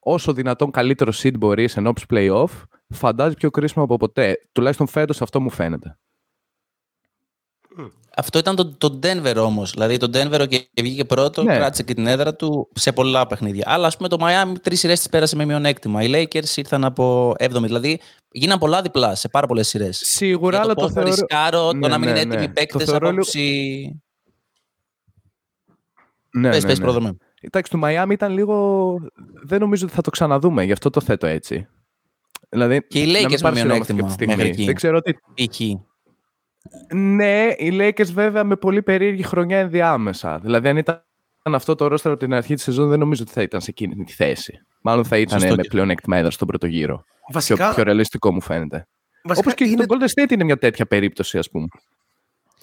όσο 0.01 0.33
δυνατόν 0.33 0.71
καλύτερο 0.71 1.13
seed 1.23 1.39
μπορείς 1.39 1.73
σε 1.73 1.79
ενόψει 1.79 2.05
playoff, 2.11 2.63
φαντάζει 2.89 3.35
πιο 3.35 3.51
κρίσιμο 3.51 3.85
από 3.85 3.97
ποτέ. 3.97 4.37
Τουλάχιστον 4.53 4.87
φέτος 4.87 5.23
αυτό 5.23 5.41
μου 5.41 5.51
φαίνεται. 5.51 5.99
Αυτό 8.17 8.39
ήταν 8.39 8.57
το, 8.57 8.67
το 8.77 8.99
Denver 9.03 9.35
όμως. 9.37 9.71
Δηλαδή 9.71 9.97
το 9.97 10.07
Denver 10.15 10.47
και 10.49 10.59
και 10.59 10.83
βγήκε 10.83 11.05
πρώτο, 11.05 11.43
Ναι. 11.43 11.57
κράτησε 11.57 11.83
και 11.83 11.95
την 11.95 12.07
έδρα 12.07 12.35
του 12.35 12.69
σε 12.75 12.93
πολλά 12.93 13.27
παιχνίδια. 13.27 13.65
Αλλά 13.67 13.87
ας 13.87 13.97
πούμε 13.97 14.09
το 14.09 14.17
Miami 14.21 14.53
τρεις 14.63 14.79
σειρές 14.81 15.01
τη 15.01 15.09
πέρασε 15.09 15.37
με 15.37 15.45
μειονέκτημα. 15.45 16.03
Οι 16.03 16.11
Lakers 16.15 16.57
ήρθαν 16.57 16.85
από 16.85 17.35
7η. 17.39 17.63
Δηλαδή 17.63 18.01
γίναν 18.31 18.59
πολλά 18.59 18.83
διπλά 18.83 19.15
σε 19.15 19.29
πάρα 19.29 19.47
πολλές 19.47 19.69
σειρές. 19.69 20.01
Σίγουρα, 20.05 20.51
Για 20.57 20.61
αλλά 20.65 20.75
το 20.75 20.81
το 20.81 20.87
πώς 20.87 20.93
θα 20.95 21.01
θεωρώ... 21.03 21.11
ρισκάρω, 21.17 21.71
το 21.71 21.77
Ναι, 21.77 21.89
να 21.89 21.99
μην 21.99 22.11
ναι, 22.13 22.19
είναι 22.21 22.25
ναι. 22.25 22.35
έτοιμοι 22.35 22.47
Το 22.47 22.53
παίκτες 22.53 22.85
θεωρώ 22.85 23.09
από 23.09 23.17
λίγο- 23.17 23.21
άποψη. 23.23 24.03
Ναι, 26.33 26.51
Πες, 26.51 26.63
ναι, 26.65 26.69
πες, 26.69 26.79
ναι. 26.79 27.11
Πρόδρομε. 27.41 27.51
Εντάξει, 27.53 27.71
του 27.71 27.81
Miami 27.83 28.13
ήταν 28.13 28.33
λίγο... 28.33 28.97
Δεν 29.43 29.61
νομίζω 29.61 29.85
ότι 29.87 29.95
θα 29.95 30.03
το 30.03 30.11
ξαναδούμε, 30.11 30.65
γι' 30.65 30.73
αυτό 30.73 30.91
το 30.91 31.01
θέτω 31.01 31.27
έτσι. 31.27 31.67
Δηλαδή, 32.49 32.87
Και 32.87 33.01
οι 33.03 33.07
να 33.07 33.19
μην 33.19 33.27
Lakers 33.27 33.31
με 33.31 33.39
παρασυρώμαστε 33.41 33.93
μειονέκτημα 33.93 34.07
αυτή 34.07 34.07
τη 34.07 34.13
στιγμή. 34.13 34.35
μέχρι 34.37 34.49
εκεί. 34.51 34.65
Δεν 34.65 34.75
ξέρω 34.75 34.97
ότι... 34.97 35.19
Π.χ. 35.35 35.61
Ναι, 36.95 37.47
οι 37.59 37.71
Lakers 37.73 38.13
βέβαια 38.13 38.45
με 38.45 38.57
πολύ 38.57 38.83
περίεργη 38.83 39.23
χρονιά 39.23 39.59
ενδιάμεσα. 39.59 40.39
Δηλαδή, 40.39 40.69
αν 40.69 40.77
ήταν 40.77 41.03
αυτό 41.43 41.75
το 41.75 41.85
roster 41.85 42.01
από 42.05 42.17
την 42.17 42.35
αρχή 42.35 42.55
της 42.55 42.63
σεζόν, 42.63 42.89
δεν 42.89 42.99
νομίζω 42.99 43.23
ότι 43.23 43.33
θα 43.33 43.43
ήταν 43.43 43.61
σε 43.61 43.71
εκείνη 43.71 44.05
τη 44.05 44.13
θέση. 44.13 44.59
Μάλλον 44.83 45.05
θα 45.05 45.19
ήταν 45.19 45.41
Σωστό 45.41 45.55
με 45.57 45.63
και- 45.63 45.69
πλεονέκτημα 45.69 46.17
έδρα 46.17 46.31
στον 46.31 46.47
πρώτο 46.49 46.67
γύρο. 46.67 46.97
Πιο, 46.97 47.05
βασικά, 47.33 47.75
πιο 47.75 47.83
ρεαλιστικό 47.83 48.33
μου 48.33 48.41
φαίνεται. 48.41 48.87
βασικά 49.25 49.49
Όπως 49.49 49.55
και 49.55 49.65
είναι, 49.71 49.87
το 49.87 49.97
Golden 49.99 50.23
State 50.23 50.31
είναι 50.31 50.45
μια 50.45 50.59
τέτοια 50.59 50.87
περίπτωση, 50.87 51.39
ας 51.39 51.51
πούμε. 51.51 51.67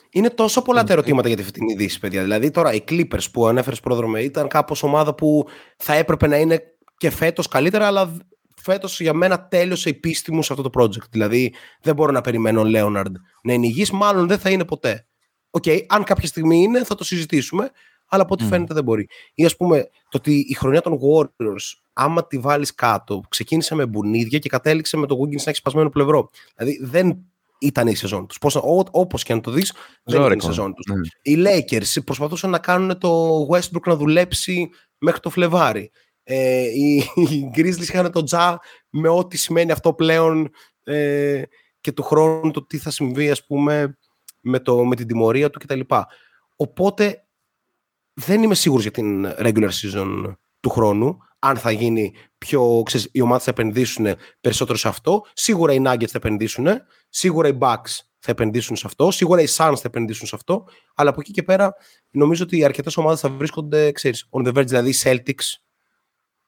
Είναι 0.09 0.29
τόσο 0.29 0.61
πολλά 0.61 0.83
τα 0.83 0.93
ερωτήματα 0.93 1.27
για 1.27 1.37
τη 1.37 1.43
φετινή 1.43 1.73
Δύση, 1.73 1.99
παιδιά. 1.99 2.21
Δηλαδή 2.21 2.51
τώρα 2.51 2.73
οι 2.73 2.83
Clippers 2.89 3.31
που 3.31 3.47
ανέφερες 3.47 3.79
Πρόδρομε 3.79 4.21
ήταν 4.21 4.47
κάπως 4.47 4.83
ομάδα 4.83 5.15
που 5.15 5.47
θα 5.77 5.93
έπρεπε 5.93 6.27
να 6.27 6.37
είναι 6.37 6.61
και 6.97 7.09
φέτος 7.09 7.47
καλύτερα, 7.47 7.87
αλλά 7.87 8.17
φέτος 8.61 8.99
για 8.99 9.13
μένα 9.13 9.47
τέλειωσε 9.47 9.89
η 9.89 9.93
πίστη 9.93 10.33
μου 10.33 10.43
σε 10.43 10.53
αυτό 10.53 10.69
το 10.69 10.81
project. 10.81 11.09
Δηλαδή 11.09 11.53
δεν 11.81 11.95
μπορώ 11.95 12.11
να 12.11 12.21
περιμένω 12.21 12.61
ο 12.61 12.63
Λέοναρντ 12.63 13.15
να 13.43 13.53
είναι 13.53 13.65
υγιής, 13.65 13.91
μάλλον 13.91 14.27
δεν 14.27 14.39
θα 14.39 14.49
είναι 14.49 14.65
ποτέ. 14.65 15.07
Οκ, 15.49 15.63
αν 15.87 16.03
κάποια 16.03 16.27
στιγμή 16.27 16.57
είναι 16.57 16.83
θα 16.83 16.95
το 16.95 17.03
συζητήσουμε, 17.03 17.71
αλλά 18.07 18.23
από 18.23 18.33
ό,τι 18.33 18.43
Μμ. 18.43 18.47
φαίνεται 18.47 18.73
δεν 18.73 18.83
μπορεί. 18.83 19.07
Ή 19.33 19.45
ας 19.45 19.55
πούμε 19.55 19.89
το 20.09 20.17
ότι 20.17 20.45
η 20.49 20.53
χρονιά 20.53 20.81
των 20.81 20.99
Warriors, 21.01 21.79
άμα 21.93 22.27
τη 22.27 22.37
βάλεις 22.37 22.75
κάτω, 22.75 23.21
ξεκίνησε 23.29 23.75
με 23.75 23.85
μπουνίδια 23.85 24.39
και 24.39 24.49
κατέληξε 24.49 24.97
με 24.97 25.07
το 25.07 25.15
Wiggins 25.15 25.43
να 25.43 25.49
έχει 25.49 25.55
σπασμένο 25.55 25.89
πλευρό. 25.89 26.29
Δηλαδή 26.55 26.79
δεν 26.83 27.17
ήταν 27.59 27.87
η 27.87 27.95
σεζόν 27.95 28.27
τους. 28.27 28.37
Πώς, 28.37 28.55
ό, 28.55 28.83
όπως 28.91 29.23
και 29.23 29.33
αν 29.33 29.41
το 29.41 29.51
δεις, 29.51 29.73
δεν 30.03 30.15
ήταν 30.15 30.19
η 30.19 30.23
Ζώρικο. 30.23 30.45
σεζόν 30.45 30.73
τους. 30.73 30.85
Ναι. 30.85 31.01
Οι 31.21 31.43
Lakers 31.45 32.03
προσπαθούσαν 32.05 32.49
να 32.49 32.59
κάνουν 32.59 32.97
το 32.97 33.41
Westbrook 33.51 33.81
να 33.85 33.95
δουλέψει 33.95 34.69
μέχρι 34.97 35.19
το 35.19 35.29
Φλεβάρι. 35.29 35.91
Ε, 36.23 36.61
οι, 36.61 36.95
οι 37.15 37.51
Grizzlies 37.55 37.81
είχαν 37.81 38.11
το 38.11 38.23
Τζα 38.23 38.59
με 38.89 39.09
ό,τι 39.09 39.37
σημαίνει 39.37 39.71
αυτό 39.71 39.93
πλέον 39.93 40.49
ε, 40.83 41.41
και 41.81 41.91
του 41.91 42.03
χρόνου 42.03 42.51
το 42.51 42.65
τι 42.65 42.77
θα 42.77 42.89
συμβεί 42.89 43.29
ας 43.29 43.45
πούμε 43.45 43.97
με, 44.41 44.59
το, 44.59 44.85
με 44.85 44.95
την 44.95 45.07
τιμωρία 45.07 45.49
του 45.49 45.59
κτλ. 45.59 45.79
Οπότε 46.55 47.27
δεν 48.13 48.43
είμαι 48.43 48.55
σίγουρος 48.55 48.83
για 48.83 48.91
την 48.91 49.27
regular 49.27 49.69
season 49.69 50.35
του 50.59 50.69
χρόνου 50.69 51.17
αν 51.39 51.57
θα 51.57 51.71
γίνει 51.71 52.13
πιο, 52.37 52.81
ξέρεις, 52.85 53.09
οι 53.11 53.21
ομάδες 53.21 53.43
θα 53.43 53.49
επενδύσουν 53.49 54.07
περισσότερο 54.41 54.77
σε 54.77 54.87
αυτό. 54.87 55.25
Σίγουρα 55.33 55.73
οι 55.73 55.81
Nuggets 55.85 56.05
θα 56.05 56.17
επενδύσουν, 56.17 56.67
σίγουρα 57.09 57.47
οι 57.47 57.57
Bucks 57.59 57.99
θα 58.19 58.31
επενδύσουν 58.31 58.75
σε 58.75 58.83
αυτό, 58.87 59.11
σίγουρα 59.11 59.41
οι 59.41 59.45
Suns 59.49 59.75
θα 59.75 59.81
επενδύσουν 59.83 60.27
σε 60.27 60.35
αυτό, 60.35 60.67
αλλά 60.95 61.09
από 61.09 61.19
εκεί 61.19 61.31
και 61.31 61.43
πέρα 61.43 61.75
νομίζω 62.09 62.43
ότι 62.43 62.63
αρκετές 62.63 62.97
ομάδες 62.97 63.19
θα 63.19 63.29
βρίσκονται, 63.29 63.91
ξέρεις, 63.91 64.29
on 64.31 64.47
the 64.47 64.53
verge, 64.53 64.67
δηλαδή 64.67 64.89
οι 64.89 64.95
Celtics, 65.03 65.59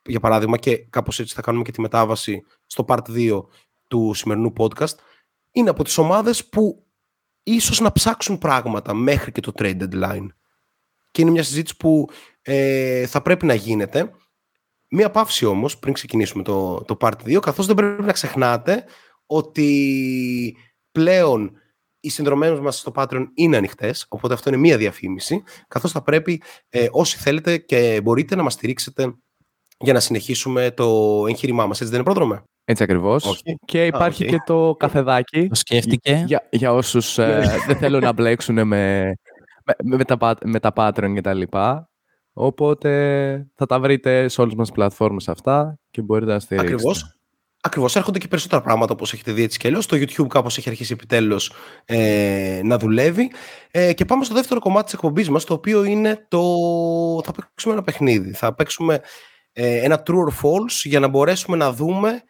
για 0.06 0.20
παράδειγμα, 0.20 0.58
και 0.58 0.78
κάπως 0.78 1.20
έτσι 1.20 1.36
θα 1.36 1.42
κάνουμε 1.42 1.64
και 1.64 1.72
τη 1.72 1.82
μετάβαση 1.82 2.44
στο 2.66 2.86
part 2.88 3.10
2 3.10 3.42
του 3.88 4.14
σημερινού 4.14 4.54
podcast, 4.58 4.96
είναι 5.52 5.70
από 5.70 5.84
τις 5.84 5.98
ομάδες 5.98 6.46
που 6.46 6.86
ίσως 7.44 7.80
να 7.80 7.92
ψάξουν 7.92 8.38
πράγματα 8.38 8.94
μέχρι 8.94 9.32
και 9.32 9.42
το 9.42 9.52
trade 9.58 9.82
deadline. 9.82 10.28
Και 11.12 11.22
είναι 11.22 11.32
μια 11.32 11.44
συζήτηση 11.44 11.78
που 11.78 12.10
ε, 12.42 13.06
θα 13.08 13.22
πρέπει 13.22 13.46
να 13.46 13.54
γίνεται. 13.54 14.12
Μία 14.90 15.12
παύση 15.12 15.46
όμως, 15.46 15.80
πριν 15.80 15.94
ξεκινήσουμε 15.94 16.44
το, 16.44 16.84
το 16.84 16.98
part 17.00 17.16
2, 17.26 17.40
καθώς 17.40 17.66
δεν 17.66 17.76
πρέπει 17.76 18.04
να 18.04 18.12
ξεχνάτε 18.12 18.86
ότι 19.30 20.58
πλέον 20.92 21.52
οι 22.00 22.10
συνδρομές 22.10 22.60
μας 22.60 22.78
στο 22.78 22.92
Patreon 22.96 23.26
είναι 23.34 23.58
ανοιχτές, 23.58 24.06
οπότε 24.10 24.34
αυτό 24.34 24.50
είναι 24.50 24.58
μία 24.58 24.78
διαφήμιση, 24.78 25.44
καθώς 25.68 25.92
θα 25.92 26.04
πρέπει 26.04 26.42
ε, 26.70 26.88
όσοι 26.92 27.18
θέλετε 27.18 27.58
και 27.58 28.00
μπορείτε 28.04 28.36
να 28.36 28.44
μας 28.44 28.54
στηρίξετε 28.54 29.14
για 29.80 29.94
να 29.94 30.00
συνεχίσουμε 30.00 30.72
το 30.72 31.24
εγχείρημά 31.28 31.66
μας. 31.66 31.82
Έτσι 31.82 31.94
δεν 31.96 32.02
είναι 32.02 32.14
Πρόδρομε; 32.14 32.44
Έτσι 32.66 32.84
ακριβώς. 32.84 33.26
Όχι. 33.26 33.56
Και 33.66 33.86
υπάρχει 33.86 34.24
οκ. 34.24 34.30
και 34.30 34.42
το 34.46 34.76
καφεδάκι. 34.80 35.48
Το 35.48 35.56
σκέφτηκε. 35.56 36.24
για, 36.28 36.48
για 36.52 36.74
όσους 36.74 37.18
ε, 37.18 37.42
δεν 37.68 37.78
θέλουν 37.78 38.02
να 38.02 38.14
μπλέξουν 38.14 38.56
με, 38.56 39.14
με, 39.64 39.96
με, 39.98 40.04
τα, 40.04 40.18
pat- 40.20 40.46
με 40.46 40.60
τα 40.60 40.72
Patreon 40.76 41.12
και 41.14 41.22
τα 41.22 41.34
λοιπά. 41.34 41.90
Οπότε 42.34 43.52
θα 43.56 43.66
τα 43.66 43.80
βρείτε 43.80 44.28
σε 44.28 44.42
όλες 44.42 44.54
μας 44.54 44.68
τις 44.68 44.76
πλατφόρμες 44.76 45.30
αυτά 45.30 45.80
και 45.90 46.02
μπορείτε 46.02 46.32
να 46.32 46.40
στηρίξετε. 46.40 46.74
Ακριβώς. 46.74 47.19
Ακριβώς, 47.62 47.96
έρχονται 47.96 48.20
και 48.20 48.28
περισσότερα 48.28 48.62
πράγματα 48.62 48.94
όπως 48.94 49.14
έχετε 49.14 49.32
δει 49.32 49.44
έτσι 49.44 49.60
και 49.60 49.68
αλλιώς. 49.68 49.86
Το 49.86 49.98
YouTube 49.98 50.28
κάπως 50.28 50.58
έχει 50.58 50.70
αρχίσει 50.70 50.94
επιτέλους 50.94 51.52
ε, 51.86 52.62
να 52.64 52.78
δουλεύει. 52.78 53.32
Ε, 53.72 53.94
και 53.94 54.06
πάμε 54.06 54.24
στο 54.24 54.34
δεύτερο 54.34 54.60
κομμάτι 54.60 54.84
της 54.84 54.94
εκπομπής 54.94 55.30
μας, 55.30 55.44
το 55.44 55.54
οποίο 55.54 55.84
είναι 55.84 56.26
το... 56.28 56.42
Θα 57.24 57.32
παίξουμε 57.32 57.74
ένα 57.74 57.84
παιχνίδι. 57.84 58.34
Θα 58.34 58.54
παίξουμε 58.54 59.02
ε, 59.52 59.78
ένα 59.78 60.04
true 60.06 60.14
or 60.14 60.46
false 60.46 60.82
για 60.84 61.00
να 61.00 61.08
μπορέσουμε 61.08 61.58
να 61.58 61.74
δούμε 61.74 62.24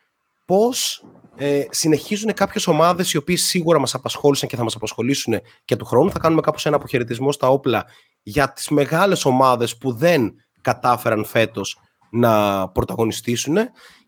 πώς 0.46 1.04
ε, 1.36 1.64
συνεχίζουν 1.70 2.34
κάποιες 2.34 2.68
ομάδες 2.68 3.14
οι 3.14 3.18
οποίες 3.18 3.42
σίγουρα 3.42 3.80
μας 3.80 3.94
απασχόλησαν 3.94 4.50
και 4.50 4.56
θα 4.56 4.64
μας 4.64 4.76
απασχολήσουν 4.76 5.42
και 5.66 5.76
του 5.76 5.86
χρόνου. 5.86 6.12
Θα 6.12 6.20
κάνουμε 6.20 6.42
κάπως 6.42 6.66
ένα 6.66 6.76
αποχαιρετισμό 6.76 7.32
στα 7.32 7.48
όπλα 7.48 7.86
για 8.22 8.52
τις 8.52 8.70
μεγάλες 8.70 9.26
ομάδες 9.26 9.78
που 9.78 9.94
δεν 9.94 10.34
κατάφεραν 10.62 11.26
φέτος 11.26 11.80
να 12.12 12.68
πρωταγωνιστήσουν 12.70 13.58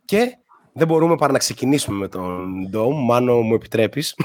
και 0.05 0.38
δεν 0.74 0.88
μπορούμε 0.88 1.15
παρά 1.15 1.32
να 1.32 1.38
ξεκινήσουμε 1.38 1.97
με 1.97 2.07
τον 2.07 2.67
Ντόμ. 2.69 3.05
Μάνο, 3.05 3.41
μου 3.41 3.53
επιτρέπεις. 3.53 4.15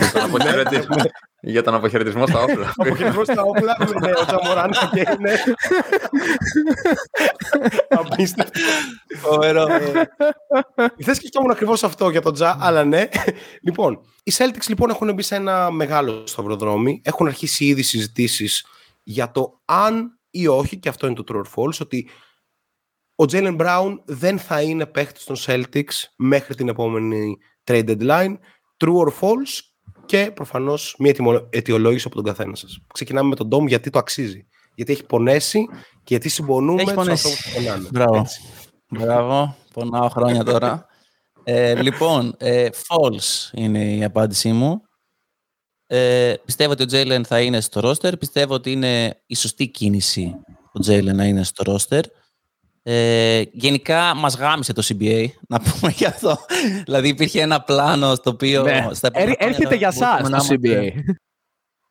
Για 0.00 0.12
τον 0.12 0.22
αποχαιρετισμό- 0.22 1.10
Για 1.40 1.62
τον 1.62 1.74
αποχαιρετισμό 1.74 2.26
στα 2.26 2.40
όπλα. 2.42 2.72
Αποχαιρετισμό 2.76 3.24
στα 3.24 3.42
όπλα. 3.42 3.76
ναι, 4.00 4.10
ο 4.10 4.24
Τζαμοράν 4.26 4.70
και 4.92 5.00
είναι. 5.18 5.32
Απίστευτο. 7.88 8.60
Φοβερό. 9.16 9.66
Δεν 10.96 11.14
σκεφτόμουν 11.14 11.50
ακριβώς 11.50 11.84
αυτό 11.84 12.08
για 12.10 12.22
τον 12.22 12.34
Τζα, 12.34 12.56
αλλά 12.60 12.84
ναι. 12.84 13.08
Λοιπόν, 13.62 14.00
οι 14.22 14.32
Celtics 14.36 14.66
λοιπόν 14.68 14.90
έχουν 14.90 15.14
μπει 15.14 15.22
σε 15.22 15.34
ένα 15.34 15.70
μεγάλο 15.70 16.26
σταυροδρόμι. 16.26 17.00
Έχουν 17.04 17.26
αρχίσει 17.26 17.64
ήδη 17.64 17.82
συζητήσεις 17.82 18.66
για 19.02 19.30
το 19.30 19.60
αν 19.64 20.18
ή 20.30 20.46
όχι, 20.46 20.76
και 20.76 20.88
αυτό 20.88 21.06
είναι 21.06 21.22
το 21.22 21.24
true 21.28 21.36
or 21.36 21.44
false, 21.64 21.78
ότι 21.80 22.08
ο 23.16 23.24
Jalen 23.32 23.56
Brown 23.60 23.96
δεν 24.04 24.38
θα 24.38 24.62
είναι 24.62 24.86
παίχτης 24.86 25.24
των 25.24 25.36
Celtics 25.38 26.04
μέχρι 26.16 26.54
την 26.54 26.68
επόμενη 26.68 27.36
trade 27.64 27.88
deadline. 27.88 28.34
True 28.84 28.96
or 29.06 29.12
false 29.20 29.60
και 30.06 30.30
προφανώς 30.34 30.94
μία 30.98 31.10
αιτημο- 31.10 31.46
αιτιολόγηση 31.50 32.04
από 32.06 32.14
τον 32.16 32.24
καθένα 32.24 32.54
σας. 32.54 32.78
Ξεκινάμε 32.94 33.28
με 33.28 33.34
τον 33.34 33.48
Dom 33.52 33.66
γιατί 33.68 33.90
το 33.90 33.98
αξίζει. 33.98 34.46
Γιατί 34.74 34.92
έχει 34.92 35.04
πονέσει 35.04 35.66
και 35.92 36.02
γιατί 36.04 36.28
συμπονούμε 36.28 36.82
Έχει 36.82 36.84
τους 36.84 36.94
πονέσει. 36.94 37.26
ανθρώπους 37.28 37.52
που 37.52 37.62
πονάνε. 37.62 37.88
Μπράβο. 37.92 38.16
Έτσι. 38.18 38.40
Μπράβο. 38.88 39.56
Πονάω 39.72 40.08
χρόνια 40.08 40.44
τώρα. 40.52 40.86
Ε, 41.44 41.82
λοιπόν, 41.82 42.34
ε, 42.38 42.68
false 42.72 43.50
είναι 43.52 43.94
η 43.94 44.04
απάντησή 44.04 44.52
μου. 44.52 44.80
Ε, 45.86 46.34
πιστεύω 46.44 46.72
ότι 46.72 46.82
ο 46.82 46.86
Τζέιλεν 46.86 47.24
θα 47.24 47.40
είναι 47.40 47.60
στο 47.60 47.80
ρόστερ. 47.80 48.16
Πιστεύω 48.16 48.54
ότι 48.54 48.72
είναι 48.72 49.22
η 49.26 49.34
σωστή 49.34 49.68
κίνηση 49.68 50.34
ο 50.72 50.78
Τζέιλεν 50.80 51.16
να 51.16 51.24
είναι 51.24 51.42
στο 51.44 51.62
ρόστερ. 51.72 52.04
Ε, 52.88 53.42
γενικά 53.52 54.14
μας 54.14 54.36
γάμισε 54.36 54.72
το 54.72 54.82
CBA, 54.86 55.26
να 55.48 55.60
πούμε 55.60 55.92
γι' 55.92 56.04
αυτό. 56.04 56.38
δηλαδή 56.84 57.08
υπήρχε 57.08 57.40
ένα 57.40 57.62
πλάνο 57.62 58.14
στο 58.14 58.30
οποίο... 58.30 58.62
Ναι. 58.62 58.88
στα 58.92 59.06
επόμενα 59.06 59.30
Έρ- 59.30 59.42
έρχεται 59.42 59.66
χρόνια 59.66 59.76
για 59.76 59.92
θα 59.92 59.98
σας 60.18 60.20
μπορούσαμε 60.30 60.58
το 60.58 60.68
να 60.68 60.78
CBA. 60.80 60.82
είμαστε- 60.92 61.20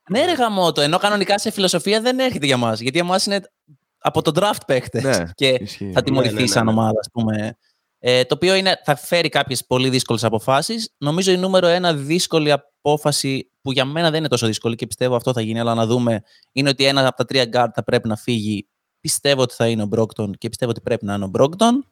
Ναι 0.09 0.25
ρε 0.25 0.33
γαμώτο, 0.33 0.81
ενώ 0.81 0.97
κανονικά 0.97 1.39
σε 1.39 1.51
φιλοσοφία 1.51 2.01
δεν 2.01 2.19
έρχεται 2.19 2.45
για 2.45 2.57
μας. 2.57 2.79
Γιατί 2.79 2.97
για 2.97 3.05
μας 3.05 3.25
είναι 3.25 3.41
από 3.97 4.21
το 4.21 4.31
draft 4.35 4.59
παίχτες. 4.67 5.03
Ναι, 5.03 5.23
και 5.33 5.47
ισχύει. 5.61 5.91
θα 5.93 6.01
τιμωρηθεί 6.03 6.33
Ναι, 6.33 6.39
ναι, 6.39 6.45
ναι, 6.45 6.51
σαν 6.51 6.65
ναι. 6.65 6.71
ομάδα, 6.71 6.99
ας 6.99 7.07
πούμε. 7.13 7.57
Ε, 7.99 8.23
το 8.23 8.33
οποίο 8.35 8.55
είναι, 8.55 8.81
θα 8.83 8.95
φέρει 8.95 9.29
κάποιες 9.29 9.65
πολύ 9.65 9.89
δύσκολες 9.89 10.23
αποφάσεις. 10.23 10.93
Νομίζω 10.97 11.31
η 11.31 11.37
νούμερο 11.37 11.67
ένα 11.67 11.93
δύσκολη 11.93 12.51
απόφαση, 12.51 13.51
που 13.61 13.71
για 13.71 13.85
μένα 13.85 14.09
δεν 14.09 14.19
είναι 14.19 14.27
τόσο 14.27 14.47
δύσκολη 14.47 14.75
και 14.75 14.87
πιστεύω 14.87 15.15
αυτό 15.15 15.33
θα 15.33 15.41
γίνει, 15.41 15.59
αλλά 15.59 15.73
να 15.73 15.85
δούμε, 15.85 16.21
είναι 16.51 16.69
ότι 16.69 16.85
ένα 16.85 17.07
από 17.07 17.17
τα 17.17 17.25
τρία 17.25 17.43
guard 17.53 17.69
θα 17.73 17.83
πρέπει 17.83 18.07
να 18.07 18.15
φύγει. 18.15 18.67
Πιστεύω 19.05 19.41
ότι 19.41 19.53
θα 19.53 19.67
είναι 19.67 19.81
ο 19.81 19.85
Μπρόκτον 19.85 20.33
και 20.37 20.49
πιστεύω 20.49 20.71
ότι 20.71 20.81
πρέπει 20.81 21.05
να 21.05 21.13
είναι 21.13 21.23
ο 21.23 21.27
Μπρόκτον. 21.27 21.85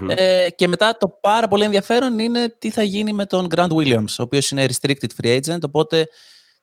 Μμμ. 0.00 0.08
Ε, 0.10 0.50
και 0.50 0.68
μετά 0.68 0.96
το 0.96 1.08
πάρα 1.08 1.48
πολύ 1.48 1.64
ενδιαφέρον 1.64 2.18
είναι 2.18 2.48
τι 2.48 2.70
θα 2.70 2.82
γίνει 2.82 3.12
με 3.12 3.26
τον 3.26 3.46
Grant 3.54 3.68
Williams, 3.68 4.14
ο 4.18 4.22
οποίος 4.22 4.50
είναι 4.50 4.66
restricted 4.66 5.08
free 5.22 5.40
agent, 5.40 5.60
οπότε 5.62 6.08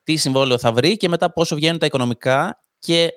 τι 0.02 0.16
συμβόλαιο 0.16 0.58
θα 0.58 0.72
βρει 0.72 0.96
και 0.96 1.08
μετά 1.08 1.32
πόσο 1.32 1.56
βγαίνουν 1.56 1.78
τα 1.78 1.86
οικονομικά 1.86 2.64
και 2.78 3.12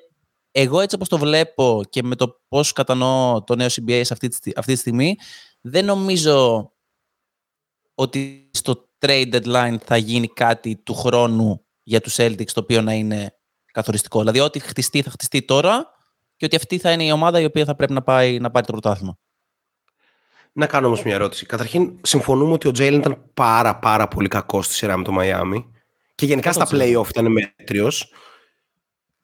εγώ 0.52 0.80
έτσι 0.80 0.96
όπως 0.96 1.08
το 1.08 1.18
βλέπω 1.18 1.84
και 1.90 2.04
με 2.04 2.16
το 2.16 2.42
πώς 2.48 2.74
κατανοώ 2.74 3.44
το 3.44 3.56
νέο 3.56 3.68
CBA 3.68 4.02
σε 4.04 4.14
αυτή 4.14 4.28
τη, 4.28 4.36
στι- 4.36 4.58
αυτή 4.58 4.74
τη 4.74 4.80
στιγμή, 4.80 5.16
δεν 5.62 5.86
νομίζω 5.86 6.72
ότι 7.96 8.50
στο 8.54 8.90
trade 9.00 9.34
deadline 9.34 9.76
θα 9.86 9.98
γίνει 9.98 10.28
κάτι 10.28 10.76
του 10.76 10.94
χρόνου 10.94 11.66
για 11.84 12.02
τους 12.02 12.16
Celtics 12.18 12.52
το 12.52 12.60
οποίο 12.60 12.82
να 12.82 12.94
είναι 12.94 13.40
καθοριστικό. 13.72 14.20
Δηλαδή 14.20 14.40
ό,τι 14.40 14.60
χτιστεί 14.60 15.02
θα 15.02 15.10
χτιστεί 15.10 15.42
τώρα 15.42 15.98
και 16.40 16.46
ότι 16.46 16.56
αυτή 16.56 16.78
θα 16.78 16.92
είναι 16.92 17.04
η 17.04 17.12
ομάδα 17.12 17.40
η 17.40 17.46
οποία 17.46 17.66
θα 17.66 17.76
πρέπει 17.76 17.94
να, 17.94 18.02
πάει, 18.02 18.40
να 18.40 18.52
πάρει 18.52 18.66
το 18.66 18.72
πρωτάθλημα. 18.72 19.18
Να 20.52 20.66
κάνω 20.66 20.88
όμως 20.88 21.04
μια 21.04 21.14
ερώτηση. 21.14 21.46
Καταρχήν, 21.46 22.00
συμφωνούμε 22.02 22.54
ότι 22.54 22.68
ο 22.68 22.72
Τζέιλεν 22.72 23.00
ήταν 23.00 23.24
πάρα 23.34 23.76
πάρα 23.80 24.08
πολύ 24.08 24.28
κακός 24.28 24.66
στη 24.66 24.74
σειρά 24.74 24.98
με 24.98 25.04
το 25.04 25.12
Μαϊάμι. 25.12 25.72
Και 26.16 26.26
γενικά 26.26 26.52
στα 26.52 26.68
100%. 26.72 26.76
playoff 26.76 27.10
ήταν 27.10 27.32
μέτριος. 27.32 28.14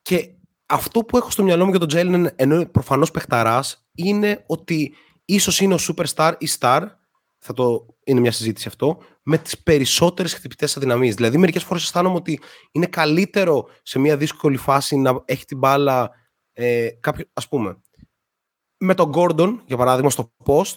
Και 0.01 0.30
αυτό 0.66 0.99
που 0.99 1.18
έχω 1.18 1.30
στο 1.30 1.43
μυαλό 1.43 1.63
μου 1.63 1.70
για 1.70 1.80
τον 1.80 1.88
Τζέιλεν, 1.88 2.32
ενώ 2.36 2.55
είναι 2.55 2.66
προφανώς 2.66 3.11
παιχταράς, 3.11 3.88
είναι 3.95 4.43
ότι 4.47 4.95
ίσως 5.26 5.59
είναι 5.59 5.74
ο 5.74 5.78
superstar 5.88 6.34
ή 6.38 6.47
star. 6.59 6.82
Θα 7.39 7.53
το 7.53 7.86
είναι 8.03 8.20
μια 8.20 8.32
συζήτηση 8.32 8.68
αυτό. 8.68 8.97
Με 9.24 9.38
τις 9.38 9.57
περισσότερες 9.63 10.34
χτυπητές 10.34 10.78
αδυναμίες. 10.78 11.16
Δηλαδή, 11.16 11.38
μερικές 11.38 11.63
φορές 11.63 11.84
αισθάνομαι 11.84 12.16
ότι 12.16 12.39
είναι 12.72 12.86
καλύτερο 12.86 13.66
σε 13.84 13.99
μια 13.99 14.18
δύσκολη 14.18 14.57
φάση 14.57 14.95
να 14.95 15.22
έχει 15.26 15.45
την 15.45 15.57
μπάλα 15.57 16.24
ε, 16.58 16.89
κάποιο, 16.99 17.26
ας 17.34 17.47
πούμε, 17.47 17.82
με 18.78 18.93
τον 18.93 19.12
Gordon, 19.16 19.60
για 19.66 19.78
παράδειγμα, 19.78 20.10
στο 20.10 20.34
post, 20.45 20.76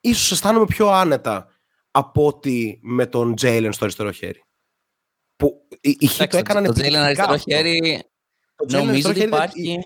ίσως 0.00 0.30
αισθάνομαι 0.30 0.64
πιο 0.64 0.88
άνετα 0.88 1.46
από 1.90 2.26
ότι 2.26 2.80
με 2.82 3.06
τον 3.06 3.34
Jalen 3.40 3.68
στο 3.70 3.84
αριστερό 3.84 4.10
χέρι. 4.10 4.44
Που 5.36 5.68
οι, 5.80 5.90
οι 5.90 5.96
Heat 6.00 6.08
το 6.08 6.22
Εντάξει, 6.22 6.38
έκαναν 6.38 6.64
το 6.64 6.70
Jalen 6.70 6.74
επιτυχικά 6.74 7.02
αριστερό 7.04 7.32
αυτό. 7.32 7.50
χέρι 7.50 8.02
Το 8.56 8.64
Jalen 8.64 8.72
νομίζω 8.72 8.90
αριστερό 8.90 9.10
ότι 9.10 9.18
χέρι, 9.18 9.30
υπάρχει... 9.30 9.72
Οι, 9.72 9.84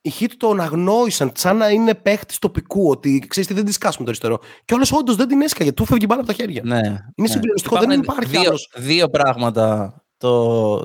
οι 0.00 0.12
Heat 0.20 0.30
το 0.36 0.50
αναγνώρισαν 0.50 1.32
σαν 1.34 1.56
να 1.56 1.68
είναι 1.70 1.94
παίχτης 1.94 2.38
τοπικού, 2.38 2.88
ότι 2.88 3.24
ξέρεις 3.28 3.48
τι 3.48 3.54
δεν 3.54 3.64
τη 3.64 3.72
σκάσουμε 3.72 4.04
το 4.04 4.10
αριστερό. 4.10 4.38
Και 4.64 4.74
όλος 4.74 4.92
όντως 4.92 5.16
δεν 5.16 5.28
την 5.28 5.40
έσκαγε, 5.42 5.72
του 5.72 5.84
φεύγει 5.84 6.04
η 6.04 6.06
μπάλα 6.08 6.20
από 6.20 6.30
τα 6.30 6.36
χέρια. 6.36 6.62
Ναι, 6.64 6.78
Είναι 6.78 7.04
ναι. 7.14 7.26
συγκλονιστικό, 7.26 7.78
δεν 7.78 7.90
Υπάρχουν 7.90 8.22
υπάρχει 8.22 8.30
δύο, 8.36 8.48
άλλος. 8.48 8.72
δύο 8.76 9.08
πράγματα. 9.08 9.96
Το, 10.16 10.78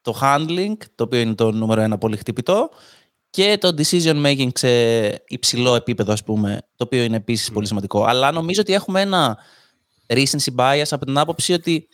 το 0.00 0.18
handling, 0.22 0.76
το 0.94 1.04
οποίο 1.04 1.20
είναι 1.20 1.34
το 1.34 1.50
νούμερο 1.50 1.80
ένα 1.80 1.98
πολύ 1.98 2.16
χτυπητό, 2.16 2.70
και 3.34 3.58
το 3.58 3.74
decision 3.76 4.26
making 4.26 4.48
σε 4.54 5.08
υψηλό 5.26 5.74
επίπεδο, 5.74 6.12
ας 6.12 6.24
πούμε, 6.24 6.58
το 6.76 6.84
οποίο 6.84 7.02
είναι 7.02 7.16
επίσης 7.16 7.50
πολύ 7.52 7.66
σημαντικό. 7.66 8.04
Αλλά 8.04 8.32
νομίζω 8.32 8.60
ότι 8.60 8.72
έχουμε 8.72 9.00
ένα 9.00 9.38
recency 10.06 10.54
bias 10.56 10.86
από 10.90 11.04
την 11.04 11.18
άποψη 11.18 11.52
ότι 11.52 11.88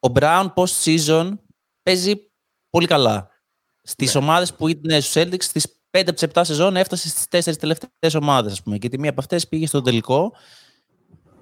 ο 0.00 0.12
Brown 0.14 0.52
post-season 0.54 1.30
παίζει 1.82 2.14
πολύ 2.70 2.86
καλά. 2.86 3.28
Στις 3.82 4.14
ομάδες 4.14 4.54
που 4.54 4.68
ήταν 4.68 5.02
στους 5.02 5.22
Celtics, 5.22 5.42
στις 5.42 5.66
5 5.90 6.00
από 6.00 6.12
τις 6.12 6.28
7 6.34 6.44
σεζόν 6.44 6.76
έφτασε 6.76 7.08
στις 7.08 7.26
4 7.28 7.56
τελευταίες 7.56 8.14
ομάδες, 8.14 8.52
ας 8.52 8.62
πούμε. 8.62 8.78
Και 8.78 8.88
τη 8.88 8.98
μία 8.98 9.10
από 9.10 9.20
αυτές 9.20 9.48
πήγε 9.48 9.66
στο 9.66 9.80
τελικό. 9.80 10.32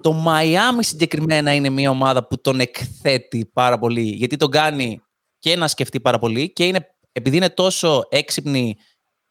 Το 0.01 0.23
Miami 0.27 0.79
συγκεκριμένα 0.79 1.53
είναι 1.53 1.69
μια 1.69 1.89
ομάδα 1.89 2.27
που 2.27 2.41
τον 2.41 2.59
εκθέτει 2.59 3.45
πάρα 3.53 3.79
πολύ, 3.79 4.01
γιατί 4.01 4.35
τον 4.35 4.51
κάνει 4.51 5.01
και 5.39 5.55
να 5.55 5.67
σκεφτεί 5.67 6.01
πάρα 6.01 6.19
πολύ 6.19 6.53
και 6.53 6.65
είναι, 6.67 6.95
επειδή 7.11 7.37
είναι 7.37 7.49
τόσο 7.49 8.03
έξυπνη 8.09 8.77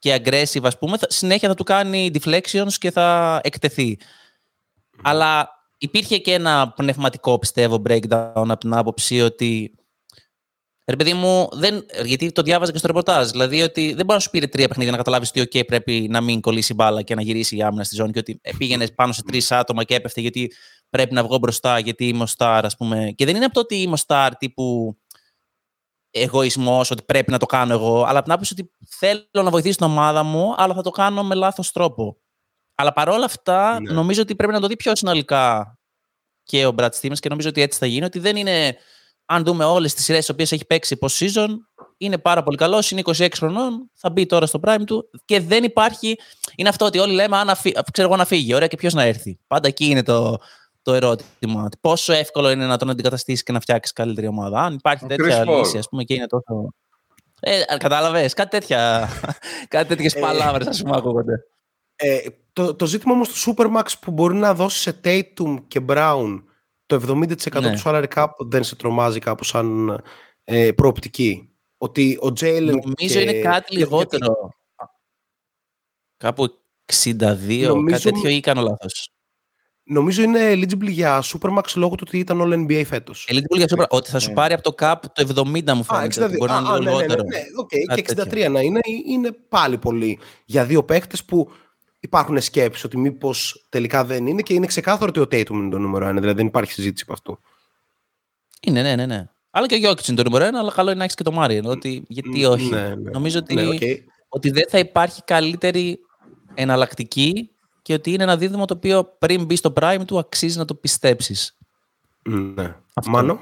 και 0.01 0.21
aggressive, 0.23 0.63
ας 0.63 0.77
πούμε, 0.77 0.97
θα- 0.97 1.07
συνέχεια 1.09 1.47
θα 1.49 1.55
του 1.55 1.63
κάνει 1.63 2.11
deflections 2.13 2.73
και 2.77 2.91
θα 2.91 3.39
εκτεθεί. 3.43 3.97
Αλλά 5.03 5.49
υπήρχε 5.77 6.17
και 6.17 6.33
ένα 6.33 6.73
πνευματικό, 6.75 7.39
πιστεύω, 7.39 7.81
breakdown 7.89 8.31
από 8.33 8.57
την 8.57 8.73
άποψη 8.73 9.21
ότι 9.21 9.75
Ρε 10.85 10.95
παιδί 10.95 11.13
μου, 11.13 11.49
δεν, 11.51 11.85
γιατί 12.05 12.31
το 12.31 12.41
διάβαζα 12.41 12.71
και 12.71 12.77
στο 12.77 12.87
ρεπορτάζ. 12.87 13.29
Δηλαδή 13.29 13.61
ότι 13.61 13.85
δεν 13.87 13.95
μπορεί 13.95 14.13
να 14.13 14.19
σου 14.19 14.29
πήρε 14.29 14.47
τρία 14.47 14.67
παιχνίδια 14.67 14.91
να 14.91 14.97
καταλάβεις 14.97 15.29
ότι 15.29 15.41
okay, 15.41 15.65
πρέπει 15.67 16.07
να 16.09 16.21
μην 16.21 16.41
κολλήσει 16.41 16.71
η 16.71 16.75
μπάλα 16.77 17.01
και 17.01 17.15
να 17.15 17.21
γυρίσει 17.21 17.55
η 17.55 17.61
άμυνα 17.63 17.83
στη 17.83 17.95
ζώνη 17.95 18.11
και 18.11 18.19
ότι 18.19 18.39
ε, 18.41 18.51
πήγαινε 18.57 18.87
πάνω 18.87 19.13
σε 19.13 19.23
τρεις 19.23 19.51
άτομα 19.51 19.83
και 19.83 19.95
έπεφτε 19.95 20.21
γιατί 20.21 20.51
πρέπει 20.89 21.13
να 21.13 21.23
βγω 21.23 21.37
μπροστά 21.37 21.79
γιατί 21.79 22.07
είμαι 22.07 22.23
ο 22.23 22.27
star, 22.37 22.61
ας 22.63 22.75
πούμε. 22.77 23.11
Και 23.15 23.25
δεν 23.25 23.35
είναι 23.35 23.45
από 23.45 23.53
το 23.53 23.59
ότι 23.59 23.75
είμαι 23.75 23.93
ο 23.93 24.03
star 24.07 24.29
τύπου 24.37 24.97
εγωισμός, 26.11 26.91
ότι 26.91 27.03
πρέπει 27.03 27.31
να 27.31 27.37
το 27.37 27.45
κάνω 27.45 27.73
εγώ, 27.73 28.01
αλλά 28.03 28.13
από 28.17 28.23
την 28.23 28.31
άποψη 28.31 28.53
ότι 28.59 28.71
θέλω 28.97 29.25
να 29.31 29.49
βοηθήσω 29.49 29.75
την 29.77 29.85
ομάδα 29.85 30.23
μου, 30.23 30.53
αλλά 30.57 30.73
θα 30.73 30.81
το 30.81 30.89
κάνω 30.89 31.23
με 31.23 31.35
λάθος 31.35 31.71
τρόπο. 31.71 32.17
Αλλά 32.75 32.93
παρόλα 32.93 33.25
αυτά, 33.25 33.79
Ναι. 33.81 33.91
νομίζω 33.93 34.21
ότι 34.21 34.35
πρέπει 34.35 34.53
να 34.53 34.59
το 34.59 34.67
δει 34.67 34.75
πιο 34.75 34.95
συνολικά 34.95 35.77
και 36.43 36.65
ο 36.65 36.75
Brad 36.77 36.89
Stevens 37.01 37.19
και 37.19 37.29
νομίζω 37.29 37.49
ότι 37.49 37.61
έτσι 37.61 37.79
θα 37.79 37.85
γίνει. 37.85 38.05
Ότι 38.05 38.19
δεν 38.19 38.35
είναι, 38.35 38.77
αν 39.25 39.43
δούμε 39.43 39.65
όλες 39.65 39.93
τις 39.93 40.03
σειρές 40.03 40.19
τις 40.19 40.29
οποίες 40.29 40.51
έχει 40.51 40.65
παίξει 40.65 40.97
post 41.01 41.25
season, 41.25 41.47
είναι 41.97 42.17
πάρα 42.17 42.43
πολύ 42.43 42.57
καλός, 42.57 42.91
είναι 42.91 43.01
26 43.05 43.27
χρονών, 43.35 43.89
θα 43.93 44.09
μπει 44.09 44.25
τώρα 44.25 44.45
στο 44.45 44.59
prime 44.63 44.83
του 44.85 45.09
και 45.25 45.39
δεν 45.39 45.63
υπάρχει. 45.63 46.15
Είναι 46.55 46.69
αυτό 46.69 46.85
ότι 46.85 46.99
όλοι 46.99 47.13
λέμε, 47.13 47.37
αν 47.37 47.49
αφή... 47.49 47.71
ξέρω 47.91 48.07
εγώ 48.07 48.17
να 48.17 48.25
φύγει, 48.25 48.53
ωραία, 48.53 48.67
και 48.67 48.75
ποιος 48.75 48.93
να 48.93 49.03
έρθει. 49.03 49.39
Πάντα 49.47 49.67
εκεί 49.67 49.85
είναι 49.85 50.03
το, 50.03 50.37
το 50.81 50.93
ερώτημα. 50.93 51.69
Πόσο 51.81 52.13
εύκολο 52.13 52.49
είναι 52.49 52.65
να 52.65 52.77
τον 52.77 52.89
αντικαταστήσεις 52.89 53.43
και 53.43 53.51
να 53.51 53.59
φτιάξεις 53.59 53.93
καλύτερη 53.93 54.27
ομάδα. 54.27 54.61
Αν 54.61 54.73
υπάρχει 54.73 55.03
Ο 55.05 55.07
τέτοια 55.07 55.43
Chris 55.43 55.47
Paul. 55.47 55.57
λύση, 55.57 55.77
ας 55.77 55.89
πούμε, 55.89 56.03
και 56.03 56.13
είναι 56.13 56.27
τόσο. 56.27 56.73
Ε, 57.39 57.63
Κατάλαβες, 57.77 58.33
κάτι 58.33 58.49
τέτοια. 58.49 59.09
κάτι 59.67 59.87
τέτοιες 59.87 60.15
Ε, 60.15 60.19
παλάβρες, 60.19 60.67
ας 60.67 60.81
πούμε, 60.81 60.97
ακούγονται. 60.97 61.45
Ε, 61.95 62.19
το, 62.53 62.75
το 62.75 62.85
ζήτημα 62.85 63.13
όμως 63.13 63.29
του 63.29 63.53
Supermax 63.55 63.85
που 64.01 64.11
μπορεί 64.11 64.35
να 64.35 64.53
δώσει 64.53 64.79
σε 64.79 64.99
Tatum 65.03 65.57
και 65.67 65.81
Brown 65.87 66.43
το 66.85 66.95
70% 66.95 67.61
Ναι. 67.61 67.71
του 67.73 67.81
salary 67.83 68.07
cap 68.15 68.27
δεν 68.37 68.63
σε 68.63 68.75
τρομάζει 68.75 69.19
κάπως 69.19 69.47
σαν 69.47 69.99
ε, 70.43 70.71
προοπτική; 70.71 71.55
Ότι 71.77 72.17
ο 72.21 72.27
Jalen 72.27 72.65
Νομίζω 72.65 72.93
και- 73.13 73.19
είναι 73.19 73.33
κάτι 73.41 73.75
για- 73.75 73.79
λιγότερο. 73.85 74.49
Κάπου 76.17 76.47
62, 76.85 77.67
Νομίζω- 77.67 77.95
κάτι 77.97 78.11
τέτοιο 78.11 78.29
ή 78.29 78.39
κάνω 78.39 78.61
λάθος. 78.61 79.11
Νομίζω 79.83 80.21
είναι 80.21 80.51
eligible 80.51 80.89
για 80.89 81.23
Supermax 81.23 81.63
λόγω 81.75 81.95
του 81.95 82.03
ότι 82.07 82.17
ήταν 82.19 82.41
all 82.41 82.53
NBA 82.67 82.83
φέτος. 82.85 83.27
Eligible 83.31 83.57
για 83.57 83.67
Super, 83.75 83.85
ότι 83.89 84.09
θα 84.09 84.19
σου 84.19 84.27
Ναι. 84.29 84.33
πάρει 84.35 84.53
από 84.53 84.63
το 84.63 84.75
cap 84.79 84.93
το 85.13 85.21
70 85.55 85.73
μου 85.73 85.79
Α, 85.79 85.83
φαίνεται. 85.83 86.05
62. 86.05 86.25
ότι 86.25 86.37
Μπορεί 86.37 86.51
να 86.51 86.57
είναι 86.57 86.69
Α, 86.69 86.79
λίγο 86.79 86.83
ναι, 86.83 86.89
ναι, 86.91 87.01
λιγότερο. 87.01 87.23
ναι, 87.23 87.37
ναι, 87.37 87.43
οκ, 87.55 87.69
Κάτι 87.87 88.01
και 88.01 88.13
63 88.13 88.29
τέτοιο. 88.29 88.49
να 88.49 88.59
είναι, 88.61 88.79
είναι 89.07 89.31
πάλι 89.49 89.77
πολύ 89.77 90.19
για 90.45 90.65
δύο 90.65 90.83
παίχτες 90.83 91.23
που 91.25 91.51
υπάρχουν 91.99 92.41
σκέψεις 92.41 92.83
ότι 92.83 92.97
μήπως 92.97 93.65
τελικά 93.69 94.05
δεν 94.05 94.27
είναι 94.27 94.41
και 94.41 94.53
είναι 94.53 94.65
ξεκάθαρο 94.65 95.11
ότι 95.15 95.19
ο 95.19 95.23
Tatum 95.23 95.49
είναι 95.53 95.69
το 95.69 95.77
νούμερο 95.79 96.05
ένα, 96.07 96.19
δηλαδή 96.19 96.37
δεν 96.37 96.45
υπάρχει 96.47 96.71
συζήτηση 96.71 97.03
από 97.07 97.13
αυτό. 97.13 97.39
Είναι, 98.61 98.81
ναι, 98.81 98.95
ναι, 98.95 99.05
ναι. 99.05 99.29
Αλλά 99.51 99.67
και 99.67 99.75
ο 99.75 99.77
Γιόκιτς 99.77 100.07
είναι 100.07 100.17
το 100.17 100.23
νούμερο 100.23 100.45
ένα, 100.45 100.59
αλλά 100.59 100.71
καλό 100.71 100.89
είναι 100.89 100.97
να 100.97 101.03
έχεις 101.03 101.15
και 101.15 101.23
το 101.23 101.31
Μάριον. 101.31 101.65
Ότι, 101.65 102.03
γιατί 102.07 102.45
όχι. 102.45 102.69
Ναι, 102.69 102.95
ναι. 102.95 103.09
Νομίζω 103.11 103.39
ότι, 103.39 103.53
Ναι, 103.53 103.67
οκ. 103.67 103.81
ότι 104.29 104.49
δεν 104.49 104.63
θα 104.69 104.79
υπάρχει 104.79 105.23
καλύτερη 105.23 105.99
εναλλακτική 106.53 107.49
και 107.81 107.93
ότι 107.93 108.11
είναι 108.11 108.23
ένα 108.23 108.37
δίδυμο 108.37 108.65
το 108.65 108.73
οποίο 108.73 109.03
πριν 109.19 109.45
μπει 109.45 109.55
στο 109.55 109.73
prime 109.75 110.01
του 110.07 110.19
αξίζει 110.19 110.57
να 110.57 110.65
το 110.65 110.75
πιστέψεις. 110.75 111.57
Ναι. 112.23 112.75
Αυτό. 112.93 113.11
Μάνο; 113.11 113.39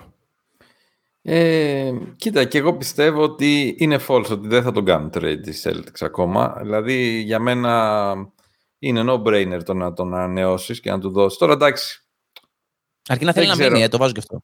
Ε, 1.22 1.92
κοίτα, 2.16 2.44
και 2.46 2.58
εγώ 2.58 2.78
πιστεύω 2.78 3.22
ότι 3.22 3.76
είναι 3.80 4.00
false 4.08 4.30
ότι 4.32 4.48
δεν 4.48 4.64
θα 4.64 4.72
τον 4.72 4.86
κάνουν 4.86 5.12
trade 5.14 5.48
οι 5.48 5.54
Celtics 5.64 6.00
ακόμα. 6.00 6.58
Δηλαδή, 6.62 7.20
για 7.20 7.40
μένα 7.40 8.14
είναι 8.80 9.04
no-brainer 9.08 9.60
το 9.66 9.74
να 9.74 9.94
τον 9.94 10.14
ανανεώσεις 10.14 10.80
και 10.80 10.92
να 10.92 11.00
του 11.00 11.10
δώσεις. 11.10 11.38
Τώρα 11.38 11.54
εντάξει. 11.54 12.04
Αρκεί 13.08 13.26
να 13.26 13.34
θέλει 13.34 13.46
Δεν 13.46 13.56
να 13.56 13.60
ξέρω. 13.62 13.74
μείνει, 13.74 13.86
ε, 13.86 13.88
το 13.88 13.98
βάζω 13.98 14.12
και 14.14 14.20
αυτό. 14.20 14.44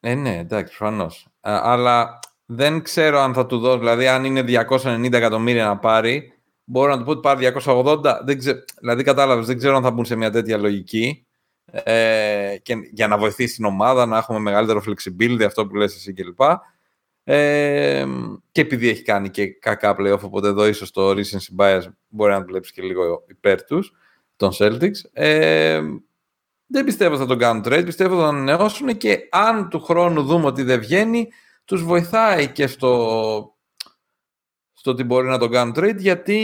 Ε, 0.00 0.14
ναι, 0.14 0.36
εντάξει, 0.36 0.76
προφανώς. 0.76 1.28
Αλλά 1.40 2.18
δεν 2.44 2.82
ξέρω 2.82 3.18
αν 3.18 3.34
θα 3.34 3.46
του 3.46 3.58
δώσει. 3.58 3.78
Δηλαδή, 3.78 4.06
αν 4.08 4.24
είναι 4.24 4.42
290 4.42 5.12
εκατομμύρια 5.12 5.64
να 5.64 5.78
πάρει, 5.78 6.37
μπορώ 6.68 6.90
να 6.90 6.98
του 6.98 7.04
πω 7.04 7.10
ότι 7.10 7.20
πάρει 7.20 7.52
280. 7.64 8.18
Δεν 8.24 8.38
ξε... 8.38 8.64
Δηλαδή, 8.80 9.02
κατάλαβες, 9.02 9.46
δεν 9.46 9.58
ξέρω 9.58 9.76
αν 9.76 9.82
θα 9.82 9.90
μπουν 9.90 10.04
σε 10.04 10.16
μια 10.16 10.30
τέτοια 10.30 10.56
λογική. 10.56 11.26
Ε, 11.72 12.56
και 12.62 12.74
για 12.92 13.08
να 13.08 13.18
βοηθήσει 13.18 13.54
την 13.54 13.64
ομάδα 13.64 14.06
να 14.06 14.18
έχουμε 14.18 14.38
μεγαλύτερο 14.38 14.82
flexibility, 14.86 15.42
αυτό 15.42 15.66
που 15.66 15.76
λες 15.76 15.94
εσύ 15.94 16.12
κλπ. 16.12 16.40
Ε, 17.24 18.06
και 18.52 18.60
επειδή 18.60 18.88
έχει 18.88 19.02
κάνει 19.02 19.30
και 19.30 19.46
κακά 19.46 19.96
playoff, 19.98 20.20
οπότε 20.20 20.48
εδώ 20.48 20.66
ίσως 20.66 20.90
το 20.90 21.10
recency 21.10 21.56
bias 21.58 21.82
μπορεί 22.08 22.32
να 22.32 22.44
δουλέψει 22.44 22.72
και 22.72 22.82
λίγο 22.82 23.24
υπέρ 23.28 23.64
τους, 23.64 23.92
των 24.36 24.50
Celtics. 24.58 25.00
Ε, 25.12 25.82
δεν 26.66 26.84
πιστεύω 26.84 27.16
θα 27.16 27.26
τον 27.26 27.38
κάνουν 27.38 27.62
trade, 27.66 27.82
πιστεύω 27.84 28.14
θα 28.14 28.20
τον 28.20 28.34
ανανεώσουν 28.34 28.96
και 28.96 29.18
αν 29.30 29.68
του 29.68 29.80
χρόνου 29.80 30.22
δούμε 30.22 30.46
ότι 30.46 30.62
δεν 30.62 30.80
βγαίνει, 30.80 31.28
τους 31.64 31.84
βοηθάει 31.84 32.48
και 32.48 32.66
στο, 32.66 33.57
στο 34.78 34.90
ότι 34.90 35.04
μπορεί 35.04 35.28
να 35.28 35.38
τον 35.38 35.50
κάνουν 35.50 35.74
trade, 35.76 35.96
γιατί 35.98 36.38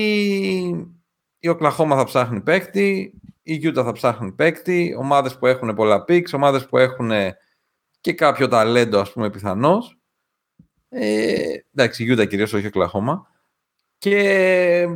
η 1.39 1.49
Οκλαχώμα 1.49 1.97
θα 1.97 2.05
ψάχνει 2.05 2.41
παίκτη, 2.41 3.15
η 3.43 3.61
Utah 3.63 3.83
θα 3.85 3.93
ψάχνει 3.93 4.33
παίκτη, 4.33 4.95
ομάδες 4.99 5.39
που 5.39 5.47
έχουν 5.47 5.75
πολλά 5.75 6.05
picks, 6.09 6.33
ομάδες 6.33 6.67
που 6.67 6.79
έχουν 6.79 7.11
και 8.01 8.13
κάποιο 8.13 8.49
ταλέντο, 8.49 9.01
ας 9.01 9.13
πούμε, 9.13 9.31
πιθανώς. 9.31 9.99
Ε, 10.89 11.57
εντάξει, 11.75 12.05
η 12.05 12.13
Utah 12.13 12.29
κυρίως, 12.29 12.53
όχι 12.53 12.65
η 12.65 12.67
Οκλαχώμα. 12.67 13.27
Και 13.99 14.89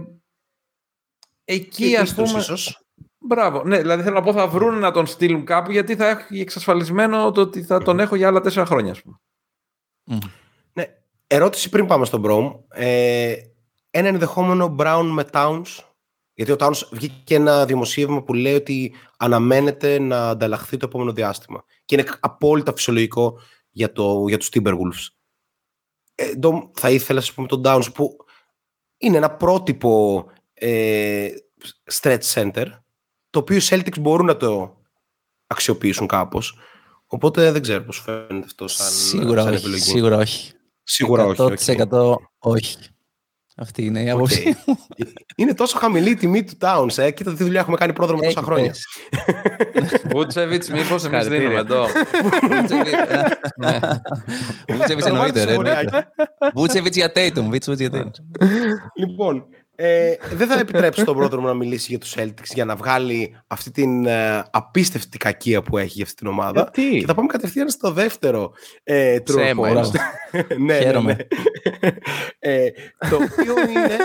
εκεί, 1.44 1.90
Και 1.90 1.98
ας 1.98 2.10
Pistons 2.10 2.14
πούμε... 2.14 2.38
ίσως. 2.38 2.82
Μπράβο. 3.18 3.64
Ναι, 3.64 3.78
δηλαδή 3.78 4.02
θέλω 4.02 4.14
να 4.14 4.22
πω 4.22 4.32
θα 4.32 4.48
βρουν 4.48 4.78
να 4.78 4.90
τον 4.90 5.06
στείλουν 5.06 5.44
κάπου 5.44 5.70
γιατί 5.70 5.96
θα 5.96 6.08
έχει 6.08 6.40
εξασφαλισμένο 6.40 7.30
το 7.30 7.40
ότι 7.40 7.62
θα 7.62 7.82
τον 7.82 8.00
έχω 8.00 8.16
για 8.16 8.28
άλλα 8.28 8.40
τέσσερα 8.40 8.66
χρόνια, 8.66 8.92
ας 8.92 9.02
πούμε. 9.02 9.20
Ναι. 10.04 10.18
Ερώτηση 11.30 11.68
πριν 11.68 11.86
πάμε 11.86 12.04
στον 12.04 12.20
Μπρόμ. 12.20 12.52
Ε, 12.68 13.34
ένα 13.90 14.08
ενδεχόμενο 14.08 14.76
Brown 14.78 15.08
με 15.12 15.24
Towns. 15.32 15.78
Γιατί 16.34 16.52
ο 16.52 16.56
Towns 16.58 16.80
βγήκε 16.90 17.34
ένα 17.34 17.64
δημοσίευμα 17.64 18.22
που 18.22 18.34
λέει 18.34 18.54
ότι 18.54 18.94
αναμένεται 19.16 19.98
να 19.98 20.28
ανταλλαχθεί 20.28 20.76
το 20.76 20.86
επόμενο 20.86 21.12
διάστημα. 21.12 21.64
Και 21.84 21.94
είναι 21.94 22.04
απόλυτα 22.20 22.72
φυσιολογικό 22.72 23.38
για, 23.70 23.92
το, 23.92 24.24
για 24.28 24.38
τους 24.38 24.48
Timberwolves. 24.52 25.06
Ε, 26.14 26.34
Ντόμ, 26.34 26.60
θα 26.74 26.90
ήθελα 26.90 27.18
ας 27.18 27.32
πούμε 27.32 27.46
τον 27.46 27.62
Towns 27.64 27.92
που 27.94 28.16
είναι 28.98 29.16
ένα 29.16 29.30
πρότυπο 29.30 30.24
ε, 30.54 31.28
stretch 31.92 32.32
center 32.34 32.66
το 33.30 33.38
οποίο 33.38 33.56
οι 33.56 33.60
Celtics 33.62 34.00
μπορούν 34.00 34.26
να 34.26 34.36
το 34.36 34.80
αξιοποιήσουν 35.46 36.06
κάπως. 36.06 36.58
Οπότε 37.06 37.52
δεν 37.52 37.62
ξέρω 37.62 37.84
πώς 37.84 38.00
φαίνεται 38.00 38.44
αυτό 38.44 38.68
σαν, 38.68 38.86
Σίγουρα 38.86 39.42
σαν 39.42 39.52
όχι. 39.52 39.62
επιλογή. 39.62 39.82
Σίγουρα 39.82 40.16
όχι. 40.16 40.52
Σίγουρα 40.90 41.24
όχι. 41.24 41.42
ΟΚ. 41.42 41.58
100% 41.66 42.14
όχι. 42.38 42.76
Αυτή 43.56 43.84
είναι 43.84 44.02
η 44.02 44.10
άποψη. 44.10 44.56
Οκ. 44.66 44.76
Είναι 45.36 45.54
τόσο 45.54 45.78
χαμηλή 45.78 46.10
η 46.10 46.14
τιμή 46.14 46.44
του 46.44 46.52
Towns. 46.60 46.98
Ε. 46.98 47.10
Κοίτα 47.10 47.34
τι 47.34 47.44
δουλειά 47.44 47.60
έχουμε 47.60 47.76
κάνει 47.76 47.92
πρόδρομο 47.92 48.22
τόσα 48.22 48.34
Έχει 48.40 48.46
χρόνια. 48.48 48.70
πέσει. 48.70 49.98
Βούτσεβιτς, 50.12 50.68
μήπως 50.70 50.88
εμείς 50.88 51.00
Συγχαρητήρια. 51.02 51.38
δίνουμε 51.38 51.58
εδώ. 51.60 51.86
Βούτσεβιτς 54.68 55.06
Το 55.06 55.08
εννοείται. 55.14 55.32
βάζεις 55.40 55.44
ρε, 55.44 55.56
ωραιάκι. 55.56 55.84
εννοείται. 55.86 56.08
Βούτσεβιτς 56.54 56.96
για 56.96 57.12
Tatum. 57.14 57.42
Βούτσεβιτς 57.42 57.80
για 57.80 57.90
Tatum. 57.92 58.10
Λοιπόν, 58.96 59.44
ε, 59.80 60.16
δεν 60.32 60.48
θα 60.48 60.58
επιτρέψω 60.58 61.04
τον 61.04 61.16
πρόδρομο 61.16 61.46
να 61.46 61.54
μιλήσει 61.54 61.86
για 61.88 61.98
τους 61.98 62.14
Celtics 62.16 62.52
για 62.54 62.64
να 62.64 62.76
βγάλει 62.76 63.36
αυτή 63.46 63.70
την 63.70 64.06
ε, 64.06 64.44
απίστευτη 64.50 65.18
κακία 65.18 65.62
που 65.62 65.78
έχει 65.78 65.92
για 65.92 66.04
αυτή 66.04 66.16
την 66.16 66.26
ομάδα. 66.26 66.70
Γιατί; 66.74 66.98
Και 66.98 67.06
θα 67.06 67.14
πάμε 67.14 67.28
κατευθείαν 67.28 67.70
στο 67.70 67.92
δεύτερο 67.92 68.52
ε, 68.82 69.16
true 69.16 69.20
or 69.20 69.36
Ψέμα, 69.36 69.68
false. 69.68 69.90
ναι, 70.32 70.42
ναι, 70.56 70.64
ναι. 70.64 70.78
Χαίρομαι. 70.78 71.16
Ε, 72.38 72.68
το 73.10 73.16
οποίο 73.16 73.60
είναι... 73.68 73.96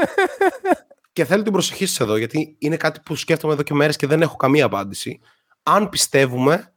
και 1.13 1.25
θέλω 1.25 1.43
την 1.43 1.51
προσοχή 1.51 1.85
σας 1.85 1.99
εδώ, 1.99 2.17
γιατί 2.17 2.55
είναι 2.59 2.77
κάτι 2.77 2.99
που 3.05 3.15
σκέφτομαι 3.15 3.53
εδώ 3.53 3.63
και 3.63 3.73
μέρες 3.73 3.95
και 3.95 4.07
δεν 4.07 4.21
έχω 4.21 4.35
καμία 4.35 4.65
απάντηση. 4.65 5.19
Αν 5.63 5.89
πιστεύουμε 5.89 6.73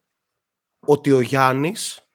ότι 0.81 1.13
ο 1.13 1.21
Γιάννης 1.21 2.09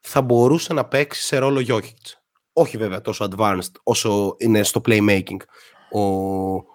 θα 0.00 0.22
μπορούσε 0.22 0.72
να 0.72 0.84
παίξει 0.84 1.22
σε 1.22 1.38
ρόλο 1.38 1.64
Jokic. 1.68 2.12
Όχι 2.52 2.76
βέβαια 2.76 3.00
τόσο 3.00 3.28
advanced 3.30 3.72
όσο 3.82 4.36
είναι 4.38 4.62
στο 4.62 4.80
playmaking 4.84 5.36
ο, 5.94 6.00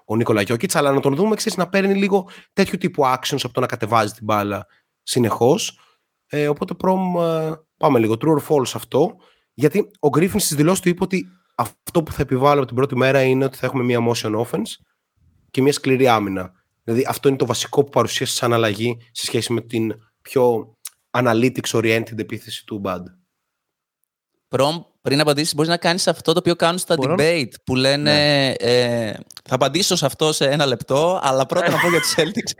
ο 0.05 0.15
Νίκολα 0.15 0.41
Γιώκητς, 0.41 0.75
αλλά 0.75 0.91
να 0.91 0.99
τον 0.99 1.15
δούμε 1.15 1.35
ξέρεις, 1.35 1.57
να 1.57 1.69
παίρνει 1.69 1.93
λίγο 1.93 2.29
τέτοιου 2.53 2.77
τύπου 2.77 3.03
actions 3.05 3.39
από 3.43 3.53
το 3.53 3.59
να 3.59 3.67
κατεβάζει 3.67 4.13
την 4.13 4.25
μπάλα 4.25 4.67
συνεχώς. 5.03 5.79
Ε, 6.27 6.47
οπότε 6.47 6.73
προμ, 6.73 7.17
ε, 7.17 7.51
πάμε 7.77 7.99
λίγο 7.99 8.15
true 8.21 8.37
or 8.37 8.47
false 8.47 8.71
αυτό, 8.73 9.15
γιατί 9.53 9.79
ο 9.99 10.07
Griffin 10.07 10.39
στις 10.39 10.55
δηλώσεις 10.55 10.81
του 10.81 10.89
είπε 10.89 11.03
ότι 11.03 11.25
αυτό 11.55 12.03
που 12.03 12.11
θα 12.11 12.21
επιβάλλω 12.21 12.57
από 12.57 12.67
την 12.67 12.75
πρώτη 12.75 12.95
μέρα 12.95 13.23
είναι 13.23 13.45
ότι 13.45 13.57
θα 13.57 13.65
έχουμε 13.65 13.83
μια 13.83 13.99
motion 14.09 14.45
offense 14.45 14.71
και 15.51 15.61
μια 15.61 15.73
σκληρή 15.73 16.07
άμυνα. 16.07 16.51
Δηλαδή 16.83 17.05
αυτό 17.07 17.27
είναι 17.27 17.37
το 17.37 17.45
βασικό 17.45 17.83
που 17.83 17.89
παρουσίασε 17.89 18.35
σαν 18.35 18.53
αλλαγή 18.53 18.97
σε 19.11 19.25
σχέση 19.25 19.53
με 19.53 19.61
την 19.61 19.93
πιο 20.21 20.77
analytics 21.11 21.69
oriented 21.71 22.17
επίθεση 22.17 22.65
του 22.65 22.81
Bud. 22.85 23.03
Προμ, 24.47 24.83
πριν 25.01 25.19
απαντήσεις, 25.19 25.55
μπορείς 25.55 25.69
να 25.69 25.77
κάνεις 25.77 26.07
αυτό 26.07 26.33
το 26.33 26.39
οποίο 26.39 26.55
κάνουν 26.55 26.77
στα 26.77 26.95
Μπορώ 26.95 27.15
να- 27.15 27.23
debate 27.23 27.51
που 27.63 27.75
λένε. 27.75 28.49
Ε, 28.51 29.13
θα 29.43 29.55
απαντήσω 29.55 29.95
σε 29.95 30.05
αυτό 30.05 30.33
σε 30.33 30.45
ένα 30.49 30.65
λεπτό, 30.65 31.19
αλλά 31.23 31.45
πρώτα 31.45 31.69
να 31.69 31.77
πω 31.79 31.89
για 31.89 31.99
τους 31.99 32.15
Celtics. 32.17 32.51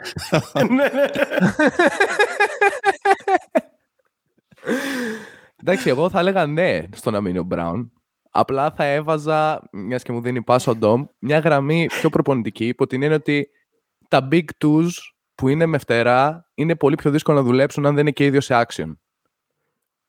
Εντάξει, 5.61 5.90
εγώ 5.90 6.10
θα 6.10 6.20
έλεγα 6.20 6.45
ναι 6.45 6.80
στο 6.95 7.11
να 7.11 7.22
μείνει 7.22 7.38
ο 7.38 7.44
Μπράουν. 7.44 7.91
Απλά 8.32 8.72
θα 8.72 8.84
έβαζα, 8.86 9.61
μιας 9.72 10.03
και 10.03 10.11
μου 10.11 10.22
δίνει 10.22 10.41
πάσο 10.44 10.72
ο 10.72 10.76
Ντόμ, 10.76 11.06
μια 11.20 11.40
γραμμή 11.40 11.86
πιο 11.88 12.10
προπονητική 12.10 12.68
υπό 12.68 12.88
την 12.88 13.02
έννοια 13.03 13.18
ότι 13.18 13.49
τα 14.07 14.28
big 14.32 14.44
twos 14.64 14.88
που 15.36 15.48
είναι 15.48 15.66
με 15.66 15.78
φτερά 15.78 16.49
είναι 16.53 16.76
πολύ 16.76 16.95
πιο 16.95 17.11
δύσκολο 17.11 17.38
να 17.38 17.44
δουλέψουν 17.44 17.86
αν 17.86 17.91
δεν 17.94 18.02
είναι 18.02 18.11
και 18.11 18.26
ίδιο 18.26 18.41
σε 18.41 18.66
action. 18.68 18.91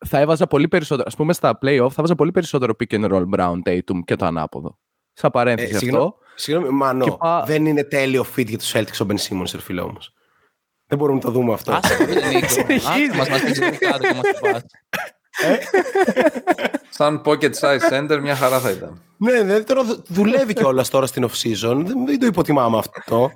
Θα 0.06 0.18
έβαζα 0.18 0.47
πολύ 0.47 0.68
περισσότερο, 0.68 1.06
ας 1.09 1.16
πούμε 1.16 1.32
στα 1.32 1.59
playoff, 1.62 1.86
θα 1.89 1.94
έβαζα 1.98 2.14
πολύ 2.14 2.31
περισσότερο 2.31 2.72
pick 2.81 2.94
and 3.01 3.10
roll 3.12 3.24
Brown 3.36 3.59
Tatum 3.64 3.98
και 4.05 4.16
το 4.16 4.27
ανάποδο. 4.27 4.78
Σαν 5.12 5.31
παρένθεση 5.31 5.70
Ε, 5.72 5.74
αυτό. 5.77 5.86
συγγνώμη, 5.89 6.12
Συγγνώμη, 6.35 6.70
Μανώ, 6.70 7.05
Και 7.05 7.10
πά- 7.18 7.47
δεν 7.47 7.66
είναι 7.66 7.85
τέλειο 7.85 8.24
fit 8.36 8.47
για 8.47 8.59
τους 8.59 8.72
Celtics 8.74 9.02
ο 9.02 9.06
Ben 9.09 9.14
Simmons, 9.16 9.51
ρε 9.55 9.60
φίλε 9.60 9.81
όμως. 9.81 10.12
Δεν 10.86 10.98
μπορούμε 10.98 11.18
να 11.18 11.24
το 11.24 11.31
δούμε 11.31 11.52
αυτό. 11.52 11.72
Άσε 11.72 11.97
το 11.97 12.05
Νίκο. 12.05 12.47
Άσε 12.90 13.16
μας, 13.16 13.28
μας 13.28 13.43
πεις 13.43 13.59
κάτω 13.59 13.98
και 14.06 14.14
μας 14.14 14.22
το 14.40 14.48
πας. 14.51 14.62
Σαν 16.90 17.22
pocket 17.24 17.51
size 17.60 17.90
center, 17.93 18.18
μια 18.22 18.36
χαρά 18.36 18.59
θα 18.60 18.70
ήταν. 18.70 19.02
ναι, 19.16 19.43
ναι, 19.43 19.60
τώρα 19.60 19.82
δουλεύει 20.06 20.52
κιόλας 20.52 20.90
τώρα 20.90 21.06
στην 21.06 21.27
off-season. 21.28 21.82
Δεν, 21.86 22.06
δεν 22.06 22.18
το 22.18 22.27
υποτιμάμε 22.27 22.78
αυτό. 22.78 23.31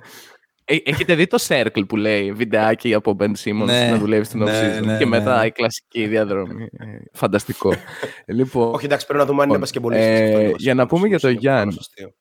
Ε, 0.67 0.75
έχετε 0.83 1.15
δει 1.15 1.27
το 1.27 1.37
Circle 1.47 1.83
που 1.87 1.95
λέει 1.95 2.31
βιντεάκι 2.31 2.93
από 2.93 3.15
Ben 3.19 3.31
Simmons 3.43 3.65
Ναι, 3.65 3.89
να 3.91 3.97
δουλεύει 3.97 4.25
στην 4.25 4.39
ναι, 4.43 4.51
off-season; 4.79 4.85
ναι, 4.85 4.97
και 4.97 5.05
μετά 5.05 5.39
ναι. 5.39 5.45
η 5.45 5.51
κλασική 5.51 6.07
διαδρομή. 6.07 6.63
Ε, 6.71 6.85
Φανταστικό. 7.13 7.73
λοιπόν, 8.27 8.73
Όχι, 8.73 8.85
εντάξει, 8.85 9.05
πρέπει 9.05 9.19
να 9.19 9.25
δούμε 9.25 9.41
αν 9.43 9.49
είναι 9.49 9.57
Λοιπόν, 9.57 9.59
μπασκεμπολίστας. 9.59 10.07
ε, 10.09 10.25
Αυτό 10.25 10.39
είναι 10.41 10.53
για 10.57 10.73
να 10.73 10.81
βασικό, 10.83 10.95
πούμε 10.95 11.07
για 11.07 11.19
το 11.19 11.29
είναι 11.29 11.39
Γιάννη. 11.39 11.65
πολύ 11.65 11.77
αστείο. 11.79 12.13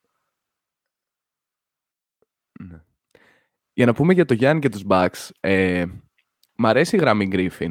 Ναι. 2.61 2.81
Για 3.73 3.87
να 3.87 3.93
πούμε 3.95 4.13
για 4.13 4.25
το 4.25 4.35
Γιάννη 4.35 4.61
και 4.61 4.69
τους 4.69 4.83
Bucks, 4.89 5.29
ε, 5.41 5.85
μ' 6.57 6.67
αρέσει 6.67 6.97
η 6.97 6.99
γραμμή 6.99 7.29
Griffin. 7.33 7.71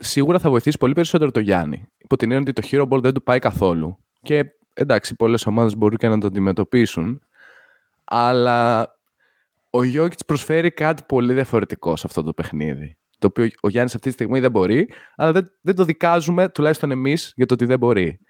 Σίγουρα 0.00 0.38
θα 0.38 0.50
βοηθήσει 0.50 0.78
πολύ 0.78 0.92
περισσότερο 0.92 1.30
το 1.30 1.40
Γιάννη. 1.40 1.86
Υπό 1.98 2.16
την 2.16 2.30
έννοια 2.32 2.52
ότι 2.56 2.60
το 2.62 2.68
Hero 2.70 2.88
Ball 2.88 3.02
δεν 3.02 3.14
του 3.14 3.22
πάει 3.22 3.38
καθόλου. 3.38 3.98
Και 4.22 4.44
εντάξει, 4.74 5.14
πολλές 5.14 5.46
ομάδες 5.46 5.76
μπορούν 5.76 5.96
και 5.98 6.08
να 6.08 6.18
το 6.18 6.26
αντιμετωπίσουν. 6.26 7.22
Αλλά 8.04 8.88
ο 9.70 9.78
Jokic 9.78 10.26
προσφέρει 10.26 10.70
κάτι 10.70 11.02
πολύ 11.08 11.32
διαφορετικό 11.32 11.96
σε 11.96 12.06
αυτό 12.06 12.22
το 12.22 12.32
παιχνίδι. 12.32 12.96
Το 13.18 13.26
οποίο 13.26 13.48
ο 13.60 13.68
Γιάννης 13.68 13.94
αυτή 13.94 14.06
τη 14.06 14.12
στιγμή 14.12 14.40
δεν 14.40 14.50
μπορεί, 14.50 14.92
αλλά 15.16 15.32
δεν, 15.32 15.50
δεν 15.60 15.74
το 15.74 15.84
δικάζουμε, 15.84 16.48
τουλάχιστον 16.48 16.90
εμείς, 16.90 17.32
για 17.36 17.46
το 17.46 17.54
ότι 17.54 17.64
δεν 17.64 17.78
μπορεί. 17.78 18.20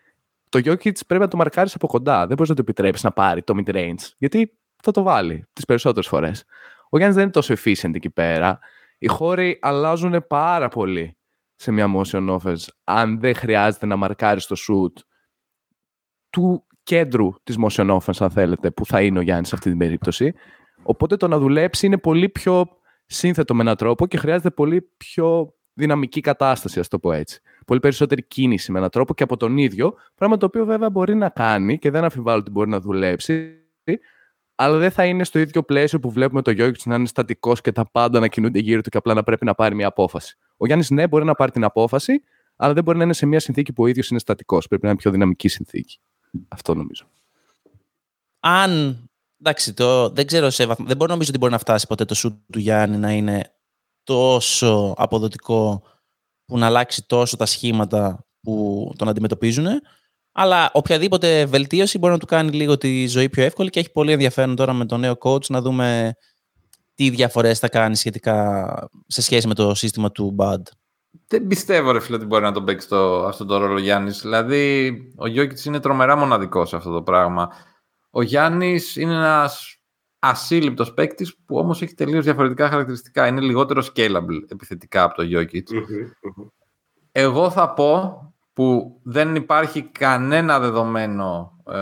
Το 0.49 0.59
Jokic 0.65 1.07
πρέπει 1.07 1.23
να 1.23 1.29
το 1.29 1.37
μαρκάρεις 1.37 1.75
από 1.75 1.87
κοντά. 1.87 2.27
Δεν 2.27 2.37
μπορείς 2.37 2.49
να 2.49 2.55
του 2.55 2.61
επιτρέψεις 2.61 3.05
να 3.05 3.13
πάρει 3.13 3.43
το 3.43 3.55
mid-range. 3.57 4.13
Γιατί 4.17 4.59
θα 4.83 4.91
το 4.91 5.03
βάλει 5.03 5.47
τις 5.53 5.65
περισσότερες 5.65 6.09
φορές. 6.09 6.45
Ο 6.91 6.97
Γιάννης 6.97 7.17
δεν 7.17 7.25
είναι 7.25 7.33
τόσο 7.33 7.55
efficient 7.55 7.95
εκεί 7.95 8.11
πέρα. 8.11 8.59
Οι 8.99 9.07
χώροι 9.07 9.59
αλλάζουν 9.63 10.27
πάρα 10.27 10.69
πολύ 10.69 11.17
σε 11.57 11.71
μια 11.71 11.87
motion 11.97 12.39
offense 12.39 12.65
αν 12.85 13.21
δεν 13.21 13.35
χρειάζεται 13.35 13.87
να 13.87 13.97
μαρκάρεις 13.97 14.47
το 14.47 14.57
shoot 14.69 15.03
του 16.31 16.67
κέντρου 16.83 17.33
της 17.43 17.57
motion 17.65 17.99
offense, 17.99 18.19
αν 18.19 18.31
θέλετε, 18.31 18.71
που 18.71 18.87
θα 18.87 19.03
είναι 19.03 19.19
ο 19.19 19.23
Γιάννης 19.23 19.49
σε 19.49 19.55
αυτή 19.55 19.69
την 19.69 19.79
περίπτωση. 19.79 20.35
Οπότε 20.83 21.17
το 21.17 21.29
να 21.29 21.39
δουλέψει 21.39 21.87
είναι 21.87 21.99
πολύ 21.99 22.29
πιο 22.29 22.69
σύνθετο 23.07 23.55
με 23.55 23.63
έναν 23.63 23.77
τρόπο 23.77 24.07
και 24.07 24.17
χρειάζεται 24.17 24.51
πολύ 24.51 24.91
πιο 24.97 25.55
δυναμική 25.73 26.21
κατάσταση, 26.21 26.81
ας 26.81 26.89
το 26.89 26.99
πω 26.99 27.13
έτσι. 27.13 27.41
Πολύ 27.67 27.81
περισσότερη 27.81 28.23
κίνηση 28.23 28.73
με 28.73 28.79
έναν 28.79 28.91
τρόπο 28.91 29.15
και 29.15 29.23
από 29.23 29.37
τον 29.37 29.59
ίδιο, 29.59 29.95
πράγμα 30.15 30.37
το 30.37 30.47
οποίο 30.47 30.65
βέβαια 30.65 30.91
μπορεί 30.91 31.15
να 31.15 31.29
κάνει 31.29 31.79
και 31.79 31.91
δεν 31.91 32.05
αμφιβάλλω 32.05 32.41
ότι 32.41 32.51
μπορεί 32.51 32.71
να 32.71 32.81
δουλέψει, 32.81 33.55
αλλά 34.55 34.79
δεν 34.79 34.91
θα 34.91 35.05
είναι 35.05 35.25
στο 35.25 35.39
ίδιο 35.39 35.63
πλαίσιο 35.63 36.01
που 36.01 36.11
βλέπουμε 36.11 36.43
το 36.43 36.51
Γιώργη 36.51 36.83
να 36.85 36.95
είναι 36.95 37.07
στατικός 37.07 37.61
και 37.61 37.73
τα 37.73 37.91
πάντα 37.91 38.21
να 38.21 38.29
κινούνται 38.29 38.59
γύρω 38.59 38.81
του 38.81 38.91
και 38.91 38.97
απλά 38.97 39.15
να 39.15 39.23
πρέπει 39.23 39.45
να 39.45 39.55
πάρει 39.55 39.75
μια 39.75 39.87
απόφαση. 39.87 40.39
Ο 40.57 40.67
Γιάννης, 40.67 40.91
ναι, 40.91 41.09
μπορεί 41.09 41.25
να 41.25 41.35
πάρει 41.35 41.51
την 41.51 41.65
απόφαση, 41.65 42.23
αλλά 42.57 42.73
δεν 42.73 42.85
μπορεί 42.85 42.99
να 42.99 43.05
είναι 43.05 43.13
σε 43.13 43.27
μια 43.27 43.41
συνθήκη 43.41 43.73
που 43.73 43.83
ο 43.83 43.87
ίδιος 43.87 44.09
είναι 44.11 44.19
στατικός. 44.19 44.69
Πρέπει 44.69 44.83
να 44.83 44.89
είναι 44.89 44.99
πιο 44.99 45.11
δυναμική 45.11 45.49
συνθήκη. 45.49 46.01
Αυτό 46.49 46.75
νομίζω. 46.75 47.07
Αν. 48.41 49.10
Εντάξει, 49.41 49.75
το, 49.75 50.09
δεν 50.09 50.27
ξέρω 50.27 50.51
σε 50.51 50.67
βαθμό. 50.67 50.87
Δεν 50.87 50.97
μπορώ 50.97 51.11
νομίζω 51.11 51.31
ότι 51.31 51.39
μπορεί 51.39 51.53
να 51.53 51.59
φτάσει 51.59 51.87
ποτέ 51.87 52.05
το 52.05 52.15
σουτ 52.15 52.35
του 52.53 52.59
Γιάννη 52.59 52.97
να 52.97 53.13
είναι 53.13 53.53
τόσο 54.05 54.95
αποδοτικό 54.97 55.83
που 56.45 56.59
να 56.59 56.67
αλλάξει 56.67 57.07
τόσο 57.07 57.37
τα 57.37 57.47
σχήματα 57.47 58.27
που 58.41 58.93
τον 58.97 59.09
αντιμετωπίζουν. 59.09 59.67
Αλλά 60.33 60.71
οποιαδήποτε 60.73 61.45
βελτίωση 61.45 61.99
μπορεί 61.99 62.13
να 62.13 62.19
του 62.19 62.27
κάνει 62.27 62.51
λίγο 62.51 62.79
τη 62.79 63.07
ζωή 63.07 63.29
πιο 63.29 63.43
εύκολη 63.43 63.71
και 63.71 63.81
έχει 63.81 63.91
πολύ 63.91 64.13
ενδιαφέρον 64.13 64.57
τώρα 64.57 64.73
με 64.73 64.87
τον 64.87 65.01
νέο 65.01 65.19
coach 65.21 65.47
να 65.47 65.61
δούμε 65.61 66.15
τι 66.95 67.11
διαφορές 67.11 67.59
θα 67.59 67.69
κάνει 67.69 67.97
σχετικά 67.97 68.89
σε 69.07 69.23
σχέση 69.23 69.47
με 69.47 69.55
το 69.55 69.75
σύστημα 69.75 70.11
του 70.11 70.35
Bud. 70.39 70.63
Δεν 71.27 71.47
πιστεύω, 71.47 71.91
ρε 71.91 72.01
φίλε, 72.01 72.17
ότι 72.17 72.25
μπορεί 72.25 72.43
να 72.43 72.53
τον 72.53 72.65
παίξει 72.65 72.89
το, 72.89 73.25
αυτό 73.25 73.45
το 73.45 73.57
ρόλο 73.57 73.75
ο 73.75 73.79
Γιάννης. 73.79 74.21
Δηλαδή, 74.21 74.93
ο 75.17 75.27
Γιώκητς 75.27 75.65
είναι 75.65 75.81
τρομερά 75.81 76.17
μοναδικός 76.17 76.69
σε 76.69 76.77
αυτό 76.77 76.91
το 76.91 77.03
πράγμα. 77.03 77.53
Ο 78.11 78.23
Γιάννης 78.23 78.97
είναι 78.97 79.15
ένας 79.15 79.77
ασύλληπτος 80.19 80.95
παίκτης 80.95 81.37
που 81.47 81.57
όμως 81.57 81.83
έχει 81.83 81.95
τελείως 81.95 82.25
διαφορετικά 82.25 82.69
χαρακτηριστικά. 82.69 83.27
Είναι 83.27 83.41
λιγότερο 83.41 83.83
scalable 83.95 84.43
επιθετικά 84.49 85.03
από 85.03 85.15
το 85.15 85.23
Γιώκητς. 85.23 85.73
Εγώ 87.13 87.51
θα 87.51 87.73
πω 87.73 88.23
που 88.53 89.01
δεν 89.03 89.35
υπάρχει 89.35 89.83
κανένα 89.83 90.61
δεδομένο 90.61 91.57
ε, 91.67 91.79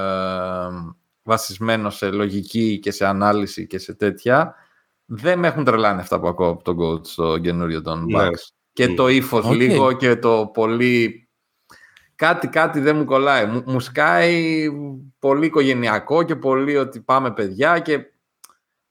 βασισμένο 1.22 1.90
σε 1.90 2.10
λογική 2.10 2.78
και 2.78 2.90
σε 2.90 3.06
ανάλυση 3.06 3.66
και 3.66 3.78
σε 3.78 3.94
τέτοια. 3.94 4.54
Δεν 5.04 5.38
με 5.38 5.46
έχουν 5.46 5.64
τρελάνει 5.64 6.00
αυτά 6.00 6.20
που 6.20 6.28
ακούω 6.28 6.48
από 6.48 6.62
τον 6.62 6.76
coach 6.80 7.06
στο 7.06 7.38
καινούριο 7.38 7.82
των 7.82 8.04
Ναι. 8.04 8.18
Bucks. 8.18 8.48
Και 8.72 8.88
Μμ. 8.88 8.94
το 8.94 9.08
ύφος 9.08 9.44
Οκ. 9.44 9.52
λίγο 9.52 9.92
και 9.92 10.16
το 10.16 10.50
πολύ... 10.52 11.27
Κάτι, 12.18 12.48
κάτι 12.48 12.80
δεν 12.80 12.96
μου 12.96 13.04
κολλάει. 13.04 13.46
Μου, 13.46 13.62
μου 13.66 13.80
σκάει 13.80 14.66
πολύ 15.18 15.46
οικογενειακό 15.46 16.22
και 16.22 16.36
πολύ 16.36 16.76
ότι 16.76 17.00
πάμε 17.00 17.30
παιδιά 17.32 17.78
και 17.78 17.98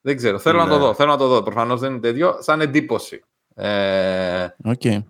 δεν 0.01 0.15
ξέρω. 0.17 0.39
Θέλω 0.39 0.57
να 0.57 0.63
Ναι. 0.65 0.69
το 0.69 0.77
δω. 0.77 0.93
Θέλω 0.93 1.11
να 1.11 1.17
το 1.17 1.27
δω. 1.27 1.43
Προφανώς 1.43 1.79
δεν 1.79 1.91
είναι 1.91 1.99
τέτοιο. 1.99 2.37
Σαν 2.39 2.61
εντύπωση. 2.61 3.23
Ε, 3.55 4.47
Okay. 4.63 5.03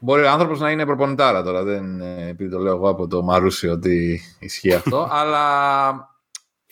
Μπορεί 0.00 0.22
ο 0.22 0.30
άνθρωπος 0.30 0.60
να 0.60 0.70
είναι 0.70 0.84
προπονητάρα 0.86 1.42
τώρα. 1.42 1.62
Δεν, 1.62 2.00
ε, 2.00 2.28
επειδή 2.28 2.50
το 2.50 2.58
λέω 2.58 2.74
εγώ 2.74 2.88
από 2.88 3.06
το 3.06 3.22
Μαρούσι 3.22 3.68
ότι 3.68 4.20
ισχύει 4.38 4.74
αυτό. 4.74 5.08
αλλά 5.20 6.16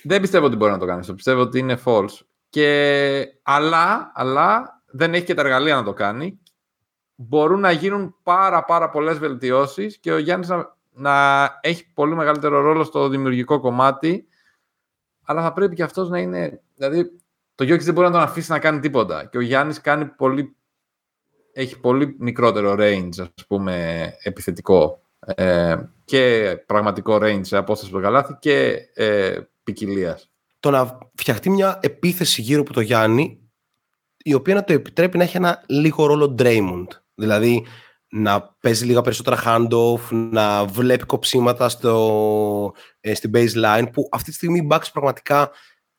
δεν 0.03 0.21
πιστεύω 0.21 0.47
ότι 0.47 0.57
μπορεί 0.57 0.73
να 0.73 0.79
το 0.79 0.87
κάνεις. 0.87 1.01
αυτό. 1.03 1.15
Πιστεύω 1.15 1.41
ότι 1.41 1.59
είναι 1.59 1.79
false. 1.85 2.19
Και, 2.49 3.27
αλλά, 3.43 4.13
αλλά 4.15 4.81
δεν 4.87 5.15
έχει 5.15 5.25
και 5.25 5.35
τα 5.35 5.41
εργαλεία 5.43 5.75
να 5.75 5.83
το 5.83 5.93
κάνει. 5.93 6.41
Μπορούν 7.17 7.61
να 7.61 7.71
γίνουν 7.71 8.15
πάρα 8.23 8.65
πάρα 8.65 8.91
πολλές 8.91 9.19
βελτιώσεις 9.19 9.99
και 9.99 10.13
ο 10.13 10.19
Γιάννης 10.19 10.49
να, 10.49 10.77
να 10.93 11.45
έχει 11.61 11.93
πολύ 11.95 12.15
μεγαλύτερο 12.15 12.61
ρόλο 12.61 12.85
στο 12.85 13.09
δημιουργικό 13.09 13.61
κομμάτι 13.61 14.27
αλλά 15.25 15.43
θα 15.43 15.53
πρέπει 15.53 15.75
και 15.75 15.83
αυτός 15.83 16.09
να 16.09 16.19
είναι 16.19 16.61
δηλαδή 16.75 17.21
το 17.55 17.65
Γιώκης 17.65 17.85
δεν 17.85 17.95
μπορεί 17.95 18.07
να 18.07 18.13
τον 18.13 18.23
αφήσει 18.23 18.51
να 18.51 18.59
κάνει 18.59 18.81
τίποτα 18.81 19.25
και 19.25 19.39
ο 19.39 19.41
Γιάννης 19.41 19.81
κάνει 19.81 20.05
πολύ 20.05 20.57
έχει 21.59 21.81
πολύ 21.81 22.17
μικρότερο 22.19 22.75
range, 22.79 23.21
ας 23.21 23.47
πούμε, 23.47 24.07
επιθετικό 24.23 25.01
ε, 25.19 25.77
και 26.05 26.57
πραγματικό 26.67 27.19
range 27.23 27.41
σε 27.43 27.57
απόσταση 27.57 27.93
του 27.93 28.01
καλάθι 28.01 28.37
και 28.39 28.79
ε, 28.95 29.39
ποικιλίας. 29.63 30.31
Το 30.61 30.71
να 30.71 30.99
φτιαχτεί 31.15 31.51
μια 31.51 31.79
επίθεση 31.83 32.43
γύρω 32.43 32.61
από 32.61 32.73
το 32.73 32.81
Γιάννη, 32.81 33.41
η 34.17 34.35
οποία 34.35 34.55
να 34.55 34.65
το 34.65 34.73
επιτρέπει 34.73 35.19
να 35.19 35.25
έχει 35.25 35.37
ένα 35.37 35.65
λίγο 35.67 36.07
ρόλο 36.07 36.35
Draymond. 36.39 36.87
Δηλαδή, 37.17 37.67
να 38.09 38.57
παίζει 38.61 38.85
λίγα 38.85 39.01
περισσότερα 39.01 39.43
handoff, 39.47 40.01
να 40.11 40.65
βλέπει 40.65 41.05
κοψίματα 41.05 41.69
στο, 41.69 42.73
ε, 43.01 43.15
στην 43.15 43.31
baseline, 43.35 43.87
που 43.93 44.09
αυτή 44.13 44.31
τη 44.31 44.37
στιγμή 44.37 44.59
οι 44.59 44.69
Bucks 44.71 44.89
πραγματικά 44.93 45.51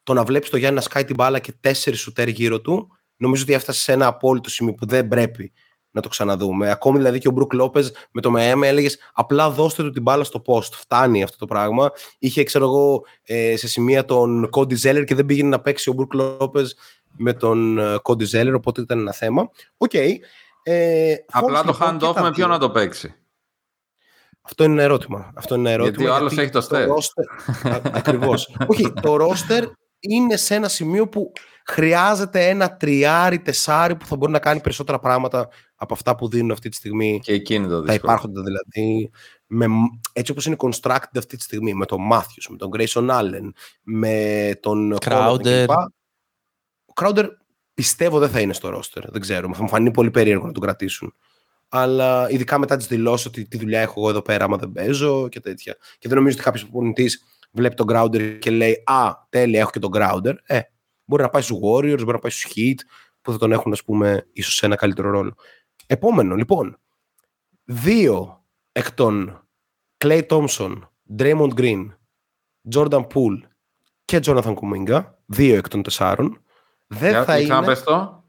το 0.03 0.13
να 0.13 0.23
βλέπεις 0.23 0.49
το 0.49 0.57
Γιάννη 0.57 0.75
να 0.75 0.81
σκάει 0.81 1.05
την 1.05 1.15
μπάλα 1.15 1.39
και 1.39 1.53
τέσσερις 1.59 1.99
σουτέρ 1.99 2.27
γύρω 2.27 2.61
του, 2.61 2.87
νομίζω 3.17 3.43
ότι 3.43 3.53
έφτασε 3.53 3.79
σε 3.79 3.91
ένα 3.91 4.07
απόλυτο 4.07 4.49
σημείο 4.49 4.73
που 4.73 4.85
δεν 4.85 5.07
πρέπει 5.07 5.53
να 5.91 6.01
το 6.01 6.09
ξαναδούμε. 6.09 6.71
Ακόμη 6.71 6.97
δηλαδή 6.97 7.19
και 7.19 7.27
ο 7.27 7.31
Μπρουκ 7.31 7.53
Λόπες 7.53 7.91
με 8.11 8.21
το 8.21 8.31
Μέμφις 8.31 8.63
έλεγες 8.63 8.97
απλά 9.13 9.49
δώστε 9.49 9.83
του 9.83 9.91
την 9.91 10.01
μπάλα 10.01 10.23
στο 10.23 10.41
post. 10.45 10.71
Φτάνει 10.71 11.23
αυτό 11.23 11.37
το 11.37 11.45
πράγμα. 11.45 11.91
Είχε, 12.19 12.43
ξέρω 12.43 12.65
εγώ, 12.65 13.05
ε, 13.23 13.55
σε 13.57 13.67
σημεία 13.67 14.05
τον 14.05 14.49
Κόντι 14.49 14.75
Ζέλερ 14.75 15.03
και 15.03 15.15
δεν 15.15 15.25
πήγαινε 15.25 15.49
να 15.49 15.59
παίξει 15.61 15.89
ο 15.89 15.93
Μπρουκ 15.93 16.13
Λόπες 16.13 16.75
με 17.17 17.33
τον 17.33 17.79
Κόντι 18.01 18.25
Ζέλερ, 18.25 18.53
οπότε 18.53 18.81
ήταν 18.81 18.99
ένα 18.99 19.11
θέμα. 19.11 19.49
Οκ. 19.77 19.91
Ε, 20.69 21.15
Απλά 21.31 21.61
Fox, 21.61 21.65
το 21.65 21.71
λοιπόν, 21.71 21.97
και 21.97 22.05
hand-off 22.05 22.13
τα 22.13 22.21
με 22.21 22.31
ποιον 22.31 22.33
δύο. 22.33 22.47
να 22.47 22.59
το 22.59 22.69
παίξει. 22.69 23.15
Αυτό 24.41 24.63
είναι 24.63 24.73
ένα 24.73 24.81
ερώτημα. 24.83 25.31
Αυτό 25.35 25.55
είναι 25.55 25.69
ένα 25.69 25.83
ερώτημα. 25.83 25.97
Γιατί 25.97 26.11
ο 26.11 26.15
άλλος 26.15 26.37
έχει 26.37 26.49
το 26.51 26.61
στέρ. 26.61 26.89
Ακριβώς. 27.93 28.55
Όχι, 28.67 28.93
το 29.01 29.15
ρόστερ 29.15 29.63
είναι 29.99 30.37
σε 30.37 30.55
ένα 30.55 30.67
σημείο 30.67 31.07
που 31.09 31.31
χρειάζεται 31.65 32.47
ένα 32.47 32.77
τριάρι, 32.77 33.39
τεσάρι 33.39 33.95
που 33.95 34.05
θα 34.05 34.15
μπορεί 34.15 34.31
να 34.31 34.39
κάνει 34.39 34.61
περισσότερα 34.61 34.99
πράγματα 34.99 35.49
από 35.75 35.93
αυτά 35.93 36.15
που 36.15 36.29
δίνουν 36.29 36.51
αυτή 36.51 36.69
τη 36.69 36.75
στιγμή 36.75 37.19
Και 37.23 37.33
εκείνη 37.33 37.67
το 37.67 37.69
τα 37.69 37.75
δύσκολο. 37.81 37.95
υπάρχοντα 37.95 38.41
δηλαδή. 38.41 39.11
Με, 39.47 39.65
έτσι 40.13 40.31
όπως 40.31 40.45
είναι 40.45 40.55
constructed 40.59 41.17
αυτή 41.17 41.37
τη 41.37 41.43
στιγμή 41.43 41.73
με 41.73 41.85
τον 41.85 42.01
Μάθιους, 42.01 42.47
με 42.49 42.57
τον 42.57 42.69
Grayson 42.77 43.09
Allen, 43.09 43.49
με 43.81 44.51
τον 44.59 44.97
Crowder. 45.05 45.09
Connaughton 45.09 45.41
κλπ. 45.65 45.69
Ο 46.85 46.93
Crowder 47.01 47.27
πιστεύω 47.77 48.19
δεν 48.19 48.29
θα 48.29 48.39
είναι 48.39 48.53
στο 48.53 48.77
roster. 48.77 49.03
Δεν 49.07 49.21
ξέρω. 49.21 49.53
Θα 49.53 49.61
μου 49.61 49.69
φανεί 49.69 49.91
πολύ 49.91 50.11
περίεργο 50.11 50.45
να 50.45 50.51
τον 50.51 50.61
κρατήσουν. 50.61 51.13
Αλλά 51.69 52.29
ειδικά 52.29 52.57
μετά 52.57 52.77
τις 52.77 52.87
δηλώσεις 52.87 53.25
ότι 53.25 53.47
τι 53.47 53.57
δουλειά 53.57 53.81
έχω 53.81 53.99
εγώ 53.99 54.09
εδώ 54.09 54.21
πέρα, 54.21 54.45
άμα 54.45 54.57
δεν 54.57 54.71
παίζω 54.71 55.27
και 55.29 55.39
τέτοια. 55.39 55.77
Και 55.97 56.07
δεν 56.07 56.17
νομίζω 56.17 56.35
ότι 56.35 56.45
κάποιος 56.45 56.63
προπονητής 56.63 57.23
βλέπει 57.51 57.75
τον 57.75 57.85
Grounder 57.89 58.37
και 58.39 58.49
λέει 58.49 58.83
Α, 58.85 59.13
τέλεια, 59.29 59.59
έχω 59.59 59.69
και 59.69 59.79
τον 59.79 59.91
Grounder. 59.93 60.33
Ε, 60.43 60.59
μπορεί 61.05 61.21
να 61.21 61.29
πάει 61.29 61.41
στους 61.41 61.57
Warriors, 61.57 61.97
μπορεί 61.97 62.11
να 62.11 62.19
πάει 62.19 62.31
στους 62.31 62.51
Heat, 62.55 62.75
που 63.21 63.31
θα 63.31 63.37
τον 63.37 63.51
έχουν, 63.51 63.71
ας 63.71 63.83
πούμε, 63.83 64.27
ίσως 64.33 64.55
σε 64.55 64.65
ένα 64.65 64.75
καλύτερο 64.75 65.09
ρόλο. 65.09 65.33
Επόμενο, 65.85 66.35
λοιπόν. 66.35 66.79
Δύο 67.63 68.45
εκ 68.71 68.91
των 68.91 69.47
Clay 69.97 70.21
Thompson, 70.27 70.73
Draymond 71.17 71.53
Green, 71.53 71.87
Jordan 72.75 73.07
Poole 73.07 73.41
και 74.05 74.19
Jonathan 74.25 74.53
Kuminga, 74.53 75.05
δύο 75.25 75.55
εκ 75.55 75.67
των 75.67 75.83
τεσσάρων, 75.83 76.41
δεν 76.87 77.09
Για- 77.09 77.23
θα 77.23 77.37
για 77.39 77.57
είναι 77.57 77.73
ξαναπες 77.73 77.83
το. 77.83 78.23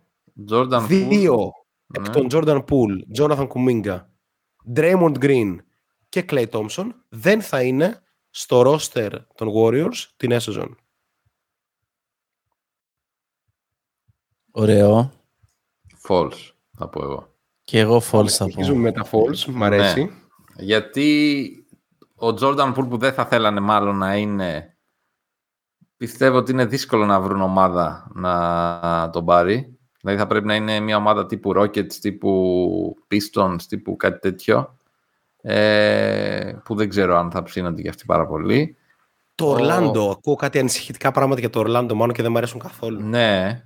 Jordan 0.51 0.85
δύο 0.89 1.35
Poole. 1.37 1.95
εκ 1.95 2.01
Ναι. 2.07 2.09
των 2.13 2.27
Jordan 2.31 2.65
Poole, 2.65 3.19
Jonathan 3.19 3.49
Kuminga, 3.49 4.01
Draymond 4.75 5.19
Green 5.19 5.57
και 6.09 6.25
Clay 6.29 6.47
Thompson 6.51 6.87
δεν 7.09 7.43
θα 7.43 7.63
είναι 7.63 8.03
στο 8.31 8.61
roster 8.67 9.11
των 9.35 9.49
Warriors 9.57 10.07
την 10.17 10.29
νέα 10.29 10.41
σεζόν. 10.41 10.77
Ωραίο. 14.51 15.13
False, 16.09 16.51
θα 16.77 16.89
πω 16.89 17.03
εγώ. 17.03 17.33
Και 17.65 17.79
εγώ 17.79 17.97
false 17.97 18.03
θα 18.11 18.19
πω. 18.19 18.29
Συνεχίζουμε 18.29 18.79
με 18.81 18.93
τα 18.93 19.05
false, 19.11 19.45
μ' 19.45 19.63
αρέσει. 19.65 20.03
Ναι. 20.05 20.11
Γιατί 20.65 21.51
ο 22.15 22.27
Jordan 22.29 22.75
Poole 22.75 22.89
που 22.89 22.97
δεν 22.99 23.13
θα 23.13 23.27
θέλανε 23.27 23.61
μάλλον 23.61 23.97
να 23.97 24.17
είναι 24.17 24.77
πιστεύω 25.99 26.37
ότι 26.37 26.53
είναι 26.53 26.65
δύσκολο 26.65 27.07
να 27.07 27.21
βρουν 27.21 27.41
ομάδα 27.41 28.11
να 28.15 29.11
τον 29.13 29.25
πάρει. 29.25 29.79
Δηλαδή 30.01 30.19
θα 30.19 30.27
πρέπει 30.27 30.47
να 30.47 30.55
είναι 30.55 30.81
μια 30.81 30.97
ομάδα 30.97 31.27
τύπου 31.27 31.53
Rockets, 31.57 31.93
τύπου 31.93 32.97
Pistons, 33.11 33.63
τύπου 33.69 33.97
κάτι 33.97 34.19
τέτοιο. 34.19 34.77
Ε, 35.41 36.53
που 36.65 36.75
δεν 36.75 36.89
ξέρω 36.89 37.17
αν 37.17 37.31
θα 37.31 37.43
ψήνονται 37.43 37.81
για 37.81 37.91
αυτή 37.91 38.05
πάρα 38.05 38.27
πολύ. 38.27 38.77
Το 39.35 39.49
Ορλάντο, 39.49 40.11
ακούω 40.11 40.35
κάτι 40.35 40.59
ανησυχητικά 40.59 41.11
πράγματα 41.11 41.41
για 41.41 41.51
το 41.51 41.59
Ορλάντο 41.59 41.95
μάλλον 41.95 42.15
και 42.15 42.23
δεν 42.23 42.31
μου 42.31 42.39
αρέσουν 42.39 42.61
καθόλου. 42.61 43.01
Ναι. 43.01 43.65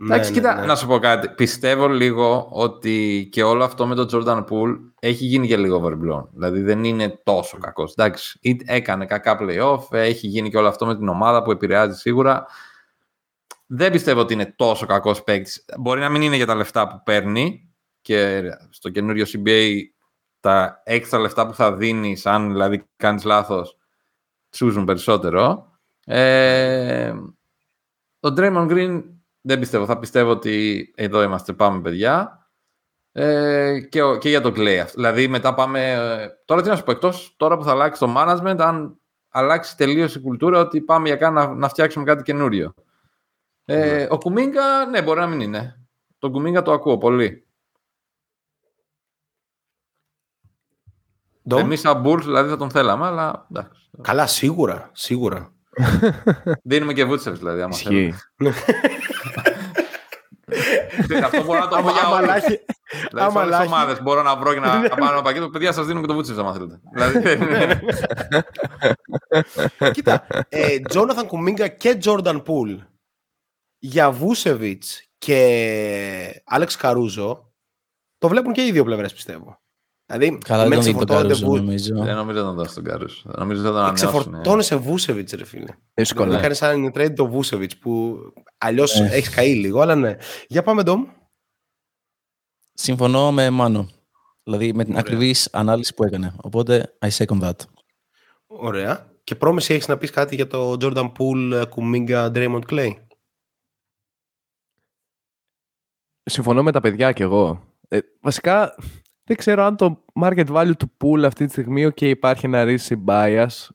Ναι, 0.00 0.14
Εντάξει, 0.14 0.30
ναι, 0.30 0.36
κοίτα, 0.36 0.54
ναι. 0.60 0.66
να 0.66 0.76
σου 0.76 0.86
πω 0.86 0.98
κάτι. 0.98 1.28
Πιστεύω 1.28 1.88
λίγο 1.88 2.48
ότι 2.52 3.28
και 3.32 3.42
όλο 3.42 3.64
αυτό 3.64 3.86
με 3.86 3.94
τον 3.94 4.08
Jordan 4.12 4.44
Poole 4.44 4.78
έχει 5.00 5.24
γίνει 5.24 5.46
και 5.46 5.56
λίγο 5.56 5.82
overblown. 5.84 6.28
Δηλαδή 6.32 6.60
δεν 6.60 6.84
είναι 6.84 7.20
τόσο 7.24 7.58
κακός. 7.58 7.92
Εντάξει, 7.96 8.38
ή- 8.42 8.60
έκανε 8.64 9.06
κακά 9.06 9.38
playoff, 9.40 9.80
έχει 9.90 10.26
γίνει 10.26 10.50
και 10.50 10.56
όλο 10.56 10.68
αυτό 10.68 10.86
με 10.86 10.96
την 10.96 11.08
ομάδα 11.08 11.42
που 11.42 11.50
επηρεάζει 11.50 11.98
σίγουρα. 11.98 12.46
Δεν 13.66 13.92
πιστεύω 13.92 14.20
ότι 14.20 14.32
είναι 14.32 14.52
τόσο 14.56 14.86
κακός 14.86 15.22
παίκτης. 15.22 15.64
Μπορεί 15.78 16.00
να 16.00 16.08
μην 16.08 16.22
είναι 16.22 16.36
για 16.36 16.46
τα 16.46 16.54
λεφτά 16.54 16.88
που 16.88 17.00
παίρνει 17.04 17.68
και 18.02 18.42
στο 18.70 18.88
καινούριο 18.90 19.24
CBA 19.28 19.72
τα 20.40 20.80
έξτρα 20.84 21.18
λεφτά 21.18 21.46
που 21.46 21.54
θα 21.54 21.72
δίνει, 21.72 22.16
αν 22.24 22.50
δηλαδή 22.50 22.84
κάνεις 22.96 23.24
λάθος, 23.24 23.76
τσούζουν 24.50 24.84
περισσότερο. 24.84 25.70
Ε, 26.04 27.14
τον 28.20 28.34
Draymond 28.38 28.70
Green 28.70 29.02
δεν 29.48 29.58
πιστεύω. 29.58 29.86
Θα 29.86 29.98
πιστεύω 29.98 30.30
ότι 30.30 30.84
εδώ 30.96 31.22
είμαστε, 31.22 31.52
πάμε 31.52 31.80
παιδιά. 31.80 32.42
Ε, 33.12 33.80
και, 33.80 34.02
ο- 34.02 34.16
και 34.18 34.28
για 34.28 34.40
τον 34.40 34.52
Clay. 34.56 34.76
αυτό. 34.82 34.92
Δηλαδή 34.94 35.28
μετά 35.28 35.54
πάμε... 35.54 35.92
ε, 35.92 36.28
Τώρα 36.44 36.62
τι 36.62 36.68
να 36.68 36.76
σου 36.76 36.84
πω, 36.84 36.90
εκτός 36.90 37.34
τώρα 37.36 37.56
που 37.56 37.64
θα 37.64 37.70
αλλάξει 37.70 38.00
το 38.00 38.14
management, 38.16 38.56
αν 38.58 39.00
αλλάξει 39.28 39.76
τελείως 39.76 40.14
η 40.14 40.20
κουλτούρα 40.20 40.60
ότι 40.60 40.80
πάμε 40.80 41.08
για 41.08 41.16
κάνα, 41.16 41.46
να, 41.46 41.54
να 41.54 41.68
φτιάξουμε 41.68 42.04
κάτι 42.04 42.22
καινούριο. 42.22 42.74
Ε, 43.64 44.06
Ο 44.10 44.18
Κουμίγκα, 44.18 44.86
ναι, 44.86 45.02
μπορεί 45.02 45.20
να 45.20 45.26
μην 45.26 45.40
είναι. 45.40 45.86
Τον 46.18 46.32
Κουμίγκα 46.32 46.62
το 46.62 46.72
ακούω 46.72 46.98
πολύ. 46.98 47.46
Ντομ. 51.48 51.58
Εμείς 51.58 51.80
σαν 51.80 52.02
Bulls 52.06 52.20
δηλαδή 52.22 52.50
θα 52.50 52.56
τον 52.56 52.70
θέλαμε, 52.70 53.06
αλλά 53.06 53.46
εντάξει. 53.50 53.90
Καλά, 54.02 54.26
σίγουρα, 54.26 54.90
σίγουρα. 54.92 55.52
Δίνουμε 56.62 56.92
και 56.92 57.04
Βούτσεφ 57.04 57.38
δηλαδή, 57.38 57.60
άμα 57.62 57.74
θέλουμε. 57.76 58.18
Ισχύει. 60.98 61.08
Ξέρεις, 61.08 61.24
Αυτό 61.24 61.42
μπορώ 61.44 61.58
να 61.60 61.68
το 61.68 61.76
πω 61.82 61.90
για 61.90 62.02
Άμα 62.02 62.16
όλους. 62.16 62.26
λάχει- 62.26 62.46
Δηλαδή, 63.08 63.18
σε 63.18 63.24
άμα 63.24 63.40
όλες 63.40 63.48
τις 63.50 63.58
λάχει- 63.58 63.72
ομάδες 63.72 64.02
μπορώ 64.02 64.22
να 64.22 64.36
βρω 64.36 64.52
και 64.54 64.60
να 64.60 64.78
να 64.80 64.88
πάρω 64.88 65.12
ένα 65.12 65.22
πακέτο. 65.22 65.48
Παιδιά, 65.50 65.72
σας 65.72 65.86
δίνουμε 65.86 66.00
και 66.00 66.06
το 66.06 66.14
Βούτσεφ, 66.14 66.38
άμα 66.38 66.52
θέλετε. 66.52 66.80
Δηλαδή, 66.92 67.18
δεν 67.18 67.40
είναι- 67.42 67.80
Κοίτα, 69.92 70.26
ε, 70.48 70.78
Τζόναθαν 70.80 71.26
Κουμίγκα 71.26 71.68
και 71.68 71.94
Τζόρνταν 71.96 72.42
Πούλ 72.42 72.74
για 73.78 74.10
Βούσεβιτς 74.10 75.02
και 75.18 76.42
Άλεξ 76.44 76.76
Καρούζο 76.76 77.52
το 78.18 78.28
βλέπουν 78.28 78.52
και 78.52 78.66
οι 78.66 78.72
δύο 78.72 78.84
πλευρές 78.84 79.12
πιστεύω. 79.14 79.60
Δηλαδή, 80.10 80.38
Καλά, 80.38 80.64
οι 80.64 80.68
δεν 80.68 80.78
μεν 80.78 80.84
τον 80.84 80.86
δει 80.86 80.92
τον 80.98 81.06
ξεφορτώνονται 81.06 81.34
Καρούζο, 81.34 81.46
Βου- 81.46 81.56
νομίζω. 81.56 81.94
Δεν 82.04 82.16
νομίζω 82.16 82.38
να 82.38 82.44
τον 82.44 82.54
δώσω 82.54 82.74
τον 82.74 82.84
Καρούς. 82.84 83.24
Νομίζω 83.24 83.62
θα 83.62 83.68
τον 83.68 83.76
ανανεώσουν. 83.76 84.08
ξεφορτώνεσαι 84.10 84.76
Βούσεβιτς 84.76 85.32
ρε 85.32 85.44
φίλε. 85.44 85.74
Δύσκολα. 85.94 86.34
Να 86.34 86.40
κάνει 86.40 86.54
σαν 86.54 86.90
trade 86.94 87.12
το 87.16 87.26
Βούσεβιτς 87.26 87.76
που 87.78 88.18
αλλιώς 88.58 89.00
Ε. 89.00 89.08
έχεις 89.12 89.34
καεί 89.34 89.54
λίγο, 89.54 89.80
αλλά 89.80 89.94
ναι. 89.94 90.16
Για 90.48 90.62
πάμε 90.62 90.82
Ντόμ. 90.82 91.04
Συμφωνώ 92.72 93.32
με 93.32 93.50
Μάνο. 93.50 93.88
Δηλαδή 94.42 94.72
με 94.72 94.82
την 94.84 94.92
Ωραία. 94.92 95.04
ακριβής 95.06 95.48
ανάλυση 95.52 95.94
που 95.94 96.04
έκανε. 96.04 96.34
Οπότε, 96.42 96.96
I 97.00 97.08
second 97.10 97.40
that. 97.42 97.56
Ωραία. 98.46 99.12
Και 99.24 99.34
πρόμεση 99.34 99.74
έχεις 99.74 99.88
να 99.88 99.98
πεις 99.98 100.10
κάτι 100.10 100.34
για 100.34 100.46
το 100.46 100.72
Jordan 100.80 101.12
Poole, 101.18 101.64
Κουμίγκα, 101.68 102.30
Draymond 102.34 102.62
Clay; 102.70 102.90
Συμφωνώ 106.22 106.62
με 106.62 106.72
τα 106.72 106.80
παιδιά 106.80 107.12
κι 107.12 107.22
εγώ. 107.22 107.62
Ε, 107.88 107.98
βασικά, 108.20 108.74
δεν 109.28 109.36
ξέρω 109.36 109.64
αν 109.64 109.76
το 109.76 110.04
market 110.20 110.46
value 110.46 110.76
του 110.78 110.92
pool 111.00 111.22
αυτή 111.24 111.44
τη 111.44 111.50
στιγμή 111.50 111.86
okay, 111.86 112.02
υπάρχει 112.02 112.46
ένα 112.46 112.64
recency 112.64 113.04
bias, 113.06 113.68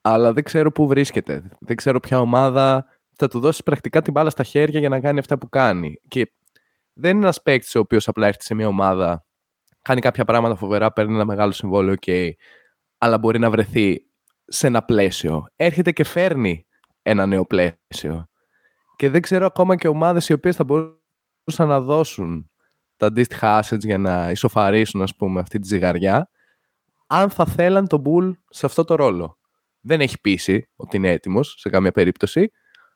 αλλά 0.00 0.32
δεν 0.32 0.42
ξέρω 0.42 0.72
πού 0.72 0.86
βρίσκεται. 0.86 1.42
Δεν 1.60 1.76
ξέρω 1.76 2.00
ποια 2.00 2.20
ομάδα 2.20 2.86
θα 3.16 3.28
του 3.28 3.40
δώσει 3.40 3.62
πρακτικά 3.62 4.02
την 4.02 4.12
μπάλα 4.12 4.30
στα 4.30 4.42
χέρια 4.42 4.80
για 4.80 4.88
να 4.88 5.00
κάνει 5.00 5.18
αυτά 5.18 5.38
που 5.38 5.48
κάνει. 5.48 6.00
Και 6.08 6.32
δεν 6.92 7.10
είναι 7.10 7.22
ένας 7.22 7.42
παίκτης 7.42 7.74
ο 7.74 7.78
οποίος 7.78 8.08
απλά 8.08 8.26
έρθει 8.26 8.42
σε 8.42 8.54
μια 8.54 8.66
ομάδα, 8.66 9.26
κάνει 9.82 10.00
κάποια 10.00 10.24
πράγματα 10.24 10.54
φοβερά, 10.54 10.92
παίρνει 10.92 11.14
ένα 11.14 11.24
μεγάλο 11.24 11.52
συμβόλαιο, 11.52 11.94
OK, 12.00 12.30
αλλά 12.98 13.18
μπορεί 13.18 13.38
να 13.38 13.50
βρεθεί 13.50 14.06
σε 14.44 14.66
ένα 14.66 14.82
πλαίσιο. 14.82 15.46
Έρχεται 15.56 15.92
και 15.92 16.04
φέρνει 16.04 16.66
ένα 17.02 17.26
νέο 17.26 17.46
πλαίσιο. 17.46 18.28
Και 18.96 19.10
δεν 19.10 19.20
ξέρω 19.20 19.46
ακόμα 19.46 19.76
και 19.76 19.88
ομάδες 19.88 20.28
οι 20.28 20.32
οποίες 20.32 20.56
θα 20.56 20.64
μπορούσαν 20.64 21.68
να 21.68 21.80
δώσουν 21.80 22.50
τα 23.00 23.06
αντίστοιχα 23.06 23.64
assets 23.64 23.80
για 23.80 23.98
να 23.98 24.30
ισοφαρίσουν 24.30 25.02
ας 25.02 25.16
πούμε 25.16 25.40
αυτή 25.40 25.58
τη 25.58 25.66
ζυγαριά 25.66 26.30
αν 27.06 27.30
θα 27.30 27.44
θέλαν 27.46 27.86
τον 27.86 28.02
Bull 28.06 28.32
σε 28.48 28.66
αυτό 28.66 28.84
το 28.84 28.94
ρόλο. 28.94 29.38
Δεν 29.80 30.00
έχει 30.00 30.20
πείσει 30.20 30.68
ότι 30.76 30.96
είναι 30.96 31.10
έτοιμος 31.10 31.54
σε 31.58 31.68
καμία 31.68 31.92
περίπτωση 31.92 32.50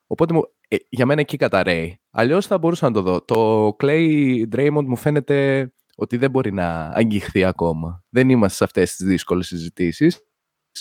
οπότε 0.07 0.35
μου, 0.35 0.43
ε, 0.69 0.77
για 0.89 1.07
μένα 1.07 1.21
εκεί 1.21 1.37
καταραίει. 1.37 2.01
Αλλιώς 2.11 2.47
θα 2.47 2.59
μπορούσα 2.59 2.87
να 2.87 2.93
το 2.93 3.03
δω. 3.03 3.21
Το 3.21 3.69
Clay 3.79 4.43
Draymond 4.53 4.85
μου 4.85 4.97
φαίνεται 4.97 5.69
ότι 5.97 6.17
δεν 6.17 6.31
μπορεί 6.31 6.53
να 6.53 6.91
αγγιχθεί 6.95 7.45
ακόμα. 7.45 8.05
Δεν 8.09 8.29
είμαστε 8.29 8.57
σε 8.57 8.65
αυτές 8.65 8.97
τις 8.97 9.07
δύσκολες 9.07 9.47
συζητήσεις 9.47 10.21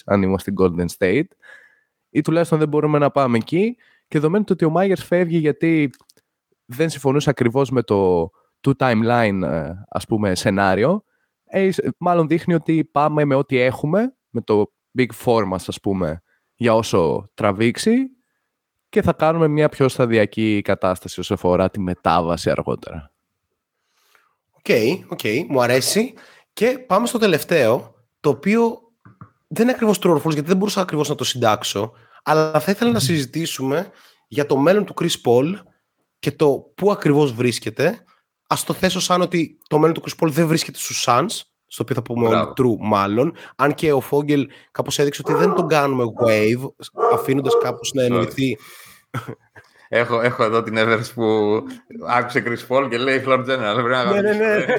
αν 0.06 0.22
είμαστε 0.22 0.52
στην 0.52 0.66
Golden 0.66 0.86
State 0.98 1.28
ή 2.10 2.22
τουλάχιστον 2.22 2.60
δεν 2.60 2.68
μπορούμε 2.68 2.98
να 2.98 3.12
πάμε 3.12 3.38
εκεί 3.38 3.76
και 4.08 4.20
δεδομένου 4.20 4.44
του 4.44 4.52
ότι 4.54 4.66
ο 4.66 4.70
Μάγερς 4.70 5.04
φεύγει 5.04 5.38
γιατί 5.38 5.90
δεν 6.66 6.90
συμφωνούσε 6.90 7.30
ακριβώς 7.30 7.70
με 7.70 7.84
το 7.84 8.30
two 8.68 8.74
timeline 8.78 9.42
ε, 9.44 9.72
ας 9.90 10.06
πούμε 10.06 10.36
σενάριο 10.36 11.04
ε, 11.46 11.70
μάλλον 11.98 12.28
δείχνει 12.28 12.54
ότι 12.54 12.86
πάμε 12.86 13.26
με 13.26 13.36
ό,τι 13.36 13.58
έχουμε 13.58 14.16
με 14.30 14.42
το 14.42 14.72
big 14.98 15.10
four 15.26 15.44
μας 15.46 15.68
ας 15.68 15.80
πούμε 15.80 16.22
για 16.56 16.76
όσο 16.76 17.30
τραβήξει 17.34 17.94
και 18.94 19.02
θα 19.02 19.14
κάνουμε 19.14 19.48
μια 19.48 19.70
πιο 19.70 19.90
σταδιακή 19.90 20.62
κατάσταση 20.64 21.20
όσο 21.20 21.34
αφορά 21.34 21.70
τη 21.70 21.80
μετάβαση 21.80 22.50
αργότερα. 22.50 23.12
OK, 24.52 24.66
OK, 25.08 25.20
μου 25.50 25.62
αρέσει. 25.62 26.14
Και 26.54 26.84
πάμε 26.88 27.08
στο 27.08 27.18
τελευταίο, 27.18 27.96
το 28.20 28.30
οποίο 28.30 28.82
δεν 29.48 29.64
είναι 29.64 29.72
ακριβώς 29.72 30.00
true 30.04 30.14
or 30.14 30.22
false, 30.22 30.34
γιατί 30.34 30.48
δεν 30.48 30.58
μπορούσα 30.58 30.82
ακριβώς 30.82 31.10
να 31.10 31.16
το 31.16 31.24
συντάξω, 31.24 31.92
αλλά 32.24 32.60
θα 32.60 32.72
ήθελα 32.72 32.92
να 32.92 33.00
συζητήσουμε 33.00 33.92
για 34.28 34.46
το 34.46 34.58
μέλλον 34.58 34.86
του 34.86 34.94
Chris 35.02 35.16
Paul 35.26 35.54
και 36.20 36.32
το 36.32 36.72
πού 36.76 36.92
ακριβώς 36.92 37.34
βρίσκεται. 37.34 38.04
Ας 38.54 38.64
το 38.64 38.74
θέσω 38.74 39.00
σαν 39.00 39.22
ότι 39.22 39.58
το 39.68 39.80
μέλλον 39.80 39.94
του 39.94 40.02
Chris 40.06 40.24
Paul 40.24 40.30
δεν 40.30 40.48
βρίσκεται 40.48 40.78
στους 40.78 41.06
Suns, 41.08 41.42
στο 41.68 41.84
οποίο 41.84 41.96
θα 41.96 42.02
πούμε 42.02 42.28
όλοι 42.28 42.36
Μπράβο. 42.36 42.54
true 42.58 42.78
μάλλον, 42.80 43.36
αν 43.56 43.74
και 43.74 43.94
ο 43.94 44.04
Fogel 44.12 44.44
κάπως 44.72 45.00
έδειξε 45.00 45.22
ότι 45.26 45.34
δεν 45.34 45.54
τον 45.54 45.68
κάνουμε 45.68 46.04
wave, 46.26 46.72
αφήνοντας 47.14 47.58
κάπως 47.62 47.92
να 47.94 48.02
Sorry. 48.04 48.06
εννοηθεί 48.06 48.58
Έχω, 49.90 50.22
έχω 50.22 50.44
εδώ 50.44 50.64
την 50.64 50.76
Evers 50.78 51.14
που 51.14 51.24
άκουσε 52.08 52.44
Chris 52.46 52.68
Paul 52.68 52.88
και 52.90 52.98
λέει 52.98 53.24
Floor 53.26 53.40
General. 53.40 53.74
Πρέπει 53.74 53.90
να 53.90 54.22
Ναι, 54.22 54.22
ναι, 54.22 54.34
ναι. 54.34 54.66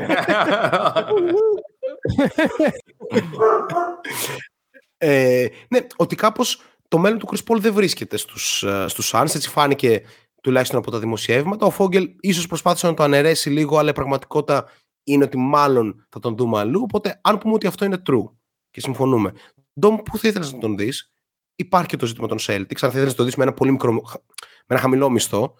Ε, 4.98 5.46
ναι, 5.68 5.78
ότι 5.96 6.16
κάπως 6.16 6.62
το 6.88 6.98
μέλλον 6.98 7.18
του 7.18 7.28
Chris 7.30 7.52
Paul 7.52 7.58
δεν 7.58 7.72
βρίσκεται 7.72 8.16
στους, 8.16 8.62
ε, 8.62 8.84
στους 8.88 9.10
Suns, 9.14 9.34
έτσι 9.34 9.48
φάνηκε 9.48 10.02
τουλάχιστον 10.44 10.78
από 10.78 10.90
τα 10.90 10.98
δημοσιεύματα. 10.98 11.66
Ο 11.66 11.70
Φόγγελ 11.70 12.10
ίσως 12.20 12.46
προσπάθησε 12.46 12.86
να 12.86 12.94
το 12.94 13.02
αναιρέσει 13.02 13.50
λίγο, 13.50 13.78
αλλά 13.78 13.90
η 13.90 13.92
πραγματικότητα 13.92 14.68
είναι 15.04 15.24
ότι 15.24 15.36
μάλλον 15.38 16.06
θα 16.08 16.18
τον 16.18 16.36
δούμε 16.36 16.58
αλλού, 16.58 16.80
οπότε 16.82 17.20
αν 17.22 17.38
πούμε 17.38 17.54
ότι 17.54 17.66
αυτό 17.66 17.84
είναι 17.84 18.02
true 18.06 18.24
και 18.70 18.80
συμφωνούμε. 18.80 19.32
Ντόμ, 19.80 19.96
πού 19.96 20.18
θα 20.18 20.28
ήθελες 20.28 20.52
να 20.52 20.58
τον 20.58 20.76
δεις, 20.76 21.12
υπάρχει 21.54 21.88
και 21.88 21.96
το 21.96 22.06
ζήτημα 22.06 22.28
των 22.28 22.38
Celtics, 22.40 22.80
αν 22.80 22.90
θα 22.90 22.96
ήθελες 22.96 23.10
να 23.10 23.14
το 23.14 23.24
δεις 23.24 23.36
με 23.36 23.42
ένα, 23.42 23.52
πολύ 23.52 23.70
μικρό, 23.70 23.92
με 23.92 24.00
ένα 24.66 24.80
χαμηλό 24.80 25.10
μισθό, 25.10 25.54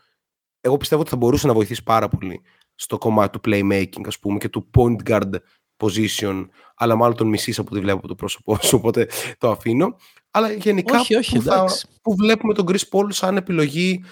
εγώ 0.60 0.76
πιστεύω 0.76 1.00
ότι 1.00 1.10
θα 1.10 1.16
μπορούσε 1.16 1.46
να 1.46 1.52
βοηθήσει 1.52 1.82
πάρα 1.82 2.08
πολύ 2.08 2.42
στο 2.74 2.98
κομμάτι 2.98 3.38
του 3.38 3.50
playmaking, 3.50 4.06
ας 4.06 4.18
πούμε, 4.18 4.38
και 4.38 4.48
του 4.48 4.70
point 4.78 4.96
guard 5.10 5.30
position, 5.76 6.46
αλλά 6.74 6.96
μάλλον 6.96 7.16
τον 7.16 7.28
μισής 7.28 7.58
από 7.58 7.68
ό,τι 7.72 7.80
βλέπω 7.80 7.98
από 7.98 8.08
το 8.08 8.14
πρόσωπό 8.14 8.58
σου, 8.62 8.76
οπότε 8.78 9.08
το 9.38 9.50
αφήνω. 9.50 9.96
Αλλά 10.30 10.52
γενικά 10.52 11.00
Όχι, 11.00 11.14
όχι, 11.14 11.36
που, 11.36 11.42
θα, 11.42 11.54
εντάξει. 11.54 11.86
που 12.02 12.14
βλέπουμε 12.14 12.54
τον 12.54 12.66
Chris 12.68 12.88
Paul 12.90 13.06
σαν 13.08 13.36
επιλογή 13.36 14.04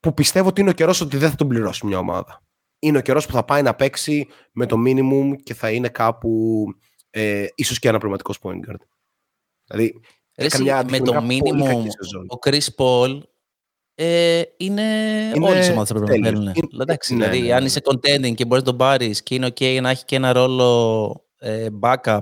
που 0.00 0.14
πιστεύω 0.14 0.48
ότι 0.48 0.60
είναι 0.60 0.70
ο 0.70 0.72
καιρός 0.72 1.00
ότι 1.00 1.16
δεν 1.16 1.30
θα 1.30 1.36
τον 1.36 1.48
πληρώσει 1.48 1.86
μια 1.86 1.98
ομάδα. 1.98 2.42
Είναι 2.78 2.98
ο 2.98 3.00
καιρός 3.00 3.26
που 3.26 3.32
θα 3.32 3.44
πάει 3.44 3.62
να 3.62 3.74
παίξει 3.74 4.26
με 4.52 4.66
το 4.66 4.76
minimum 4.86 5.32
και 5.42 5.54
θα 5.54 5.70
είναι 5.70 5.88
κάπου 5.88 6.64
ε, 7.10 7.46
ίσως 7.54 7.78
και 7.78 7.88
ένα 7.88 7.98
πραγματικό 7.98 8.32
point 8.42 8.70
guard. 8.70 8.80
Δηλαδή, 9.64 10.00
Ρε, 10.38 10.46
εσύ, 10.46 10.56
καμιά 10.56 10.84
με 10.90 10.98
το 11.00 11.12
αντικειμενικά 11.16 11.50
πολύ 11.50 11.62
minimum 11.62 11.66
κακή 11.76 11.88
σεζόν. 11.90 12.26
ο 12.28 12.38
Chris 12.46 12.66
Paul 12.76 13.20
ε, 13.94 14.42
είναι, 14.56 14.82
Είναι 15.34 15.48
όλες 15.48 15.66
οι 15.68 15.70
ομάδες 15.70 15.88
θα 15.88 15.94
πρέπει 15.94 16.20
να 16.20 16.24
τέλειος. 16.30 16.32
θέλουν. 16.32 16.52
Είναι- 16.72 16.82
Εντάξει, 16.82 17.14
ναι, 17.14 17.28
δηλαδή, 17.28 17.46
ναι, 17.48 17.54
αν 17.54 17.60
ναι. 17.60 17.66
είσαι 17.66 17.80
contending 17.84 18.34
και 18.34 18.44
μπορείς 18.44 18.64
να 18.64 18.70
τον 18.70 18.76
πάρεις 18.78 19.22
και 19.22 19.34
είναι 19.34 19.46
ok 19.46 19.78
να 19.82 19.90
έχει 19.90 20.04
και 20.04 20.16
ένα 20.16 20.32
ρόλο 20.32 21.24
ε, 21.38 21.66
backup, 21.80 22.18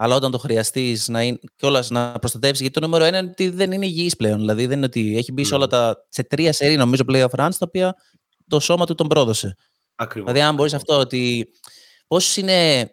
αλλά 0.00 0.14
όταν 0.14 0.30
το 0.30 0.38
χρειαστείς 0.38 1.08
να 1.08 1.22
είναι, 1.22 1.38
κιόλας 1.56 1.90
να 1.90 2.12
προστατεύσεις, 2.12 2.60
γιατί 2.60 2.80
το 2.80 2.86
νούμερο 2.86 3.04
ένα 3.04 3.18
είναι 3.18 3.28
ότι 3.30 3.48
δεν 3.48 3.72
είναι 3.72 3.86
υγιής 3.86 4.16
πλέον. 4.16 4.38
Δηλαδή 4.38 4.66
δεν 4.66 4.76
είναι 4.76 4.86
ότι 4.86 5.16
έχει 5.16 5.32
μπει 5.32 5.44
σε, 5.44 5.54
όλα 5.54 5.66
τα, 5.66 6.06
σε 6.08 6.22
τρία 6.22 6.52
σερί 6.52 6.76
νομίζω 6.76 7.02
playoff 7.08 7.30
runs, 7.38 7.50
τα 7.58 7.66
οποία 7.66 7.96
το 8.48 8.60
σώμα 8.60 8.86
του 8.86 8.94
τον 8.94 9.08
πρόδωσε. 9.08 9.54
Ακριβώς. 9.94 10.32
Δηλαδή, 10.32 10.48
αν 10.48 10.54
μπορείς 10.54 10.74
αυτό 10.74 10.98
ότι. 10.98 11.48
Πώς 12.06 12.36
είναι. 12.36 12.90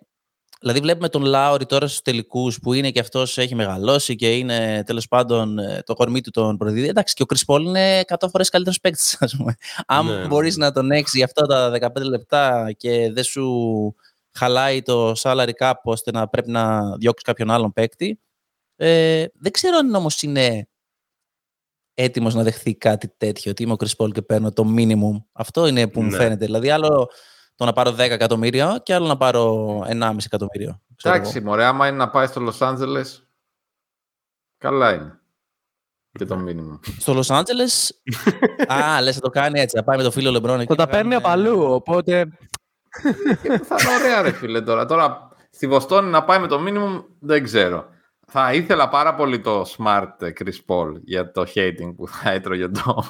Δηλαδή, 0.60 0.80
βλέπουμε 0.80 1.10
τον 1.10 1.24
Λάουρι 1.24 1.66
τώρα 1.66 1.88
στους 1.88 2.02
τελικούς 2.02 2.60
που 2.60 2.74
είναι 2.74 2.92
και 2.92 3.00
αυτός 3.00 3.38
έχει 3.38 3.56
μεγαλώσει 3.56 4.16
και 4.16 4.38
είναι 4.38 4.84
τέλος 4.86 5.08
πάντων 5.08 5.60
ε, 5.60 5.82
το 5.86 5.94
κορμί 5.94 6.22
του 6.22 6.32
τον 6.32 6.58
προδίδει. 6.58 6.88
Εντάξει, 6.88 7.14
και 7.14 7.24
ο 7.24 7.26
Κρυσπόλ 7.26 7.66
είναι 7.66 8.02
100 8.08 8.28
φορές 8.32 8.50
καλύτερος 8.50 8.80
παίκτης, 8.80 9.18
ας 9.20 9.36
πούμε. 9.36 9.56
Αν 9.86 10.06
Ναι, 10.06 10.16
ναι, 10.16 10.28
μπορείς 10.28 10.58
ναι. 10.58 10.66
να 10.66 10.72
τον 10.72 10.92
έχεις 10.92 11.14
για 11.14 11.26
αυτά 11.26 11.46
τα 11.46 11.92
15 11.96 12.02
λεπτά 12.04 12.72
και 12.78 13.12
δεν 13.12 13.24
σου 13.24 13.96
χαλάει 14.38 14.82
το 14.82 15.12
salary 15.18 15.52
cap 15.60 15.74
ώστε 15.84 16.12
να 16.12 16.28
πρέπει 16.28 16.52
να 16.52 16.96
διώξεις 16.98 17.24
κάποιον 17.24 17.52
άλλον 17.52 17.74
παίκτη. 17.74 18.20
Ε, 18.76 19.26
δεν 19.34 19.52
ξέρω 19.52 19.78
αν 19.78 19.96
όμως 19.96 20.22
είναι 20.22 20.68
έτοιμος 21.94 22.34
να 22.34 22.44
δεχθεί 22.44 22.76
κάτι 22.76 23.14
τέτοιο, 23.18 23.52
ότι 23.52 23.64
είμαι 23.64 23.72
ο 23.72 23.76
Chris 23.80 24.06
Paul 24.06 24.12
και 24.12 24.22
παίρνω 24.22 24.52
το 24.54 24.74
minimum. 24.78 25.24
Αυτό 25.32 25.68
είναι 25.68 25.88
που 25.88 26.02
μου 26.02 26.10
Ναι. 26.10 26.18
φαίνεται. 26.18 26.46
Δηλαδή, 26.46 26.70
άλλο 26.70 27.10
το 27.56 27.66
να 27.66 27.74
πάρω 27.74 27.92
10 27.92 28.00
εκατομμύρια 28.00 28.80
και 28.84 28.94
άλλο 28.94 29.08
να 29.08 29.18
πάρω 29.18 29.66
1,5 29.88 30.26
εκατομμύριο. 30.26 30.82
ξέρω 30.96 31.16
Εντάξει, 31.16 31.38
εγώ. 31.38 31.46
μωρέ, 31.48 31.64
άμα 31.66 31.88
είναι 31.88 31.98
να 31.98 32.10
πάει 32.10 32.28
στο 32.28 32.40
Λος 32.40 32.62
Άντζελες, 32.62 33.28
καλά 34.58 34.94
είναι. 34.94 35.20
Και 36.12 36.26
το 36.26 36.36
μήνυμα. 36.38 36.80
Στο 37.00 37.20
Los 37.20 37.26
Angeles. 37.40 37.90
Α, 38.74 39.02
λες, 39.02 39.16
θα 39.16 39.22
το 39.22 39.30
κάνει 39.30 39.60
έτσι. 39.60 39.78
Θα 39.78 39.84
πάει 39.84 39.98
με 39.98 40.04
το 40.04 40.12
φίλο 40.12 40.32
Λεμπρόν 40.32 40.60
εκεί. 40.60 40.68
Θα 40.68 40.76
τα 40.76 40.86
να 40.86 40.90
παίρνει 40.92 41.10
κάνουν, 41.10 41.26
από 41.26 41.28
αλλού, 41.34 41.74
οπότε 41.74 42.28
Και 43.42 43.50
θα 43.50 43.76
είναι 43.82 43.94
ωραία, 44.04 44.22
ρε 44.22 44.32
φίλε 44.32 44.62
τώρα. 44.62 44.86
Τώρα 44.86 45.30
στη 45.50 45.68
Βοστόνη 45.68 46.10
να 46.10 46.24
πάει 46.24 46.40
με 46.40 46.48
το 46.48 46.60
minimum 46.68 47.04
δεν 47.20 47.44
ξέρω. 47.44 47.86
Θα 48.28 48.54
ήθελα 48.54 48.90
πάρα 48.90 49.16
πολύ 49.16 49.40
το 49.40 49.62
smart 49.62 50.08
ε, 50.20 50.30
Chris 50.40 50.58
Paul 50.68 50.92
για 51.04 51.32
το 51.32 51.46
hating 51.56 51.94
που 51.98 52.08
θα 52.08 52.32
έτρωγε 52.32 52.68
το. 52.68 53.04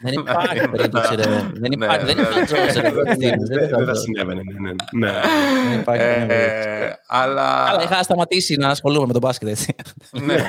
Δεν 0.00 0.12
υπάρχει 0.20 0.68
περίπτωση, 0.68 1.14
ρε. 1.14 1.22
Δεν 1.54 1.72
υπάρχει. 1.72 2.04
Ναι, 2.04 2.12
Δεν 2.12 2.18
υπάρχει 2.18 2.22
ναι. 2.22 2.22
περίπτωση, 2.22 2.80
ρε. 2.80 2.90
Δεν 2.90 3.04
Δεν 3.04 3.20
είναι 3.20 3.36
δεν 3.58 3.68
θα 3.68 3.76
αυτό. 3.76 3.94
συνέβαινε. 3.94 4.40
ναι, 4.44 4.70
ναι, 4.70 4.74
ναι. 5.06 5.20
Δεν 5.70 5.78
υπάρχει 5.80 6.02
καμία 6.04 6.26
περίπτωση. 6.26 6.68
Ε, 6.68 6.92
αλλά. 7.06 7.64
Αλλά 7.64 7.82
είχα 7.82 8.02
σταματήσει 8.02 8.56
να 8.56 8.68
ασχολούμαι 8.68 9.06
με 9.06 9.12
τον 9.12 9.20
μπάσκετ 9.22 9.48
έτσι. 9.48 9.74
ναι. 10.10 10.48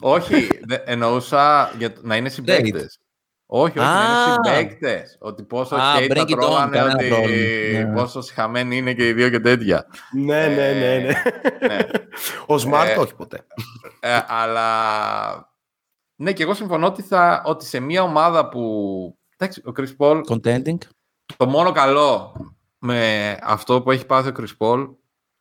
όχι, 0.00 0.48
δε- 0.66 0.78
εννοούσα 0.84 1.72
για 1.78 1.92
το- 1.92 2.00
να 2.04 2.16
είναι 2.16 2.28
συμπαίκτες. 2.28 2.98
Όχι, 3.52 3.78
όχι, 3.78 3.88
να 3.88 3.98
Α. 3.98 4.02
είναι 4.02 4.32
συμπαίκτες. 4.32 5.16
Ότι 5.20 5.42
πόσο 5.42 5.76
Α, 5.76 5.96
hate 5.96 6.10
bring 6.10 6.16
θα 6.16 6.22
it 6.22 6.32
on, 6.32 6.38
τρώγανε, 6.38 6.76
κανένα 6.76 6.94
ότι 6.94 7.08
πρόβλημα. 7.08 7.88
Ναι. 7.88 7.94
πόσος 7.94 8.24
συχαμένοι 8.24 8.76
είναι 8.76 8.94
και 8.94 9.08
οι 9.08 9.12
δύο 9.12 9.30
και 9.30 9.40
τέτοια. 9.40 9.86
Ναι, 10.12 10.46
ναι, 10.46 10.72
ναι, 10.72 10.98
ναι. 10.98 11.12
ναι. 11.66 11.78
Ο 12.46 12.54
Smart 12.54 12.86
Ε, 12.86 12.98
όχι 12.98 13.14
ποτέ. 13.14 13.46
Ε, 14.00 14.18
αλλά 14.28 14.68
ναι, 16.16 16.32
και 16.32 16.42
εγώ 16.42 16.54
συμφωνώ 16.54 16.86
ότι, 16.86 17.02
θα, 17.02 17.42
ότι 17.46 17.64
σε 17.64 17.80
μια 17.80 18.02
ομάδα 18.02 18.48
που. 18.48 19.18
Εντάξει, 19.36 19.62
ο 19.66 19.72
Chris 19.76 19.96
Paul, 19.98 20.20
Contending. 20.28 20.78
το 21.36 21.46
μόνο 21.46 21.72
καλό 21.72 22.32
με 22.78 23.38
αυτό 23.42 23.82
που 23.82 23.90
έχει 23.90 24.06
πάθει 24.06 24.28
ο 24.28 24.32
Chris 24.38 24.66
Paul 24.66 24.94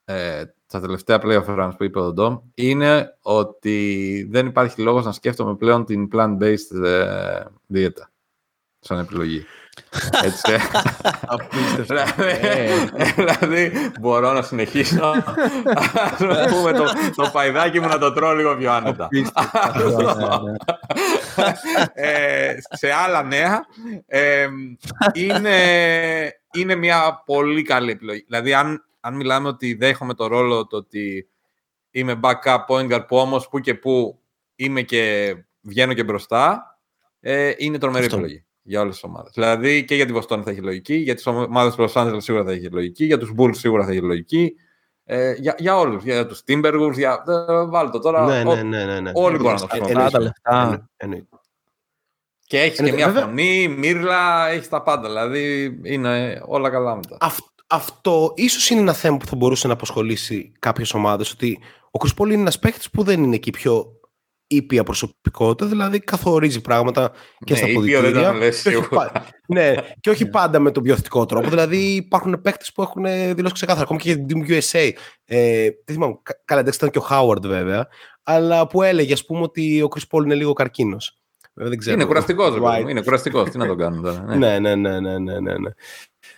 ε, 0.05 0.43
τα 0.71 0.79
τελευταία 0.79 1.19
playoff 1.23 1.45
runs 1.45 1.71
που 1.77 1.83
είπε 1.83 1.99
ο 1.99 2.13
Ντόμ 2.13 2.37
είναι 2.53 3.17
ότι 3.21 4.27
δεν 4.31 4.45
υπάρχει 4.45 4.81
λόγος 4.81 5.05
να 5.05 5.11
σκέφτομαι 5.11 5.55
πλέον 5.55 5.85
την 5.85 6.09
plant-based 6.13 6.83
ε, 6.83 7.43
δίαιτα 7.67 8.11
σαν 8.79 8.99
επιλογή. 8.99 9.45
Έτσι. 10.25 10.55
δηλαδή, 11.87 12.11
δηλαδή, 13.15 13.91
μπορώ 13.99 14.31
να 14.31 14.41
συνεχίσω. 14.41 15.13
Ας 15.93 16.49
πούμε 16.49 16.71
το, 16.71 16.83
το 17.15 17.29
παϊδάκι 17.33 17.79
μου 17.79 17.87
να 17.87 17.97
το 17.97 18.13
τρώω 18.13 18.35
λίγο 18.35 18.55
πιο 18.55 18.71
άνετα. 18.71 19.07
ε, 21.93 22.53
σε 22.69 22.91
άλλα 22.91 23.23
νέα, 23.23 23.65
ε, 24.07 24.47
είναι, 25.13 25.57
είναι 26.53 26.75
μια 26.75 27.23
πολύ 27.25 27.61
καλή 27.61 27.91
επιλογή. 27.91 28.23
Δηλαδή, 28.27 28.53
αν, 28.53 28.88
αν 28.99 29.15
μιλάμε 29.15 29.47
ότι 29.47 29.73
δέχομαι 29.73 30.13
το 30.13 30.27
ρόλο 30.27 30.67
το 30.67 30.77
ότι 30.77 31.29
είμαι 31.91 32.19
backup 32.23 32.57
point 32.69 32.91
guard 32.93 33.07
που 33.07 33.17
όμως 33.17 33.49
που 33.49 33.59
και 33.59 33.75
που 33.75 34.19
είμαι 34.55 34.81
και 34.81 35.35
βγαίνω 35.61 35.93
και 35.93 36.03
μπροστά, 36.03 36.63
ε, 37.19 37.53
είναι 37.57 37.77
τρομερή 37.77 38.05
Αυτό. 38.05 38.17
επιλογή 38.17 38.43
για 38.61 38.81
όλες 38.81 38.93
τις 38.93 39.03
ομάδες. 39.03 39.31
Δηλαδή 39.33 39.85
και 39.85 39.95
για 39.95 40.05
τη 40.05 40.11
Βοστόνη 40.11 40.43
θα 40.43 40.51
έχει 40.51 40.61
λογική, 40.61 40.95
για 40.95 41.15
τις 41.15 41.25
ομάδες 41.27 41.75
του 41.75 41.89
Los 41.89 41.93
Angeles 41.93 42.21
σίγουρα 42.21 42.43
θα 42.43 42.51
έχει 42.51 42.69
λογική, 42.69 43.05
για 43.05 43.17
τους 43.17 43.33
Bulls 43.37 43.55
σίγουρα 43.55 43.85
θα 43.85 43.91
έχει 43.91 44.01
λογική, 44.01 44.53
ε, 45.03 45.33
για, 45.33 45.55
για 45.57 45.77
όλους, 45.77 46.03
για 46.03 46.25
τους 46.25 46.43
Timberwolves, 46.47 46.93
για... 46.93 47.23
Ε, 47.27 47.65
βάλτε 47.65 47.91
το 47.91 47.99
τώρα. 47.99 48.25
Ναι, 48.25 48.49
ο- 48.51 48.55
ναι, 48.55 48.63
ναι, 48.63 48.85
ναι, 48.85 48.99
ναι. 48.99 49.11
όλοι 49.13 49.37
μπορούν 49.37 49.53
να 49.53 49.59
το 49.59 49.67
Ε, 49.71 49.77
χρησιμοποιήσουν. 49.77 49.89
εννοείται. 49.89 50.11
Τα 50.17 50.19
λεφτά. 50.19 50.61
Εννο- 50.63 50.89
εννοείται. 50.97 51.27
Και 52.45 52.59
έχεις 52.61 52.77
και 52.79 52.83
Εννοείται, 52.83 53.03
μια 53.05 53.13
βέβαια. 53.13 53.27
φωνή, 53.27 53.67
μύρλα, 53.67 54.47
έχεις 54.49 54.69
τα 54.69 54.81
πάντα. 54.83 55.07
Δηλαδή 55.07 55.79
είναι 55.83 56.41
όλα 56.45 56.69
καλά 56.69 56.95
μετά. 56.95 57.17
Αυ- 57.71 57.89
αυτό 57.89 58.33
ίσως 58.35 58.69
είναι 58.69 58.79
ένα 58.79 58.93
θέμα 58.93 59.17
που 59.17 59.25
θα 59.25 59.35
μπορούσε 59.35 59.67
να 59.67 59.73
απασχολήσει 59.73 60.51
κάποιες 60.59 60.93
ομάδες 60.93 61.31
ότι 61.31 61.59
ο 61.91 61.99
Chris 62.03 62.21
Paul 62.21 62.25
είναι 62.25 62.41
ένας 62.41 62.59
παίχτης 62.59 62.89
που 62.89 63.03
δεν 63.03 63.23
είναι 63.23 63.35
εκεί 63.35 63.51
πιο 63.51 63.85
ήπια 64.47 64.83
προσωπικότητα, 64.83 65.65
δηλαδή 65.69 65.99
καθορίζει 65.99 66.61
πράγματα 66.61 67.11
και 67.45 67.53
Ναι, 67.53 67.57
στα 67.59 67.67
ήπιο 67.67 67.81
δεν 67.81 67.91
ποδητήρια. 68.01 68.31
το 68.31 68.37
λες 68.37 68.61
Και 68.61 68.69
όχι 68.69 68.77
σίγουρα. 68.85 69.11
πα- 69.11 69.25
ναι, 69.47 69.73
και 69.99 70.09
όχι 70.09 70.25
πάντα 70.29 70.59
με 70.59 70.71
τον 70.71 70.83
πιο 70.83 70.95
θετικό 70.95 71.25
τρόπο. 71.25 71.49
Δηλαδή 71.49 71.77
υπάρχουν 71.95 72.41
παίχτες 72.41 72.71
που 72.71 72.81
έχουν 72.81 73.03
δηλώσει 73.35 73.53
ξεκάθαρα, 73.53 73.83
ακόμη 73.83 73.99
και 73.99 74.11
για 74.13 74.25
την 74.25 74.43
Team 74.47 74.49
USA. 74.51 74.89
Ε, 75.25 75.61
δεν 75.85 75.95
θυμάμαι, 75.95 76.19
κα- 76.23 76.41
καλά 76.45 76.61
εντάξει 76.61 76.77
ήταν 76.77 76.89
και 76.91 76.99
ο 76.99 77.05
Howard 77.09 77.41
βέβαια, 77.41 77.87
αλλά 78.23 78.67
που 78.67 78.81
έλεγε 78.81 79.13
ας 79.13 79.25
πούμε 79.25 79.41
ότι 79.41 79.81
ο 79.81 79.87
Chris 79.95 80.17
Paul 80.17 80.23
είναι 80.23 80.35
λίγο 80.35 80.53
καρκίνος. 80.53 81.17
Βέβαια, 81.59 81.69
δεν 81.69 81.77
ξέρω. 81.77 81.95
Είναι 81.95 82.05
κουραστικός, 82.05 82.55
Right. 82.61 82.89
Είναι 82.89 83.01
κουραστικός. 83.01 83.49
Τι 83.49 83.57
να 83.57 83.67
το 83.67 83.75
κάνουμε 83.75 84.09
τώρα. 84.09 84.23
ναι. 84.23 84.35
Ναι, 84.35 84.59
ναι, 84.59 84.75
ναι, 84.75 84.99
ναι, 84.99 85.17
ναι, 85.17 85.39
ναι, 85.39 85.57
ναι. 85.57 85.69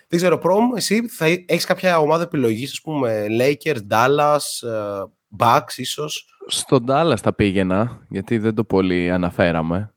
Δεν 0.08 0.18
ξέρω, 0.20 0.38
Προμ, 0.38 0.74
εσύ 0.76 1.08
θα 1.08 1.26
έχεις 1.26 1.64
κάποια 1.64 1.98
ομάδα 1.98 2.22
επιλογής, 2.22 2.70
ας 2.70 2.80
πούμε, 2.80 3.26
Lakers, 3.40 3.78
Dallas, 3.90 4.68
ε, 4.68 5.02
Bucks 5.38 5.76
ίσως; 5.76 6.26
Στον 6.46 6.84
Dallas 6.88 7.16
θα 7.22 7.34
πήγαινα, 7.34 8.06
γιατί 8.08 8.38
δεν 8.38 8.54
το 8.54 8.64
πολύ 8.64 9.10
αναφέραμε. 9.10 9.94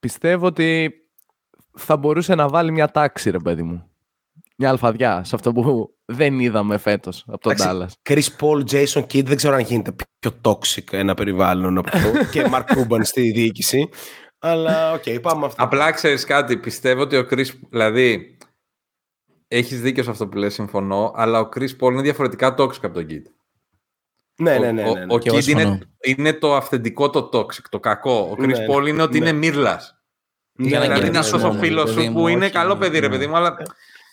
Πιστεύω 0.00 0.46
ότι 0.46 0.92
θα 1.76 1.96
μπορούσε 1.96 2.34
να 2.34 2.48
βάλει 2.48 2.72
μια 2.72 2.90
τάξη, 2.90 3.30
ρε 3.30 3.38
παιδί 3.38 3.62
μου. 3.62 3.90
Μια 4.58 4.68
αλφαδιά, 4.70 5.24
σε 5.24 5.34
αυτό 5.34 5.52
που 5.52 5.94
δεν 6.04 6.40
είδαμε 6.40 6.78
φέτος 6.78 7.24
από 7.26 7.38
τον 7.38 7.52
Εντάξει, 7.52 7.98
Dallas. 8.04 8.10
Chris 8.12 8.26
Paul, 8.40 8.62
Jason 8.70 9.02
Kidd, 9.02 9.24
δεν 9.24 9.36
ξέρω 9.36 9.54
αν 9.54 9.60
γίνεται 9.60 9.94
πιο 10.18 10.40
toxic 10.42 10.92
ένα 10.92 11.14
περιβάλλον 11.14 11.78
από 11.78 11.90
αυτό. 11.92 12.10
και 12.32 12.46
Mark 12.52 12.64
Cuban 12.76 13.00
στη 13.02 13.30
διοίκηση. 13.30 13.88
Αλλά, 14.38 14.92
οκ, 14.92 15.20
πάμε 15.20 15.46
αυτό. 15.46 15.64
Απλά 15.64 15.90
ξέρεις 15.90 16.24
κάτι. 16.24 16.56
Πιστεύω 16.56 17.00
ότι 17.00 17.16
ο 17.16 17.26
Chris. 17.30 17.46
Δηλαδή, 17.70 18.36
έχεις 19.48 19.80
δίκιο 19.80 20.02
σε 20.02 20.10
αυτό 20.10 20.28
που 20.28 20.36
λες, 20.36 20.54
συμφωνώ. 20.54 21.12
Αλλά 21.16 21.40
ο 21.40 21.48
Chris 21.56 21.68
Paul 21.80 21.90
είναι 21.92 22.02
διαφορετικά 22.02 22.54
toxic 22.58 22.78
από 22.82 22.94
τον 22.94 23.06
Kid. 23.10 23.22
ναι, 24.40 24.58
ναι, 24.58 24.72
ναι. 24.72 24.82
Ο, 24.82 24.84
ναι, 24.84 24.90
ο, 24.90 24.94
ναι. 25.04 25.14
ο 25.14 25.18
Και 25.18 25.28
εγώ 25.28 25.38
Kid 25.38 25.46
είναι, 25.46 25.60
συμφωνώ. 25.60 25.78
είναι 26.00 26.32
το 26.32 26.54
αυθεντικό 26.54 27.10
το 27.10 27.28
toxic, 27.32 27.64
το 27.70 27.80
κακό. 27.80 28.28
Ο 28.30 28.34
Chris 28.38 28.46
Ναι, 28.46 28.66
Paul 28.70 28.86
είναι 28.88 29.02
ότι 29.02 29.18
ναι. 29.20 29.28
είναι 29.28 29.38
μύρλας. 29.38 30.00
Ναι, 30.58 30.68
Για 30.68 30.78
να 30.78 30.86
ναι, 30.86 30.94
Δηλαδή 30.94 31.10
ναι, 31.10 31.18
είναι 31.18 31.18
ναι, 31.18 31.24
αυτό 31.24 31.36
ναι, 31.38 31.44
ο 31.44 31.52
ναι. 31.52 31.58
φίλο 31.58 31.84
παιδί 31.84 32.02
σου 32.02 32.10
μου, 32.10 32.20
που 32.20 32.28
είναι 32.28 32.44
όχι, 32.44 32.54
καλό 32.54 32.76
παιδί, 32.76 32.98
ρε 32.98 33.06
ναι. 33.08 33.12
παιδί 33.12 33.26
μου, 33.26 33.36
αλλά 33.36 33.56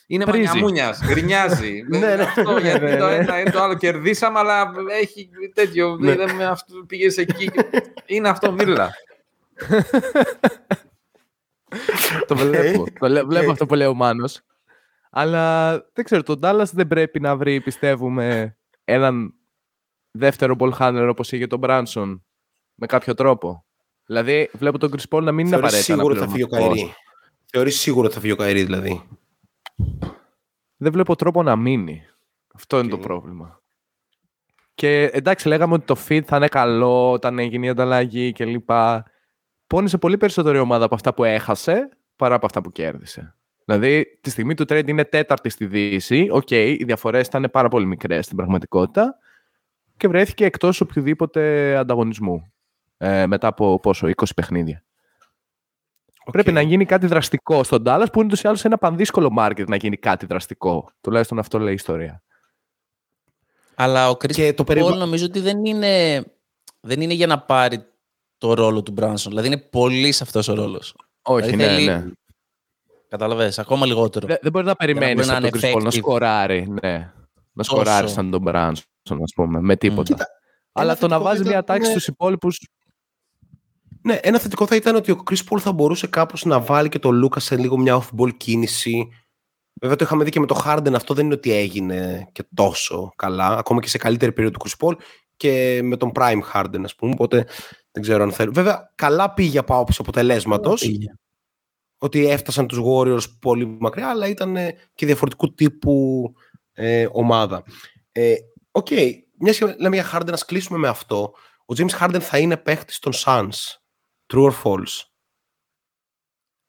είναι 0.07 0.25
Πρίζει. 0.25 0.45
μανιαμούνια, 0.47 0.95
γκρινιάζει. 1.07 1.84
Ναι, 1.89 1.97
ναι. 1.97 2.13
Αυτό 2.23 2.57
γιατί 2.57 2.85
Ναι, 2.85 2.97
το 2.97 3.07
ναι. 3.07 3.15
ένα 3.15 3.41
ή 3.41 3.51
το 3.51 3.61
άλλο 3.61 3.73
κερδίσαμε, 3.75 4.39
αλλά 4.39 4.71
έχει 4.99 5.30
τέτοιο. 5.53 5.97
Ναι. 5.99 6.11
Είδαμε 6.11 6.45
αυτό, 6.45 6.73
πήγες 6.88 7.17
εκεί. 7.17 7.49
Είναι 8.05 8.30
αυτό 8.30 8.51
μύρλα. 8.51 8.91
το 12.27 12.35
βλέπω. 12.35 12.85
το 12.99 13.07
λέ- 13.07 13.25
βλέπω 13.25 13.51
αυτό 13.51 13.65
που 13.65 13.73
λέει 13.75 13.88
ο 13.88 13.93
Μάνος. 13.93 14.41
Αλλά 15.11 15.71
δεν 15.93 16.05
ξέρω, 16.05 16.23
τον 16.23 16.39
Dallas 16.43 16.65
δεν 16.71 16.88
πρέπει 16.88 17.19
να 17.19 17.35
βρει, 17.35 17.61
πιστεύουμε, 17.61 18.57
έναν 18.84 19.34
δεύτερο 20.11 20.55
ball 20.59 20.71
handler 20.80 21.07
όπως 21.09 21.31
είχε 21.31 21.47
τον 21.47 21.59
Brunson 21.64 22.19
με 22.75 22.85
κάποιο 22.85 23.13
τρόπο. 23.13 23.65
Δηλαδή, 24.05 24.49
βλέπω 24.53 24.77
τον 24.77 24.91
Chris 24.91 25.17
Paul 25.17 25.21
να 25.23 25.31
μην 25.31 25.45
είναι 25.47 25.55
Θεωρείς 25.55 25.73
απαραίτητα 25.73 25.93
σίγουρο 25.93 26.07
ότι 26.15 26.19
θα 26.19 26.27
φύγει 26.27 26.43
ο 26.43 26.45
αναπληρωματικός. 26.45 26.88
Καϊρή. 26.88 26.95
Θεωρείς 27.51 27.80
σίγουρο 27.80 28.05
ότι 28.05 28.13
θα 28.13 28.19
φύγει 28.19 28.34
ο 28.34 28.35
Καϊρή, 28.35 28.63
δηλαδή. 28.63 29.03
Δεν 30.77 30.91
βλέπω 30.91 31.15
τρόπο 31.15 31.43
να 31.43 31.55
μείνει. 31.55 32.01
Αυτό 32.53 32.77
είναι 32.79 32.93
Οκ. 32.93 32.99
το 32.99 33.07
πρόβλημα. 33.07 33.61
Και 34.75 35.03
εντάξει, 35.03 35.47
λέγαμε 35.47 35.73
ότι 35.73 35.85
το 35.85 35.95
fit 36.07 36.21
θα 36.25 36.37
είναι 36.37 36.47
καλό 36.47 37.11
όταν 37.11 37.39
έγινε 37.39 37.65
η 37.65 37.69
ανταλλαγή 37.69 38.31
κλπ. 38.31 38.69
Πόνεσε 39.68 39.97
πολύ 39.97 40.17
περισσότερη 40.17 40.57
ομάδα 40.57 40.85
από 40.85 40.95
αυτά 40.95 41.13
που 41.13 41.23
έχασε 41.23 41.89
παρά 42.15 42.35
από 42.35 42.45
αυτά 42.45 42.61
που 42.61 42.71
κέρδισε. 42.71 43.35
Δηλαδή, 43.65 44.19
τη 44.21 44.29
στιγμή 44.29 44.53
του 44.53 44.63
trade 44.63 44.87
είναι 44.87 45.05
τέταρτη 45.05 45.49
στη 45.49 45.65
Δύση. 45.65 46.27
OK, 46.31 46.47
okay, 46.49 46.75
οι 46.79 46.83
διαφορές 46.83 47.27
ήταν 47.27 47.49
πάρα 47.51 47.67
πολύ 47.67 47.85
μικρές 47.85 48.25
στην 48.25 48.37
πραγματικότητα 48.37 49.17
και 49.97 50.07
βρέθηκε 50.07 50.45
εκτός 50.45 50.81
οποιοδήποτε 50.81 51.75
ανταγωνισμού. 51.75 52.51
Ε, 52.97 53.27
μετά 53.27 53.47
από 53.47 53.79
πόσο, 53.79 54.07
20 54.07 54.23
παιχνίδια. 54.35 54.83
Okay. 56.25 56.31
Πρέπει 56.31 56.51
να 56.51 56.61
γίνει 56.61 56.85
κάτι 56.85 57.07
δραστικό 57.07 57.63
στον 57.63 57.83
Dallas 57.85 58.05
που 58.11 58.19
είναι 58.19 58.25
ούτως 58.25 58.41
ή 58.41 58.47
άλλως 58.47 58.65
ένα 58.65 58.77
πανδύσκολο 58.77 59.35
market 59.39 59.67
να 59.67 59.75
γίνει 59.75 59.97
κάτι 59.97 60.25
δραστικό. 60.25 60.89
Τουλάχιστον 61.01 61.39
αυτό 61.39 61.59
λέει 61.59 61.71
η 61.71 61.75
ιστορία. 61.75 62.23
Αλλά 63.75 64.09
ο 64.09 64.11
Chris 64.11 64.55
το 64.55 64.63
περίπου... 64.63 64.89
νομίζω 64.89 65.25
ότι 65.25 65.39
δεν 65.39 65.65
είναι, 65.65 66.23
δεν 66.79 67.01
είναι 67.01 67.13
για 67.13 67.27
να 67.27 67.39
πάρει 67.39 67.85
το 68.37 68.53
ρόλο 68.53 68.83
του 68.83 68.91
Μπράνσον. 68.91 69.31
Δηλαδή 69.31 69.47
είναι 69.47 69.57
πολύ 69.57 70.11
σε 70.11 70.23
αυτός 70.23 70.47
ο 70.47 70.53
ρόλος. 70.53 70.95
Όχι, 71.21 71.49
δηλαδή 71.49 71.85
ναι, 71.85 71.97
ναι. 71.97 72.05
Καταλαβες, 73.07 73.59
ακόμα 73.59 73.85
λιγότερο. 73.85 74.27
Δεν, 74.27 74.37
δεν 74.41 74.51
μπορεί 74.51 74.65
να 74.65 74.75
περιμένεις 74.75 75.29
από 75.29 75.49
τον 75.49 75.59
Chris 75.59 75.75
Paul 75.75 75.81
να 75.83 75.91
σκοράρει. 75.91 76.67
Ναι. 76.81 77.13
Να 77.51 77.63
σκοράρει 77.63 78.09
σαν 78.09 78.31
τον 78.31 78.41
Μπράνσον, 78.41 78.85
ας 79.23 79.33
πούμε, 79.35 79.61
με 79.61 79.75
τίποτα. 79.75 80.15
Mm. 80.17 80.21
Αλλά 80.71 80.97
το 80.97 81.07
να 81.07 81.19
βάζει 81.19 81.43
μια 81.43 81.63
τάξη 81.63 81.89
στους 81.89 82.07
υπόλοιπου. 82.07 82.49
Ναι, 84.05 84.19
ένα 84.21 84.39
θετικό 84.39 84.67
θα 84.67 84.75
ήταν 84.75 84.95
ότι 84.95 85.11
ο 85.11 85.23
Chris 85.30 85.38
Paul 85.49 85.59
θα 85.59 85.71
μπορούσε 85.71 86.07
κάπως 86.07 86.45
να 86.45 86.59
βάλει 86.59 86.89
και 86.89 86.99
τον 86.99 87.15
Λούκα 87.15 87.39
σε 87.39 87.57
λίγο 87.57 87.77
μια 87.77 88.01
off-ball 88.01 88.38
κίνηση. 88.38 89.07
Βέβαια 89.81 89.95
το 89.95 90.03
είχαμε 90.05 90.23
δει 90.23 90.30
και 90.30 90.39
με 90.39 90.45
το 90.45 90.61
Harden, 90.65 90.93
αυτό 90.93 91.13
δεν 91.13 91.25
είναι 91.25 91.34
ότι 91.34 91.51
έγινε 91.51 92.30
και 92.31 92.43
τόσο 92.55 93.13
καλά, 93.15 93.47
ακόμα 93.47 93.81
και 93.81 93.88
σε 93.88 93.97
καλύτερη 93.97 94.31
περίοδο 94.31 94.57
του 94.57 94.69
Chris 94.69 94.88
Paul 94.88 94.95
και 95.38 95.80
με 95.84 95.97
τον 95.97 96.11
Prime 96.15 96.41
Harden, 96.53 96.81
ας 96.84 96.95
πούμε, 96.95 97.11
οπότε 97.11 97.45
δεν 97.91 98.03
ξέρω 98.03 98.23
αν 98.23 98.31
θέλω. 98.31 98.51
Βέβαια, 98.51 98.91
καλά 98.95 99.34
πήγε 99.34 99.57
από 99.57 99.73
άποψη 99.73 99.97
αποτελέσματος. 100.01 100.89
Ότι 101.97 102.27
έφτασαν 102.27 102.67
τους 102.67 102.80
Warriors 102.85 103.38
πολύ 103.39 103.77
μακριά, 103.80 104.09
αλλά 104.09 104.27
ήταν 104.27 104.57
και 104.95 105.05
διαφορετικού 105.05 105.53
τύπου 105.53 106.23
ε, 106.73 107.07
ομάδα. 107.11 107.63
Ε, 108.11 108.35
OK, 108.72 108.88
okay. 108.89 109.11
μια 109.39 109.53
και 109.53 109.75
λέμε 109.80 109.95
για 109.95 110.11
Harden, 110.13 110.25
να 110.25 110.38
κλείσουμε 110.45 110.77
με 110.77 110.88
αυτό. 110.88 111.34
Ο 111.65 111.73
James 111.77 111.99
Harden 111.99 112.19
θα 112.19 112.38
είναι 112.38 112.57
παίχτης 112.57 112.99
των 112.99 113.13
Suns. 113.15 113.82
True 114.34 114.45
or 114.45 114.53
false; 114.64 115.01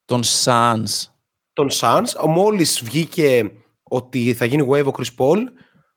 Των 0.04 0.22
Suns. 0.44 0.86
Των 1.52 1.68
Suns. 1.70 2.26
Μόλις 2.26 2.82
βγήκε 2.84 3.50
ότι 3.82 4.34
θα 4.34 4.44
γίνει 4.44 4.68
wave 4.70 4.86
ο 4.86 4.90
Chris 4.98 5.14
Paul, 5.18 5.42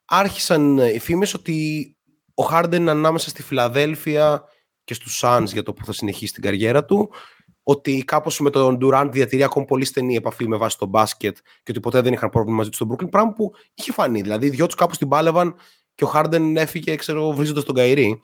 άρχισαν 0.06 0.78
οι 0.78 1.00
φήμες 1.00 1.34
ότι 1.34 1.88
ο 2.36 2.44
Harden 2.52 2.86
ανάμεσα 2.88 3.30
στη 3.30 3.44
Φιλαδέλφια 3.44 4.44
και 4.84 4.94
στους 4.94 5.22
Suns 5.24 5.46
για 5.46 5.64
το 5.64 5.74
που 5.74 5.86
θα 5.86 5.94
συνεχίσει 5.94 6.34
την 6.34 6.44
καριέρα 6.44 6.86
του, 6.86 7.12
ότι 7.64 8.04
κάπως 8.04 8.40
με 8.40 8.50
τον 8.50 8.78
Durant 8.82 9.10
διατηρεί 9.12 9.44
ακόμα 9.44 9.66
πολύ 9.66 9.86
στενή 9.86 10.16
επαφή 10.16 10.48
με 10.48 10.58
βάση 10.58 10.78
το 10.78 10.86
μπάσκετ 10.86 11.38
και 11.38 11.72
ότι 11.72 11.80
ποτέ 11.80 12.02
δεν 12.02 12.14
είχαν 12.14 12.30
πρόβλημα 12.30 12.58
μαζί 12.58 12.70
τους 12.70 12.78
στο 12.78 12.88
Brooklyn, 12.90 13.10
πράγμα 13.10 13.34
που 13.34 13.52
είχε 13.74 13.92
φανεί. 13.92 14.22
Δηλαδή, 14.22 14.46
οι 14.46 14.50
δυο 14.50 14.66
τους 14.66 14.76
κάπως 14.76 14.98
την 14.98 15.08
πάλευαν 15.08 15.56
και 15.96 16.04
ο 16.04 16.12
Harden 16.14 16.54
έφυγε, 16.56 16.96
ξέρω, 16.96 17.32
βρίζοντας 17.32 17.64
τον 17.64 17.76
Καϊρή. 17.76 18.22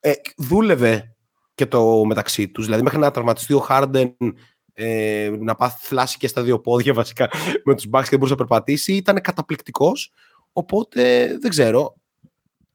Ε, 0.00 0.12
δούλευε 0.36 1.13
και 1.54 1.66
το 1.66 2.04
μεταξύ 2.04 2.48
τους. 2.48 2.64
Δηλαδή, 2.64 2.82
μέχρι 2.82 2.98
να 2.98 3.10
τραυματιστεί 3.10 3.54
ο 3.54 3.66
Harden 3.68 4.12
ε, 4.72 5.30
να 5.38 5.54
πάθει 5.54 5.86
θλάση 5.86 6.16
και 6.16 6.28
στα 6.28 6.42
δύο 6.42 6.60
πόδια 6.60 6.92
βασικά 7.02 7.28
με 7.64 7.74
τους 7.74 7.86
μπάσκετ 7.86 8.10
και 8.10 8.16
μπορούσε 8.16 8.36
να 8.38 8.46
περπατήσει, 8.46 8.92
ήταν 8.92 9.20
καταπληκτικός. 9.20 10.12
Οπότε, 10.52 11.26
δεν 11.40 11.50
ξέρω, 11.50 11.94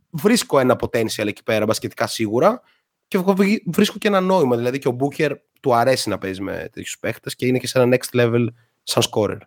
βρίσκω 0.09 0.59
ένα 0.59 0.75
potential 0.79 1.27
εκεί 1.27 1.43
πέρα 1.43 1.65
μπασκετικά 1.65 2.07
σίγουρα 2.07 2.61
και 3.07 3.19
βρίσκω 3.65 3.97
και 3.97 4.07
ένα 4.07 4.21
νόημα. 4.21 4.55
Δηλαδή 4.55 4.79
και 4.79 4.87
ο 4.87 4.95
Booker 4.99 5.31
του 5.61 5.75
αρέσει 5.75 6.09
να 6.09 6.17
παίζει 6.17 6.41
με 6.41 6.53
τέτοιους 6.53 6.97
παίχτες 6.99 7.35
και 7.35 7.45
είναι 7.45 7.57
και 7.57 7.67
σε 7.67 7.79
ένα 7.79 7.97
next 7.97 8.19
level 8.19 8.45
σαν 8.83 9.03
scorer. 9.11 9.37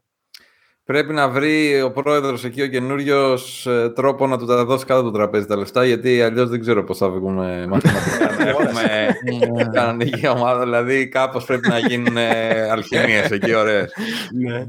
Πρέπει 0.85 1.13
να 1.13 1.29
βρει 1.29 1.83
ο 1.83 1.91
πρόεδρος 1.93 2.45
εκεί 2.45 2.63
ο 2.63 2.67
καινούριος 2.67 3.67
ε, 3.67 3.91
τρόπο 3.91 4.27
να 4.27 4.39
του 4.39 4.47
τα 4.47 4.65
δώσει 4.65 4.85
κάτω 4.85 5.01
από 5.01 5.11
το 5.11 5.17
τραπέζι 5.17 5.47
τα 5.47 5.57
λεφτά, 5.57 5.85
γιατί 5.85 6.23
αλλιώς 6.23 6.49
δεν 6.49 6.61
ξέρω 6.61 6.85
πώς 6.85 6.99
θα 6.99 7.09
βγούμε 7.09 7.67
μαθηματικά. 7.67 8.37
να 8.37 8.49
έχουμε 8.49 9.71
κανονική 9.73 10.29
ομάδα. 10.29 10.63
Δηλαδή, 10.63 11.09
κάπως 11.09 11.45
πρέπει 11.45 11.69
να 11.69 11.79
γίνουν 11.79 12.17
ε, 12.17 12.71
αλχημίες 12.71 13.31
εκεί, 13.31 13.55
ωραίες. 13.55 13.93
Ναι. 14.33 14.67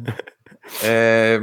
Ε, 0.84 1.40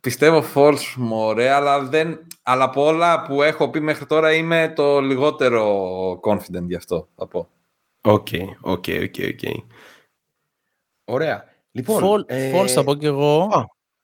πιστεύω 0.00 0.44
false 0.54 0.94
μου 0.96 1.30
αλλά, 1.30 1.82
δεν, 1.82 2.26
αλλά 2.42 2.64
από 2.64 2.84
όλα 2.84 3.22
που 3.22 3.42
έχω 3.42 3.70
πει 3.70 3.80
μέχρι 3.80 4.06
τώρα 4.06 4.32
είμαι 4.32 4.72
το 4.76 5.00
λιγότερο 5.00 6.20
confident 6.22 6.66
γι' 6.66 6.76
αυτό, 6.76 7.08
θα 7.16 7.26
πω. 7.26 7.48
Οκ, 8.00 8.28
οκ, 8.60 8.84
οκ, 9.02 9.14
οκ. 9.28 9.64
Ωραία. 11.04 11.47
Λοιπόν, 11.70 12.02
false, 12.02 12.24
ε... 12.26 12.60
false 12.60 12.68
θα 12.68 12.84
πω 12.84 12.94
και 12.94 13.06
εγώ. 13.06 13.48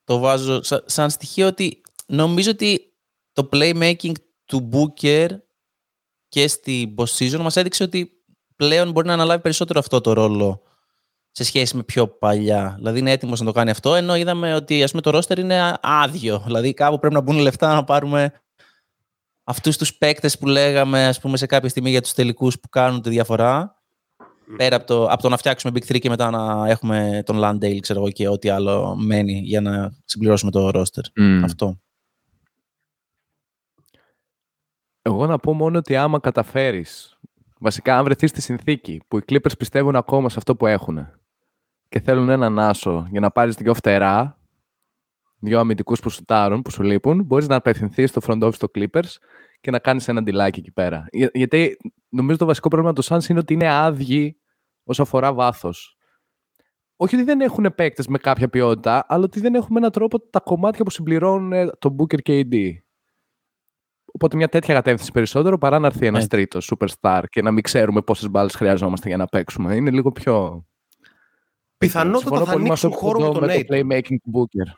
Το 0.05 0.19
βάζω 0.19 0.61
σαν 0.85 1.11
στοιχείο 1.11 1.47
ότι 1.47 1.81
νομίζω 2.07 2.51
ότι 2.51 2.95
το 3.33 3.49
playmaking 3.53 4.13
του 4.45 4.69
Booker 4.73 5.29
και 6.29 6.49
στη 6.49 6.95
post 6.99 7.19
season 7.19 7.39
μας 7.39 7.57
έδειξε 7.57 7.83
ότι 7.83 8.11
πλέον 8.57 8.91
μπορεί 8.91 9.07
να 9.07 9.13
αναλάβει 9.13 9.43
περισσότερο 9.43 9.79
αυτό 9.79 10.01
το 10.01 10.13
ρόλο 10.13 10.63
σε 11.31 11.45
σχέση 11.45 11.77
με 11.77 11.83
πιο 11.83 12.09
παλιά. 12.09 12.75
Δηλαδή 12.77 12.99
είναι 12.99 13.11
έτοιμος 13.11 13.41
να 13.41 13.47
το 13.47 13.53
κάνει 13.53 13.71
αυτό, 13.71 13.95
ενώ 13.95 14.17
είδαμε 14.17 14.55
ότι 14.55 14.83
ας 14.83 14.91
πούμε, 14.91 15.03
το 15.03 15.19
roster 15.19 15.39
είναι 15.39 15.79
άδειο. 15.83 16.43
Δηλαδή 16.45 16.75
κάπου 16.75 16.99
πρέπει 16.99 17.15
να 17.15 17.21
μπουν 17.21 17.37
λεφτά 17.37 17.75
να 17.75 17.85
πάρουμε 17.85 18.33
αυτούς 19.45 19.77
τους 19.77 19.97
παίκτες 19.97 20.39
που 20.39 20.47
λέγαμε 20.47 21.07
ας 21.07 21.21
πούμε, 21.21 21.37
σε 21.37 21.47
κάποια 21.47 21.69
στιγμή 21.69 21.91
για 21.91 22.03
τους 22.03 22.13
τελικούς 22.13 22.61
που 22.61 22.69
κάνουν 22.69 23.03
τη 23.03 23.11
διαφορά. 23.11 23.83
Πέρα 24.57 24.77
από 24.77 24.87
το, 24.87 25.07
από 25.07 25.23
το 25.23 25.29
να 25.29 25.37
φτιάξουμε 25.37 25.73
Big 25.77 25.93
3 25.93 25.99
και 25.99 26.09
μετά 26.09 26.31
να 26.31 26.69
έχουμε 26.69 27.23
τον 27.25 27.37
Landale 27.43 27.79
ξέρω 27.81 28.01
εγώ, 28.01 28.11
και 28.11 28.29
ό,τι 28.29 28.49
άλλο 28.49 28.97
μένει 28.97 29.33
για 29.33 29.61
να 29.61 29.95
συμπληρώσουμε 30.05 30.51
το 30.51 30.71
roster. 30.75 31.05
Αυτό. 31.45 31.79
Εγώ 35.03 35.27
να 35.27 35.39
πω 35.39 35.53
μόνο 35.53 35.79
ότι 35.79 35.97
άμα 35.97 36.21
καταφέρεις, 36.21 37.19
βασικά 37.59 37.99
αν 37.99 38.05
βρεθείς 38.05 38.31
στη 38.31 38.41
συνθήκη 38.41 39.01
που 39.09 39.19
οι 39.19 39.23
Clippers 39.29 39.59
πιστεύουν 39.59 39.97
ακόμα 39.97 40.29
σε 40.29 40.35
αυτό 40.39 40.57
που 40.57 40.67
έχουν 40.67 41.09
και 41.89 42.01
θέλουν 42.01 42.29
έναν 42.29 42.59
άσο 42.59 43.07
για 43.11 43.21
να 43.21 43.31
πάρεις 43.31 43.55
δυο 43.55 43.75
φτερά, 43.75 44.39
δυο 45.39 45.59
αμυντικούς 45.59 46.01
που 46.01 46.09
σουτάρουν, 46.09 46.63
που 46.63 46.71
σου 46.71 46.83
λείπουν, 46.83 47.25
μπορείς 47.25 47.49
να 47.49 47.57
απευθυνθείς 47.57 48.11
στο 48.11 48.21
front 48.27 48.43
office 48.43 48.57
των 48.57 48.71
Clippers 48.75 49.17
και 49.65 49.71
να 49.71 49.79
κάνεις 49.79 50.09
ένα 50.09 50.23
ντυλάκι 50.23 50.61
εκεί 50.61 50.73
πέρα. 50.73 51.07
Για, 51.13 51.31
γιατί 51.33 51.77
νομίζω 52.09 52.39
το 52.39 52.47
βασικό 52.47 52.69
πρόβλημα 52.69 52.93
του 52.95 53.05
Suns 53.05 53.29
είναι 53.29 53.39
ότι 53.39 53.53
είναι 53.53 53.69
άδειοι 53.69 54.41
όσο 54.85 55.03
αφορά 55.03 55.33
βάθος. 55.33 55.97
Όχι 56.97 57.15
ότι 57.15 57.25
δεν 57.25 57.41
έχουν 57.41 57.75
παίκτες 57.75 58.07
με 58.07 58.19
κάποια 58.19 58.49
ποιότητα, 58.49 59.05
αλλά 59.09 59.25
ότι 59.25 59.41
δεν 59.41 59.55
έχουμε 59.55 59.79
έναν 59.79 59.91
τρόπο 59.91 60.21
τα 60.21 60.41
κομμάτια 60.41 60.85
που 60.85 60.91
συμπληρώνουν 60.91 61.53
ε, 61.53 61.71
τον 61.79 61.97
Booker 61.99 62.23
και 62.23 62.47
AD. 62.51 62.73
Οπότε 64.05 64.37
μια 64.37 64.49
τέτοια 64.49 64.75
κατεύθυνση 64.75 65.13
περισσότερο 65.13 65.59
παρά 65.59 65.79
να 65.79 65.87
έρθει 65.87 66.07
ένας 66.07 66.23
ναι. 66.23 66.29
τρίτος 66.29 66.73
superstar 66.75 67.23
και 67.29 67.43
να 67.43 67.51
μην 67.51 67.63
ξέρουμε 67.63 68.03
πόσες 68.03 68.29
μπάλες 68.29 68.55
χρειαζόμαστε 68.55 69.09
για 69.09 69.17
να 69.17 69.27
παίξουμε. 69.27 69.75
Είναι 69.75 69.91
λίγο 69.91 70.13
πιο. 70.13 70.67
Πιθανότατα 71.79 72.45
θα 72.45 72.53
ανοίξουν 72.53 72.93
χώρο 72.93 73.33
με, 73.33 73.63
το 73.63 73.65
playmaking 73.69 74.17
του 74.23 74.31
Booker. 74.35 74.73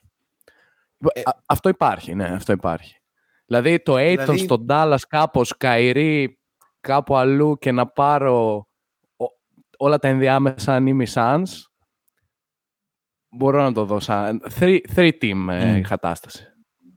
Ε, 1.13 1.21
αυτό 1.47 1.69
υπάρχει, 1.69 2.15
ναι, 2.15 2.25
αυτό 2.25 2.53
υπάρχει. 2.53 3.01
Δηλαδή 3.47 3.81
το 3.81 3.95
Aiton 3.95 4.19
δηλαδή... 4.19 4.39
στον 4.39 4.67
Dallas 4.69 4.99
κάπως, 5.09 5.57
Καϊρή 5.57 6.39
κάπου 6.81 7.17
αλλού 7.17 7.59
και 7.59 7.73
να 7.73 7.87
πάρω 7.87 8.67
όλα 9.77 9.99
τα 9.99 10.09
ενδιάμεσα 10.09 10.75
αν 10.75 10.87
είμαι 10.87 11.07
Suns, 11.15 11.49
μπορώ 13.29 13.63
να 13.63 13.73
το 13.73 13.85
δω 13.85 14.01
σαν 14.01 14.43
three, 14.59 14.79
three 14.95 15.13
team 15.21 15.51
mm. 15.51 15.81
κατάσταση. 15.81 16.45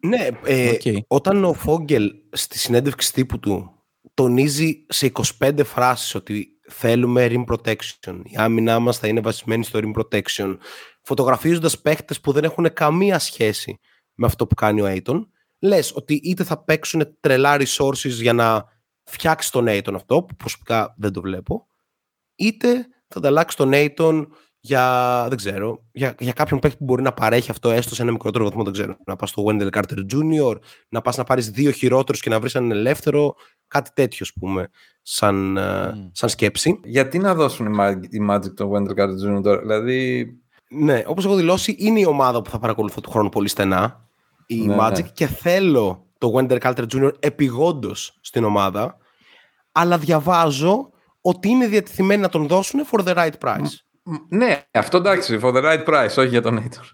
Ναι, 0.02 0.28
ε, 0.46 0.78
όταν 1.08 1.44
ο 1.44 1.54
Φόγγελ 1.54 2.12
στη 2.32 2.58
συνέντευξη 2.58 3.14
τύπου 3.14 3.40
του 3.40 3.74
τονίζει 4.14 4.86
σε 4.90 5.12
25 5.40 5.66
φράσεις 5.66 6.16
ότι 6.16 6.48
θέλουμε 6.70 7.28
rim 7.30 7.44
protection, 7.46 8.22
η 8.24 8.36
άμυνά 8.36 8.80
μας 8.80 8.98
θα 8.98 9.08
είναι 9.08 9.22
βασισμένη 9.22 9.64
στο 9.64 9.80
rim 9.84 10.02
protection, 10.02 10.58
φωτογραφίζοντας 11.02 11.82
παίχτες 11.82 12.22
που 12.22 12.32
δεν 12.32 12.44
έχουν 12.44 12.74
καμία 12.74 13.20
σχέση 13.20 13.80
με 14.14 14.26
αυτό 14.26 14.48
που 14.48 14.56
κάνει 14.56 14.82
ο 14.82 14.86
Aiton, 14.88 15.22
λες 15.60 15.92
ότι 15.96 16.14
είτε 16.14 16.44
θα 16.44 16.64
παίξουν 16.64 17.18
τρελά 17.20 17.58
resources 17.60 18.10
για 18.10 18.34
να 18.34 18.66
φτιάξει 19.04 19.52
τον 19.52 19.66
Aiton 19.68 19.94
αυτό, 19.94 20.24
που 20.24 20.36
προσωπικά 20.36 20.96
δεν 20.98 21.14
το 21.14 21.22
βλέπω, 21.22 21.68
είτε 22.36 22.88
θα 23.08 23.18
ανταλλάξει 23.18 23.58
τον 23.58 23.72
Aiton 23.74 24.28
για, 24.62 25.26
δεν 25.28 25.38
ξέρω, 25.38 25.86
για, 25.92 26.16
για 26.20 26.34
κάποιον 26.34 26.60
παίκτη 26.60 26.78
που 26.78 26.84
μπορεί 26.84 27.02
να 27.02 27.14
παρέχει 27.14 27.52
αυτό 27.52 27.70
έστω 27.70 27.96
σε 27.96 28.02
ένα 28.02 28.12
μικρότερο 28.12 28.44
βαθμό, 28.44 28.64
δεν 28.64 28.74
ξέρω. 28.74 28.98
Να 29.06 29.16
πας 29.16 29.30
στο 29.30 29.44
Wendell 29.48 29.70
Carter 29.70 29.98
Jr., 30.14 30.56
να 30.90 31.02
πας 31.02 31.18
να 31.18 31.24
πάρεις 31.24 31.50
δύο 31.50 31.72
χειρότερους 31.72 32.22
και 32.22 32.30
να 32.30 32.40
βρεις 32.40 32.56
έναν 32.56 32.72
ελεύθερο, 32.72 33.36
κάτι 33.68 33.90
τέτοιο, 33.94 34.18
ας 34.30 34.34
πούμε, 34.40 34.70
σαν, 35.02 35.58
mm. 35.60 36.10
σαν 36.12 36.30
σκέψη. 36.30 36.80
Γιατί 36.84 37.20
να 37.20 37.36
δώσουν 37.36 37.74
η 38.10 38.20
Magic 38.30 38.54
τον 38.56 38.72
Wendell 38.72 39.00
Carter 39.00 39.38
Jr. 39.38 39.44
τώρα, 39.44 39.60
δηλαδή. 39.60 40.28
Ναι, 40.70 41.04
όπως 41.06 41.26
έχω 41.26 41.36
δηλώσει, 41.36 41.76
είναι 41.80 42.00
η 42.00 42.06
ομάδα 42.06 42.42
που 42.42 42.50
θα 42.50 42.60
παρακολουθώ 42.60 43.02
του 43.02 43.10
χρόνου 43.10 43.30
πολύ 43.30 43.48
στενά. 43.48 44.09
Η 44.52 44.66
ναι, 44.66 44.76
Magic 44.80 44.94
ναι. 44.94 45.10
και 45.14 45.28
θέλω 45.28 46.06
το 46.18 46.32
Wendell 46.36 46.60
Carter 46.60 46.86
Jr. 46.94 47.12
επιγόντως 47.20 48.18
στην 48.22 48.44
ομάδα. 48.44 48.98
Αλλά 49.72 49.98
διαβάζω 49.98 50.90
ότι 51.22 51.50
είναι 51.50 51.68
διατεθειμένοι 51.68 52.22
να 52.22 52.30
τον 52.30 52.48
δώσουν 52.48 52.80
for 52.92 53.00
the 53.08 53.16
right 53.16 53.32
price. 53.46 53.72
Ναι, 54.30 54.62
αυτό 54.72 54.98
εντάξει, 54.98 55.40
for 55.42 55.54
the 55.56 55.64
right 55.64 55.86
price, 55.86 56.16
όχι 56.18 56.28
για 56.28 56.42
τον 56.42 56.58
Aitor. 56.60 56.86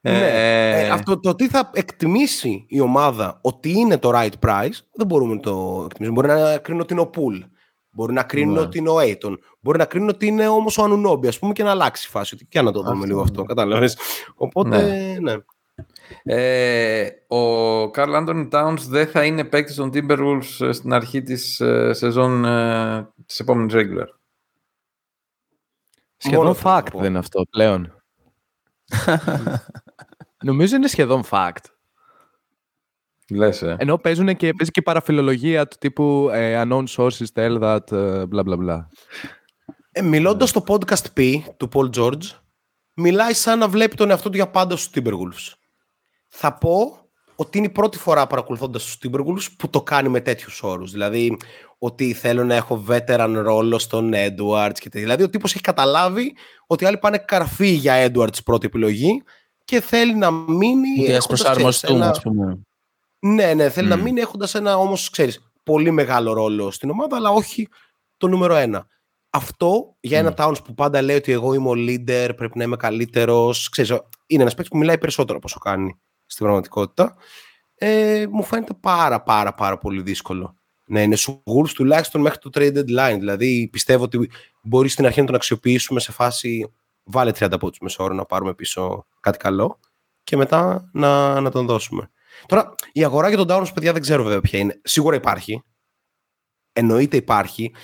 Ναι. 0.00 0.18
Ε, 0.18 0.80
Ε, 0.80 0.88
αυτό 0.90 1.20
το 1.20 1.34
τι 1.34 1.48
θα 1.48 1.70
εκτιμήσει 1.74 2.64
η 2.68 2.80
ομάδα 2.80 3.38
ότι 3.42 3.70
είναι 3.70 3.98
το 3.98 4.10
right 4.14 4.46
price, 4.46 4.78
δεν 4.92 5.06
μπορούμε 5.06 5.34
να 5.34 5.40
το 5.40 5.82
εκτιμήσουμε. 5.84 6.20
Μπορεί 6.20 6.40
να 6.40 6.58
κρίνω 6.58 6.80
ότι 6.82 6.92
είναι 6.92 7.02
ο 7.02 7.06
Πουλ. 7.06 7.38
Μπορεί 7.90 8.12
να 8.12 8.22
κρίνω 8.22 8.52
Ναι. 8.52 8.60
ότι 8.60 8.78
είναι 8.78 8.88
ο 8.90 8.96
Aiton. 9.00 9.34
Μπορεί 9.60 9.78
να 9.78 9.84
κρίνω 9.84 10.08
ότι 10.08 10.26
είναι 10.26 10.48
όμως 10.48 10.78
ο 10.78 10.82
Ανουνόμπι, 10.82 11.28
ας 11.28 11.38
πούμε, 11.38 11.52
και 11.52 11.62
να 11.62 11.70
αλλάξει 11.70 12.06
η 12.08 12.10
φάση. 12.10 12.34
Ότι 12.34 12.44
και 12.46 12.60
να 12.60 12.72
το 12.72 12.78
δούμε 12.80 12.92
Αυτό, 12.94 13.06
λίγο 13.06 13.18
ναι. 13.18 13.24
αυτό. 13.24 13.42
Κατάλαβες. 13.42 13.98
Οπότε, 14.34 14.78
ναι. 15.20 15.34
Ε, 16.22 17.08
ο 17.26 17.90
Καρλ 17.90 18.14
Άντωνι 18.14 18.48
Towns 18.52 18.78
δεν 18.88 19.06
θα 19.06 19.24
είναι 19.24 19.44
παίκτης 19.44 19.74
των 19.74 19.90
Timberwolves 19.94 20.66
ε, 20.66 20.72
στην 20.72 20.92
αρχή 20.92 21.22
της 21.22 21.60
ε, 21.60 21.92
σεζόν 21.92 22.44
ε, 22.44 23.08
της 23.26 23.40
επόμενης 23.40 23.74
regular. 23.76 24.06
Σχεδόν 26.16 26.38
Μόνο 26.38 26.50
αυτό 26.50 26.68
θα 26.68 26.82
fact 26.82 26.90
πω. 26.92 26.98
δεν 26.98 27.08
είναι 27.08 27.18
αυτό 27.18 27.42
πλέον. 27.50 28.02
Νομίζω 30.44 30.76
είναι 30.76 30.88
σχεδόν 30.88 31.24
fact. 31.30 31.64
Λες, 33.30 33.62
ε. 33.62 33.76
Ενώ 33.78 33.98
παίζουν 33.98 34.26
και, 34.26 34.52
παίζει 34.52 34.70
και 34.70 34.82
παραφιλολογία 34.82 35.66
του 35.66 35.76
τύπου 35.80 36.28
ε, 36.32 36.62
unknown 36.64 36.84
sources 36.96 37.26
tell 37.34 37.60
that, 37.62 37.92
ε, 37.92 38.22
bla 38.32 38.42
bla 38.44 38.56
bla. 38.58 38.86
Ε, 39.92 40.02
Μιλώντας 40.02 40.48
στο 40.48 40.64
podcast 40.66 41.04
P 41.16 41.40
του 41.56 41.68
Paul 41.72 41.90
George, 41.90 42.22
μιλάει 42.94 43.32
σαν 43.32 43.58
να 43.58 43.68
βλέπει 43.68 43.96
τον 43.96 44.10
εαυτό 44.10 44.30
του 44.30 44.36
για 44.36 44.50
πάντα 44.50 44.76
στους 44.76 44.90
Timberwolves. 44.94 45.52
Θα 46.38 46.58
πω 46.58 46.98
ότι 47.36 47.58
είναι 47.58 47.66
η 47.66 47.70
πρώτη 47.70 47.98
φορά 47.98 48.26
παρακολουθώντας 48.26 48.84
τους 48.84 48.98
Timberwolves 49.02 49.46
που 49.58 49.70
το 49.70 49.82
κάνει 49.82 50.08
με 50.08 50.20
τέτοιους 50.20 50.62
όρους. 50.62 50.90
Δηλαδή, 50.90 51.36
ότι 51.78 52.12
θέλω 52.12 52.44
να 52.44 52.54
έχω 52.54 52.84
veteran 52.88 53.32
ρόλο 53.34 53.78
στον 53.78 54.12
Edwards 54.14 54.72
και 54.74 54.88
τέτοια. 54.88 55.00
Δηλαδή, 55.00 55.22
ο 55.22 55.30
τύπος 55.30 55.52
έχει 55.52 55.62
καταλάβει 55.62 56.36
ότι 56.66 56.84
οι 56.84 56.86
άλλοι 56.86 56.98
πάνε 56.98 57.18
καρφί 57.18 57.68
για 57.68 58.06
Edwards 58.06 58.44
πρώτη 58.44 58.66
επιλογή 58.66 59.22
και 59.64 59.80
θέλει 59.80 60.14
να 60.14 60.30
μείνει. 60.30 60.88
Γιατί 60.88 61.12
ας 61.12 61.16
έχοντας, 61.16 61.26
προσαρμοστούμε, 61.26 61.98
ξέρεις, 61.98 62.16
ας 62.16 62.22
πούμε. 62.22 62.58
ναι, 63.18 63.54
ναι, 63.54 63.70
θέλει 63.70 63.88
να 63.88 63.96
Μμ. 63.96 64.02
μείνει 64.02 64.20
έχοντας 64.20 64.54
ένα 64.54 64.76
όμως, 64.76 65.10
ξέρεις, 65.10 65.50
πολύ 65.62 65.90
μεγάλο 65.90 66.32
ρόλο 66.32 66.70
στην 66.70 66.90
ομάδα, 66.90 67.16
αλλά 67.16 67.30
όχι 67.30 67.68
το 68.16 68.28
νούμερο 68.28 68.54
ένα. 68.54 68.86
Αυτό 69.30 69.96
για 70.00 70.18
ένα 70.18 70.34
Towns 70.36 70.64
που 70.64 70.74
πάντα 70.74 71.02
λέει 71.02 71.16
ότι 71.16 71.32
εγώ 71.32 71.54
είμαι 71.54 71.68
ο 71.68 71.74
leader, 71.76 72.30
πρέπει 72.36 72.58
να 72.58 72.64
είμαι 72.64 72.76
καλύτερος. 72.76 73.70
Είναι 74.26 74.42
ένας 74.42 74.54
παίκτης 74.54 74.68
που 74.68 74.78
μιλάει 74.78 74.98
περισσότερο 74.98 75.36
από 75.36 75.46
όσο 75.46 75.58
κάνει 75.58 76.00
στην 76.26 76.44
πραγματικότητα. 76.44 77.16
Ε, 77.74 78.26
μου 78.30 78.42
φαίνεται 78.42 78.74
πάρα 78.80 79.22
πάρα 79.22 79.54
πάρα 79.54 79.78
πολύ 79.78 80.02
δύσκολο 80.02 80.56
να 80.86 81.02
είναι 81.02 81.16
σου 81.16 81.42
Wolves 81.46 81.70
τουλάχιστον 81.74 82.20
μέχρι 82.20 82.38
το 82.38 82.50
trade 82.54 82.78
deadline. 82.78 83.16
Δηλαδή 83.18 83.68
πιστεύω 83.72 84.04
ότι 84.04 84.30
μπορεί 84.62 84.88
στην 84.88 85.06
αρχή 85.06 85.20
να 85.20 85.26
τον 85.26 85.34
αξιοποιήσουμε 85.34 86.00
σε 86.00 86.12
φάση 86.12 86.72
βάλε 87.04 87.30
30 87.38 87.52
πόντους 87.60 87.78
μεσόωρο 87.78 88.14
να 88.14 88.24
πάρουμε 88.24 88.54
πίσω 88.54 89.06
κάτι 89.20 89.38
καλό 89.38 89.78
και 90.24 90.36
μετά 90.36 90.90
να, 90.92 91.40
να 91.40 91.50
τον 91.50 91.66
δώσουμε. 91.66 92.10
Τώρα, 92.46 92.74
η 92.92 93.04
αγορά 93.04 93.28
για 93.28 93.44
τον 93.44 93.46
Downs, 93.50 93.70
παιδιά, 93.74 93.92
δεν 93.92 94.02
ξέρω 94.02 94.22
βέβαια 94.22 94.40
ποια 94.40 94.58
είναι. 94.58 94.80
Σίγουρα 94.84 95.16
υπάρχει. 95.16 95.62
Εννοείται 96.72 97.16
υπάρχει. 97.16 97.74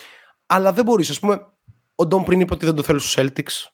Αλλά 0.46 0.72
δεν 0.72 0.84
μπορείς. 0.84 1.16
Α 1.16 1.20
πούμε, 1.20 1.46
ο 1.94 2.06
Ντόμ 2.06 2.22
πριν 2.22 2.40
είπε 2.40 2.54
ότι 2.54 2.64
δεν 2.64 2.74
το 2.74 2.82
θέλει 2.82 2.98
στους 2.98 3.14
Celtics. 3.18 3.72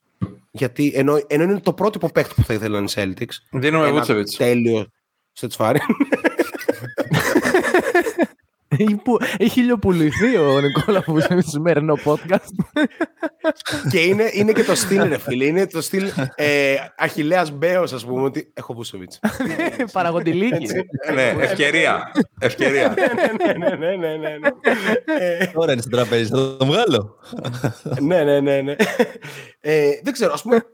Γιατί 0.51 0.93
ενώ, 0.95 1.21
ενώ 1.27 1.43
είναι 1.43 1.61
το 1.61 1.73
πρότυπο 1.73 2.11
παίκτη 2.11 2.35
που 2.35 2.45
θα 2.45 2.55
ήθελαν 2.55 2.85
οι 2.85 2.89
Celtics. 2.95 3.35
Δίνουμε 3.51 3.85
ένα 3.87 3.93
Βούτσεβιτς. 3.93 4.37
Τέλειο 4.37 4.87
σε 5.33 5.47
τσφάρι. 5.47 5.81
Έχει, 8.71 8.95
που- 8.97 9.19
έχει 9.39 9.61
ηλιοπουληθεί 9.61 10.37
ο 10.37 10.61
Νικόλα 10.61 11.03
που 11.03 11.11
είναι 11.11 11.41
στο 11.41 11.51
σημερινό 11.51 11.99
podcast. 12.05 12.49
και 13.91 13.99
είναι, 14.01 14.31
είναι 14.33 14.53
και 14.53 14.65
το 14.65 14.75
στυλ, 14.75 15.09
ρε 15.09 15.19
φίλε. 15.19 15.45
Είναι 15.45 15.67
το 15.67 15.83
στυλ 15.83 16.11
ε, 16.35 16.75
Αχιλέας 16.97 17.51
Μπέος, 17.51 17.93
ας 17.93 18.05
πούμε, 18.05 18.23
ότι 18.23 18.51
έχω 18.55 18.75
Βούσεβιτς. 18.75 19.19
Παραγοντιλίκη. 19.93 20.67
ναι, 21.15 21.35
ευκαιρία. 21.41 22.13
ευκαιρία. 22.41 22.95
ναι, 23.47 23.53
ναι, 23.53 23.77
ναι, 23.77 23.97
ναι, 23.97 24.17
ναι, 24.17 24.37
ναι. 24.39 24.49
Ε, 25.19 25.47
Τώρα 25.47 25.73
είναι 25.73 25.81
στο 25.81 25.91
τραπέζι, 25.91 26.29
θα 26.31 26.57
το 26.57 26.67
βγάλω. 26.67 27.17
ναι, 28.01 28.25
ναι, 28.25 28.41
ναι, 28.41 28.61
ναι. 28.61 28.75
Ε, 29.61 29.91
δεν 30.03 30.13
ξέρω, 30.13 30.33
ας 30.33 30.43
πούμε, 30.43 30.69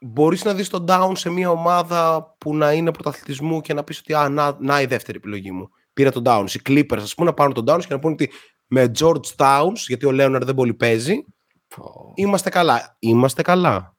μπορείς 0.00 0.44
να 0.44 0.54
δεις 0.54 0.68
τον 0.68 0.84
down 0.88 1.12
σε 1.14 1.30
μια 1.30 1.50
ομάδα 1.50 2.34
που 2.38 2.56
να 2.56 2.72
είναι 2.72 2.90
πρωταθλητισμού 2.92 3.60
και 3.60 3.74
να 3.74 3.84
πεις 3.84 3.98
ότι 3.98 4.14
α, 4.14 4.28
να, 4.28 4.56
να 4.60 4.80
η 4.80 4.86
δεύτερη 4.86 5.18
επιλογή 5.18 5.50
μου. 5.50 5.70
Πήρα 5.96 6.10
τον 6.12 6.22
Downs. 6.26 6.50
Οι 6.54 6.60
Clippers, 6.68 6.98
ας 7.00 7.14
πούμε, 7.14 7.28
να 7.28 7.34
πάρουν 7.34 7.54
τον 7.54 7.64
Downs 7.68 7.80
και 7.80 7.94
να 7.94 7.98
πούνε 7.98 8.12
ότι 8.12 8.30
με 8.66 8.90
George 8.98 9.34
Towns, 9.36 9.76
γιατί 9.86 10.06
ο 10.06 10.12
Λέοναρ 10.12 10.44
δεν 10.44 10.54
πολύ 10.54 10.74
παίζει, 10.74 11.24
είμαστε 12.14 12.50
καλά. 12.50 12.96
Είμαστε 12.98 13.42
καλά. 13.42 13.96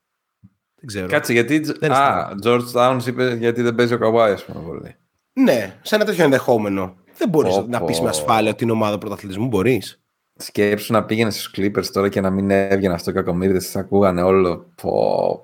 Δεν 0.75 0.87
ξέρω. 0.87 1.07
Κάτσε, 1.07 1.33
γιατί. 1.33 1.59
Δεν 1.59 1.91
Α, 1.91 2.29
George 2.43 2.71
Towns 2.73 2.99
είπε 3.05 3.33
γιατί 3.35 3.61
δεν 3.61 3.75
παίζει 3.75 3.93
ο 3.93 3.97
Καβάη, 3.97 4.31
ας 4.31 4.45
πούμε. 4.45 4.63
πολύ. 4.65 4.95
Ναι, 5.33 5.79
σε 5.81 5.95
ένα 5.95 6.05
τέτοιο 6.05 6.23
ενδεχόμενο. 6.23 6.95
Δεν 7.17 7.29
μπορείς 7.29 7.55
Πω, 7.55 7.65
να 7.67 7.79
πω. 7.79 7.85
πεις 7.85 8.01
με 8.01 8.09
ασφάλεια 8.09 8.51
ότι 8.51 8.63
είναι 8.63 8.71
ομάδα 8.73 8.97
πρωταθλητισμού. 8.97 9.47
Μπορείς. 9.47 10.01
Σκέψου 10.37 10.93
να 10.93 11.03
πήγαινε 11.05 11.29
στους 11.29 11.51
Clippers 11.57 11.85
τώρα 11.85 12.09
και 12.09 12.21
να 12.21 12.29
μην 12.29 12.51
έβγαινε 12.51 12.93
αυτό 12.93 13.11
ο 13.11 13.13
κακομίριδε. 13.13 13.59
Θα 13.59 13.79
ακούγανε 13.79 14.21
όλο. 14.21 14.71
Πω, 14.81 14.91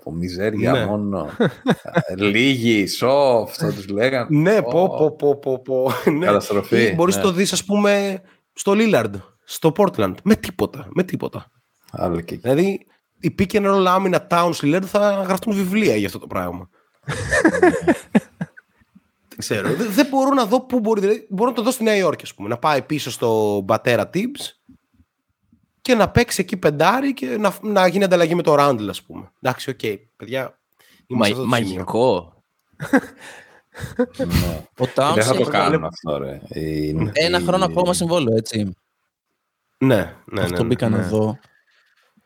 πω 0.04 0.12
μιζέρια 0.12 0.72
Ναι. 0.72 0.86
μόνο. 0.86 1.30
Ε, 2.06 2.16
Λίγοι, 2.16 2.86
soft, 3.00 3.48
θα 3.48 3.74
τους 3.74 3.88
λέγανε. 3.88 4.28
Ναι, 4.30 4.62
Πω, 4.62 4.72
πω, 4.72 4.98
πω, 4.98 5.16
πω, 5.16 5.38
πω, 5.40 5.60
πω. 5.60 6.12
Ναι. 6.12 6.26
Καταστροφή, 6.26 6.84
Ή 6.84 6.94
μπορείς 6.96 7.16
ναι. 7.16 7.22
το 7.22 7.32
δεις, 7.32 7.54
ας 7.54 7.66
πούμε, 7.66 8.22
στο 8.54 8.74
Lillard, 8.76 9.12
στο 9.44 9.72
Portland. 9.78 10.14
Με 10.24 10.36
τίποτα, 10.36 10.88
με 10.94 11.04
τίποτα. 11.04 11.52
Άλλο 11.92 12.20
και 12.22 12.34
εκεί. 12.34 12.42
Δηλαδή, 12.42 12.86
η 13.20 13.36
pick 13.40 13.52
and 13.52 13.66
roll 13.66 13.86
άμυνα 13.88 14.28
Towns 14.30 14.56
Lillard 14.62 14.86
θα 14.86 15.24
γραφτούν 15.28 15.54
βιβλία 15.54 15.96
για 15.96 16.08
αυτό 16.08 16.20
το 16.20 16.28
πράγμα. 16.28 16.70
Δεν 19.36 19.38
ξέρω. 19.38 19.74
Δεν, 19.76 19.88
δεν 19.92 20.08
μπορώ 20.10 20.34
να 20.34 20.46
δω 20.46 20.62
πού 20.62 20.80
μπορεί. 20.80 21.00
Δηλαδή, 21.00 21.28
μπορώ 21.30 21.50
να 21.50 21.56
το 21.56 21.62
δω 21.62 21.72
στη 21.72 21.84
Νέα 21.84 21.96
Υόρκη, 21.96 22.24
ας 22.24 22.34
πούμε. 22.34 22.50
Να 22.50 22.58
πάει 22.58 22.82
πίσω 22.82 23.12
στον 23.12 23.62
πατέρα 23.66 24.10
Tibbs 24.14 24.63
και 25.84 25.96
να 25.96 26.10
παίξει 26.10 26.42
εκεί 26.42 26.58
πεντάρι 26.58 27.14
και 27.14 27.26
να, 27.38 27.54
να 27.62 27.88
γίνει 27.88 28.04
ανταλλαγή 28.04 28.36
με 28.36 28.42
το 28.42 28.56
Randall, 28.60 28.88
ας 28.90 29.02
πούμε. 29.04 29.32
Εντάξει, 29.42 29.70
οκ, 29.70 29.80
παιδιά. 30.16 30.60
Είμαστε 31.08 31.36
σε 31.36 31.42
αυτό 31.42 31.50
το 31.50 31.56
σημείο. 31.56 31.76
Μαγικό. 31.76 32.34
Ο 34.80 34.84
Towns 34.96 35.12
Δεν 35.16 35.24
θα 35.24 35.34
το 35.34 35.42
έχει 35.42 35.50
κάνουν 35.50 35.84
αυτό, 35.84 36.18
ρε. 36.18 36.42
Η- 36.48 37.12
ένα 37.14 37.40
η- 37.40 37.44
χρόνο 37.44 37.66
ακόμα 37.66 37.94
συμβόλαιο, 37.94 38.36
έτσι. 38.38 38.76
Ναι, 39.78 39.96
ναι, 39.96 40.14
ναι. 40.26 40.42
Αυτό 40.42 40.62
ναι. 40.62 40.68
μπήκα 40.68 40.90
να 40.90 40.98
δω. 40.98 41.40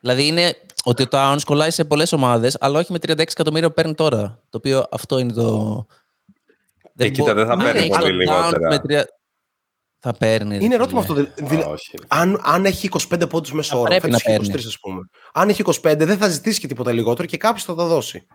Δηλαδή 0.00 0.26
είναι 0.26 0.54
ότι 0.84 1.02
ο 1.02 1.06
Towns 1.10 1.38
κολλάει 1.44 1.70
σε 1.70 1.84
πολλές 1.84 2.12
ομάδες, 2.12 2.56
αλλά 2.60 2.78
όχι 2.78 2.92
με 2.92 2.98
36 3.06 3.18
εκατομμύρια 3.18 3.68
που 3.68 3.74
παίρνει 3.74 3.94
τώρα. 3.94 4.40
Το 4.50 4.56
οποίο 4.58 4.86
αυτό 4.90 5.18
είναι 5.18 5.32
το. 5.32 5.86
Ε, 6.96 7.08
κοίτα, 7.08 7.34
δεν 7.34 7.46
θα 7.46 7.52
Αν 7.52 7.58
παίρνει 7.58 7.78
έχει 7.80 7.88
πολύ 7.88 8.26
τον 8.26 8.34
Towns 8.34 8.38
λιγότερα. 8.40 8.68
με 8.68 8.78
τρία- 8.78 9.17
Θα 10.00 10.12
παίρνεις. 10.12 10.58
ρε 10.58 10.64
Είναι 10.64 10.74
ερώτημα 10.74 11.02
φίλε. 11.02 11.20
αυτό. 11.20 11.32
δη- 11.36 11.48
δη- 11.48 11.66
Όχι. 11.66 11.96
ρε. 12.00 12.06
αν, 12.08 12.40
αν 12.44 12.64
έχει 12.64 12.86
25 13.12 13.26
πόντους 13.28 13.52
μέσα 13.52 13.72
Θα 13.72 13.78
όρο, 13.80 13.88
πρέπει 13.88 14.02
φέτος 14.02 14.24
να 14.24 14.32
έχει 14.32 14.40
23 14.40 14.46
παίρνεις. 14.48 14.66
ας 14.66 14.78
πούμε. 14.80 15.00
Αν 15.32 15.48
έχει 15.48 15.60
25 15.60 16.06
δεν 16.06 16.18
θα 16.18 16.28
ζητήσει 16.28 16.60
και 16.60 16.66
τίποτα 16.66 16.92
λιγότερο 16.92 17.28
και 17.28 17.36
κάποιος 17.36 17.64
θα 17.64 17.74
τα 17.74 17.86
δώσει. 17.86 18.26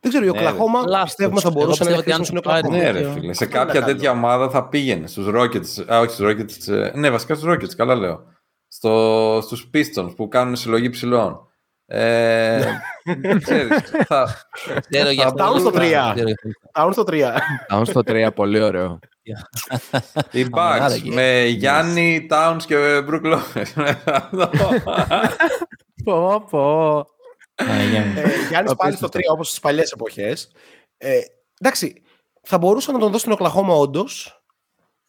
Δεν 0.00 0.10
ξέρω, 0.10 0.24
η 0.24 0.28
Ναι, 0.28 0.32
ρε. 0.40 0.46
Οκλαχώμα 0.46 0.86
Λάθος. 0.88 1.04
πιστεύουμε 1.04 1.40
θα 1.40 1.48
Εγώ 1.48 1.58
μπορούσε 1.60 1.84
να 1.84 1.88
πιστεύω 1.88 1.90
είναι 1.90 1.98
ότι 1.98 2.10
αν 2.12 2.16
χρήσιμο 2.16 2.38
στην 2.38 2.42
το 2.42 2.48
πάρει, 2.50 2.66
Οκλαχώμα. 2.66 2.92
Ναι, 2.92 2.98
ρε 2.98 3.04
τέτοιο. 3.04 3.20
φίλε. 3.20 3.32
Σε 3.32 3.44
Αυτό 3.44 3.56
είναι 3.56 3.64
κάποια 3.64 3.80
καλό. 3.80 3.92
τέτοια 3.92 4.10
ομάδα 4.10 4.50
θα 4.50 4.68
πήγαινε. 4.68 5.06
Στους 5.06 5.26
Rockets. 5.28 5.92
Α, 5.92 5.98
όχι 6.00 6.10
στους 6.12 6.26
Rockets. 6.30 6.72
ε, 6.74 6.90
Ναι, 6.94 7.10
βασικά 7.10 7.34
στους 7.34 7.48
Rockets, 7.52 7.74
καλά 7.76 7.94
λέω. 7.94 8.20
Στο, 8.68 9.38
στους 9.42 9.70
Pistons 9.74 10.12
που 10.16 10.28
κάνουν 10.28 10.56
συλλογή 10.56 10.88
ψηλών. 10.90 11.40
Ε, 11.88 12.64
ξέρεις, 13.42 13.76
θα, 14.06 14.28
Ξέρω 14.90 15.10
για 15.10 15.26
αυτό. 15.26 15.44
Towns 15.54 15.60
στο 15.60 15.70
τρία. 15.70 16.10
Ξέρω 16.14 16.28
για 16.28 16.36
αυτό. 16.44 16.70
Τάουν 16.72 16.92
στο 16.92 17.04
3. 17.06 17.32
Down 17.70 17.82
στο 17.86 18.00
3, 18.06 18.28
πολύ 18.34 18.60
ωραίο. 18.62 18.98
οι 20.30 20.46
Αμανάρα 20.52 20.94
Bucks 20.94 21.00
και- 21.02 21.10
με 21.12 21.44
Γιάννη, 21.44 22.26
Towns 22.30 22.62
και 22.66 22.76
Brook 23.08 23.22
Lopez. 23.34 23.94
Πω, 26.04 26.44
πω. 26.50 26.98
Α, 27.54 27.82
Γιάννη. 27.90 28.20
Ε, 28.20 28.24
Γιάννης 28.48 28.74
πάλι 28.74 28.96
στο 28.96 29.08
3 29.08 29.20
όπως 29.32 29.46
στις 29.48 29.60
παλιές 29.60 29.90
εποχές. 29.92 30.52
Ε, 30.96 31.18
εντάξει, 31.60 32.02
θα 32.42 32.58
μπορούσαν 32.58 32.94
να 32.94 33.00
τον 33.00 33.08
δώσουν 33.10 33.20
στην 33.20 33.32
Οκλαχώμα 33.32 33.74
όντως, 33.74 34.35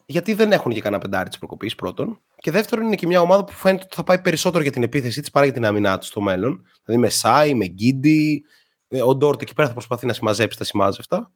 γιατί 0.09 0.33
δεν 0.33 0.51
έχουν 0.51 0.73
και 0.73 0.81
κανένα 0.81 1.01
πεντάρι 1.01 1.29
της 1.29 1.37
προκοπής 1.37 1.75
πρώτον. 1.75 2.21
Και 2.37 2.51
δεύτερον, 2.51 2.85
είναι 2.85 2.95
και 2.95 3.07
μια 3.07 3.21
ομάδα 3.21 3.43
που 3.43 3.51
φαίνεται 3.51 3.83
ότι 3.83 3.95
θα 3.95 4.03
πάει 4.03 4.21
περισσότερο 4.21 4.63
για 4.63 4.71
την 4.71 4.83
επίθεσή 4.83 5.19
της 5.21 5.31
παρά 5.31 5.45
για 5.45 5.53
την 5.53 5.65
αμυνά 5.65 5.97
του 5.97 6.05
στο 6.05 6.21
μέλλον. 6.21 6.65
Δηλαδή 6.85 7.01
με 7.01 7.09
Σάι, 7.09 7.53
με 7.53 7.65
Γκίντι. 7.65 8.43
ε, 8.87 9.01
Ο 9.01 9.15
Ντόρτ 9.15 9.41
εκεί 9.41 9.53
πέρα 9.53 9.67
θα 9.67 9.73
προσπαθεί 9.73 10.05
να 10.05 10.13
συμμαζέψει 10.13 10.57
τα 10.57 10.63
σημάζευτα. 10.63 11.31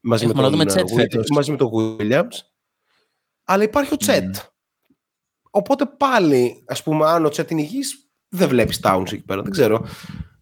Μαζί 0.00 0.24
Έχουμε 0.24 0.40
με, 0.42 0.48
να 0.48 0.56
τον, 0.56 0.66
δούμε 0.66 0.80
ε, 0.80 0.82
Chet 0.82 0.92
Will- 0.92 0.96
φέτος. 0.96 1.28
μαζί 1.30 1.50
με 1.50 1.56
τον 1.56 1.70
Williams. 1.72 2.38
Αλλά 3.44 3.62
υπάρχει 3.62 3.94
ο 3.94 3.96
Τσέτ. 3.96 4.36
Οπότε 5.50 5.86
πάλι, 5.86 6.64
ας 6.66 6.82
πούμε, 6.82 7.06
αν 7.06 7.24
ο 7.24 7.28
Τσέτ 7.28 7.50
είναι 7.50 7.60
υγιής, 7.62 8.08
δεν 8.28 8.48
βλέπεις 8.48 8.80
Towns 8.82 9.12
εκεί 9.12 9.24
πέρα. 9.24 9.42
Δεν 9.42 9.50
ξέρω. 9.50 9.86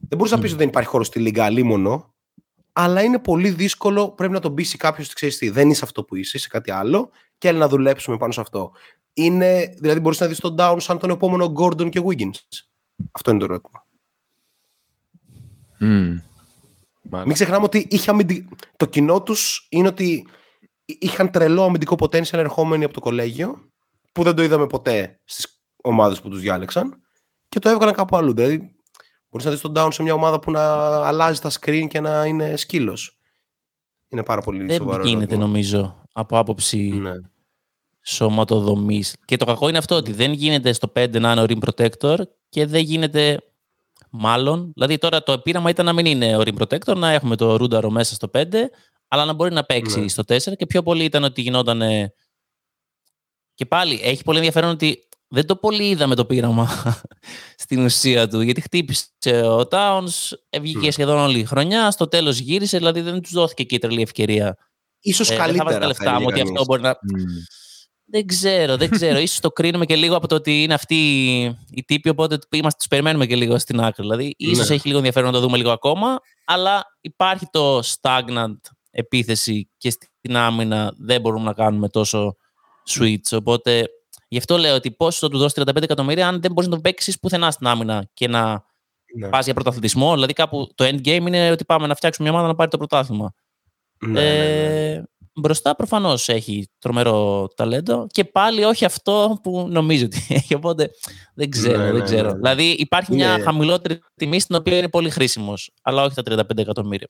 Δεν 0.09 0.19
μπορείς 0.19 0.33
να 0.33 0.39
πεις 0.39 0.49
ότι 0.51 0.59
δεν 0.59 0.69
υπάρχει 0.69 0.89
χώρος 0.89 1.07
στη 1.07 1.19
Λίγκα 1.19 1.45
αλίμονο, 1.45 2.15
αλλά 2.73 3.03
είναι 3.03 3.19
πολύ 3.19 3.51
δύσκολο. 3.51 4.11
Πρέπει 4.11 4.33
να 4.33 4.41
τον 4.41 4.55
πείσει 4.55 4.77
κάποιος 4.77 5.07
ότι 5.07 5.15
ξέρεις 5.15 5.39
τι, 5.39 5.51
δεν 5.51 5.71
είσαι 5.71 5.85
αυτό 5.85 6.05
που 6.05 6.17
είσαι, 6.17 6.37
είσαι 6.37 6.49
κάτι 6.49 6.71
άλλο 6.71 7.11
και 7.43 7.49
έλα 7.49 7.59
να 7.59 7.69
δουλέψουμε 7.69 8.17
πάνω 8.17 8.33
σε 8.33 8.41
αυτό. 8.41 8.73
Είναι, 9.13 9.75
δηλαδή, 9.79 10.01
μπορείς 10.01 10.21
να 10.21 10.27
δεις 10.27 10.41
τον 10.41 10.55
Down 10.59 10.77
σαν 10.79 10.99
τον 10.99 11.11
επόμενο 11.11 11.53
Gordon 11.57 11.91
και 11.91 12.03
Wiggins. 12.05 12.39
Αυτό 13.13 13.31
είναι 13.31 13.39
το 13.39 13.45
ερώτημα. 13.45 13.87
Μην 17.25 17.33
ξεχνάμε 17.33 17.65
ότι 17.65 17.87
είχε 17.91 18.11
αμυντι... 18.11 18.49
το 18.77 18.87
κοινό 18.87 19.23
τους 19.23 19.67
είναι 19.71 19.89
ότι 19.89 20.27
είχαν 20.85 21.31
τρελό 21.31 21.65
αμυντικό 21.65 21.97
potential 21.99 22.33
ερχόμενοι 22.33 22.85
από 22.85 22.95
το 22.95 23.01
κολέγιο 23.01 23.71
που 24.13 24.23
δεν 24.23 24.35
το 24.35 24.43
είδαμε 24.43 24.67
ποτέ 24.67 25.21
στις 25.25 25.63
ομάδες 25.83 26.21
που 26.21 26.29
τους 26.29 26.41
διάλεξαν 26.41 27.03
και 27.49 27.59
το 27.59 27.69
έβγαλαν 27.69 27.95
κάπου 27.95 28.17
αλλού. 28.17 28.35
Δηλαδή, 28.35 28.75
μπορείς 29.29 29.47
να 29.47 29.53
δεις 29.53 29.61
τον 29.61 29.73
down 29.77 29.89
σε 29.91 30.03
μια 30.03 30.15
ομάδα 30.15 30.39
που 30.39 30.51
να 30.51 30.63
αλλάζει 31.07 31.41
τα 31.41 31.51
screen 31.51 31.87
και 31.89 32.01
να 32.01 32.27
είναι 32.27 32.57
σκύλος. 32.57 33.19
Είναι 34.09 34.23
πάρα 34.23 34.41
πολύ 34.41 34.65
δεν 34.65 34.77
σοβαρό. 34.77 35.03
Δεν 35.03 35.13
γίνεται 35.13 35.35
ερώτημα. 35.35 35.47
νομίζω 35.47 36.07
από 36.13 36.39
άποψη 36.39 36.79
Ναι. 36.79 37.13
Σωματοδομής. 38.03 39.15
Και 39.25 39.37
το 39.37 39.45
κακό 39.45 39.69
είναι 39.69 39.79
αυτό 39.79 39.95
ότι 39.95 40.13
δεν 40.13 40.33
γίνεται 40.33 40.73
στο 40.73 40.93
5 40.97 41.21
να 41.21 41.33
είναι 41.33 41.41
ο 41.41 41.45
rim 41.49 41.59
protector 41.69 42.19
και 42.49 42.67
δεν 42.67 42.83
γίνεται 42.83 43.39
μάλλον. 44.11 44.73
Δηλαδή 44.75 44.99
τώρα 44.99 45.23
το 45.23 45.33
επίραμα 45.33 45.71
ήταν 45.71 45.85
να 45.87 45.93
μην 45.93 46.07
είναι 46.07 46.37
ο 46.37 46.41
rim 46.45 46.55
protector, 46.63 46.97
να 46.97 47.11
έχουμε 47.11 47.37
το 47.37 47.57
ρούνταρο 47.57 47.91
μέσα 47.91 48.15
στο 48.15 48.31
5, 48.35 48.45
αλλά 49.09 49.25
να 49.25 49.33
μπορεί 49.33 49.53
να 49.55 49.65
παίξει 49.65 50.01
Ναι. 50.01 50.09
στο 50.09 50.23
4 50.29 50.57
και 50.57 50.67
πιο 50.67 50.83
πολύ 50.83 51.05
ήταν 51.05 51.25
ότι 51.25 51.41
γινόταν. 51.41 51.83
Και 53.55 53.67
πάλι 53.67 54.01
έχει 54.03 54.23
πολύ 54.25 54.37
ενδιαφέρον 54.37 54.71
ότι 54.71 55.09
δεν 55.29 55.47
το 55.47 55.57
πολύ 55.57 55.89
είδαμε 55.89 56.15
το 56.15 56.25
πείραμα 56.25 56.69
στην 57.63 57.85
ουσία 57.85 58.29
του. 58.29 58.41
Γιατί 58.41 58.61
χτύπησε 58.61 59.11
ο 59.47 59.69
Towns, 59.71 60.33
βγήκε 60.61 60.79
Ναι. 60.87 60.91
σχεδόν 60.91 61.19
όλη 61.19 61.39
η 61.39 61.45
χρονιά. 61.45 61.91
Στο 61.91 62.09
τέλος 62.09 62.39
γύρισε, 62.39 62.79
δηλαδή 62.79 63.01
δεν 63.01 63.21
τους 63.23 63.33
δόθηκε 63.33 63.63
και 63.65 63.75
η 63.75 63.79
τρελή 63.79 64.03
ευκαιρία. 64.03 64.57
Ίσως 65.01 65.31
Ε, 65.31 65.35
δεν 65.37 65.39
θα 65.39 65.45
καλύτερα. 65.47 65.65
βάζω 65.65 65.79
τα 65.79 65.83
θα 65.83 65.87
λεφτά 66.05 66.21
μου 66.21 66.29
έλεγε 66.29 66.43
ότι 66.43 66.53
κανείς. 66.53 66.53
αυτό 66.61 66.65
μπορεί 66.65 66.83
να. 66.83 66.99
Δεν 68.05 68.27
ξέρω, 68.27 68.77
δεν 68.77 68.91
ξέρω. 68.91 69.19
Ίσως 69.19 69.41
το 69.41 69.51
κρίνουμε 69.51 69.85
και 69.87 69.97
λίγο 69.97 70.17
από 70.17 70.27
το 70.29 70.35
ότι 70.35 70.63
είναι 70.63 70.75
αυτοί 70.75 70.97
οι 71.71 71.85
τύποι, 71.85 72.09
οπότε 72.09 72.39
είμαστε, 72.51 72.79
τους 72.79 72.89
περιμένουμε 72.89 73.27
και 73.27 73.37
λίγο 73.37 73.59
στην 73.59 73.81
άκρη. 73.81 74.03
Δηλαδή, 74.03 74.35
ίσως 74.37 74.69
Ναι. 74.69 74.75
έχει 74.75 74.87
λίγο 74.87 74.99
ενδιαφέρον 74.99 75.29
να 75.33 75.35
το 75.35 75.41
δούμε 75.43 75.57
λίγο 75.57 75.71
ακόμα, 75.71 76.19
αλλά 76.45 76.85
υπάρχει 77.01 77.47
το 77.51 77.79
stagnant 77.79 78.57
επίθεση 78.91 79.71
και 79.77 79.91
στην 79.91 80.37
άμυνα 80.37 80.93
δεν 80.99 81.21
μπορούμε 81.21 81.45
να 81.45 81.53
κάνουμε 81.53 81.89
τόσο 81.89 82.37
switch. 82.91 83.37
Οπότε, 83.37 83.89
γι' 84.29 84.39
αυτό 84.39 84.57
λέω 84.59 84.75
ότι 84.75 84.91
πώς 84.91 85.19
θα 85.19 85.29
του 85.29 85.39
δώσει 85.39 85.55
35 85.67 85.83
εκατομμύρια 85.83 86.29
αν 86.29 86.41
δεν 86.41 86.53
μπορείς 86.53 86.69
να 86.71 86.75
το 86.77 86.81
παίξεις 86.81 87.19
πουθενά 87.19 87.51
στην 87.51 87.67
άμυνα 87.67 88.09
και 88.15 88.29
να 88.29 88.65
Ναι. 89.19 89.29
πας 89.29 89.45
για 89.45 89.55
πρωταθλητισμό. 89.55 90.15
Δηλαδή, 90.15 90.33
κάπου 90.33 90.69
το 90.75 90.85
endgame 90.85 91.07
είναι 91.27 91.51
ότι 91.51 91.65
πάμε 91.65 91.87
να 91.87 91.95
φτιάξουμε 91.95 92.29
μια 92.29 92.37
ομάδα 92.37 92.53
να 92.53 92.57
πάρει 92.59 92.71
το 92.71 92.77
πρωτάθλημα. 92.79 93.33
Ναι, 94.07 94.13
ναι, 94.13 94.21
ναι. 94.21 94.91
Ε, 94.93 95.03
μπροστά 95.35 95.75
προφανώς 95.77 96.29
έχει 96.29 96.69
τρομερό 96.79 97.49
ταλέντο 97.57 98.07
και 98.11 98.25
πάλι 98.25 98.65
όχι 98.65 98.85
αυτό 98.85 99.39
που 99.43 99.67
νομίζω 99.71 100.05
ότι 100.05 100.27
έχει. 100.35 100.55
Οπότε 100.55 100.91
δεν 101.35 101.51
ξέρω. 101.51 101.79
Ναι, 101.79 101.85
δεν 101.85 101.95
ναι, 101.95 102.01
ξέρω. 102.05 102.29
ναι. 102.29 102.35
Δηλαδή 102.35 102.65
υπάρχει 102.71 103.15
μια 103.15 103.35
Είναι- 103.35 103.43
χαμηλότερη 103.43 103.99
τιμή 104.17 104.41
στην 104.41 104.57
οποία 104.57 104.79
είναι 104.79 104.89
πολύ 104.89 105.11
χρήσιμος, 105.11 105.71
αλλά 105.83 106.03
όχι 106.05 106.15
τα 106.15 106.23
35 106.35 106.59
εκατομμύρια. 106.59 107.09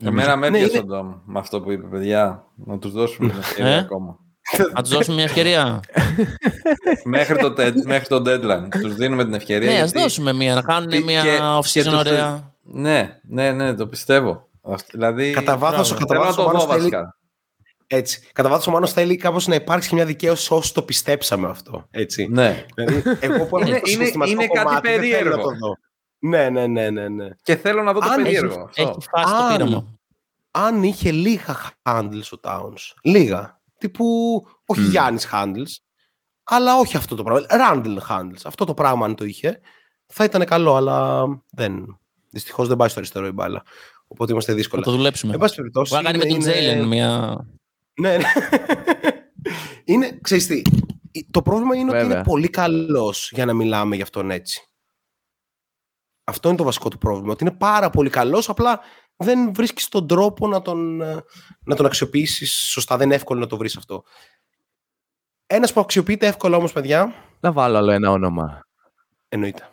Εμένα 0.00 0.36
με 0.36 0.48
Ναι, 0.50 0.58
έπιασε 0.58 0.78
είναι- 0.78 0.86
τον 0.86 0.96
Ντόμ 0.96 1.14
με 1.24 1.38
αυτό 1.38 1.60
που 1.60 1.72
είπε, 1.72 1.86
παιδιά. 1.86 2.44
Να 2.56 2.78
τους 2.78 2.92
δώσουμε 2.92 3.28
την 3.28 3.38
ευκαιρία 3.38 3.72
Ε; 3.72 3.78
ακόμα. 3.78 4.18
Να 4.74 4.82
τους 4.82 4.90
δώσουμε 4.92 5.14
μια 5.14 5.24
ευκαιρία; 5.24 5.80
μέχρι, 7.04 7.38
το, 7.38 7.52
τε- 7.52 7.84
μέχρι 7.84 8.06
το 8.06 8.16
deadline. 8.26 8.68
Τους 8.82 8.94
δίνουμε 8.94 9.24
την 9.24 9.34
ευκαιρία. 9.34 9.70
ναι, 9.70 9.76
ας 9.76 9.82
γιατί- 9.84 9.98
δώσουμε 10.00 10.32
μια, 10.32 10.54
να 10.54 10.62
κάνουν 10.62 10.88
και- 10.90 11.00
μια 11.00 11.22
και- 11.22 11.38
off-season 11.40 11.72
και 11.72 11.82
τους- 11.82 11.92
ωραία. 11.98 12.54
Ναι, 12.62 13.18
ναι, 13.28 13.52
ναι, 13.52 13.74
το 13.74 13.86
πιστεύω. 13.86 14.48
Αυτό- 14.62 14.88
Δηλαδή. 14.98 15.30
Κατά 15.30 15.56
βάθος, 15.56 15.88
μπράβο. 15.88 16.04
κατά 16.06 16.14
Θέλω 16.14 16.20
να 16.20 16.26
βάθος 16.26 16.44
ο 16.44 16.48
το 16.48 16.52
Μάνος 16.52 16.64
δω 16.64 16.68
θέλει, 16.72 16.80
βασικά. 16.80 17.16
Έτσι, 17.90 18.20
κατά 18.32 18.48
βάθος 18.48 18.66
ο 18.66 18.70
Μάνος 18.70 18.92
θέλει 18.92 19.16
κάπως 19.16 19.46
να 19.46 19.54
υπάρξει 19.54 19.88
και 19.88 19.94
μια 19.94 20.04
δικαίωση 20.04 20.54
όσοι 20.54 20.74
το 20.74 20.82
πιστέψαμε 20.82 21.48
αυτό. 21.48 21.86
Έτσι. 21.90 22.28
Ναι. 22.30 22.64
Δηλαδή, 22.74 23.02
εγώ 23.20 23.46
που 23.46 23.56
έχω 23.56 23.58
Είναι- 23.58 23.70
το 23.70 23.76
είναι- 23.76 23.80
συναισθηματικό 23.86 24.42
είναι 24.42 24.50
κάτι 24.52 24.64
κομμάτι, 24.66 24.88
δεν 24.88 25.00
θέλω 25.00 25.10
να 25.10 25.18
περίεργο. 25.18 25.42
το 25.42 25.56
δω. 25.66 25.76
Ναι, 26.18 26.48
ναι, 26.48 26.66
ναι, 26.66 26.90
ναι, 26.90 27.08
ναι. 27.08 27.28
Και 27.42 27.56
θέλω 27.56 27.82
να 27.82 27.92
δω 27.92 28.00
το 28.00 28.08
Αν 28.10 28.22
περίεργο. 28.22 28.62
αυτό. 28.62 28.82
Έχει 28.82 29.08
φάσει 29.10 29.32
το 29.32 29.38
Αν- 29.38 29.56
πείραμα. 29.56 29.98
Αν 30.50 30.82
είχε 30.82 31.10
λίγα 31.12 31.56
handles 31.82 32.28
ο 32.32 32.36
Towns, 32.42 32.92
λίγα, 33.02 33.60
τύπου, 33.78 34.04
όχι 34.66 34.80
Μμμ. 34.80 34.88
Γιάννης 34.90 35.28
handles, 35.32 35.72
αλλά 36.44 36.76
όχι 36.78 36.96
αυτό 36.96 37.14
το 37.14 37.22
πράγμα, 37.22 37.46
Randall 37.50 37.98
handles, 38.10 38.40
αυτό 38.44 38.64
το 38.64 38.74
πράγμα 38.74 39.04
αν 39.04 39.14
το 39.14 39.24
είχε, 39.24 39.60
θα 40.06 40.24
ήταν 40.24 40.44
καλό, 40.44 40.74
αλλά 40.74 41.26
δεν, 41.50 41.98
δυστυχώς 42.30 42.68
δεν 42.68 42.76
πάει 42.76 42.88
στο 42.88 42.98
αριστερό 42.98 43.26
η 43.26 43.30
μπάλα, 43.32 43.62
οπότε 44.06 44.32
είμαστε 44.32 44.50
Θα 44.50 44.56
δύσκολα. 44.58 44.82
το 44.82 44.90
δουλέψουμε. 44.90 45.32
Εν 45.32 45.38
πάση 45.38 45.54
περιπτώσει, 45.54 45.92
Μπορεί 45.94 46.04
να 46.06 46.10
κάνει 46.12 46.24
με 46.24 46.30
τον 46.30 46.40
είναι- 46.40 46.50
Τζέιλεν 46.52 46.84
μια. 46.86 47.38
Ναι, 48.00 48.16
ναι. 48.16 48.24
είναι, 49.84 50.18
ξέρεις 50.22 50.46
τι, 50.46 50.62
το 51.30 51.42
πρόβλημα 51.42 51.76
είναι 51.76 51.90
ότι 51.90 51.98
Βέβαια. 51.98 52.14
είναι 52.16 52.24
πολύ 52.24 52.48
καλός 52.48 53.30
για 53.32 53.44
να 53.44 53.52
μιλάμε 53.54 53.94
για 53.94 54.04
αυτόν 54.04 54.30
έτσι. 54.30 54.62
Αυτό 56.24 56.48
είναι 56.48 56.56
το 56.56 56.64
βασικό 56.64 56.88
του 56.88 56.98
πρόβλημα, 56.98 57.32
ότι 57.32 57.44
είναι 57.44 57.54
πάρα 57.56 57.90
πολύ 57.90 58.10
καλός, 58.10 58.48
απλά 58.48 58.80
δεν 59.16 59.54
βρίσκεις 59.54 59.88
τον 59.88 60.06
τρόπο 60.06 60.46
να 60.48 60.62
τον, 60.62 61.00
ε, 61.00 61.24
να 61.64 61.76
τον 61.76 61.86
αξιοποιήσεις 61.86 62.52
σωστά. 62.52 62.96
Δεν 62.96 63.06
είναι 63.06 63.14
εύκολο 63.14 63.40
να 63.40 63.46
το 63.46 63.56
βρεις 63.56 63.76
αυτό. 63.76 64.04
Ένας 65.46 65.72
που 65.72 65.80
αξιοποιείται 65.80 66.26
εύκολα 66.26 66.56
όμως, 66.56 66.72
παιδιά, 66.72 67.14
Να 67.40 67.52
βάλω 67.52 67.76
άλλο 67.76 67.90
ένα 67.90 68.10
όνομα. 68.10 68.66
εννοείται. 69.28 69.68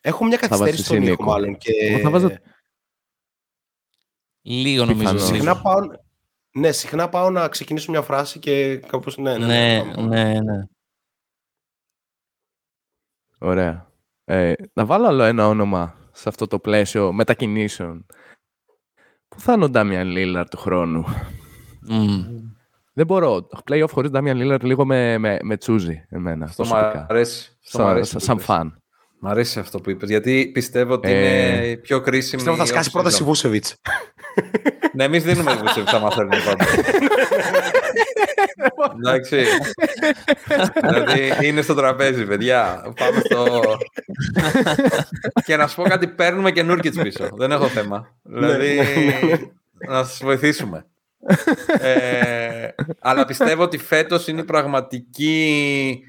Έχω 0.00 0.24
μια 0.24 0.36
βάζεις 0.38 0.48
καθυστέρηση 0.48 0.82
στον 0.84 0.96
εσύ, 0.96 1.04
ήχο, 1.06 1.10
Νίκο. 1.22 1.30
μάλλον. 1.30 1.56
Και... 1.58 1.72
Εγώ 1.72 1.98
θα 1.98 2.10
βάζω- 2.10 2.32
Λίγο 4.42 4.84
νομίζω. 4.84 5.00
Πιθανώς. 5.02 5.22
λίγο. 5.30 5.34
Συχνά 5.34 5.60
πάω, 5.60 5.78
ναι, 6.52 6.72
συχνά 6.72 7.08
πάω 7.08 7.30
να 7.30 7.48
ξεκινήσω 7.48 7.90
μια 7.90 8.02
φράση 8.02 8.38
και 8.38 8.76
κάπως... 8.76 9.16
Ναι, 9.16 9.38
ναι, 9.38 9.46
ναι, 9.46 9.74
Ναι, 9.74 9.80
πάμε, 9.80 9.92
πάμε. 9.94 10.22
ναι, 10.32 10.40
ναι. 10.40 10.62
Ωραία. 13.38 13.88
Ε, 14.24 14.52
να 14.72 14.84
βάλω 14.86 15.06
άλλο 15.06 15.22
ένα 15.22 15.48
όνομα 15.48 15.94
σε 16.12 16.28
αυτό 16.28 16.46
το 16.46 16.58
πλαίσιο 16.58 17.12
μετακινήσεων. 17.12 18.06
Πού 19.28 19.40
θα 19.40 19.52
είναι 19.52 19.64
ο 19.64 19.70
Ντάμιαν 19.70 20.08
Λίλαρ 20.08 20.48
του 20.48 20.56
χρόνου; 20.56 21.04
Μμ. 21.88 22.22
Δεν 22.92 23.06
μπορώ. 23.06 23.48
Playoff 23.70 23.88
χωρίς 23.90 24.10
Ντάμιαν 24.10 24.36
Λίλαρ 24.36 24.62
λίγο 24.62 24.84
με, 24.86 25.18
με, 25.18 25.38
με 25.42 25.56
τσούζει 25.56 26.04
εμένα. 26.08 26.44
Αυτό 26.44 26.64
μου 26.64 26.70
προσωπικά. 26.70 27.06
αρέσει. 27.08 27.58
Αυτό 27.64 27.78
μου 27.78 27.84
Σαν, 27.84 27.94
αρέσει 27.96 28.10
σαν, 28.10 28.18
που 28.18 28.24
σαν 28.24 28.34
είπες. 28.34 28.46
φαν. 28.46 28.82
Μ' 29.20 29.26
αρέσει 29.26 29.58
αυτό 29.58 29.80
που 29.80 29.90
είπες, 29.90 30.08
γιατί 30.08 30.50
πιστεύω 30.54 30.92
ότι 30.92 31.08
Ε, 31.10 31.64
είναι 31.66 31.76
πιο 31.76 32.00
κρίσιμη. 32.00 32.34
Πιστεύω 32.42 32.56
θα 32.56 32.62
η 32.62 32.66
σκάσει 32.66 32.90
off-season. 32.92 33.02
πρώτα 33.02 33.16
η 33.20 33.22
Βούσεβιτς. 33.24 33.76
Ναι, 34.92 35.04
εμείς 35.04 35.22
δίνουμε 35.22 35.54
Βούσεβιτ 35.54 35.94
άμα 35.94 36.10
θέλουμε 36.10 36.36
πάντα. 36.44 36.64
Εντάξει. 38.96 39.44
δηλαδή 40.80 41.46
είναι 41.46 41.62
στο 41.62 41.74
τραπέζι, 41.74 42.26
παιδιά. 42.26 42.92
Πάμε 42.96 43.20
στο. 43.24 43.62
και 45.44 45.56
να 45.56 45.66
σου 45.66 45.76
πω 45.76 45.82
κάτι, 45.82 46.08
παίρνουμε 46.08 46.50
και 46.50 46.62
Νούρκιτ 46.62 47.00
πίσω. 47.02 47.28
Δεν 47.32 47.52
έχω 47.52 47.66
θέμα. 47.66 48.14
δηλαδή 48.22 48.78
να 49.88 50.04
σας 50.04 50.18
βοηθήσουμε. 50.22 50.84
ε, 51.80 52.68
αλλά 53.00 53.24
πιστεύω 53.24 53.62
ότι 53.62 53.78
φέτος 53.78 54.26
είναι 54.28 54.40
η 54.40 54.44
πραγματική 54.44 56.04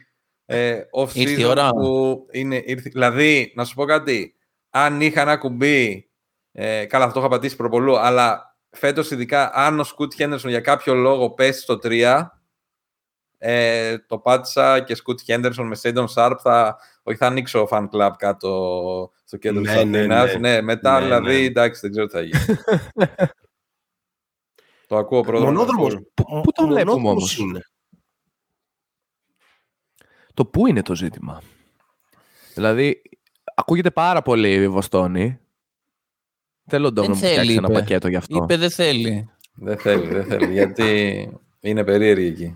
ε, 0.46 0.82
Ήρθε 1.14 1.42
η 1.42 1.44
off-season 1.44 1.50
ώρα. 1.50 1.70
που 1.70 2.26
είναι. 2.32 2.62
Ήρθε, 2.66 2.90
δηλαδή, 2.90 3.52
να 3.56 3.66
σου 3.66 3.76
πω 3.76 3.86
κάτι. 3.86 4.36
Αν 4.70 5.02
είχα 5.02 5.22
ένα 5.22 5.38
κουμπί. 5.38 6.10
Ε, 6.52 6.86
καλά, 6.86 7.06
αυτό 7.06 7.20
το 7.20 7.26
είχα 7.26 7.36
πατήσει 7.36 7.56
προπολού, 7.56 8.00
αλλά 8.00 8.51
φέτος 8.72 9.12
ειδικά 9.12 9.52
αν 9.54 9.80
ο 9.80 9.84
Σκουτ 9.84 10.14
Χέντερσον 10.14 10.50
για 10.50 10.60
κάποιο 10.62 10.94
λόγο 10.94 11.30
πέσει 11.32 11.62
στο 11.62 11.80
3 11.84 12.26
ε, 13.38 13.98
το 14.00 14.18
πάτησα 14.20 14.80
και 14.80 14.96
Σκουτ 14.96 15.20
Χέντερσον 15.22 15.68
με 15.68 15.76
Σέντον 15.76 16.08
Σάρπ 16.08 16.40
θα, 16.42 16.78
όχι, 17.04 17.18
θα 17.18 17.26
ανοίξω 17.28 17.68
fan 17.72 17.88
club 17.90 18.12
κάτω 18.18 19.12
στο 19.24 19.38
κέντρο 19.38 19.62
Ναι, 19.62 19.68
της 19.76 19.84
ναι, 19.86 19.98
Αθήνας. 20.00 20.34
ναι. 20.34 20.40
Ναι, 20.40 20.62
μετά 20.62 21.00
Ναι, 21.00 21.06
δηλαδή 21.06 21.38
ναι. 21.40 21.46
εντάξει 21.46 21.80
δεν 21.82 21.92
ξέρω 21.92 22.06
τι 22.08 22.14
θα 22.14 22.22
γίνει. 22.22 22.40
το 24.88 24.98
ακούω 24.98 25.22
πρώτα. 25.22 25.46
Μονόδρομος. 25.46 25.98
Πού 26.14 26.52
το 26.54 26.68
βλέπουμε 26.68 27.00
μονόδρομος 27.00 27.08
όμως; 27.08 27.38
είναι; 27.38 27.62
Το 30.34 30.46
πού 30.46 30.68
είναι 30.68 30.82
το 30.82 30.96
ζήτημα; 30.96 31.42
Δηλαδή, 32.54 33.02
ακούγεται 33.56 33.92
πάρα 33.92 34.22
πολύ 34.22 34.54
η 34.54 34.68
Βοστόνη. 34.68 35.40
Θέλω 36.72 36.92
τον 36.94 36.94
Ντόμ 36.94 37.04
να 37.08 37.10
Δεν 37.10 37.10
μου 37.12 37.16
φτιάξει 37.28 37.38
θέλει, 37.40 37.58
ένα 37.58 37.68
είπε. 37.70 37.80
πακέτο 37.80 38.08
γι' 38.08 38.16
αυτό. 38.16 38.36
Είπε 38.44 38.58
δεν 38.58 38.70
θέλει. 38.72 39.30
Δεν 39.54 39.78
θέλει, 39.78 40.08
δεν 40.08 40.24
θέλει, 40.26 40.52
γιατί 40.52 41.30
είναι 41.60 41.84
περίεργη 41.84 42.28
εκεί. 42.28 42.56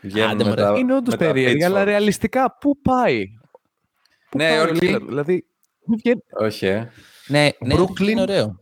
Βγαίνουν 0.00 0.30
Άντε, 0.30 0.42
με 0.44 0.48
μωρέ. 0.48 0.62
τα- 0.62 0.74
Είναι 0.78 0.94
όντως 0.94 1.14
με 1.14 1.18
τα 1.18 1.24
περίεργη, 1.32 1.64
αλλά 1.64 1.80
pitchforks. 1.82 1.84
ρεαλιστικά 1.84 2.56
πού 2.60 2.80
πάει; 2.80 3.26
Πού 4.30 4.38
Ναι, 4.38 4.48
πάει 4.48 4.58
ο 4.58 4.62
OK. 4.62 4.68
Lillard? 4.80 5.02
Δηλαδή, 5.06 5.46
δεν 5.86 5.96
βγαίνει- 5.98 6.22
Όχι, 6.40 6.66
ε. 6.66 6.90
Ναι, 7.26 7.48
ναι, 7.60 7.74
Brooklyn. 7.78 8.08
είναι 8.08 8.20
ωραίο. 8.20 8.60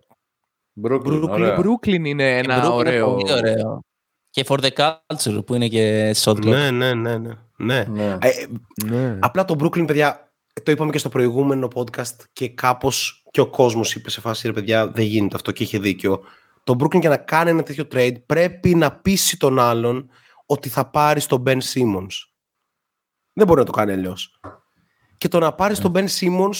Brooklyn, 0.83 1.07
Brooklyn, 1.07 1.29
ωραία. 1.29 1.55
η 1.55 1.59
Brooklyn 1.63 2.05
είναι 2.07 2.39
ένα 2.39 2.57
Η 2.57 2.59
Brooklyn 2.61 2.65
είναι 2.65 2.75
ωραίο. 2.75 3.15
Πολύ 3.15 3.33
ωραίο. 3.33 3.81
Και 4.31 4.45
for 4.49 4.59
the 4.61 4.71
culture 4.71 5.47
που 5.47 5.55
είναι 5.55 5.69
και 5.69 6.15
shot 6.23 6.33
clock. 6.37 6.45
Ναι, 6.45 6.71
ναι, 6.71 6.95
ναι, 6.95 7.19
ναι. 7.19 7.33
ναι. 7.57 7.85
Ναι. 7.89 8.17
Ε, 8.21 8.29
ε, 8.29 8.47
Ναι. 8.87 9.19
Απλά 9.21 9.45
το 9.45 9.57
Brooklyn, 9.61 9.87
παιδιά, 9.87 10.33
το 10.63 10.71
είπαμε 10.71 10.91
και 10.91 10.99
στο 10.99 11.09
προηγούμενο 11.09 11.69
podcast 11.75 12.17
και 12.33 12.49
κάπως 12.49 13.20
και 13.31 13.41
ο 13.41 13.47
κόσμος 13.47 13.95
είπε 13.95 14.11
σε 14.11 14.21
φάση, 14.21 14.47
ρε 14.47 14.53
παιδιά, 14.53 14.89
δεν 14.89 15.05
γίνεται 15.05 15.37
αυτό 15.37 15.53
και 15.53 15.63
είχε 15.63 15.79
δίκιο. 15.79 16.21
Το 16.65 16.77
Brooklyn 16.81 17.01
για 17.01 17.09
να 17.09 17.17
κάνει 17.17 17.51
ένα 17.51 17.63
τέτοιο 17.63 17.85
trade 17.93 18.27
πρέπει 18.27 18.75
να 18.75 18.93
πείσει 18.93 19.37
τον 19.37 19.59
άλλον 19.59 20.11
ότι 20.47 20.69
θα 20.69 20.91
πάρει 20.91 21.23
τον 21.23 21.43
Ben 21.47 21.59
Simmons. 21.59 22.15
Δεν 23.33 23.47
μπορεί 23.47 23.61
να 23.61 23.67
το 23.67 23.73
κάνει 23.73 23.93
αλλιώς. 23.93 24.41
Και 25.19 25.29
το 25.29 25.39
να 25.39 25.53
πάρεις 25.53 25.79
τον 25.79 25.93
Ben 25.95 26.07
Simmons 26.21 26.57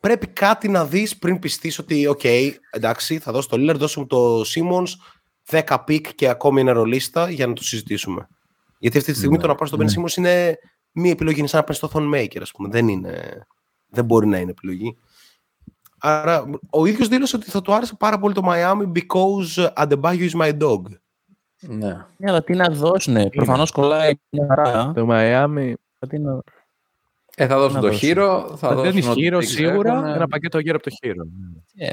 πρέπει 0.00 0.26
κάτι 0.26 0.68
να 0.68 0.86
δεις 0.86 1.18
πριν 1.18 1.38
πειστείς 1.38 1.78
ότι 1.78 2.06
οκ, 2.06 2.24
εντάξει, 2.70 3.18
θα 3.18 3.32
δώσω 3.32 3.48
το 3.48 3.56
Lillard, 3.60 3.76
δώσω 3.78 4.06
το 4.06 4.40
Simmons 4.40 4.88
10 5.62 5.78
pick 5.84 6.14
και 6.14 6.28
ακόμη 6.28 6.60
ένα 6.60 6.72
ρολίστα 6.72 7.30
για 7.30 7.46
να 7.46 7.52
το 7.52 7.64
συζητήσουμε. 7.64 8.28
Γιατί 8.78 8.98
αυτή 8.98 9.12
τη 9.12 9.18
στιγμή 9.18 9.38
το 9.38 9.46
να 9.46 9.54
πάρεις 9.54 9.70
τον 9.70 9.80
Ben 9.80 9.84
Simmons 9.84 10.16
είναι 10.16 10.58
μία 10.92 11.10
επιλογή, 11.10 11.38
είναι 11.38 11.48
σαν 11.48 11.58
να 11.58 11.64
πάρει 11.64 11.78
το 11.78 11.90
Thon 11.94 12.14
Maker, 12.14 12.40
ας 12.40 12.50
πούμε. 12.50 12.68
Δεν, 12.68 12.88
είναι, 12.88 13.46
δεν 13.86 14.04
μπορεί 14.04 14.26
να 14.26 14.38
είναι 14.38 14.50
επιλογή. 14.50 14.96
Άρα, 16.04 16.44
ο 16.70 16.86
ίδιος 16.86 17.08
δήλωσε 17.08 17.36
ότι 17.36 17.50
θα 17.50 17.62
του 17.62 17.74
άρεσε 17.74 17.94
πάρα 17.98 18.18
πολύ 18.18 18.34
το 18.34 18.42
Miami 18.46 18.92
because 18.92 19.68
Adebayo 19.84 20.30
is 20.30 20.40
my 20.40 20.58
dog. 20.58 20.80
Ναι. 21.60 21.86
Ναι, 22.16 22.30
αλλά 22.30 22.42
τι 22.42 22.54
να 22.54 22.68
δώσουνε. 22.68 23.28
Προφανώς 23.30 23.70
κολλάει 23.70 24.12
μια 24.30 24.46
χαρά. 24.48 24.92
Το 24.94 25.06
Miami. 25.10 25.72
Τι 26.08 26.18
να- 26.18 26.40
Ε, 27.36 27.46
θα 27.46 27.58
δώσουν 27.58 27.74
Να 27.74 27.80
το 27.80 27.86
δώσουν. 27.86 28.00
Herro, 28.00 28.46
θα 28.48 28.68
Θα 28.68 28.74
δώσουν 28.74 28.92
δίνει 28.92 29.06
ό,τι 29.08 29.20
Herro 29.20 29.38
picks 29.38 29.44
σίγουρα. 29.46 29.92
έχουν. 29.92 30.04
Ένα 30.06 30.28
πακέτο 30.28 30.58
γύρω 30.58 30.74
από 30.76 30.84
το 30.90 30.96
Herro. 31.02 31.24
Ε, 31.76 31.90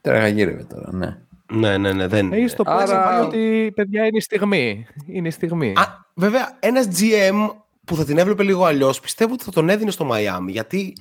Τώρα 0.00 0.28
γύρευε 0.28 0.64
τώρα, 0.64 0.92
ναι. 0.92 1.18
Ναι, 1.52 1.76
ναι, 1.78 1.92
ναι, 1.92 2.06
δεν 2.06 2.32
Έχει 2.32 2.54
το 2.56 2.62
Άρα- 2.66 2.84
πλάνο 2.84 3.04
πάει 3.04 3.20
ότι 3.26 3.72
παιδιά 3.74 4.06
είναι 4.06 4.16
η 4.16 4.20
στιγμή. 4.20 4.86
Είναι 5.06 5.28
η 5.28 5.30
στιγμή. 5.30 5.72
Α, 5.76 6.06
βέβαια, 6.14 6.56
ένας 6.60 6.86
GM 6.86 7.48
που 7.84 7.96
θα 7.96 8.04
την 8.04 8.18
έβλεπε 8.18 8.42
λίγο 8.42 8.64
αλλιώς, 8.64 9.00
πιστεύω 9.00 9.32
ότι 9.32 9.44
θα 9.44 9.50
τον 9.50 9.68
έδινε 9.68 9.90
στο 9.90 10.08
Miami. 10.12 10.46
Γιατί 10.48 10.92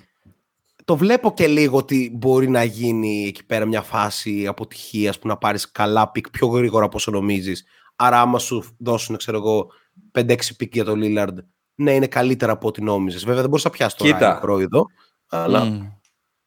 το 0.88 0.95
βλέπω 0.97 1.34
και 1.34 1.47
λίγο 1.47 1.77
ότι 1.77 2.11
μπορεί 2.14 2.49
να 2.49 2.64
γίνει 2.64 3.26
εκεί 3.27 3.45
πέρα 3.45 3.65
μια 3.65 3.81
φάση 3.81 4.47
αποτυχίας 4.47 5.19
που 5.19 5.27
να 5.27 5.38
πάρεις 5.38 5.72
καλά 5.72 6.11
pick 6.11 6.30
πιο 6.30 6.47
γρήγορα 6.47 6.85
από 6.85 6.95
όσο 6.97 7.11
νομίζεις. 7.11 7.65
Άρα, 7.95 8.22
άμα 8.22 8.39
σου 8.39 8.64
δώσουν, 8.77 9.18
ξέρω 9.18 9.38
εγώ, 9.38 9.68
5-6 10.11 10.55
pick 10.57 10.73
για 10.73 10.84
το 10.84 10.93
Lillard, 10.95 11.34
ναι, 11.76 11.93
είναι 11.93 12.07
καλύτερα 12.07 12.51
από 12.51 12.68
ό,τι 12.68 12.81
νόμιζες. 12.84 13.23
Βέβαια, 13.23 13.39
δεν 13.41 13.49
μπορούσα 13.49 13.69
να 13.69 13.76
πιάσεις 13.76 13.97
το 13.97 14.03
Κοίτα. 14.03 14.38
Ryan 14.38 14.41
πρόεδρο. 14.41 14.85
Αλλά 15.27 15.64
μμ. 15.65 15.89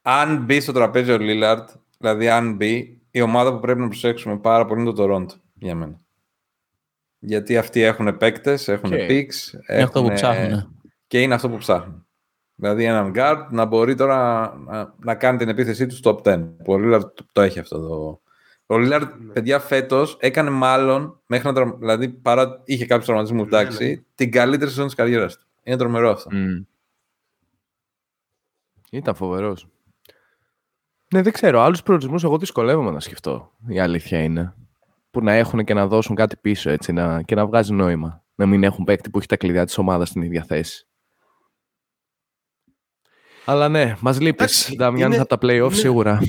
Αν 0.01 0.43
μπει 0.43 0.59
στο 0.59 0.71
τραπέζι 0.71 1.11
ο 1.11 1.17
Λίλαρντ, 1.17 1.69
δηλαδή 1.97 2.29
αν 2.29 2.55
μπει, 2.55 3.01
η 3.11 3.21
ομάδα 3.21 3.53
που 3.53 3.59
πρέπει 3.59 3.79
να 3.79 3.87
προσέξουμε 3.87 4.37
πάρα 4.37 4.65
πολύ 4.65 4.81
είναι 4.81 4.91
το 4.93 5.03
Toronto 5.03 5.39
για 5.53 5.75
μένα. 5.75 5.99
Γιατί 7.19 7.57
αυτοί 7.57 7.81
έχουν 7.81 8.17
παίκτες, 8.17 8.67
έχουν 8.67 8.93
OK. 8.93 8.99
picks. 8.99 9.69
Είναι 9.69 9.83
αυτό 9.83 9.99
που 10.01 10.05
έχουν- 10.05 10.13
ψάχνουν. 10.13 10.75
Και 11.07 11.21
είναι 11.21 11.33
αυτό 11.33 11.49
που 11.49 11.57
ψάχνουν. 11.57 12.05
Δηλαδή 12.61 12.83
έναν 12.83 13.11
guard 13.15 13.47
να 13.49 13.65
μπορεί 13.65 13.95
τώρα 13.95 14.17
να, 14.67 14.93
να 14.97 15.15
κάνει 15.15 15.37
την 15.37 15.49
επίθεσή 15.49 15.87
του 15.87 15.95
στο 15.95 16.21
top 16.23 16.33
10. 16.33 16.49
Ο 16.67 16.73
Lillard 16.73 17.13
το, 17.13 17.25
το 17.31 17.41
έχει 17.41 17.59
αυτό. 17.59 17.79
Το... 17.79 18.21
Ο 18.65 18.75
Lillard, 18.77 19.07
παιδιά, 19.33 19.59
φέτος 19.59 20.17
έκανε 20.19 20.49
μάλλον, 20.49 21.21
μέχρι 21.25 21.47
να 21.47 21.53
τρα... 21.53 21.75
δηλαδή 21.79 22.09
παρά 22.09 22.61
είχε 22.65 22.85
κάποιους 22.85 23.05
τραυματισμούς, 23.05 23.47
εντάξει, 23.47 24.05
την 24.15 24.31
καλύτερη 24.31 24.69
σεζόν 24.69 24.85
της 24.85 24.95
καριέρας 24.95 25.37
του. 25.37 25.47
Είναι 25.63 25.77
τρομερό 25.77 26.09
αυτό. 26.11 26.29
Μμ. 26.35 26.63
Ήταν 28.91 29.15
φοβερός. 29.15 29.67
Ναι, 31.13 31.21
δεν 31.21 31.33
ξέρω. 31.33 31.61
Άλλους 31.61 31.83
προορισμούς 31.83 32.23
εγώ 32.23 32.37
δυσκολεύομαι 32.37 32.91
να 32.91 32.99
σκεφτώ. 32.99 33.51
Η 33.67 33.79
αλήθεια 33.79 34.23
είναι. 34.23 34.53
Που 35.11 35.23
να 35.23 35.31
έχουν 35.31 35.63
και 35.63 35.73
να 35.73 35.87
δώσουν 35.87 36.15
κάτι 36.15 36.37
πίσω 36.37 36.69
έτσι 36.69 36.91
να... 36.91 37.21
και 37.21 37.35
να 37.35 37.45
βγάζει 37.45 37.73
νόημα. 37.73 38.23
Να 38.35 38.45
μην 38.45 38.63
έχουν 38.63 38.83
παίκτη 38.83 39.09
που 39.09 39.17
έχει 39.17 39.27
τα 39.27 39.37
κλειδιά 39.37 39.65
της 39.65 39.77
ομάδας 39.77 40.07
στην 40.09 40.21
ίδια 40.21 40.43
θέση. 40.43 40.85
Αλλά 43.45 43.69
ναι, 43.69 43.95
μας 43.99 44.19
λείπεις. 44.19 44.39
Εντάξει, 44.45 44.75
Νταμιάν 44.75 45.11
είναι- 45.11 45.21
από 45.21 45.37
τα 45.37 45.47
playoff 45.47 45.55
είναι- 45.65 45.73
σίγουρα. 45.73 46.19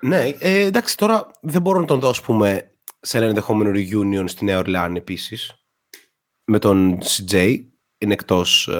Ναι, 0.00 0.28
ε, 0.38 0.58
εντάξει, 0.64 0.96
τώρα 0.96 1.30
δεν 1.42 1.60
μπορώ 1.62 1.80
να 1.80 1.86
τον 1.86 2.00
δω, 2.00 2.08
ας 2.08 2.20
πούμε, 2.20 2.70
σε 3.00 3.16
ένα 3.18 3.26
ενδεχόμενο 3.26 3.70
reunion 3.74 4.24
στη 4.28 4.44
Νέα 4.44 4.58
Ορλεάνη 4.58 4.98
επίσης. 4.98 5.54
Με 6.44 6.58
τον 6.58 6.98
CJ. 7.02 7.56
Είναι 7.98 8.12
εκτός. 8.12 8.70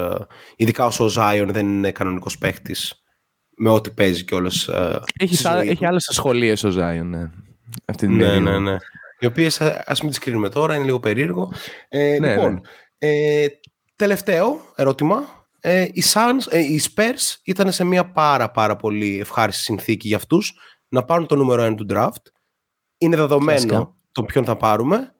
ειδικά 0.55 0.85
όσο 0.85 1.05
ο 1.05 1.09
Zion 1.17 1.47
δεν 1.51 1.67
είναι 1.67 1.91
κανονικός 1.91 2.37
παίχτης. 2.37 2.93
Με 3.57 3.69
ό,τι 3.69 3.89
παίζει 3.91 4.23
κιόλας. 4.23 4.69
Έχεις, 5.19 5.39
στη 5.39 5.47
ζωή 5.51 5.67
έχει 5.67 5.75
του. 5.75 5.87
άλλες 5.87 6.07
ασχολίες 6.09 6.63
ο 6.63 6.69
Ζάιον. 6.69 7.09
Ναι. 7.09 7.29
Αυτή 7.85 8.07
την 8.07 8.15
Ναι, 8.15 8.23
περίοδο. 8.23 8.49
ναι, 8.59 8.71
ναι. 8.71 8.77
Οι 9.19 9.25
οποίες 9.25 9.61
ας 9.61 10.01
μην 10.01 10.09
τις 10.09 10.19
κρίνουμε 10.19 10.49
τώρα, 10.49 10.75
είναι 10.75 10.85
λίγο 10.85 10.99
περίεργο. 10.99 11.51
Ε, 11.89 12.17
Ναι, 12.19 12.29
λοιπόν, 12.35 12.53
ναι. 12.53 12.59
Ε, 12.97 13.47
τελευταίο 13.95 14.61
ερώτημα. 14.75 15.42
Ε, 15.65 15.87
οι, 15.91 16.03
Suns, 16.13 16.47
ε, 16.49 16.59
οι 16.59 16.81
Spurs 16.95 17.35
ήταν 17.43 17.71
σε 17.71 17.83
μια 17.83 18.11
πάρα 18.11 18.51
πάρα 18.51 18.75
πολύ 18.75 19.19
ευχάριστη 19.19 19.61
συνθήκη 19.63 20.07
για 20.07 20.17
αυτούς 20.17 20.59
να 20.87 21.03
πάρουν 21.03 21.27
το 21.27 21.35
νούμερο 21.35 21.65
1 21.65 21.75
του 21.75 21.85
draft. 21.89 22.31
Είναι 22.97 23.15
δεδομένο 23.15 23.65
Κλασικά. 23.65 23.95
τον 24.11 24.25
ποιον 24.25 24.45
θα 24.45 24.57
πάρουμε, 24.57 25.15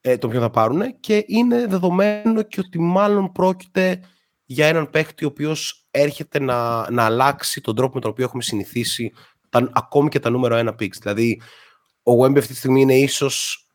ε, 0.00 0.16
τον 0.16 0.30
ποιον 0.30 0.42
θα 0.42 0.50
πάρουν 0.50 1.00
και 1.00 1.24
είναι 1.26 1.66
δεδομένο 1.66 2.42
και 2.42 2.60
ότι 2.60 2.80
μάλλον 2.80 3.32
πρόκειται 3.32 4.00
για 4.44 4.66
έναν 4.66 4.90
παίχτη 4.90 5.24
ο 5.24 5.28
οποίος 5.28 5.86
έρχεται 5.90 6.40
να, 6.40 6.90
να 6.90 7.04
αλλάξει 7.04 7.60
τον 7.60 7.74
τρόπο 7.76 7.94
με 7.94 8.00
τον 8.00 8.10
οποίο 8.10 8.24
έχουμε 8.24 8.42
συνηθίσει 8.42 9.12
τα, 9.48 9.70
ακόμη 9.72 10.08
και 10.08 10.20
τα 10.20 10.30
νούμερο 10.30 10.56
1 10.58 10.68
picks. 10.68 10.96
Δηλαδή, 11.00 11.40
ο 12.02 12.24
Wemby 12.24 12.38
αυτή 12.38 12.52
τη 12.52 12.58
στιγμή 12.58 12.80
είναι 12.80 12.98
ίσως 12.98 13.66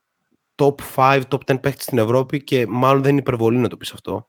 top 0.56 0.76
5, 0.95 1.22
top 1.30 1.54
10 1.54 1.62
παίχτη 1.62 1.84
στην 1.84 1.98
Ευρώπη 1.98 2.44
και 2.44 2.68
μάλλον 2.68 3.02
δεν 3.02 3.12
είναι 3.12 3.20
υπερβολή 3.20 3.58
να 3.58 3.68
το 3.68 3.78
πεις 3.78 3.91
αυτό. 3.91 4.28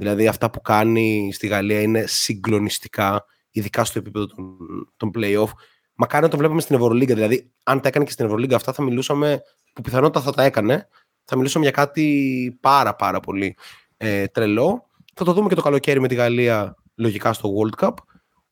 Δηλαδή 0.00 0.26
αυτά 0.26 0.50
που 0.50 0.60
κάνει 0.60 1.30
στη 1.32 1.46
Γαλλία 1.46 1.80
είναι 1.80 2.04
συγκλονιστικά, 2.06 3.24
ειδικά 3.50 3.84
στο 3.84 3.98
επίπεδο 3.98 4.26
των, 4.26 4.56
των 4.96 5.10
play-off. 5.14 5.48
Μακάρι 5.94 6.24
να 6.24 6.30
το 6.30 6.36
βλέπουμε 6.36 6.60
στην 6.60 6.76
Ευρωλίγκα. 6.76 7.14
Δηλαδή, 7.14 7.50
αν 7.62 7.80
τα 7.80 7.88
έκανε 7.88 8.04
και 8.04 8.10
στην 8.10 8.24
Ευρωλίγκα 8.24 8.56
αυτά, 8.56 8.72
θα 8.72 8.82
μιλούσαμε, 8.82 9.42
που 9.72 9.80
πιθανότατα 9.80 10.24
θα 10.24 10.32
τα 10.32 10.42
έκανε, 10.42 10.88
θα 11.24 11.36
μιλούσαμε 11.36 11.64
για 11.64 11.72
κάτι 11.72 12.58
πάρα 12.60 12.94
πάρα 12.94 13.20
πολύ 13.20 13.56
ε, 13.96 14.26
τρελό. 14.26 14.86
Θα 15.14 15.24
το 15.24 15.32
δούμε 15.32 15.48
και 15.48 15.54
το 15.54 15.62
καλοκαίρι 15.62 16.00
με 16.00 16.08
τη 16.08 16.14
Γαλλία, 16.14 16.76
λογικά 16.94 17.32
στο 17.32 17.50
World 17.56 17.84
Cup. 17.84 17.94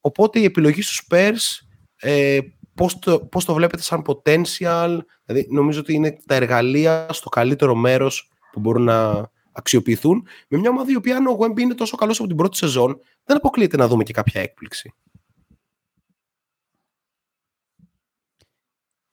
Οπότε 0.01 0.39
η 0.39 0.45
επιλογή 0.45 0.83
στους 0.83 1.03
Spurs, 1.09 1.67
ε, 1.97 2.39
πώς, 2.75 2.99
το, 2.99 3.21
πώς 3.21 3.45
το 3.45 3.55
βλέπετε 3.55 3.83
σαν 3.83 4.05
potential, 4.07 4.99
δηλαδή 5.25 5.47
νομίζω 5.51 5.81
ότι 5.81 5.95
είναι 5.95 6.17
τα 6.27 6.35
εργαλεία 6.35 7.07
στο 7.11 7.29
καλύτερο 7.29 7.75
μέρος 7.75 8.31
που 8.53 8.61
μπορούν 8.61 8.83
να 8.83 9.31
αξιοποιηθούν 9.57 10.27
με 10.49 10.59
μια 10.59 10.71
ομάδα 10.71 10.91
η 10.91 10.97
οποία 10.97 11.17
αν 11.17 11.27
ο 11.27 11.39
Wemby 11.41 11.59
είναι 11.59 11.75
τόσο 11.75 11.97
καλός 11.97 12.19
από 12.19 12.29
την 12.29 12.37
πρώτη 12.37 12.57
σεζόν 12.57 13.01
δεν 13.25 13.37
αποκλείεται 13.37 13.77
να 13.77 13.89
δούμε 13.89 14.03
και 14.03 14.13
κάποια 14.13 14.41
έκπληξη. 14.41 14.95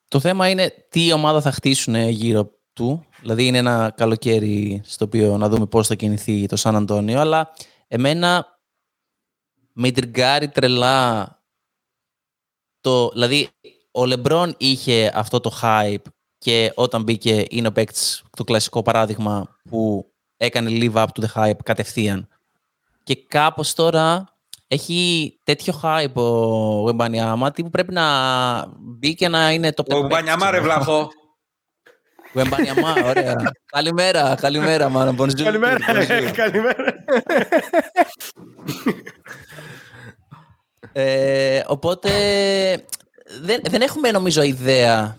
Το 0.07 0.19
θέμα 0.19 0.49
είναι 0.49 0.87
τι 0.89 1.13
ομάδα 1.13 1.41
θα 1.41 1.51
χτίσουν 1.51 1.95
γύρω 2.09 2.51
του. 2.73 3.05
Δηλαδή 3.21 3.47
είναι 3.47 3.57
ένα 3.57 3.93
καλοκαίρι 3.97 4.81
στο 4.85 5.05
οποίο 5.05 5.37
να 5.37 5.49
δούμε 5.49 5.65
πώς 5.65 5.87
θα 5.87 5.95
κινηθεί 5.95 6.45
το 6.45 6.55
Σαν 6.55 6.75
Αντώνιο. 6.75 7.19
Αλλά 7.19 7.53
εμένα 7.87 8.59
με 9.73 9.91
τριγκάρει 9.91 10.49
τρελά 10.49 11.27
το... 12.81 13.09
Δηλαδή 13.09 13.49
ο 13.91 14.05
Λεμπρόν 14.05 14.55
είχε 14.57 15.11
αυτό 15.13 15.39
το 15.39 15.59
hype 15.61 16.03
και 16.37 16.71
όταν 16.75 17.03
μπήκε 17.03 17.45
είναι 17.49 17.67
ο 17.67 17.71
παίκτης, 17.71 18.23
το 18.37 18.43
κλασικό 18.43 18.81
παράδειγμα 18.81 19.59
που 19.69 20.12
έκανε 20.37 20.69
live 20.71 20.93
up 20.93 21.05
to 21.05 21.25
the 21.25 21.33
hype 21.35 21.63
κατευθείαν. 21.63 22.27
Και 23.03 23.15
κάπως 23.27 23.73
τώρα 23.73 24.33
έχει 24.67 25.33
τέτοιο 25.43 25.81
hype 25.83 26.13
ο 26.13 26.83
Βεμπανιάμα 26.83 27.51
που 27.51 27.69
πρέπει 27.69 27.93
να 27.93 28.05
μπει 28.79 29.15
και 29.15 29.27
να 29.27 29.51
είναι 29.51 29.71
το 29.71 29.83
Ο 29.95 30.07
Μπανιαμά 30.07 30.51
ρε 30.51 30.59
βλαχό. 30.59 31.09
Βεμπανιάμα, 32.33 32.93
ωραία. 33.05 33.35
καλημέρα, 33.75 34.35
καλημέρα, 34.35 34.89
μάνα. 34.89 35.15
Bonjour, 35.17 35.53
bonjour. 35.53 36.31
καλημέρα. 36.35 36.93
Ε, 40.95 41.63
οπότε 41.67 42.09
δεν, 43.41 43.61
δεν 43.63 43.81
έχουμε 43.81 44.11
νομίζω 44.11 44.41
ιδέα 44.41 45.17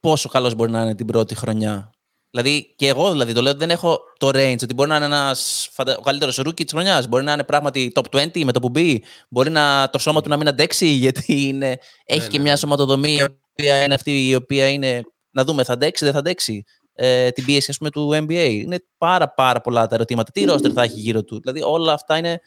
πόσο 0.00 0.28
καλός 0.28 0.54
μπορεί 0.54 0.70
να 0.70 0.82
είναι 0.82 0.94
την 0.94 1.06
πρώτη 1.06 1.34
χρονιά. 1.34 1.93
Δηλαδή, 2.34 2.74
και 2.76 2.88
εγώ 2.88 3.10
δηλαδή 3.10 3.32
το 3.32 3.42
λέω, 3.42 3.54
δεν 3.54 3.70
έχω 3.70 3.98
το 4.18 4.28
range 4.28 4.62
ότι 4.62 4.74
μπορεί 4.74 4.88
να 4.88 4.96
είναι 4.96 5.04
ένας, 5.04 5.68
φαντα- 5.72 5.98
ο 5.98 6.00
καλύτερος 6.00 6.40
rookie 6.40 6.54
της 6.64 6.72
χρονιάς. 6.72 7.08
Μπορεί 7.08 7.24
να 7.24 7.32
είναι 7.32 7.44
πράγματι 7.44 7.92
top 7.94 8.02
20 8.10 8.44
με 8.44 8.52
το 8.52 8.60
που 8.60 8.68
μπει. 8.68 9.02
Μπορεί 9.28 9.50
να, 9.50 9.90
το 9.90 9.98
σώμα 9.98 10.20
του 10.20 10.28
να 10.28 10.36
μην 10.36 10.48
αντέξει, 10.48 10.86
γιατί 11.04 11.46
είναι, 11.48 11.78
έχει 12.04 12.20
Ναι, 12.20 12.26
και 12.26 12.36
ναι, 12.36 12.42
μια 12.42 12.52
ναι. 12.52 12.58
σωματοδομή 12.58 13.12
η 13.12 13.22
οποία 13.50 13.82
είναι 13.84 13.94
αυτή 13.94 14.28
η 14.28 14.34
οποία 14.34 14.68
είναι. 14.68 15.02
Να 15.30 15.44
δούμε, 15.44 15.64
θα 15.64 15.72
αντέξει, 15.72 16.04
δεν 16.04 16.12
θα 16.12 16.18
αντέξει. 16.18 16.64
Ε, 16.94 17.30
την 17.30 17.44
πίεση 17.44 17.70
ας 17.70 17.78
πούμε, 17.78 17.90
του 17.90 18.10
NBA. 18.12 18.48
Είναι 18.50 18.84
πάρα, 18.98 19.28
πάρα 19.28 19.60
πολλά 19.60 19.86
τα 19.86 19.94
ερωτήματα. 19.94 20.30
Τι 20.32 20.44
ρόστερ 20.44 20.70
θα 20.74 20.82
έχει 20.82 21.00
γύρω 21.00 21.22
του. 21.24 21.40
Δηλαδή, 21.40 21.62
όλα 21.62 21.92
αυτά 21.92 22.16
είναι 22.16 22.40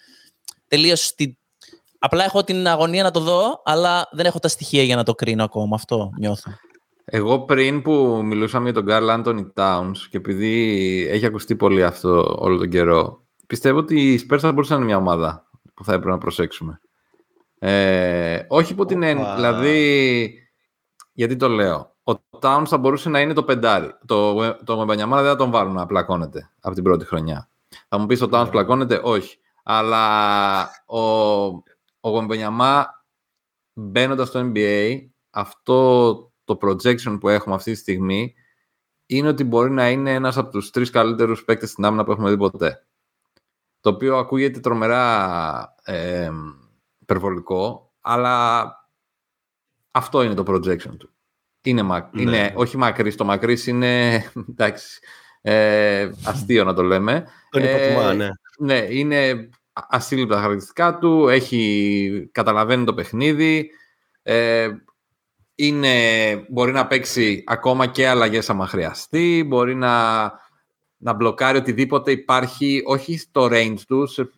τελείως. 0.68 1.06
Στη... 1.06 1.38
Απλά 2.00 2.24
έχω 2.24 2.44
την 2.44 2.68
αγωνία 2.68 3.04
να 3.04 3.12
το 3.12 3.20
δω, 3.20 3.62
αλλά 3.66 4.08
δεν 4.12 4.26
έχω 4.26 4.40
τα 4.40 4.48
στοιχεία 4.48 4.84
για 4.84 4.96
να 4.96 5.04
το 5.04 5.16
κρίνω 5.16 5.44
ακόμα. 5.44 5.76
Αυτό 5.76 6.12
νιώθω. 6.18 6.52
Εγώ 7.10 7.40
πριν 7.40 7.82
που 7.82 8.22
μιλούσαμε 8.26 8.70
για 8.70 8.84
τον 8.84 8.86
Carl 8.90 9.24
Anthony 9.24 9.46
Towns 9.54 9.98
και 10.10 10.18
επειδή 10.18 11.08
έχει 11.10 11.26
ακουστεί 11.26 11.56
πολύ 11.56 11.84
αυτό 11.84 12.36
όλο 12.40 12.58
τον 12.58 12.70
καιρό, 12.70 13.24
πιστεύω 13.48 13.80
ότι 13.80 14.14
οι 14.14 14.28
Spurs 14.30 14.40
θα 14.40 14.52
μπορούσαν 14.52 14.78
να 14.78 14.84
είναι 14.84 14.94
μια 14.94 15.02
ομάδα 15.02 15.50
που 15.74 15.84
θα 15.84 15.94
έπρεπε 15.94 16.12
να 16.12 16.18
προσέξουμε. 16.18 16.80
Ε, 17.60 18.46
όχι 18.48 18.72
υπό 18.72 18.86
την 18.86 19.04
έννοια, 19.04 19.26
Οπα. 19.26 19.36
δηλαδή, 19.36 20.34
γιατί 21.14 21.36
το 21.36 21.48
λέω. 21.48 21.96
Ο 22.04 22.14
Towns 22.42 22.64
θα 22.66 22.78
μπορούσε 22.78 23.10
να 23.10 23.20
είναι 23.20 23.34
το 23.34 23.44
πεντάρι. 23.44 23.94
Το, 24.06 24.36
το 24.64 24.82
Mbanyama 24.82 24.96
δεν 24.96 25.26
θα 25.26 25.36
τον 25.36 25.52
βάλουν 25.52 25.74
να 25.74 25.86
πλακώνεται 25.86 26.52
από 26.62 26.76
την 26.76 26.84
πρώτη 26.84 27.06
χρονιά. 27.06 27.50
Θα 27.88 27.98
μου 27.98 28.06
πεις 28.06 28.22
ο 28.22 28.28
Towns 28.32 28.48
πλακώνεται, 28.52 29.02
όχι. 29.04 29.38
Αλλά 29.64 30.70
ο, 30.86 31.00
ο 32.00 32.10
Γομπενιαμά 32.10 33.04
μπαίνοντας 33.74 34.28
στο 34.28 34.52
NBA, 34.54 34.98
αυτό 35.30 36.27
το 36.48 36.58
projection 36.62 37.18
που 37.20 37.30
έχουμε 37.30 37.56
αυτή 37.56 37.72
τη 37.72 37.78
στιγμή 37.78 38.34
είναι 39.06 39.28
ότι 39.28 39.44
μπορεί 39.44 39.72
να 39.72 39.90
είναι 39.90 40.14
ένας 40.14 40.38
από 40.38 40.52
τους 40.52 40.70
τρεις 40.70 40.90
καλύτερους 40.90 41.44
παίκτες 41.44 41.70
στην 41.70 41.86
άμυνα 41.86 42.04
που 42.04 42.12
έχουμε 42.12 42.30
δει 42.30 42.38
ποτέ. 42.38 42.86
Το 43.80 43.90
οποίο 43.90 44.18
ακούγεται 44.18 44.60
τρομερά 44.60 45.76
ε, 45.84 46.32
υπερβολικό, 47.00 47.94
αλλά 48.02 48.72
αυτό 49.92 50.24
είναι 50.24 50.34
το 50.34 50.44
projection 50.48 50.98
του. 50.98 51.10
Είναι, 51.62 51.82
μα... 51.82 52.10
Ναι. 52.14 52.22
είναι 52.22 52.54
όχι 52.56 52.78
μακρύς, 52.78 53.16
το 53.16 53.26
μακρύς 53.26 53.68
είναι 53.68 54.24
εντάξει, 54.50 55.00
ε, 55.42 56.10
αστείο 56.26 56.64
να 56.64 56.74
το 56.74 56.82
λέμε. 56.82 57.28
Τον 57.50 57.64
υποτιμά, 57.64 58.12
Ε, 58.12 58.14
ναι. 58.14 58.30
Ναι, 58.58 58.88
είναι 58.90 59.50
ασύλληπτα 59.74 60.34
τα 60.34 60.42
χαρακτηριστικά 60.42 60.98
του, 60.98 61.28
έχει, 61.28 62.30
καταλαβαίνει 62.32 62.86
το 62.86 62.94
παιχνίδι, 62.94 63.72
ε, 64.22 64.70
είναι, 65.60 66.36
μπορεί 66.50 66.72
να 66.72 66.88
παίξει 66.88 67.44
ακόμα 67.48 67.88
και 67.88 68.08
αλλαγές 68.08 68.50
άμα 68.50 68.68
χρειαστεί, 68.68 69.44
μπορεί 69.48 69.76
να, 69.76 70.24
να 70.98 71.14
μπλοκάρει 71.14 71.58
οτιδήποτε 71.58 72.12
υπάρχει, 72.12 72.82
όχι 72.86 73.18
στο 73.18 73.48
range 73.52 73.80
του, 73.88 74.08
σε, 74.08 74.30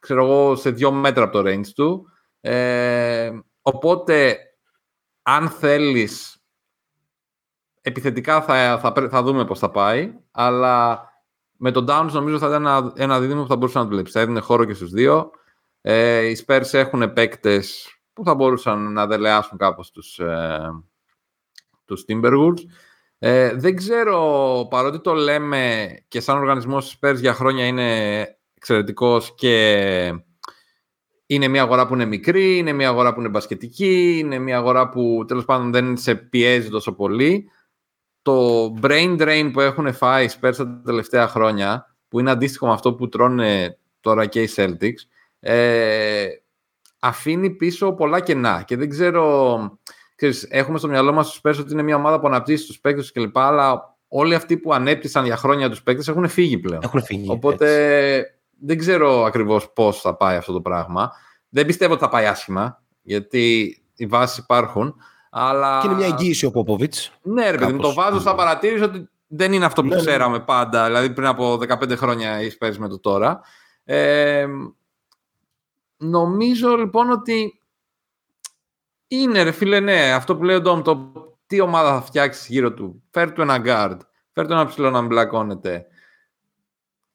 ξέρω 0.00 0.24
εγώ, 0.24 0.56
σε 0.56 0.70
δύο 0.70 0.92
μέτρα 0.92 1.24
από 1.24 1.32
το 1.32 1.50
range 1.50 1.66
του. 1.74 2.08
Ε, 2.40 3.30
οπότε, 3.62 4.38
αν 5.22 5.48
θέλεις, 5.48 6.42
επιθετικά 7.80 8.42
θα, 8.42 8.78
θα, 8.78 8.92
πρέ- 8.92 9.10
θα 9.10 9.22
δούμε 9.22 9.44
πώς 9.44 9.58
θα 9.58 9.70
πάει, 9.70 10.14
αλλά 10.30 11.02
με 11.56 11.70
τον 11.70 11.86
Downs 11.88 12.10
νομίζω 12.12 12.38
θα 12.38 12.46
ήταν 12.46 12.66
ένα, 12.66 12.92
ένα 12.96 13.20
δίδυμο 13.20 13.42
που 13.42 13.48
θα 13.48 13.56
μπορούσε 13.56 13.78
να 13.78 13.84
δουλέψει. 13.84 14.12
Θα 14.12 14.20
έδινε 14.20 14.40
χώρο 14.40 14.64
και 14.64 14.74
στους 14.74 14.90
δύο. 14.90 15.30
Ε, 15.80 16.26
οι 16.26 16.44
Spurs 16.46 16.72
έχουν 16.72 17.12
παίκτες 17.12 17.97
που 18.18 18.24
θα 18.24 18.34
μπορούσαν 18.34 18.92
να 18.92 19.06
δελεάσουν 19.06 19.58
κάπως 19.58 19.90
τους, 19.90 20.18
ε, 20.18 20.82
τους 21.84 22.04
Timberwolves. 22.08 22.62
Ε, 23.18 23.54
δεν 23.54 23.76
ξέρω, 23.76 24.66
παρότι 24.70 25.00
το 25.00 25.12
λέμε 25.14 25.88
και 26.08 26.20
σαν 26.20 26.38
οργανισμός 26.38 26.98
Spurs 27.00 27.16
για 27.16 27.34
χρόνια 27.34 27.66
είναι 27.66 28.26
εξαιρετικός 28.54 29.34
και 29.34 30.14
είναι 31.26 31.48
μια 31.48 31.62
αγορά 31.62 31.86
που 31.86 31.94
είναι 31.94 32.04
μικρή, 32.04 32.56
είναι 32.56 32.72
μια 32.72 32.88
αγορά 32.88 33.14
που 33.14 33.20
είναι 33.20 33.28
μπασκετική, 33.28 34.18
είναι 34.18 34.38
μια 34.38 34.56
αγορά 34.56 34.88
που 34.88 35.24
τέλος 35.26 35.44
πάντων 35.44 35.72
δεν 35.72 35.96
σε 35.96 36.14
πιέζει 36.14 36.68
τόσο 36.68 36.92
πολύ. 36.92 37.50
Το 38.22 38.64
brain 38.82 39.20
drain 39.20 39.50
που 39.52 39.60
έχουν 39.60 39.92
φάει 39.92 40.24
οι 40.24 40.30
Spurs 40.40 40.54
τα 40.56 40.82
τελευταία 40.84 41.28
χρόνια, 41.28 41.96
που 42.08 42.20
είναι 42.20 42.30
αντίστοιχο 42.30 42.66
με 42.66 42.72
αυτό 42.72 42.94
που 42.94 43.08
τρώνε 43.08 43.78
τώρα 44.00 44.26
και 44.26 44.42
οι 44.42 44.48
Celtics, 44.56 45.00
ε, 45.40 46.26
αφήνει 46.98 47.50
πίσω 47.50 47.92
πολλά 47.92 48.20
κενά. 48.20 48.62
Και 48.66 48.76
δεν 48.76 48.88
ξέρω, 48.88 49.58
ξέρεις, 50.14 50.46
έχουμε 50.50 50.78
στο 50.78 50.88
μυαλό 50.88 51.12
μας 51.12 51.28
τους 51.30 51.40
Spurs 51.42 51.60
ότι 51.60 51.72
είναι 51.72 51.82
μια 51.82 51.96
ομάδα 51.96 52.20
που 52.20 52.26
αναπτύσσει 52.26 52.66
τους 52.66 52.80
παίκτες 52.80 53.12
κλπ. 53.12 53.38
Αλλά 53.38 53.96
όλοι 54.08 54.34
αυτοί 54.34 54.56
που 54.56 54.72
ανέπτυσαν 54.72 55.24
για 55.24 55.36
χρόνια 55.36 55.70
τους 55.70 55.82
παίκτες 55.82 56.08
έχουν 56.08 56.28
φύγει 56.28 56.58
πλέον. 56.58 56.80
Έχουν 56.84 57.02
φύγει. 57.02 57.30
Οπότε 57.30 58.14
έτσι. 58.14 58.32
δεν 58.60 58.78
ξέρω 58.78 59.22
ακριβώς 59.22 59.72
πώς 59.72 60.00
θα 60.00 60.16
πάει 60.16 60.36
αυτό 60.36 60.52
το 60.52 60.60
πράγμα. 60.60 61.12
Δεν 61.48 61.66
πιστεύω 61.66 61.92
ότι 61.92 62.02
θα 62.02 62.08
πάει 62.08 62.26
άσχημα, 62.26 62.82
γιατί 63.02 63.76
οι 63.94 64.06
βάσεις 64.06 64.38
υπάρχουν. 64.38 64.94
Αλλά... 65.30 65.78
Και 65.80 65.86
είναι 65.86 65.96
μια 65.96 66.06
εγγύηση 66.06 66.46
ο 66.46 66.50
Πόποβιτς. 66.50 67.12
Ναι, 67.22 67.50
ρε 67.50 67.58
παιδί 67.58 67.72
μου, 67.72 67.80
το 67.80 67.88
κάπως. 67.88 68.04
βάζω 68.04 68.20
στα 68.20 68.34
παρατήρηση 68.34 68.82
ότι 68.82 69.08
δεν 69.26 69.52
είναι 69.52 69.64
αυτό 69.64 69.82
που 69.82 69.88
Ναι, 69.88 69.94
ναι. 69.94 70.00
ξέραμε 70.00 70.40
πάντα. 70.40 70.86
Δηλαδή 70.86 71.10
πριν 71.10 71.26
από 71.26 71.52
15 71.68 71.96
χρόνια 71.96 72.42
οι 72.42 72.50
Spurs 72.60 72.76
με 72.78 72.88
το 72.88 73.00
τώρα. 73.00 73.40
Ε, 73.84 74.46
νομίζω 75.98 76.76
λοιπόν 76.76 77.10
ότι 77.10 77.60
είναι 79.08 79.42
ρε 79.42 79.52
φίλε, 79.52 79.80
ναι, 79.80 80.12
αυτό 80.12 80.36
που 80.36 80.44
λέει 80.44 80.56
ο 80.56 80.60
Ντόμ, 80.60 80.82
το 80.82 81.12
τι 81.46 81.60
ομάδα 81.60 81.94
θα 81.94 82.02
φτιάξεις 82.02 82.48
γύρω 82.48 82.74
του. 82.74 83.02
Φέρ 83.10 83.32
του 83.32 83.40
ένα 83.40 83.56
guard, 83.64 83.98
φέρ 84.32 84.46
του 84.46 84.52
ένα 84.52 84.66
ψηλό 84.66 84.90
να 84.90 85.02
μπλακώνεται. 85.02 85.86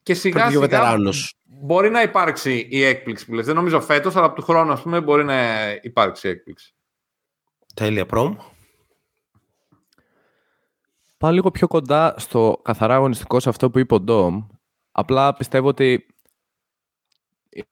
Και 0.04 0.14
σιγά 0.14 0.34
Πρέπει 0.34 0.52
δύο 0.52 0.62
σιγά 0.62 0.78
βετεράνους. 0.78 1.34
μπορεί 1.44 1.90
να 1.90 2.02
υπάρξει 2.02 2.68
η 2.70 2.84
έκπληξη 2.84 3.26
που 3.26 3.34
λες. 3.34 3.46
Δεν 3.46 3.56
νομίζω 3.56 3.82
φέτος, 3.82 4.16
αλλά 4.16 4.26
από 4.26 4.36
του 4.36 4.42
χρόνου 4.42 4.72
ας 4.72 4.82
πούμε 4.82 5.02
μπορεί 5.02 5.24
να 5.24 5.70
υπάρξει 5.82 6.28
η 6.28 6.32
έκπληξη. 6.32 6.76
Τέλεια, 7.74 8.06
πρόμ. 8.06 8.36
Πάω 11.18 11.32
λίγο 11.32 11.52
πιο 11.52 11.68
κοντά 11.68 12.14
στο 12.18 12.60
καθαρά 12.64 12.96
αγωνιστικό 12.96 13.40
σε 13.40 13.50
αυτό 13.50 13.70
που 13.70 13.80
είπε 13.80 13.94
ο 13.94 14.00
Ντόμ. 14.00 14.48
Απλά 14.92 15.34
πιστεύω 15.34 15.68
ότι 15.68 16.06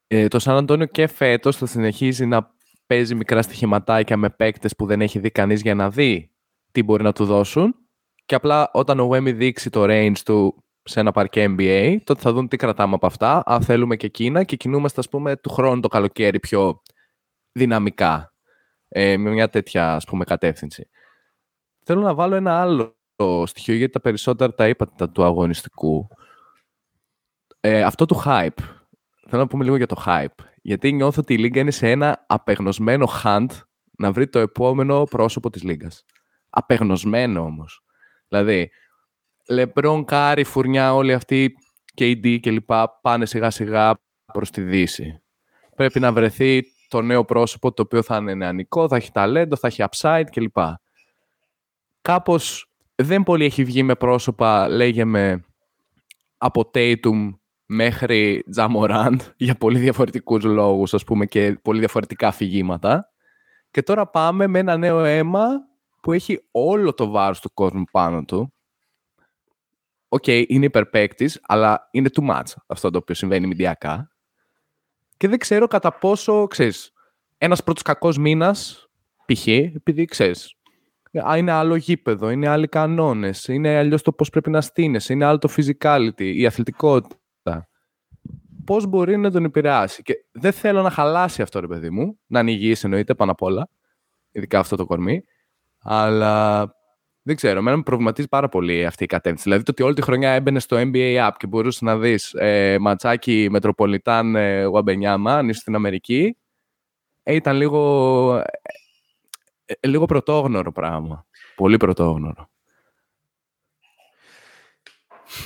ε, 0.07 0.27
το 0.27 0.39
Σαν 0.39 0.55
Αντώνιο 0.55 0.85
και 0.85 1.07
φέτος 1.07 1.57
θα 1.57 1.65
συνεχίζει 1.65 2.25
να 2.25 2.53
παίζει 2.85 3.15
μικρά 3.15 3.41
στοιχηματάκια 3.41 4.17
με 4.17 4.29
παίκτες 4.29 4.75
που 4.75 4.85
δεν 4.85 5.01
έχει 5.01 5.19
δει 5.19 5.31
κανείς 5.31 5.61
για 5.61 5.75
να 5.75 5.89
δει 5.89 6.31
τι 6.71 6.83
μπορεί 6.83 7.03
να 7.03 7.13
του 7.13 7.25
δώσουν 7.25 7.75
και 8.25 8.35
απλά 8.35 8.69
όταν 8.73 8.99
ο 8.99 9.09
Wemmy 9.11 9.33
δείξει 9.33 9.69
το 9.69 9.83
range 9.83 10.17
του 10.25 10.63
σε 10.83 10.99
ένα 10.99 11.11
παρκέ 11.11 11.45
NBA, 11.49 11.97
τότε 12.03 12.21
θα 12.21 12.31
δουν 12.33 12.47
τι 12.47 12.57
κρατάμε 12.57 12.93
από 12.93 13.05
αυτά, 13.05 13.43
αν 13.45 13.61
θέλουμε 13.61 13.95
και 13.95 14.05
εκείνα 14.05 14.43
και 14.43 14.55
κινούμαστε 14.55 14.99
ας 14.99 15.09
πούμε 15.09 15.35
του 15.35 15.49
χρόνου 15.49 15.81
το 15.81 15.87
καλοκαίρι 15.87 16.39
πιο 16.39 16.81
δυναμικά 17.51 18.33
ε, 18.87 19.17
με 19.17 19.29
μια 19.29 19.49
τέτοια 19.49 19.95
ας 19.95 20.05
πούμε 20.05 20.23
κατεύθυνση. 20.23 20.89
Θέλω 21.83 22.01
να 22.01 22.13
βάλω 22.13 22.35
ένα 22.35 22.61
άλλο 22.61 22.95
στοιχείο 23.45 23.75
γιατί 23.75 23.93
τα 23.93 23.99
περισσότερα 23.99 24.53
τα 24.53 24.67
είπατε 24.67 24.91
τα 24.97 25.09
του 25.09 25.23
αγωνιστικού. 25.23 26.07
Ε, 27.59 27.83
αυτό 27.83 28.05
του 28.05 28.21
hype. 28.25 28.80
Θέλω 29.33 29.43
να 29.43 29.49
πούμε 29.49 29.63
λίγο 29.63 29.75
για 29.75 29.87
το 29.87 30.03
hype. 30.05 30.45
Γιατί 30.61 30.91
νιώθω 30.91 31.21
ότι 31.21 31.33
η 31.33 31.37
Λίγκα 31.37 31.59
είναι 31.59 31.71
σε 31.71 31.89
ένα 31.89 32.25
απεγνωσμένο 32.27 33.07
hunt 33.23 33.47
να 33.97 34.11
βρει 34.11 34.27
το 34.27 34.39
επόμενο 34.39 35.03
πρόσωπο 35.03 35.49
της 35.49 35.63
Λίγκας. 35.63 36.05
Απεγνωσμένο 36.49 37.41
όμως. 37.41 37.83
Δηλαδή, 38.27 38.71
Λεμπρόν, 39.49 40.05
Κάρι, 40.05 40.43
Φουρνιά, 40.43 40.93
όλοι 40.93 41.13
αυτοί, 41.13 41.53
KD 41.97 42.39
και 42.39 42.51
λοιπά, 42.51 42.99
πάνε 43.01 43.25
σιγά 43.25 43.49
σιγά 43.49 43.99
προς 44.33 44.49
τη 44.49 44.61
Δύση. 44.61 45.21
Πρέπει 45.75 45.99
να 45.99 46.11
βρεθεί 46.11 46.63
το 46.87 47.01
νέο 47.01 47.25
πρόσωπο 47.25 47.71
το 47.73 47.81
οποίο 47.81 48.01
θα 48.01 48.17
είναι 48.17 48.33
νεανικό, 48.33 48.87
θα 48.87 48.95
έχει 48.95 49.11
ταλέντο, 49.11 49.55
θα 49.55 49.67
έχει 49.67 49.83
upside 49.89 50.25
κλπ. 50.31 50.57
Κάπως 52.01 52.71
δεν 52.95 53.23
πολύ 53.23 53.45
έχει 53.45 53.63
βγει 53.63 53.83
με 53.83 53.95
πρόσωπα, 53.95 54.67
λέγαμε, 54.69 55.45
από 56.37 56.71
Tatum 56.73 57.29
μέχρι 57.73 58.43
Τζα 58.49 58.73
Μοράντ 58.73 59.21
για 59.37 59.55
πολύ 59.55 59.79
διαφορετικούς 59.79 60.43
λόγους, 60.43 60.93
ας 60.93 61.03
πούμε, 61.03 61.25
και 61.25 61.59
πολύ 61.61 61.79
διαφορετικά 61.79 62.27
αφηγήματα. 62.27 63.11
Και 63.71 63.83
τώρα 63.83 64.07
πάμε 64.07 64.47
με 64.47 64.59
ένα 64.59 64.77
νέο 64.77 65.03
αίμα 65.03 65.47
που 66.01 66.11
έχει 66.13 66.43
όλο 66.51 66.93
το 66.93 67.09
βάρος 67.09 67.39
του 67.39 67.53
κόσμου 67.53 67.83
πάνω 67.91 68.23
του. 68.23 68.53
Οκ, 70.07 70.27
είναι 70.27 70.65
υπερπαίκτης, 70.65 71.39
αλλά 71.41 71.87
είναι 71.91 72.09
too 72.13 72.29
much 72.29 72.53
αυτό 72.67 72.89
το 72.89 72.97
οποίο 72.97 73.15
συμβαίνει 73.15 73.47
μηντιακά. 73.47 74.11
Και 75.17 75.27
δεν 75.27 75.37
ξέρω 75.37 75.67
κατά 75.67 75.93
πόσο, 75.93 76.47
ξέρεις, 76.47 76.93
ένας 77.37 77.63
πρώτος 77.63 77.81
κακός 77.81 78.17
μήνας, 78.17 78.89
π.χ., 79.25 79.47
επειδή, 79.47 80.05
ξέρεις, 80.05 80.55
Α, 81.29 81.37
είναι 81.37 81.51
άλλο 81.51 81.75
γήπεδο, 81.75 82.29
είναι 82.29 82.47
άλλοι 82.47 82.67
κανόνες, 82.67 83.47
είναι 83.47 83.77
αλλιώς 83.77 84.01
το 84.01 84.11
πώς 84.11 84.29
πρέπει 84.29 84.49
να 84.49 84.61
στείνεσαι, 84.61 85.13
είναι 85.13 85.25
άλλο 85.25 85.37
το 85.37 85.49
physicality, 85.57 86.23
η 86.35 86.45
αθλητικότητα. 86.45 87.20
Πώς 88.65 88.85
μπορεί 88.85 89.17
να 89.17 89.31
τον 89.31 89.43
επηρεάσει. 89.43 90.01
Και 90.01 90.25
δεν 90.31 90.51
θέλω 90.51 90.81
να 90.81 90.89
χαλάσει 90.89 91.41
αυτό, 91.41 91.59
ρε 91.59 91.67
παιδί 91.67 91.89
μου, 91.89 92.19
να 92.27 92.39
ανοιγείς 92.39 92.83
εννοείται 92.83 93.15
πάνω 93.15 93.31
απ' 93.31 93.41
όλα, 93.41 93.69
ειδικά 94.31 94.59
αυτό 94.59 94.75
το 94.75 94.85
κορμί, 94.85 95.23
αλλά 95.79 96.65
δεν 97.23 97.35
ξέρω, 97.35 97.59
εμένα 97.59 97.77
με 97.77 97.83
προβληματίζει 97.83 98.27
πάρα 98.27 98.49
πολύ 98.49 98.85
αυτή 98.85 99.03
η 99.03 99.07
κατεύθυνση. 99.07 99.43
Δηλαδή 99.43 99.63
το 99.63 99.71
ότι 99.71 99.83
όλη 99.83 99.93
τη 99.93 100.01
χρονιά 100.01 100.31
έμπαινε 100.31 100.59
στο 100.59 100.77
NBA 100.79 101.27
App 101.27 101.31
και 101.37 101.47
μπορούσες 101.47 101.81
να 101.81 101.97
δεις 101.97 102.33
ε, 102.33 102.77
ματσάκι 102.79 103.47
Μετροπολιτάν 103.51 104.35
ε, 104.35 104.63
Γουαμπενιάμα, 104.63 105.33
αν 105.33 105.49
είσαι 105.49 105.59
στην 105.59 105.75
Αμερική, 105.75 106.37
ε, 107.23 107.35
ήταν 107.35 107.55
λίγο, 107.55 108.35
ε, 109.65 109.75
ε, 109.79 109.87
λίγο 109.87 110.05
πρωτόγνωρο 110.05 110.71
πράγμα. 110.71 111.25
Πολύ 111.55 111.77
πρωτόγνωρο. 111.77 112.49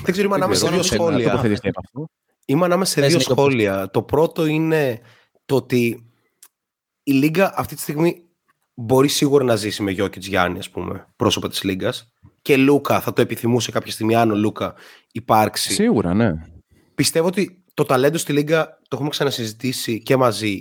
Δεν 0.04 0.12
ξέρω, 0.12 0.28
είμαι 0.28 0.36
ανάμεσα 0.36 0.66
σε 0.66 0.72
δύο 0.72 0.84
Θέλει 0.84 1.54
να 1.54 1.60
σχόλια. 1.64 2.10
Τοποθετηθεί 2.46 2.54
από 2.54 2.54
αυτό. 2.54 2.54
Είμαι 2.54 2.66
ανάμεσα 2.66 2.92
σε 2.92 3.00
Πες, 3.00 3.10
δύο 3.10 3.18
Νίκο, 3.18 3.34
σχόλια. 3.34 3.90
Το 3.90 4.02
πρώτο 4.02 4.46
είναι 4.46 5.02
το 5.46 5.56
ότι 5.56 6.10
η 7.04 7.12
Λίγκα 7.12 7.54
αυτή 7.56 7.76
τη 7.76 7.82
στιγμή 7.82 8.26
μπορεί 8.74 9.08
σίγουρα 9.08 9.44
να 9.44 9.56
ζήσει 9.56 9.84
με 9.84 9.92
Γιώκητ 9.92 10.24
Γιάννη, 10.24 10.60
ας 10.60 10.70
πούμε, 10.70 11.08
πρόσωπα 11.16 11.50
της 11.50 11.64
Λίγκας. 11.64 12.14
Και 12.42 12.58
Λούκα 12.58 13.02
θα 13.02 13.14
το 13.14 13.22
επιθυμούσε 13.22 13.72
κάποια 13.72 13.92
στιγμή, 13.92 14.16
αν 14.16 14.32
ο 14.32 14.36
Λούκα 14.36 14.74
υπάρξει. 15.12 15.74
Σίγουρα, 15.74 16.14
ναι. 16.14 16.34
Πιστεύω 16.96 17.28
ότι 17.28 17.64
το 17.74 17.84
ταλέντο 17.84 18.18
στη 18.18 18.34
Λίγκα, 18.34 18.66
το 18.66 18.90
έχουμε 18.92 19.10
ξανασυζητήσει 19.10 20.02
και 20.04 20.16
μαζί, 20.16 20.60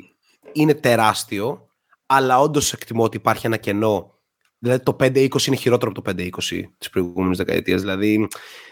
είναι 0.52 0.74
τεράστιο, 0.74 1.69
αλλά 2.06 2.40
όντως 2.40 2.73
εκτιμώ 2.73 3.02
ότι 3.02 3.16
υπάρχει 3.16 3.47
ένα 3.47 3.56
κενό. 3.56 4.15
Δηλαδή 4.59 4.82
το 4.82 4.97
5-20 5.01 5.47
είναι 5.47 5.56
χειρότερο 5.56 5.93
από 5.94 6.02
το 6.02 6.23
5-20 6.23 6.62
της 6.78 6.90
προηγούμενης 6.90 7.36
δεκαετίας. 7.36 7.81
Δηλαδή 7.81 8.28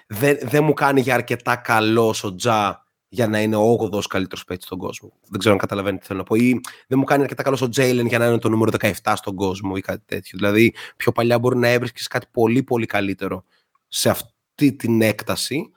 δεν, 0.07 0.39
δεν 0.43 0.65
μου 0.65 0.73
κάνει 0.73 1.01
για 1.01 1.15
αρκετά 1.15 1.57
καλό 1.57 2.15
ο 2.23 2.35
Τζα 2.35 2.87
για 3.15 3.29
να 3.29 3.41
είναι 3.41 3.57
ο 3.57 3.89
8ο 3.93 4.01
καλύτερος 4.09 4.45
παίκτης 4.45 4.67
στον 4.67 4.79
κόσμο. 4.79 5.13
Δεν 5.29 5.39
ξέρω 5.39 5.55
αν 5.55 5.61
καταλαβαίνετε 5.61 6.01
τι 6.01 6.07
θέλω 6.07 6.19
να 6.19 6.25
πω. 6.25 6.35
Ή 6.35 6.61
δεν 6.87 6.99
μου 6.99 7.05
κάνει 7.05 7.23
αρκετά 7.23 7.43
καλό 7.43 7.59
ο 7.63 7.69
Τζέιλεν 7.69 8.07
για 8.07 8.19
να 8.19 8.27
είναι 8.27 8.39
το 8.39 8.49
νούμερο 8.49 8.71
17 8.81 9.13
στον 9.17 9.35
κόσμο 9.35 9.73
ή 9.77 9.81
κάτι 9.81 10.03
τέτοιο. 10.07 10.39
Δηλαδή, 10.39 10.75
πιο 10.97 11.13
παλιά 11.13 11.39
μπορεί 11.39 11.59
να 11.59 11.69
έβρισκες 11.69 12.07
κάτι 12.07 12.27
πολύ 12.31 12.63
πολύ 12.63 12.87
καλύτερο 12.87 13.45
σε 13.89 14.11
αυτή 14.11 14.73
την 14.73 15.03
έκταση. 15.03 15.71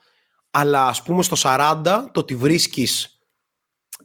Αλλά 0.51 0.87
ας 0.87 1.03
πούμε 1.03 1.23
στο 1.23 1.35
40 1.39 1.83
το 2.11 2.19
ότι 2.19 2.35
βρίσκεις. 2.35 3.19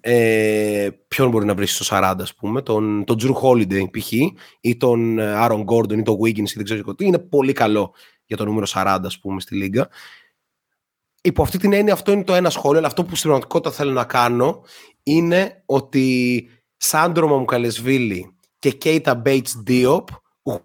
Ε, 0.00 0.88
ποιον 1.08 1.30
μπορεί 1.30 1.46
να 1.46 1.54
βρει 1.54 1.66
στο 1.66 1.96
40, 1.96 2.14
ας 2.20 2.34
πούμε, 2.34 2.62
τον, 2.62 3.04
τον 3.04 3.16
Drew 3.20 3.32
Holiday 3.42 3.98
π.χ. 3.98 4.12
ή 4.60 4.76
τον 4.76 5.18
ε, 5.18 5.34
Aaron 5.36 5.64
Gordon 5.64 5.98
ή 5.98 6.02
τον 6.02 6.16
Wiggins 6.24 6.50
ή 6.50 6.54
δεν 6.54 6.64
ξέρω 6.64 6.94
τι. 6.94 7.04
Είναι 7.04 7.18
πολύ 7.18 7.52
καλό 7.52 7.94
για 8.24 8.36
το 8.36 8.44
νούμερο 8.44 8.66
40, 8.74 8.98
ας 9.04 9.18
πούμε, 9.18 9.40
στη 9.40 9.54
Λίγκα 9.54 9.88
υπό 11.20 11.42
αυτή 11.42 11.58
την 11.58 11.72
έννοια 11.72 11.92
αυτό 11.92 12.12
είναι 12.12 12.24
το 12.24 12.34
ένα 12.34 12.50
σχόλιο, 12.50 12.78
αλλά 12.78 12.86
αυτό 12.86 13.02
που 13.04 13.14
στην 13.16 13.28
πραγματικότητα 13.30 13.70
θέλω 13.74 13.92
να 13.92 14.04
κάνω 14.04 14.62
είναι 15.02 15.62
ότι 15.66 16.48
Σάντρο 16.76 17.28
Μαμουκαλεσβίλη 17.28 18.36
και 18.58 18.70
Κέιτα 18.70 19.14
Μπέιτς 19.14 19.62
Diop 19.66 20.04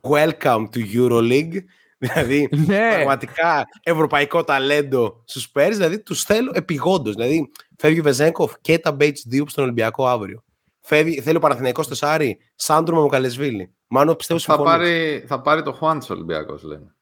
welcome 0.02 0.66
to 0.74 0.94
Euroleague 0.94 1.58
δηλαδή 2.06 2.50
Ναι. 2.68 2.90
πραγματικά 2.94 3.66
ευρωπαϊκό 3.84 4.44
ταλέντο 4.44 5.24
στους 5.26 5.50
Πέρις 5.50 5.78
δηλαδή 5.78 6.00
τους 6.04 6.24
θέλω 6.24 6.52
επιγόντως 6.54 7.14
δηλαδή 7.16 7.52
φεύγει 7.78 8.00
ο 8.00 8.04
Βεζέγκοφ 8.04 8.54
Κέιτα 8.62 8.92
Μπέιτς 8.92 9.28
Diop 9.32 9.44
στον 9.48 9.64
Ολυμπιακό 9.64 10.08
αύριο 10.08 10.44
Φεύγει, 10.82 11.22
θέλει 11.22 11.38
ο 11.38 11.40
Παναθηναϊκός 11.40 11.88
τεσάρι 11.88 12.38
Σάντρο 12.56 12.96
Μαμουκαλεσβίλη 12.96 13.76
Μάνο 13.88 14.16
πιστεύω 14.16 14.40
Θα 14.40 14.54
συμφωνείς; 14.54 14.72
πάρει, 14.78 15.24
θα 15.28 15.42
πάρει 15.42 15.62
το 15.64 15.72
Χουάντς 15.74 16.10
Ολυμπιακός, 16.10 16.64
λένε. 16.64 16.96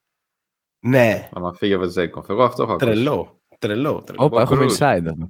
Ναι, 0.79 1.29
Να 1.39 1.53
φύγει 1.53 1.73
ο 1.73 1.79
Βεζέκοφ. 1.79 2.29
Εγώ 2.29 2.43
αυτό 2.43 2.63
έχω 2.63 2.71
ακούσει. 2.71 2.89
τρελό 2.91 3.41
Τρελό, 3.63 4.03
τρελό. 4.05 4.23
Όπα, 4.25 4.41
έχουμε 4.41 4.65
Κρούζ. 4.65 4.77
inside 4.79 5.05
εδώ. 5.05 5.29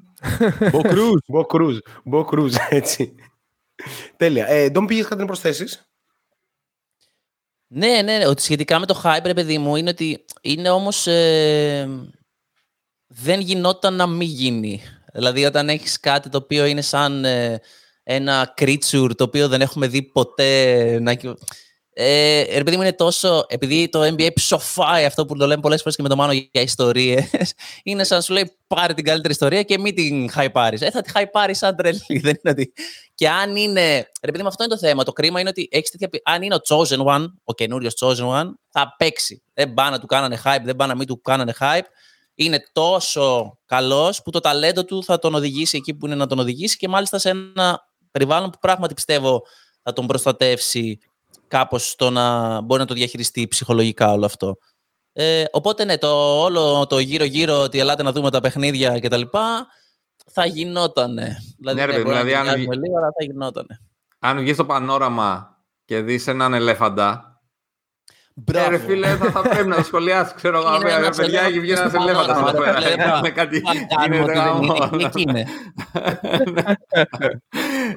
Μπο 0.71 0.81
Κρούζ. 0.81 1.19
Μπο 1.31 1.45
Κρούζ. 1.45 1.77
Μπο 2.03 2.23
Κρούζ, 2.23 2.55
έτσι. 2.69 3.15
Τέλεια. 4.17 4.47
Ε, 4.47 4.69
Ντόμ, 4.69 4.85
πήγες 4.85 5.07
κάτι 5.07 5.19
να 5.21 5.25
προσθέσεις; 5.25 5.89
Ναι, 7.67 8.01
ναι, 8.01 8.17
ναι, 8.17 8.27
ότι 8.27 8.41
σχετικά 8.41 8.79
με 8.79 8.85
το 8.85 9.01
hype, 9.03 9.23
ρε 9.23 9.33
παιδί 9.33 9.57
μου, 9.57 9.75
είναι 9.75 9.89
ότι 9.89 10.25
είναι 10.41 10.69
όμως... 10.69 11.07
ε, 11.07 11.89
δεν 13.07 13.39
γινόταν 13.39 13.93
να 13.93 14.07
μην 14.07 14.27
γίνει. 14.27 14.81
Δηλαδή, 15.13 15.45
όταν 15.45 15.69
έχεις 15.69 15.99
κάτι 15.99 16.29
το 16.29 16.37
οποίο 16.37 16.65
είναι 16.65 16.81
σαν 16.81 17.25
ε, 17.25 17.61
ένα 18.03 18.53
creature 18.57 19.11
το 19.15 19.23
οποίο 19.23 19.47
δεν 19.47 19.61
έχουμε 19.61 19.87
δει 19.87 20.01
ποτέ 20.03 20.99
να... 21.01 21.15
Ε, 21.95 22.41
ρε 22.57 22.63
παιδί 22.63 22.75
μου, 22.75 22.81
είναι 22.81 22.93
τόσο... 22.93 23.45
Επειδή 23.47 23.89
το 23.89 24.01
NBA 24.01 24.33
ψοφάει 24.33 25.05
αυτό 25.05 25.25
που 25.25 25.35
το 25.37 25.47
λέμε 25.47 25.61
πολλές 25.61 25.81
φορές 25.81 25.95
και 25.95 26.01
με 26.01 26.09
το 26.09 26.15
Μάνο 26.15 26.31
για 26.31 26.61
ιστορίες, 26.61 27.29
είναι 27.83 28.03
σαν 28.03 28.17
να 28.17 28.23
σου 28.23 28.33
λέει 28.33 28.57
πάρε 28.67 28.93
την 28.93 29.03
καλύτερη 29.03 29.33
ιστορία 29.33 29.63
και 29.63 29.79
μην 29.79 29.95
την 29.95 30.29
χαϊπάρεις. 30.31 30.81
Ε, 30.81 30.91
θα 30.91 31.01
τη 31.01 31.11
χαϊπάρεις 31.11 31.57
σαν 31.57 31.75
τρελή. 31.75 31.99
Δεν 32.23 32.35
είναι 32.43 32.49
ότι... 32.49 32.73
Και 33.15 33.29
αν 33.29 33.55
είναι. 33.55 33.95
Ρε 34.23 34.31
παιδί 34.31 34.41
μου, 34.41 34.47
αυτό 34.47 34.63
είναι 34.63 34.73
το 34.73 34.79
θέμα. 34.79 35.03
Το 35.03 35.11
κρίμα 35.11 35.39
είναι 35.39 35.49
ότι 35.49 35.67
έχεις 35.71 35.89
τέτοια. 35.89 36.09
πι- 36.09 36.21
Αν 36.29 36.41
είναι 36.41 36.55
ο 36.55 36.59
Chosen 36.67 37.05
One, 37.05 37.25
ο 37.43 37.53
καινούριος 37.53 37.93
Chosen 37.99 38.41
One, 38.41 38.49
θα 38.69 38.95
παίξει. 38.97 39.43
Δεν 39.53 39.73
πάνε 39.73 39.89
να 39.89 39.99
του 39.99 40.05
κάνανε 40.05 40.41
hype, 40.45 40.61
δεν 40.63 40.75
πάνε 40.75 40.91
να 40.91 40.97
μην 40.97 41.07
του 41.07 41.21
κάνανε 41.21 41.53
hype. 41.59 41.85
Είναι 42.35 42.63
τόσο 42.71 43.57
καλός 43.65 44.21
που 44.21 44.29
το 44.31 44.39
ταλέντο 44.39 44.85
του 44.85 45.03
θα 45.03 45.19
τον 45.19 45.35
οδηγήσει 45.35 45.77
εκεί 45.77 45.93
που 45.93 46.05
είναι 46.05 46.15
να 46.15 46.27
τον 46.27 46.39
οδηγήσει 46.39 46.77
και 46.77 46.87
μάλιστα 46.87 47.17
σε 47.17 47.29
ένα 47.29 47.87
περιβάλλον 48.11 48.49
που 48.49 48.57
πράγματι 48.61 48.93
πιστεύω 48.93 49.41
θα 49.83 49.93
τον 49.93 50.07
προστατεύσει 50.07 50.99
κάπως 51.57 51.89
στο 51.89 52.09
να 52.09 52.61
μπορεί 52.61 52.79
να 52.81 52.87
το 52.87 52.93
διαχειριστεί 52.93 53.47
ψυχολογικά 53.47 54.11
όλο 54.11 54.25
αυτό. 54.25 54.55
Ε, 55.13 55.43
οπότε 55.51 55.83
ναι, 55.85 55.97
το 55.97 56.41
όλο 56.41 56.87
το 56.87 56.99
γύρω-γύρω 56.99 57.61
ότι 57.61 57.79
ελάτε 57.79 58.03
να 58.03 58.11
δούμε 58.11 58.31
τα 58.31 58.39
παιχνίδια 58.39 58.99
κτλ. 58.99 59.21
Θα 60.31 60.45
γινότανε. 60.45 61.37
Δηλαδή, 61.59 61.79
Ναι, 61.79 61.85
ρε 61.85 61.91
παιδί, 61.91 62.03
μπορεί 62.03 62.15
να 62.15 62.23
δηλαδή, 62.23 62.33
αν 62.33 62.43
γκρινιάζουμε 62.45 62.75
βγει- 62.75 62.83
λίγο, 62.85 62.97
αλλά 62.97 63.07
θα 63.19 63.23
γινότανε. 63.25 63.79
Αν 64.19 64.37
βγεις 64.39 64.53
στο 64.53 64.65
πανόραμα 64.65 65.57
και 65.85 65.99
δεις 66.01 66.27
έναν 66.27 66.53
ελέφαντα. 66.53 67.27
Ε, 68.53 68.67
ρε 68.69 68.77
φίλε, 68.77 69.15
θα, 69.15 69.31
θα 69.31 69.41
πρέπει 69.41 69.67
να 69.67 69.75
το 69.75 69.83
σχολιάσεις. 69.83 70.33
Ξέρω 70.33 70.57
εγώ, 70.57 70.75
Είναι 70.75 70.83
ρε 70.89 70.93
ένας 70.95 71.17
παιδιά, 71.17 71.41
έχει 71.41 71.59
βγει 71.59 71.71
ένας 71.71 71.93
ελέφαντας 71.93 72.37
ελέφαντας 72.37 72.37
στο 72.37 72.47
εδώ 72.47 72.63
πανόραμα, 72.63 72.79
πέρα. 72.79 72.95
ρε, 72.95 73.11
Κάνε 73.11 73.29
κάτι. 73.29 73.61
Αν 73.65 73.87
κάνουμε 73.87 74.15
γίνεται 74.15 74.21
ότι 74.23 74.33
δεν 74.33 74.63
είναι, 74.63 74.77
γαμό. 74.79 74.89
εκεί- 74.93 75.03
εκεί 75.05 75.21
είναι. 75.21 75.45
Ε, 76.89 77.03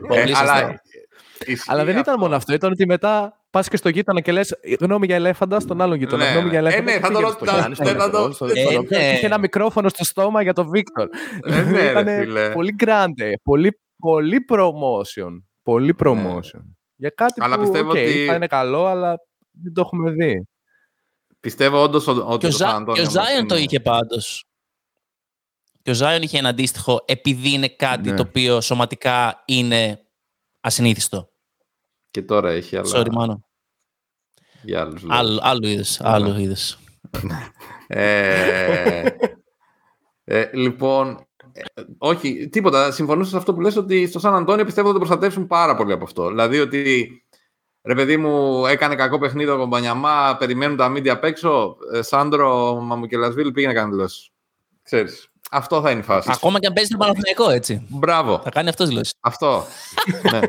Πολύ 0.09 0.29
σωστά. 0.29 0.41
αλλά 0.55 0.81
ισχύει 1.47 1.71
Αλλά 1.71 1.85
δεν 1.85 1.97
ήταν 1.97 2.19
μόνο 2.19 2.37
αυτό. 2.37 2.53
Ήταν 2.53 2.73
ότι 2.73 2.87
μετά 2.87 3.45
πας 3.57 3.69
και 3.69 3.77
στο 3.77 3.89
γείτονα 3.89 4.21
και 4.21 4.33
λες: 4.33 4.55
Γνώμη 4.81 5.07
για 5.07 5.15
ελέφαντα 5.15 5.61
στον 5.61 5.81
άλλον 5.81 5.99
γείτονα. 5.99 6.25
Ναι, 6.25 6.31
Γνώμη 6.31 6.49
για 6.51 6.63
ναι. 6.63 6.69
Ε, 6.69 6.77
ελέφαντα. 6.77 6.91
ναι, 6.93 6.97
και 6.99 7.01
θα 7.01 7.09
το 7.13 7.19
πήγαινε 7.19 7.29
ρωτάω, 7.29 7.47
στο 7.47 7.55
Γιάννη, 7.57 7.69
ναι, 7.69 7.75
στον 7.75 7.87
θα 7.87 8.11
το- 8.11 8.17
Γιώργο, 8.19 8.33
στον- 8.33 8.49
Ε, 8.49 8.61
στον 8.61 8.73
ναι. 8.73 8.79
οποίο 8.79 8.99
Είχε 8.99 9.27
ένα 9.27 9.39
μικρόφωνο 9.39 9.89
στο 9.89 10.05
στόμα 10.05 10.43
για 10.43 10.53
τον 10.53 10.69
Βίκτορ. 10.69 11.09
Ε, 11.47 11.63
ναι, 11.63 11.81
ρε 11.81 11.91
Ήτανε 11.91 12.19
φίλε. 12.21 12.51
πολύ 12.51 12.77
grande. 12.85 13.33
Πολύ, 13.43 13.81
πολύ 13.99 14.45
promotion. 14.53 15.43
Πολύ 15.63 15.95
promotion. 16.05 16.61
Για 16.97 17.11
κάτι 17.17 17.41
Ναι. 17.41 17.45
Αλλά 17.47 17.57
που 17.57 17.63
πιστεύω 17.63 17.91
οκ, 17.91 17.97
ότι- 17.97 18.25
θα 18.29 18.35
είναι 18.35 18.47
καλό, 18.47 18.87
αλλά 18.87 19.17
δεν 19.63 19.73
το 19.73 19.81
έχουμε 19.81 20.11
δει. 20.11 20.47
Πιστεύω 21.41 21.83
όντως 21.83 22.07
ότι 22.07 22.19
Και 22.21 22.27
ο, 22.33 22.39
το 22.39 22.51
Ζα... 22.51 22.57
Σαν 22.57 22.69
Αντώνιο 22.77 22.95
και 22.95 23.01
ο 23.01 23.05
μας 23.05 23.13
Ζάιον 23.13 23.47
το 23.47 23.55
είναι- 23.55 23.65
είχε 23.65 23.81
πάντως. 23.81 24.45
Και 25.83 25.91
ο 25.91 25.95
Ζάιον 25.95 26.23
είχε 26.23 26.39
ένα 26.39 26.49
αντίστοιχο 26.49 27.03
επειδή 27.07 27.53
είναι 27.53 27.69
κάτι 27.69 28.11
Ναι. 28.11 28.17
το 28.17 28.23
οποίο 28.29 28.61
σωματικά 28.61 29.43
είναι 29.47 30.01
ασυνήθιστο. 30.61 31.29
Και 32.11 32.23
τώρα 32.23 32.51
έχει, 32.51 32.77
αλλά 32.77 32.91
Sorry, 32.95 33.11
Μάνο. 33.13 33.46
Για 34.67 34.81
άλλους 34.81 35.03
λόγους. 35.03 35.19
Άλλου, 35.19 35.39
άλλου 35.43 35.67
είδους. 35.67 36.01
Άλλου 36.01 36.41
είδους. 36.41 36.79
Ε, 37.87 39.05
ε, 40.25 40.51
λοιπόν, 40.53 41.27
ε, 41.53 41.63
όχι, 41.99 42.49
τίποτα. 42.49 42.91
Συμφωνούσα 42.91 43.31
σε 43.31 43.37
αυτό 43.37 43.55
που 43.55 43.61
λες 43.61 43.77
ότι 43.77 44.07
στο 44.07 44.19
Σαν 44.19 44.35
Αντώνιο 44.35 44.65
πιστεύω 44.65 44.89
ότι 44.89 44.99
το 44.99 45.05
προστατεύσουν 45.05 45.47
πάρα 45.47 45.77
πολύ 45.77 45.93
από 45.93 46.05
αυτό. 46.05 46.29
Δηλαδή 46.29 46.59
ότι 46.59 47.11
ρε 47.83 47.95
παιδί 47.95 48.17
μου 48.17 48.67
έκανε 48.67 48.95
κακό 48.95 49.19
παιχνίδι 49.19 49.51
ο 49.51 49.57
Κομπανιαμά, 49.57 50.37
περιμένουν 50.39 50.77
τα 50.77 50.89
μίντια 50.89 51.13
απ' 51.13 51.25
έξω. 51.25 51.77
Ε, 51.93 52.03
Σάντρο 52.03 52.81
Μαμουκελασβίλη 52.81 53.53
πήγε 53.53 53.67
να 53.67 53.73
κάνει 53.73 53.91
δηλώσεις. 53.91 54.31
Ξέρεις, 54.83 55.31
αυτό 55.51 55.81
θα 55.81 55.91
είναι 55.91 56.01
η 56.01 56.03
φάση. 56.03 56.31
Ακόμα 56.33 56.59
και 56.59 56.67
αν 56.67 56.73
παίζει 56.73 56.91
το 56.91 56.97
Παναθηναϊκό, 56.97 57.51
έτσι. 57.51 57.87
Μπράβο. 57.89 58.41
Θα 58.45 58.51
κάνει 58.51 58.69
αυτός 58.69 58.89
δηλώσεις. 58.89 59.15
Αυτό. 59.21 59.65
ναι. 60.33 60.41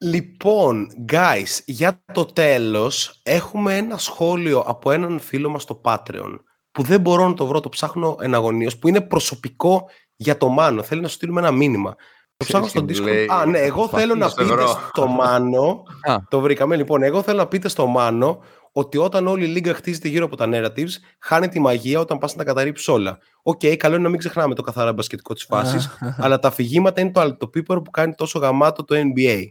Λοιπόν, 0.00 0.88
guys, 1.12 1.60
για 1.64 2.02
το 2.12 2.24
τέλος 2.24 3.20
έχουμε 3.22 3.76
ένα 3.76 3.98
σχόλιο 3.98 4.58
από 4.60 4.90
έναν 4.90 5.20
φίλο 5.20 5.48
μας 5.48 5.62
στο 5.62 5.80
Patreon 5.84 6.38
που 6.70 6.82
δεν 6.82 7.00
μπορώ 7.00 7.28
να 7.28 7.34
το 7.34 7.46
βρω, 7.46 7.60
το 7.60 7.68
ψάχνω 7.68 8.16
εναγωνίως, 8.20 8.76
που 8.78 8.88
είναι 8.88 9.00
προσωπικό 9.00 9.88
για 10.16 10.36
το 10.36 10.48
Μάνο. 10.48 10.82
Θέλει 10.82 11.00
να 11.00 11.08
σου 11.08 11.14
στείλουμε 11.14 11.40
ένα 11.40 11.50
μήνυμα. 11.50 11.94
Το 12.36 12.44
ψάχνω 12.44 12.66
στο 12.66 12.84
τι 12.84 12.94
Discord. 12.98 13.02
λέει, 13.02 13.26
Α, 13.30 13.46
ναι, 13.46 13.58
εγώ 13.58 13.88
θέλω 13.88 14.14
να 14.14 14.28
στο 14.28 14.42
πείτε 14.42 14.54
ευρώ. 14.54 14.66
στο 14.88 15.06
Μάνο, 15.06 15.82
Α. 16.02 16.16
το 16.28 16.40
βρήκαμε 16.40 16.76
λοιπόν, 16.76 17.02
εγώ 17.02 17.22
θέλω 17.22 17.36
να 17.38 17.46
πείτε 17.46 17.68
στο 17.68 17.86
Μάνο 17.86 18.42
ότι 18.72 18.98
όταν 18.98 19.26
όλη 19.26 19.44
η 19.44 19.48
Λίγκα 19.48 19.74
χτίζεται 19.74 20.08
γύρω 20.08 20.24
από 20.24 20.36
τα 20.36 20.48
narratives, 20.52 20.92
χάνει 21.18 21.48
τη 21.48 21.60
μαγεία 21.60 22.00
όταν 22.00 22.18
πας 22.18 22.32
να 22.32 22.38
τα 22.38 22.44
καταρρίψεις 22.44 22.88
όλα. 22.88 23.18
Οκ, 23.42 23.60
καλό 23.76 23.94
είναι 23.94 24.02
να 24.02 24.08
μην 24.08 24.18
ξεχνάμε 24.18 24.54
το 24.54 24.62
καθαρά 24.62 24.92
μπασκετικό 24.92 25.34
της 25.34 25.44
φάσης, 25.44 25.88
αλλά 26.18 26.38
τα 26.38 26.48
αφηγήματα 26.48 27.00
είναι 27.00 27.10
το 27.10 27.20
αλτοπίπερο 27.20 27.82
που 27.82 27.90
κάνει 27.90 28.14
τόσο 28.14 28.38
γαμάτο 28.38 28.84
το 28.84 28.94
NBA. 28.96 29.42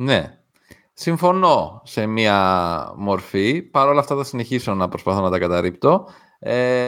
Ναι. 0.00 0.38
Συμφωνώ 0.92 1.82
σε 1.84 2.06
μία 2.06 2.92
μορφή. 2.96 3.62
Παρ' 3.62 3.88
όλα 3.88 4.00
αυτά 4.00 4.16
θα 4.16 4.24
συνεχίσω 4.24 4.74
να 4.74 4.88
προσπαθώ 4.88 5.20
να 5.20 5.30
τα 5.30 5.38
καταρρύπτω. 5.38 6.08
Ε, 6.38 6.86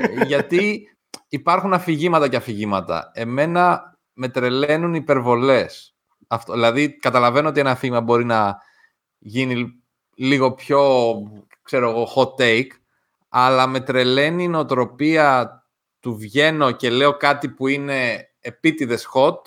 γιατί 0.26 0.88
υπάρχουν 1.28 1.72
αφηγήματα 1.72 2.28
και 2.28 2.36
αφηγήματα. 2.36 3.10
Εμένα 3.14 3.82
με 4.12 4.28
τρελαίνουν 4.28 4.94
υπερβολές. 4.94 5.96
Αυτό, 6.28 6.52
δηλαδή 6.52 6.96
καταλαβαίνω 6.96 7.48
ότι 7.48 7.60
ένα 7.60 7.70
αφήγημα 7.70 8.00
μπορεί 8.00 8.24
να 8.24 8.56
γίνει 9.18 9.82
λίγο 10.14 10.52
πιο, 10.52 11.12
ξέρω 11.62 11.90
εγώ, 11.90 12.08
hot 12.16 12.42
take, 12.42 12.70
αλλά 13.28 13.66
με 13.66 13.80
τρελαίνει 13.80 14.44
η 14.44 14.48
νοοτροπία 14.48 15.62
του 16.00 16.16
βγαίνω 16.16 16.70
και 16.70 16.90
λέω 16.90 17.16
κάτι 17.16 17.48
που 17.48 17.66
είναι 17.66 18.28
επίτηδες 18.40 19.08
hot, 19.14 19.38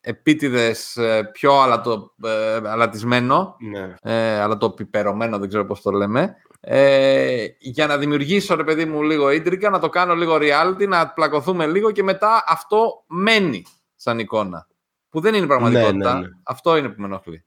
επίτηδες 0.00 0.96
ε, 0.96 1.22
πιο 1.32 1.60
αλατο, 1.60 2.14
ε, 2.24 2.60
αλατισμένο, 2.64 3.56
Ναι. 3.58 3.94
ε, 4.02 4.40
αλλά 4.40 4.56
το 4.56 4.70
πιπερωμένο, 4.70 5.38
δεν 5.38 5.48
ξέρω 5.48 5.64
πώς 5.64 5.80
το 5.82 5.90
λέμε, 5.90 6.36
ε, 6.60 7.46
για 7.58 7.86
να 7.86 7.96
δημιουργήσω, 7.96 8.54
ρε 8.54 8.64
παιδί 8.64 8.84
μου, 8.84 9.02
λίγο 9.02 9.30
ίντρικα, 9.30 9.70
να 9.70 9.78
το 9.78 9.88
κάνω 9.88 10.14
λίγο 10.14 10.36
reality, 10.40 10.88
να 10.88 11.08
πλακωθούμε 11.08 11.66
λίγο 11.66 11.90
και 11.90 12.02
μετά 12.02 12.44
αυτό 12.46 13.04
μένει 13.06 13.64
σαν 13.96 14.18
εικόνα. 14.18 14.66
Που 15.10 15.20
δεν 15.20 15.34
είναι 15.34 15.46
πραγματικότητα. 15.46 16.14
ναι, 16.14 16.20
ναι. 16.20 16.26
Αυτό 16.42 16.76
είναι 16.76 16.88
που 16.88 17.00
με 17.00 17.06
ενοχλεί. 17.06 17.44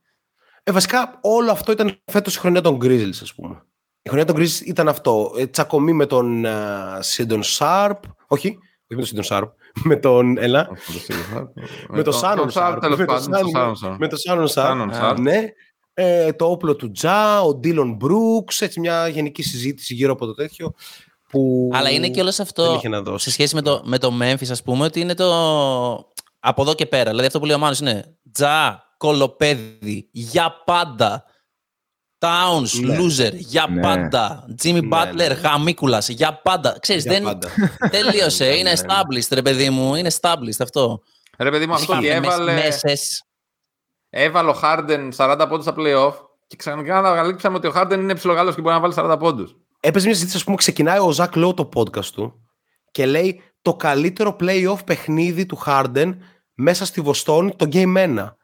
Ε, 0.62 0.72
βασικά 0.72 1.18
όλο 1.20 1.50
αυτό 1.50 1.72
ήταν 1.72 2.00
φέτος 2.04 2.36
η 2.36 2.38
χρονιά 2.38 2.60
των 2.60 2.78
Grizzlies, 2.82 3.18
ας 3.22 3.34
πούμε. 3.34 3.62
Η 4.02 4.08
χρονιά 4.08 4.26
των 4.26 4.36
Grizzlies 4.36 4.60
ήταν 4.64 4.88
αυτό. 4.88 5.32
Ε, 5.38 5.46
τσακωμοί 5.46 5.92
με 5.92 6.06
τον 6.06 6.44
Σίντον 6.98 7.42
Σάρπ. 7.42 8.02
Όχι, 8.26 8.46
όχι 8.46 8.58
με 8.94 9.00
τον 9.00 9.06
Σίντον 9.08 9.24
Σάρπ. 9.24 9.50
Με 9.84 9.96
τον. 9.96 10.38
Έλα. 10.38 10.68
με 11.88 12.02
το 12.02 12.12
Σάνον 12.12 12.50
Σάρπ. 12.50 12.80
Τέλος 12.80 12.98
Με 12.98 13.04
το 13.06 13.12
πάντων, 13.12 13.30
το 13.30 13.36
Σάνον- 13.36 13.50
Σάνον 13.54 13.76
Σάρπ. 13.76 13.98
Με 13.98 14.08
το 14.08 14.16
Σάνον 14.16 14.48
Σάρπ. 14.48 14.66
Σάνον 14.68 14.94
Σάρπ. 14.94 15.18
Ναι. 15.18 15.44
Ε, 15.94 16.32
το 16.32 16.44
όπλο 16.50 16.76
του 16.76 16.90
Τζα, 16.90 17.42
ο 17.42 17.54
Ντίλον 17.54 17.94
Μπρούξ, 17.94 18.60
έτσι 18.60 18.80
μια 18.80 19.08
γενική 19.08 19.42
συζήτηση 19.42 19.94
γύρω 19.94 20.12
από 20.12 20.26
το 20.26 20.34
τέτοιο 20.34 20.74
που 21.28 21.70
Αλλά 21.72 21.90
είναι 21.90 22.08
και 22.08 22.20
όλος 22.20 22.36
δεν 22.36 22.46
αυτό 22.46 22.74
είχε 22.76 22.88
να 22.88 23.02
δώσει. 23.02 23.24
σε 23.24 23.30
σχέση 23.30 23.54
με 23.54 23.62
το, 23.62 23.82
με 23.84 23.98
το 23.98 24.10
Memphis, 24.22 24.50
ας 24.50 24.62
πούμε, 24.62 24.84
ότι 24.84 25.00
είναι 25.00 25.14
το. 25.14 25.26
Από 26.40 26.62
εδώ 26.62 26.74
και 26.74 26.86
πέρα. 26.86 27.08
Δηλαδή 27.10 27.26
αυτό 27.26 27.38
που 27.38 27.46
λέει 27.46 27.54
ο 27.56 27.58
Μάνος 27.58 27.78
είναι 27.80 28.16
Τζα, 28.32 28.82
κωλοπαίδι, 28.96 30.08
για 30.12 30.54
πάντα. 30.64 31.24
Towns, 32.22 32.80
Ναι. 32.80 32.96
loser, 32.98 33.32
για 33.34 33.66
Ναι. 33.70 33.80
πάντα. 33.80 34.44
Jimmy 34.62 34.72
Ναι, 34.82 34.88
Butler, 34.90 35.14
ναι. 35.14 35.24
γαμίκουλας, 35.24 36.08
για 36.08 36.40
πάντα. 36.42 36.76
Ξέρεις, 36.80 37.02
Για 37.02 37.12
δεν 37.12 37.22
πάντα. 37.22 37.48
τελείωσε. 37.90 38.44
Ναι, 38.44 38.56
είναι 38.56 38.70
ναι. 38.72 38.76
established, 38.80 39.28
ρε 39.30 39.42
παιδί 39.42 39.70
μου. 39.70 39.94
Είναι 39.94 40.10
established 40.20 40.60
αυτό. 40.62 41.00
Ρε 41.38 41.50
παιδί 41.50 41.66
μου, 41.66 41.74
αυτό 41.74 41.92
ότι 41.96 42.06
Είχαμε 42.06 42.26
έβαλε, 42.26 42.52
μέσες. 42.52 43.22
έβαλε 44.10 44.50
ο 44.50 44.58
Harden 44.62 45.08
40 45.16 45.46
πόντους 45.48 45.64
στα 45.64 45.74
playoff 45.78 46.12
και 46.46 46.56
ξαφνικά 46.56 46.98
ανακαλύψαμε 46.98 47.56
ότι 47.56 47.66
ο 47.66 47.72
Harden 47.76 47.92
είναι 47.98 48.14
ψιλογάλος 48.14 48.54
και 48.54 48.60
μπορεί 48.60 48.74
να 48.74 48.80
βάλει 48.80 48.94
40 48.96 49.16
πόντους. 49.18 49.56
Έπαιζε 49.80 50.04
μια 50.04 50.14
συζήτηση, 50.14 50.36
ας 50.38 50.44
πούμε, 50.44 50.56
ξεκινάει 50.56 50.98
ο 50.98 51.10
Ζακ 51.10 51.36
Λόου 51.36 51.54
το 51.54 51.68
podcast 51.74 52.04
του 52.04 52.32
και 52.90 53.06
λέει 53.06 53.40
το 53.62 53.74
καλύτερο 53.74 54.36
playoff 54.40 54.84
παιχνίδι 54.86 55.46
του 55.46 55.58
Harden 55.66 56.16
μέσα 56.54 56.84
στη 56.84 57.00
Βοστόνη, 57.00 57.54
το 57.56 57.68
Game 57.72 57.96
1. 57.96 58.36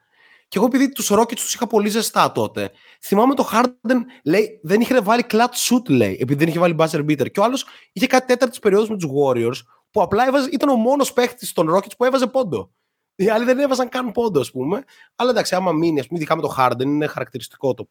Και 0.49 0.57
εγώ 0.57 0.65
επειδή 0.65 0.89
τους 0.91 1.11
Rockets 1.13 1.35
τους 1.35 1.53
είχα 1.53 1.67
πολύ 1.67 1.89
ζεστά 1.89 2.31
τότε, 2.31 2.71
θυμάμαι 3.01 3.33
το 3.35 3.49
Harden 3.53 3.95
λέει 4.23 4.59
δεν 4.63 4.81
είχε 4.81 5.01
βάλει 5.01 5.23
clutch 5.31 5.69
shoot, 5.69 5.89
λέει, 5.89 6.17
επειδή 6.21 6.35
δεν 6.35 6.47
είχε 6.47 6.59
βάλει 6.59 6.75
buzzer 6.79 6.99
beater. 6.99 7.31
Και 7.31 7.39
ο 7.39 7.43
άλλος 7.43 7.65
είχε 7.91 8.07
κάτι 8.07 8.27
τέταρτης 8.27 8.59
περίοδος 8.59 8.89
με 8.89 8.97
τους 8.97 9.09
Warriors 9.09 9.67
που 9.91 10.01
απλά 10.01 10.27
έβαζε, 10.27 10.49
ήταν 10.51 10.69
ο 10.69 10.75
μόνος 10.75 11.13
παίχτης 11.13 11.53
των 11.53 11.75
Rockets 11.75 11.95
που 11.97 12.05
έβαζε 12.05 12.27
πόντο. 12.27 12.71
Οι 13.15 13.29
άλλοι 13.29 13.45
δεν 13.45 13.59
έβαζαν 13.59 13.89
καν 13.89 14.11
πόντο, 14.11 14.39
ας 14.39 14.51
πούμε. 14.51 14.83
Αλλά 15.15 15.29
εντάξει, 15.29 15.55
άμα 15.55 15.71
μείνει, 15.71 15.99
ας 15.99 16.07
πούμε, 16.07 16.19
ειδικά 16.19 16.35
με 16.35 16.41
το 16.41 16.55
Harden, 16.57 16.81
είναι 16.83 17.07
χαρακτηριστικό 17.07 17.73
το 17.73 17.89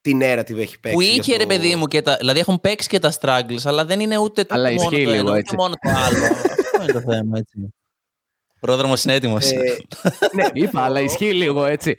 την 0.00 0.18
narrative 0.22 0.56
έχει 0.56 0.80
παίξει. 0.80 0.96
Που 0.96 1.00
για 1.00 1.10
είχε 1.12 1.32
το- 1.32 1.38
ρε 1.38 1.46
παιδί 1.46 1.76
μου 1.76 1.86
και 1.86 2.02
τα. 2.02 2.16
Δηλαδή 2.16 2.38
έχουν 2.38 2.60
παίξει 2.60 2.88
και 2.88 2.98
τα 2.98 3.12
struggles, 3.20 3.60
αλλά 3.64 3.84
δεν 3.84 4.00
είναι 4.00 4.18
ούτε 4.18 4.44
το 4.44 4.54
Αλλά 4.54 4.72
μόνο 4.72 4.82
ισχύει 4.82 5.04
το 5.04 5.10
λίγο 5.10 5.12
ένα, 5.22 5.30
ούτε 5.30 5.38
έτσι. 5.38 5.54
μόνο 5.56 5.74
το 5.74 5.88
άλλο. 5.88 6.24
Αυτό 6.24 6.82
είναι 6.82 6.92
το 6.92 7.00
θέμα, 7.00 7.38
έτσι. 7.38 7.74
Πρόδρομος 8.64 9.04
είναι 9.04 9.14
έτοιμος. 9.14 9.50
Ε, 9.50 9.58
ναι, 10.32 10.46
Είπα, 10.62 10.80
αλλά 10.80 11.00
ισχύει 11.00 11.32
λίγο 11.32 11.64
έτσι. 11.64 11.96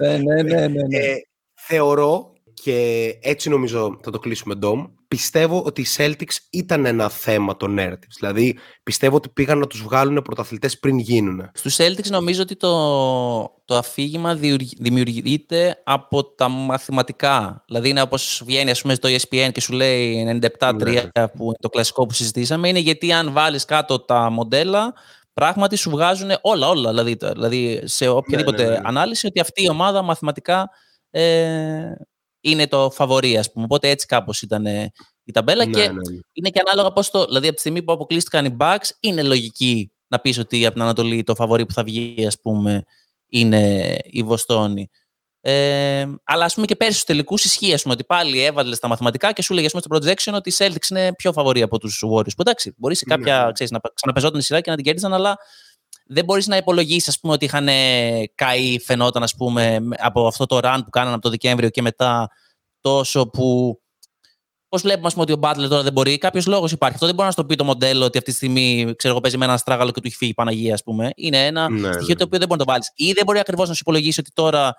ναι, 0.00 0.16
ναι, 0.16 0.42
ναι, 0.42 0.66
ναι. 0.66 0.66
ναι. 0.66 0.96
Ε, 0.98 1.14
θεωρώ 1.54 2.32
και 2.62 3.08
έτσι 3.22 3.48
νομίζω 3.48 3.98
θα 4.02 4.10
το 4.10 4.18
κλείσουμε 4.18 4.54
Dom. 4.62 4.90
Πιστεύω 5.08 5.62
ότι 5.62 5.80
οι 5.80 5.86
Celtics 5.96 6.36
ήταν 6.50 6.86
ένα 6.86 7.08
θέμα 7.08 7.56
των 7.56 7.76
narratives. 7.78 8.14
Δηλαδή 8.18 8.58
πιστεύω 8.82 9.16
ότι 9.16 9.28
πήγαν 9.28 9.58
να 9.58 9.66
τους 9.66 9.82
βγάλουν 9.82 10.22
πρωταθλητές 10.22 10.78
πριν 10.78 10.98
γίνουν. 10.98 11.50
Στους 11.54 11.76
Celtics 11.80 12.08
νομίζω 12.10 12.42
ότι 12.42 12.56
το, 12.56 12.70
το 13.64 13.76
αφήγημα 13.76 14.34
διουργ- 14.34 14.76
δημιουργείται 14.78 15.82
από 15.84 16.24
τα 16.24 16.48
μαθηματικά. 16.48 17.64
Δηλαδή 17.66 17.88
είναι 17.88 18.02
όπως 18.02 18.42
βγαίνει 18.46 18.70
ας 18.70 18.80
πούμε 18.82 18.94
στο 18.94 19.08
ESPN 19.08 19.48
και 19.52 19.60
σου 19.60 19.72
λέει 19.72 20.38
97-3 20.58 20.74
που 21.36 21.44
είναι 21.44 21.54
το 21.60 21.68
κλασικό 21.68 22.06
που 22.06 22.14
συζητήσαμε. 22.14 22.68
Είναι 22.68 22.78
γιατί 22.78 23.12
αν 23.12 23.32
βάλεις 23.32 23.64
κάτω 23.64 24.00
τα 24.00 24.30
μοντέλα 24.30 24.94
πράγματι 25.38 25.76
σου 25.76 25.90
βγάζουν 25.90 26.30
όλα, 26.40 26.68
όλα. 26.68 26.88
Δηλαδή, 26.88 27.16
τα- 27.16 27.32
δηλαδή 27.32 27.80
σε 27.84 28.08
οποιαδήποτε 28.08 28.62
ναι, 28.64 28.70
ναι. 28.70 28.80
ανάλυση 28.84 29.26
ότι 29.26 29.40
αυτή 29.40 29.62
η 29.62 29.68
ομάδα 29.68 30.02
μαθηματικά 30.02 30.70
ε, 31.10 31.92
είναι 32.40 32.66
το 32.66 32.90
φαβορή 32.90 33.38
ας 33.38 33.52
πούμε. 33.52 33.64
Οπότε 33.64 33.88
έτσι 33.88 34.06
κάπως 34.06 34.42
ήταν 34.42 34.66
ε, 34.66 34.90
η 35.24 35.32
ταμπέλα 35.32 35.64
Ναι, 35.64 35.70
και 35.72 35.78
ναι, 35.78 35.92
ναι. 35.92 36.18
είναι 36.32 36.48
και 36.50 36.60
ανάλογα 36.66 36.92
πώς 36.92 37.10
το. 37.10 37.24
Δηλαδή, 37.24 37.46
από 37.46 37.54
τη 37.54 37.60
στιγμή 37.60 37.82
που 37.82 37.92
αποκλείστηκαν 37.92 38.44
οι 38.44 38.56
Bucks, 38.60 38.88
είναι 39.00 39.22
λογική 39.22 39.92
να 40.08 40.18
πεις 40.18 40.38
ότι 40.38 40.64
από 40.64 40.74
την 40.74 40.82
Ανατολή 40.82 41.22
το 41.22 41.34
φαβορή 41.34 41.66
που 41.66 41.72
θα 41.72 41.84
βγει, 41.84 42.26
ας 42.26 42.40
πούμε, 42.40 42.82
είναι 43.28 43.96
η 44.02 44.22
Βοστόνη. 44.22 44.88
Ε, 45.40 46.06
αλλά 46.24 46.44
ας 46.44 46.54
πούμε 46.54 46.66
και 46.66 46.76
πέρσι 46.76 46.92
στους 46.92 47.04
τελικούς 47.04 47.44
ισχύει 47.44 47.72
ας 47.74 47.82
πούμε, 47.82 47.94
ότι 47.94 48.04
πάλι 48.04 48.44
έβαλες 48.44 48.78
τα 48.78 48.88
μαθηματικά 48.88 49.32
και 49.32 49.42
σου 49.42 49.54
λέγε 49.54 49.68
στο 49.68 49.80
projection 49.90 50.32
ότι 50.34 50.48
οι 50.50 50.54
Celtics 50.58 50.90
είναι 50.90 51.14
πιο 51.14 51.32
φαβορή 51.32 51.62
από 51.62 51.78
τους 51.78 52.02
Warriors. 52.12 52.34
Που 52.36 52.40
εντάξει, 52.40 52.74
μπορεί 52.76 52.94
σε 52.94 53.04
κάποια. 53.04 53.44
Ναι. 53.46 53.52
Ξέρεις, 53.52 53.72
να 53.72 53.78
ξαναπεζόταν 53.94 54.40
η 54.40 54.42
σειρά 54.42 54.60
και 54.60 54.70
να 54.70 54.76
την 54.76 54.84
κέρδισαν, 54.84 55.14
αλλά 55.14 55.38
δεν 56.06 56.24
μπορείς 56.24 56.46
να 56.46 56.56
υπολογίσεις 56.56 57.20
πούμε, 57.20 57.32
ότι 57.32 57.44
είχαν 57.44 57.68
καεί, 58.34 58.80
φαινόταν 58.80 59.22
ας 59.22 59.34
πούμε, 59.34 59.80
με- 59.80 59.96
από 60.00 60.26
αυτό 60.26 60.46
το 60.46 60.60
run 60.62 60.78
που 60.84 60.90
κάνανε 60.90 61.12
από 61.14 61.22
το 61.22 61.30
Δεκέμβριο 61.30 61.68
και 61.68 61.82
μετά 61.82 62.28
τόσο 62.80 63.26
που 63.28 63.78
Πώς 64.70 64.82
βλέπουμε 64.82 65.06
ας 65.06 65.12
πούμε, 65.12 65.24
ότι 65.24 65.32
ο 65.32 65.36
Μπάτλερ 65.36 65.68
τώρα 65.68 65.82
δεν 65.82 65.92
μπορεί, 65.92 66.18
κάποιος 66.18 66.46
λόγος 66.46 66.72
υπάρχει. 66.72 66.94
Αυτό 66.94 67.06
δεν 67.06 67.14
μπορεί 67.14 67.26
να 67.26 67.32
στο 67.32 67.44
πει 67.44 67.54
το 67.54 67.64
μοντέλο 67.64 68.04
ότι 68.04 68.18
αυτή 68.18 68.30
τη 68.30 68.36
στιγμή 68.36 68.94
ξέρω, 68.96 69.12
εγώ, 69.12 69.22
παίζει 69.22 69.36
με 69.36 69.44
ένα 69.44 69.56
στράγαλο 69.56 69.90
και 69.90 70.00
του 70.00 70.06
έχει 70.06 70.16
φύγει 70.16 70.30
η 70.30 70.34
Παναγία, 70.34 70.74
ας 70.74 70.82
πούμε. 70.82 71.10
Είναι 71.16 71.46
ένα 71.46 71.68
Ναι, 71.70 71.92
στοιχείο 71.92 72.06
ναι. 72.08 72.14
το 72.14 72.24
οποίο 72.24 72.38
δεν 72.38 72.48
μπορεί 72.48 72.60
να 72.60 72.66
το 72.66 72.72
βάλεις. 72.72 72.92
Ή 72.94 73.12
δεν 73.12 73.24
μπορεί 73.24 73.38
ακριβώς 73.38 73.68
να 73.68 73.74
σου 73.74 73.80
υπολογίσει 73.82 74.20
ότι 74.20 74.30
τώρα 74.34 74.74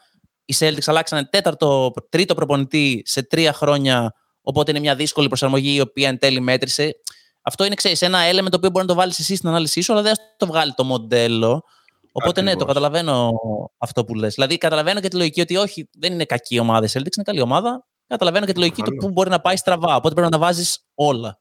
οι 0.50 0.56
Celtics 0.60 0.86
αλλάξανε 0.86 1.26
τέταρτο, 1.26 1.94
τρίτο 2.10 2.36
προπονητή 2.36 3.02
σε 3.06 3.24
τρία 3.24 3.54
χρόνια. 3.54 4.14
Οπότε 4.42 4.72
είναι 4.72 4.80
μια 4.80 4.96
δύσκολη 4.96 5.28
προσαρμογή 5.28 5.76
η 5.76 5.80
οποία 5.80 6.08
εν 6.08 6.18
τέλει 6.20 6.40
μέτρησε. 6.40 6.96
Αυτό 7.42 7.66
είναι 7.66 7.76
ξέρεις, 7.76 8.02
ένα 8.02 8.20
element 8.32 8.50
το 8.50 8.58
οποίο 8.58 8.70
μπορεί 8.70 8.86
να 8.86 8.94
το 8.94 8.94
βάλεις 8.94 9.20
εσύ 9.20 9.36
στην 9.36 9.50
ανάλυση 9.50 9.82
σου, 9.82 9.94
αλλά 9.94 10.02
δεν 10.02 10.16
θα 10.16 10.22
το 10.38 10.46
βγάλει 10.46 10.74
το 10.74 10.84
μοντέλο. 10.84 11.64
Οπότε 12.12 12.42
ναι, 12.42 12.52
το 12.52 12.64
Ακριβώς. 12.64 12.74
καταλαβαίνω 12.74 13.32
αυτό 13.78 14.06
που 14.06 14.16
λες. 14.16 14.34
Δηλαδή, 14.34 14.58
καταλαβαίνω 14.58 15.00
και 15.00 15.08
τη 15.08 15.16
λογική 15.16 15.42
ότι 15.42 15.58
όχι, 15.58 15.90
δεν 16.00 16.14
είναι 16.14 16.26
κακή 16.26 16.56
η 16.56 16.60
ομάδα 16.60 16.86
η 16.86 16.90
Celtics, 16.94 17.16
είναι 17.16 17.24
καλή 17.24 17.42
ομάδα. 17.42 17.88
Καταλαβαίνω 18.08 18.46
και 18.46 18.52
τη 18.54 18.60
λογική 18.60 18.82
του 18.82 18.84
Προφανώς. 18.84 19.06
πού 19.06 19.14
μπορεί 19.14 19.30
να 19.30 19.40
πάει 19.40 19.56
στραβά. 19.56 19.96
Οπότε 19.96 20.14
πρέπει 20.14 20.32
να 20.32 20.38
τα 20.40 20.46
βάζεις 20.46 20.86
όλα. 20.94 21.40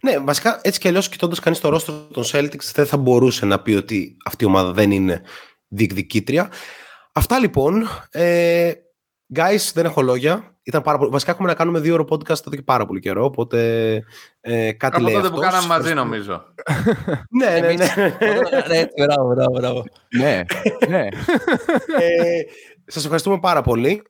Ναι, 0.00 0.18
βασικά 0.18 0.60
έτσι 0.62 0.80
κι 0.80 0.88
αλλιώς 0.88 1.08
κοιτώντας 1.08 1.38
κανείς 1.38 1.60
το 1.60 1.68
ρόστρο 1.68 1.94
των 2.12 2.24
Celtics 2.32 2.64
δεν 2.74 2.86
θα 2.86 2.96
μπορούσε 2.96 3.46
να 3.46 3.60
πει 3.60 3.72
ότι 3.72 4.16
αυτή 4.24 4.44
η 4.44 4.46
ομάδα 4.46 4.72
δεν 4.72 4.90
είναι 4.90 5.22
διεκδικήτρια. 5.68 6.50
Αυτά 7.12 7.38
λοιπόν. 7.38 7.88
Ε, 8.10 8.72
guys, 9.34 9.70
δεν 9.74 9.84
έχω 9.84 10.02
λόγια. 10.02 10.56
Ήταν 10.62 10.82
πάρα 10.82 10.98
πολύ... 10.98 11.10
Βασικά 11.10 11.30
έχουμε 11.30 11.48
να 11.48 11.54
κάνουμε 11.54 11.80
δύο 11.80 11.94
ώρο 11.94 12.06
podcast 12.10 12.46
εδώ 12.46 12.50
και 12.50 12.62
πάρα 12.62 12.86
πολύ 12.86 13.00
καιρό. 13.00 13.24
Οπότε 13.24 13.58
ε, 14.40 14.72
κάτι 14.72 14.96
Από 14.96 15.04
λέει 15.04 15.14
τότε 15.14 15.28
που 15.28 15.34
αυτός. 15.34 15.50
κάναμε 15.50 15.66
μαζί, 15.66 15.90
Ευχαριστούμε. 15.90 16.16
νομίζω. 16.16 16.44
Ναι, 17.38 17.60
ναι, 17.60 17.72
ναι. 17.72 18.16
Έτσι, 18.68 18.94
μπράβο, 19.04 19.34
μπράβο, 19.34 19.50
μπράβο. 19.58 19.84
ναι, 20.18 20.42
ναι. 20.88 21.06
Ε, 22.92 22.94
σας 22.94 23.02
ευχαριστούμε 23.04 23.38
πάρα 23.38 23.62
πολύ 23.62 24.02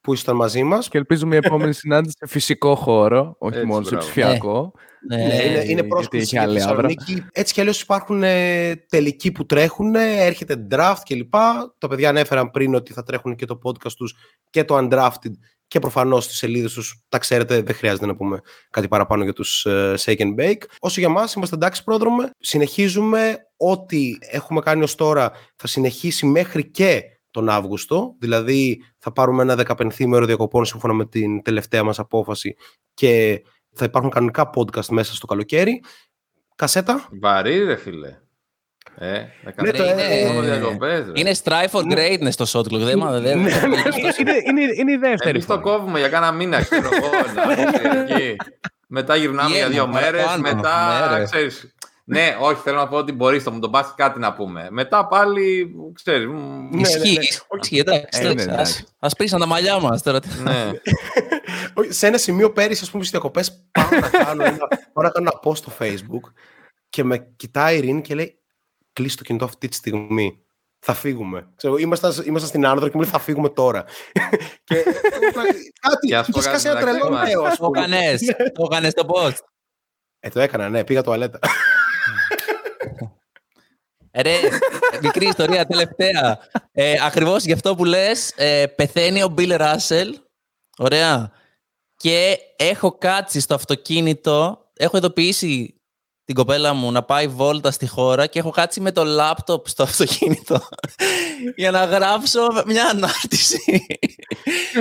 που 0.00 0.12
ήσασταν 0.12 0.36
μαζί 0.36 0.62
μας. 0.62 0.88
Και 0.88 0.98
ελπίζουμε 0.98 1.34
η 1.34 1.38
επόμενη 1.44 1.72
συνάντηση 1.74 2.14
σε 2.18 2.26
φυσικό 2.26 2.74
χώρο, 2.74 3.36
όχι 3.38 3.54
Έτσι, 3.56 3.66
μόνο 3.66 3.84
σε 3.84 3.90
μπράβο. 3.90 4.04
ψηφιακό. 4.04 4.72
Ναι, 5.08 5.16
Ναι, 5.16 5.22
είναι, 5.22 5.44
είναι 5.44 5.62
γιατί 5.64 5.84
πρόσκληση 5.84 6.24
έχει 6.24 6.34
για 6.34 6.42
άλλη 6.42 6.56
τη 6.56 6.62
άβρα. 6.62 6.88
Θεσσαλονίκη. 6.88 7.24
Έτσι 7.32 7.54
κι 7.54 7.60
αλλιώς 7.60 7.80
υπάρχουν 7.80 8.22
ε, 8.22 8.74
τελικοί 8.88 9.32
που 9.32 9.46
τρέχουν, 9.46 9.94
έρχεται 9.94 10.66
draft 10.70 11.00
κλπ. 11.08 11.34
Τα 11.78 11.88
παιδιά 11.88 12.08
ανέφεραν 12.08 12.50
πριν 12.50 12.74
ότι 12.74 12.92
θα 12.92 13.02
τρέχουν 13.02 13.34
και 13.34 13.46
το 13.46 13.58
podcast 13.62 13.92
τους 13.92 14.14
και 14.50 14.64
το 14.64 14.76
undrafted 14.78 15.30
και 15.66 15.78
προφανώς 15.78 16.24
στις 16.24 16.36
σελίδες 16.36 16.72
τους. 16.72 17.04
Τα 17.08 17.18
ξέρετε, 17.18 17.62
δεν 17.62 17.74
χρειάζεται 17.74 18.06
να 18.06 18.16
πούμε 18.16 18.40
κάτι 18.70 18.88
παραπάνω 18.88 19.24
για 19.24 19.32
τους 19.32 19.64
ε, 19.64 19.94
Shake 20.04 20.18
and 20.20 20.40
Bake. 20.40 20.62
Όσο 20.78 21.00
για 21.00 21.08
μας, 21.08 21.34
είμαστε 21.34 21.56
εντάξει 21.56 21.84
πρόδρομε. 21.84 22.30
Συνεχίζουμε 22.38 23.36
ό,τι 23.56 24.16
έχουμε 24.30 24.60
κάνει 24.60 24.82
ως 24.82 24.94
τώρα 24.94 25.32
θα 25.56 25.66
συνεχίσει 25.66 26.26
μέχρι 26.26 26.70
και 26.70 27.02
τον 27.34 27.48
Αύγουστο. 27.48 28.14
Δηλαδή 28.18 28.82
θα 28.98 29.12
πάρουμε 29.12 29.42
ένα 29.42 29.54
15 29.76 30.04
μέρο 30.06 30.24
διακοπών 30.26 30.64
σύμφωνα 30.64 30.92
με 30.94 31.06
την 31.06 31.42
τελευταία 31.42 31.82
μας 31.84 31.98
απόφαση 31.98 32.56
και 32.94 33.42
θα 33.74 33.84
υπάρχουν 33.84 34.10
κανονικά 34.10 34.50
podcast 34.54 34.86
μέσα 34.86 35.14
στο 35.14 35.26
καλοκαίρι. 35.26 35.82
Κασέτα. 36.56 37.08
Βαρύ, 37.20 37.64
ρε 37.64 37.76
φίλε. 37.76 38.18
Ε, 38.98 39.18
Ναι, 39.62 39.70
το- 39.70 39.84
είναι, 39.84 40.32
μόνο 40.32 40.46
ε, 40.46 40.58
διακοπές, 40.58 41.04
ρε. 41.06 41.12
Είναι 41.14 41.34
strive 41.44 41.68
for 41.70 41.82
greatness 41.92 42.34
το 42.36 42.44
shot 42.52 42.72
clock. 42.72 42.78
Δεν, 42.80 42.98
μα- 42.98 43.20
δεν, 43.20 43.38
Ναι, 43.40 43.50
είναι, 44.18 44.32
είναι, 44.48 44.62
είναι 44.76 44.92
η 44.92 44.96
δεύτερη 44.96 45.30
Εμείς 45.30 45.46
το 45.46 45.52
φορά. 45.60 45.76
κόβουμε 45.76 45.98
για 45.98 46.08
κάνα 46.08 46.32
μήνα, 46.32 46.62
ξέρω 46.62 46.88
εγώ. 46.92 47.10
να 47.46 47.52
είσαι 47.62 48.06
εκεί. 48.14 48.36
Μετά 48.88 49.16
γυρνάμε 49.16 49.48
Τι 49.50 49.54
για 49.56 49.68
δύο 49.68 49.82
έννοια, 49.82 50.00
μέρες, 50.00 50.24
παραπάνω. 50.24 50.54
μετά, 50.56 51.08
Ναι, 51.10 51.18
ρε. 51.18 51.24
ξέρεις, 51.24 51.73
ναι, 52.06 52.36
όχι, 52.40 52.60
θέλω 52.62 52.76
να 52.76 52.88
πω 52.88 52.96
ότι 52.96 53.12
μπορείς 53.12 53.40
στο 53.40 53.50
μου 53.52 53.58
τον 53.60 53.70
μπάσκετ 53.70 53.94
κάτι 53.96 54.18
να 54.18 54.32
πούμε. 54.34 54.68
Μετά 54.70 55.06
πάλι, 55.06 55.74
ξέρεις, 55.92 56.26
μ, 56.26 56.68
Ναι, 56.70 56.80
Ισχύει, 56.80 56.98
ναι, 57.12 57.18
ναι. 57.20 57.58
ισχύει, 57.60 57.78
εντάξει. 57.78 58.20
Ε, 58.20 58.22
ναι, 58.22 58.28
εντάξει, 58.30 58.48
εντάξει. 58.48 58.78
ας- 58.80 58.94
Ας 58.98 59.14
πείσαν 59.14 59.40
τα 59.40 59.46
μαλλιά 59.46 59.78
μας 59.80 60.02
τώρα. 60.02 60.18
ναι. 60.42 60.70
Όχι, 61.74 61.92
Σε 61.92 62.06
ένα 62.06 62.18
σημείο 62.18 62.52
πέρυσι, 62.52 62.80
ας 62.82 62.90
πούμε, 62.90 63.04
στις 63.04 63.10
διακοπές, 63.20 63.66
πάω 63.70 64.00
να 64.00 64.08
κάνω 64.10 64.44
ένα, 64.44 64.66
πάω 64.92 65.04
να 65.04 65.10
κάνω 65.10 65.30
ένα 65.30 65.40
post 65.44 65.56
στο 65.56 65.72
Facebook 65.78 66.32
και 66.88 67.04
με 67.04 67.18
κοιτάει 67.36 67.74
η 67.74 67.78
Ειρήνη 67.78 68.00
και 68.00 68.14
λέει: 68.14 68.38
Κλείσει 68.92 69.16
το 69.16 69.22
κινητό 69.22 69.44
αυτή 69.44 69.68
τη 69.68 69.74
στιγμή. 69.76 70.38
Θα 70.86 70.94
φύγουμε. 70.94 71.52
Ξέρω, 71.56 71.76
ήμασταν, 71.76 72.12
ήμασταν 72.26 72.48
στην 72.48 72.66
άνοδο 72.66 72.86
και 72.86 72.92
μου 72.94 73.00
λέει: 73.02 73.10
Θα 73.10 73.18
φύγουμε 73.18 73.48
τώρα. 73.48 73.84
και 74.64 74.74
κάτι. 75.80 76.06
Και 76.06 76.16
ας 76.16 76.28
πω 76.30 76.38
είχε 76.40 76.48
κάτι 76.48 76.60
σκάσει 76.60 76.66
ένα 76.68 76.74
μεταξύ 76.78 76.98
τρελό 77.00 77.10
μας. 77.16 77.28
νέο, 77.28 77.42
ας 77.42 77.56
Το 77.56 77.64
πούμε. 77.66 77.78
έκανες, 77.78 78.20
το 78.54 78.68
έκανες 78.70 78.92
το 78.94 79.06
post. 79.08 79.38
Ε, 80.20 80.28
το 80.28 80.40
έκανα, 80.40 80.68
ναι, 80.68 80.84
πήγα 80.84 81.02
τουαλέτα. 81.02 81.38
Ρε, 84.22 84.36
μικρή 85.02 85.26
ιστορία 85.26 85.66
τελευταία. 85.66 86.38
Ε, 86.72 86.94
ακριβώς 87.06 87.44
γι' 87.44 87.52
αυτό 87.52 87.74
που 87.74 87.84
λες, 87.84 88.32
ε, 88.36 88.66
πεθαίνει 88.66 89.22
ο 89.22 89.34
Bill 89.38 89.58
Russell. 89.58 90.12
Ωραία. 90.78 91.32
Και 91.96 92.38
έχω 92.56 92.98
κάτσει 92.98 93.40
στο 93.40 93.54
αυτοκίνητο, 93.54 94.68
έχω 94.76 94.96
ειδοποιήσει 94.96 95.78
την 96.24 96.34
κοπέλα 96.34 96.74
μου 96.74 96.92
να 96.92 97.02
πάει 97.02 97.26
βόλτα 97.28 97.70
στη 97.70 97.86
χώρα 97.86 98.26
και 98.26 98.38
έχω 98.38 98.50
κάτσει 98.50 98.80
με 98.80 98.92
το 98.92 99.04
λάπτοπ 99.04 99.68
στο 99.68 99.82
αυτοκίνητο 99.82 100.68
για 101.56 101.70
να 101.70 101.84
γράψω 101.84 102.40
μια 102.66 102.86
ανάρτηση. 102.86 103.86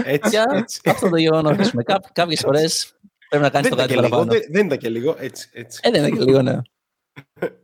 Έτσι, 0.03 0.29
Για 0.29 0.45
έτσι. 0.53 0.81
αυτό 0.85 1.09
το 1.09 1.17
γεγονός. 1.17 1.71
Κάποιες 2.13 2.39
φορές 2.39 2.93
Πρέπει 3.33 3.47
να 3.47 3.51
κάνεις 3.51 3.69
δεν, 3.69 3.77
το 3.77 3.83
ήταν 3.83 3.87
κάτι 3.87 3.93
και 3.93 3.95
λίγο, 3.95 4.09
παραπάνω. 4.09 4.31
δεν, 4.31 4.51
δεν 4.51 4.65
ήταν 4.65 4.77
και 4.77 4.89
λίγο. 4.89 5.15
Έτσι, 5.19 5.49
έτσι. 5.53 5.79
Ε, 5.83 5.89
δεν 5.91 6.05
είναι 6.05 6.17
και 6.17 6.23
λίγο, 6.23 6.41
ναι. 6.41 6.57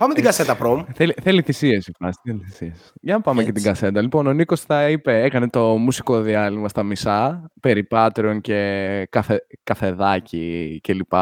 Πάμε 0.00 0.14
την 0.14 0.24
κασέτα 0.24 0.56
προμ. 0.56 0.82
Θέλει, 0.94 1.14
θέλει 1.22 1.42
θυσίες 1.42 1.86
η 1.86 1.92
φάση. 1.98 2.18
Θέλει 2.24 2.42
θυσίες. 2.44 2.92
Για 3.00 3.14
να 3.14 3.20
πάμε 3.20 3.42
και 3.42 3.48
Έτσι. 3.48 3.62
την 3.62 3.72
κασέτα. 3.72 4.02
Λοιπόν, 4.02 4.26
ο 4.26 4.32
Νίκος 4.32 4.60
θα 4.60 4.90
είπε, 4.90 5.22
έκανε 5.22 5.48
το 5.48 5.76
μουσικό 5.76 6.20
διάλειμμα 6.20 6.68
στα 6.68 6.82
μισά 6.82 7.50
περί 7.60 7.86
Patreon 7.90 8.38
και 8.40 9.06
καθε, 9.10 9.46
καθεδάκι 9.62 10.80
κλπ. 10.82 11.12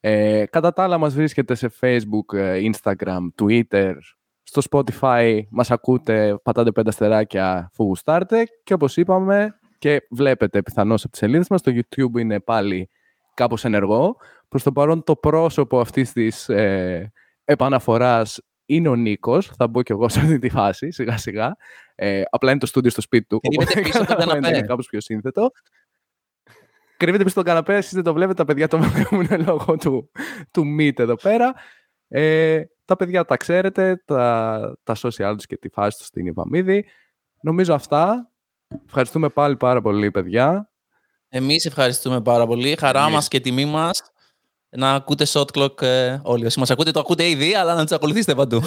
Ε, 0.00 0.44
κατά 0.50 0.72
τα 0.72 0.82
άλλα 0.82 0.98
μας 0.98 1.14
βρίσκεται 1.14 1.54
σε 1.54 1.72
Facebook, 1.80 2.36
ε, 2.38 2.60
Instagram, 2.72 3.42
Twitter, 3.42 3.94
στο 4.42 4.62
Spotify 4.70 5.40
μας 5.50 5.70
ακούτε, 5.70 6.38
πατάτε 6.42 6.72
πέντε 6.72 6.88
αστεράκια 6.88 7.68
αφού 7.72 7.84
γουστάρτε 7.84 8.44
και 8.64 8.74
όπως 8.74 8.96
είπαμε 8.96 9.58
και 9.78 10.06
βλέπετε 10.10 10.62
πιθανώς 10.62 11.02
από 11.02 11.10
τις 11.10 11.20
σελίδες 11.20 11.48
μας, 11.48 11.62
το 11.62 11.72
YouTube 11.74 12.18
είναι 12.18 12.40
πάλι 12.40 12.90
κάπως 13.34 13.64
ενεργό. 13.64 14.16
Προς 14.48 14.62
το 14.62 14.72
παρόν 14.72 15.04
το 15.04 15.16
πρόσωπο 15.16 15.80
αυτής 15.80 16.12
της 16.12 16.48
ε, 16.48 17.12
επαναφοράς 17.50 18.40
είναι 18.66 18.88
ο 18.88 18.96
Νίκος, 18.96 19.46
θα 19.56 19.68
μπω 19.68 19.82
κι 19.82 19.92
εγώ 19.92 20.08
σε 20.08 20.20
αυτή 20.20 20.38
τη 20.38 20.48
φάση 20.48 20.90
σιγά 20.90 21.16
σιγά. 21.16 21.56
Ε, 21.94 22.22
απλά 22.30 22.50
είναι 22.50 22.60
το 22.60 22.66
στούντιο 22.66 22.90
στο 22.90 23.00
σπίτι 23.00 23.26
του. 23.26 23.40
Κρύβεται 23.40 23.70
οπότε 23.70 23.82
πίσω 23.82 23.98
από 23.98 24.06
τον 24.06 24.06
καταλαβαίνετε, 24.16 24.40
καναπέ. 24.40 24.58
είναι 24.58 24.66
κάπως 24.66 24.86
πιο 24.86 25.00
σύνθετο. 25.00 25.50
Κρύβεται 26.96 27.22
πίσω 27.22 27.34
στον 27.34 27.44
καναπέ, 27.44 27.76
εσείς 27.76 27.92
δεν 27.92 28.02
το 28.02 28.12
βλέπετε, 28.12 28.36
τα 28.36 28.44
παιδιά 28.44 28.68
το 28.68 28.78
βλέπουν 28.78 29.26
λόγω 29.46 29.76
του, 29.76 30.10
του 30.50 30.76
Meet 30.78 30.98
εδώ 30.98 31.14
πέρα. 31.14 31.54
Ε, 32.08 32.62
τα 32.84 32.96
παιδιά 32.96 33.24
τα 33.24 33.36
ξέρετε, 33.36 34.02
τα, 34.04 34.78
τα 34.82 34.94
social 34.96 35.32
τους 35.36 35.46
και 35.46 35.56
τη 35.56 35.68
φάση 35.68 35.98
τους 35.98 36.06
στην 36.06 36.26
Ιβαμίδη. 36.26 36.84
Νομίζω 37.40 37.74
αυτά. 37.74 38.30
Ευχαριστούμε 38.86 39.28
πάλι 39.28 39.56
πάρα 39.56 39.80
πολύ, 39.80 40.10
παιδιά. 40.10 40.70
Εμείς 41.28 41.64
ευχαριστούμε 41.64 42.20
πάρα 42.20 42.46
πολύ. 42.46 42.76
Χαρά 42.78 43.00
Εμείς. 43.00 43.14
μας 43.14 43.28
και 43.28 43.40
τιμή 43.40 43.64
μας 43.64 44.12
να 44.76 44.94
ακούτε 44.94 45.26
shot 45.32 45.44
clock 45.54 45.82
ε, 45.82 46.18
όλοι. 46.22 46.46
Όσοι 46.46 46.58
μας 46.58 46.70
ακούτε, 46.70 46.90
το 46.90 47.00
ακούτε 47.00 47.28
ήδη, 47.28 47.54
αλλά 47.54 47.74
να 47.74 47.82
τους 47.82 47.92
ακολουθήσετε 47.92 48.34
παντού. 48.34 48.62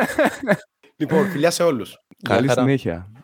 λοιπόν, 1.00 1.30
φιλιά 1.30 1.50
σε 1.50 1.62
όλους. 1.62 1.96
Καλή 2.22 2.48
χαρά. 2.48 2.60
συνέχεια. 2.60 3.19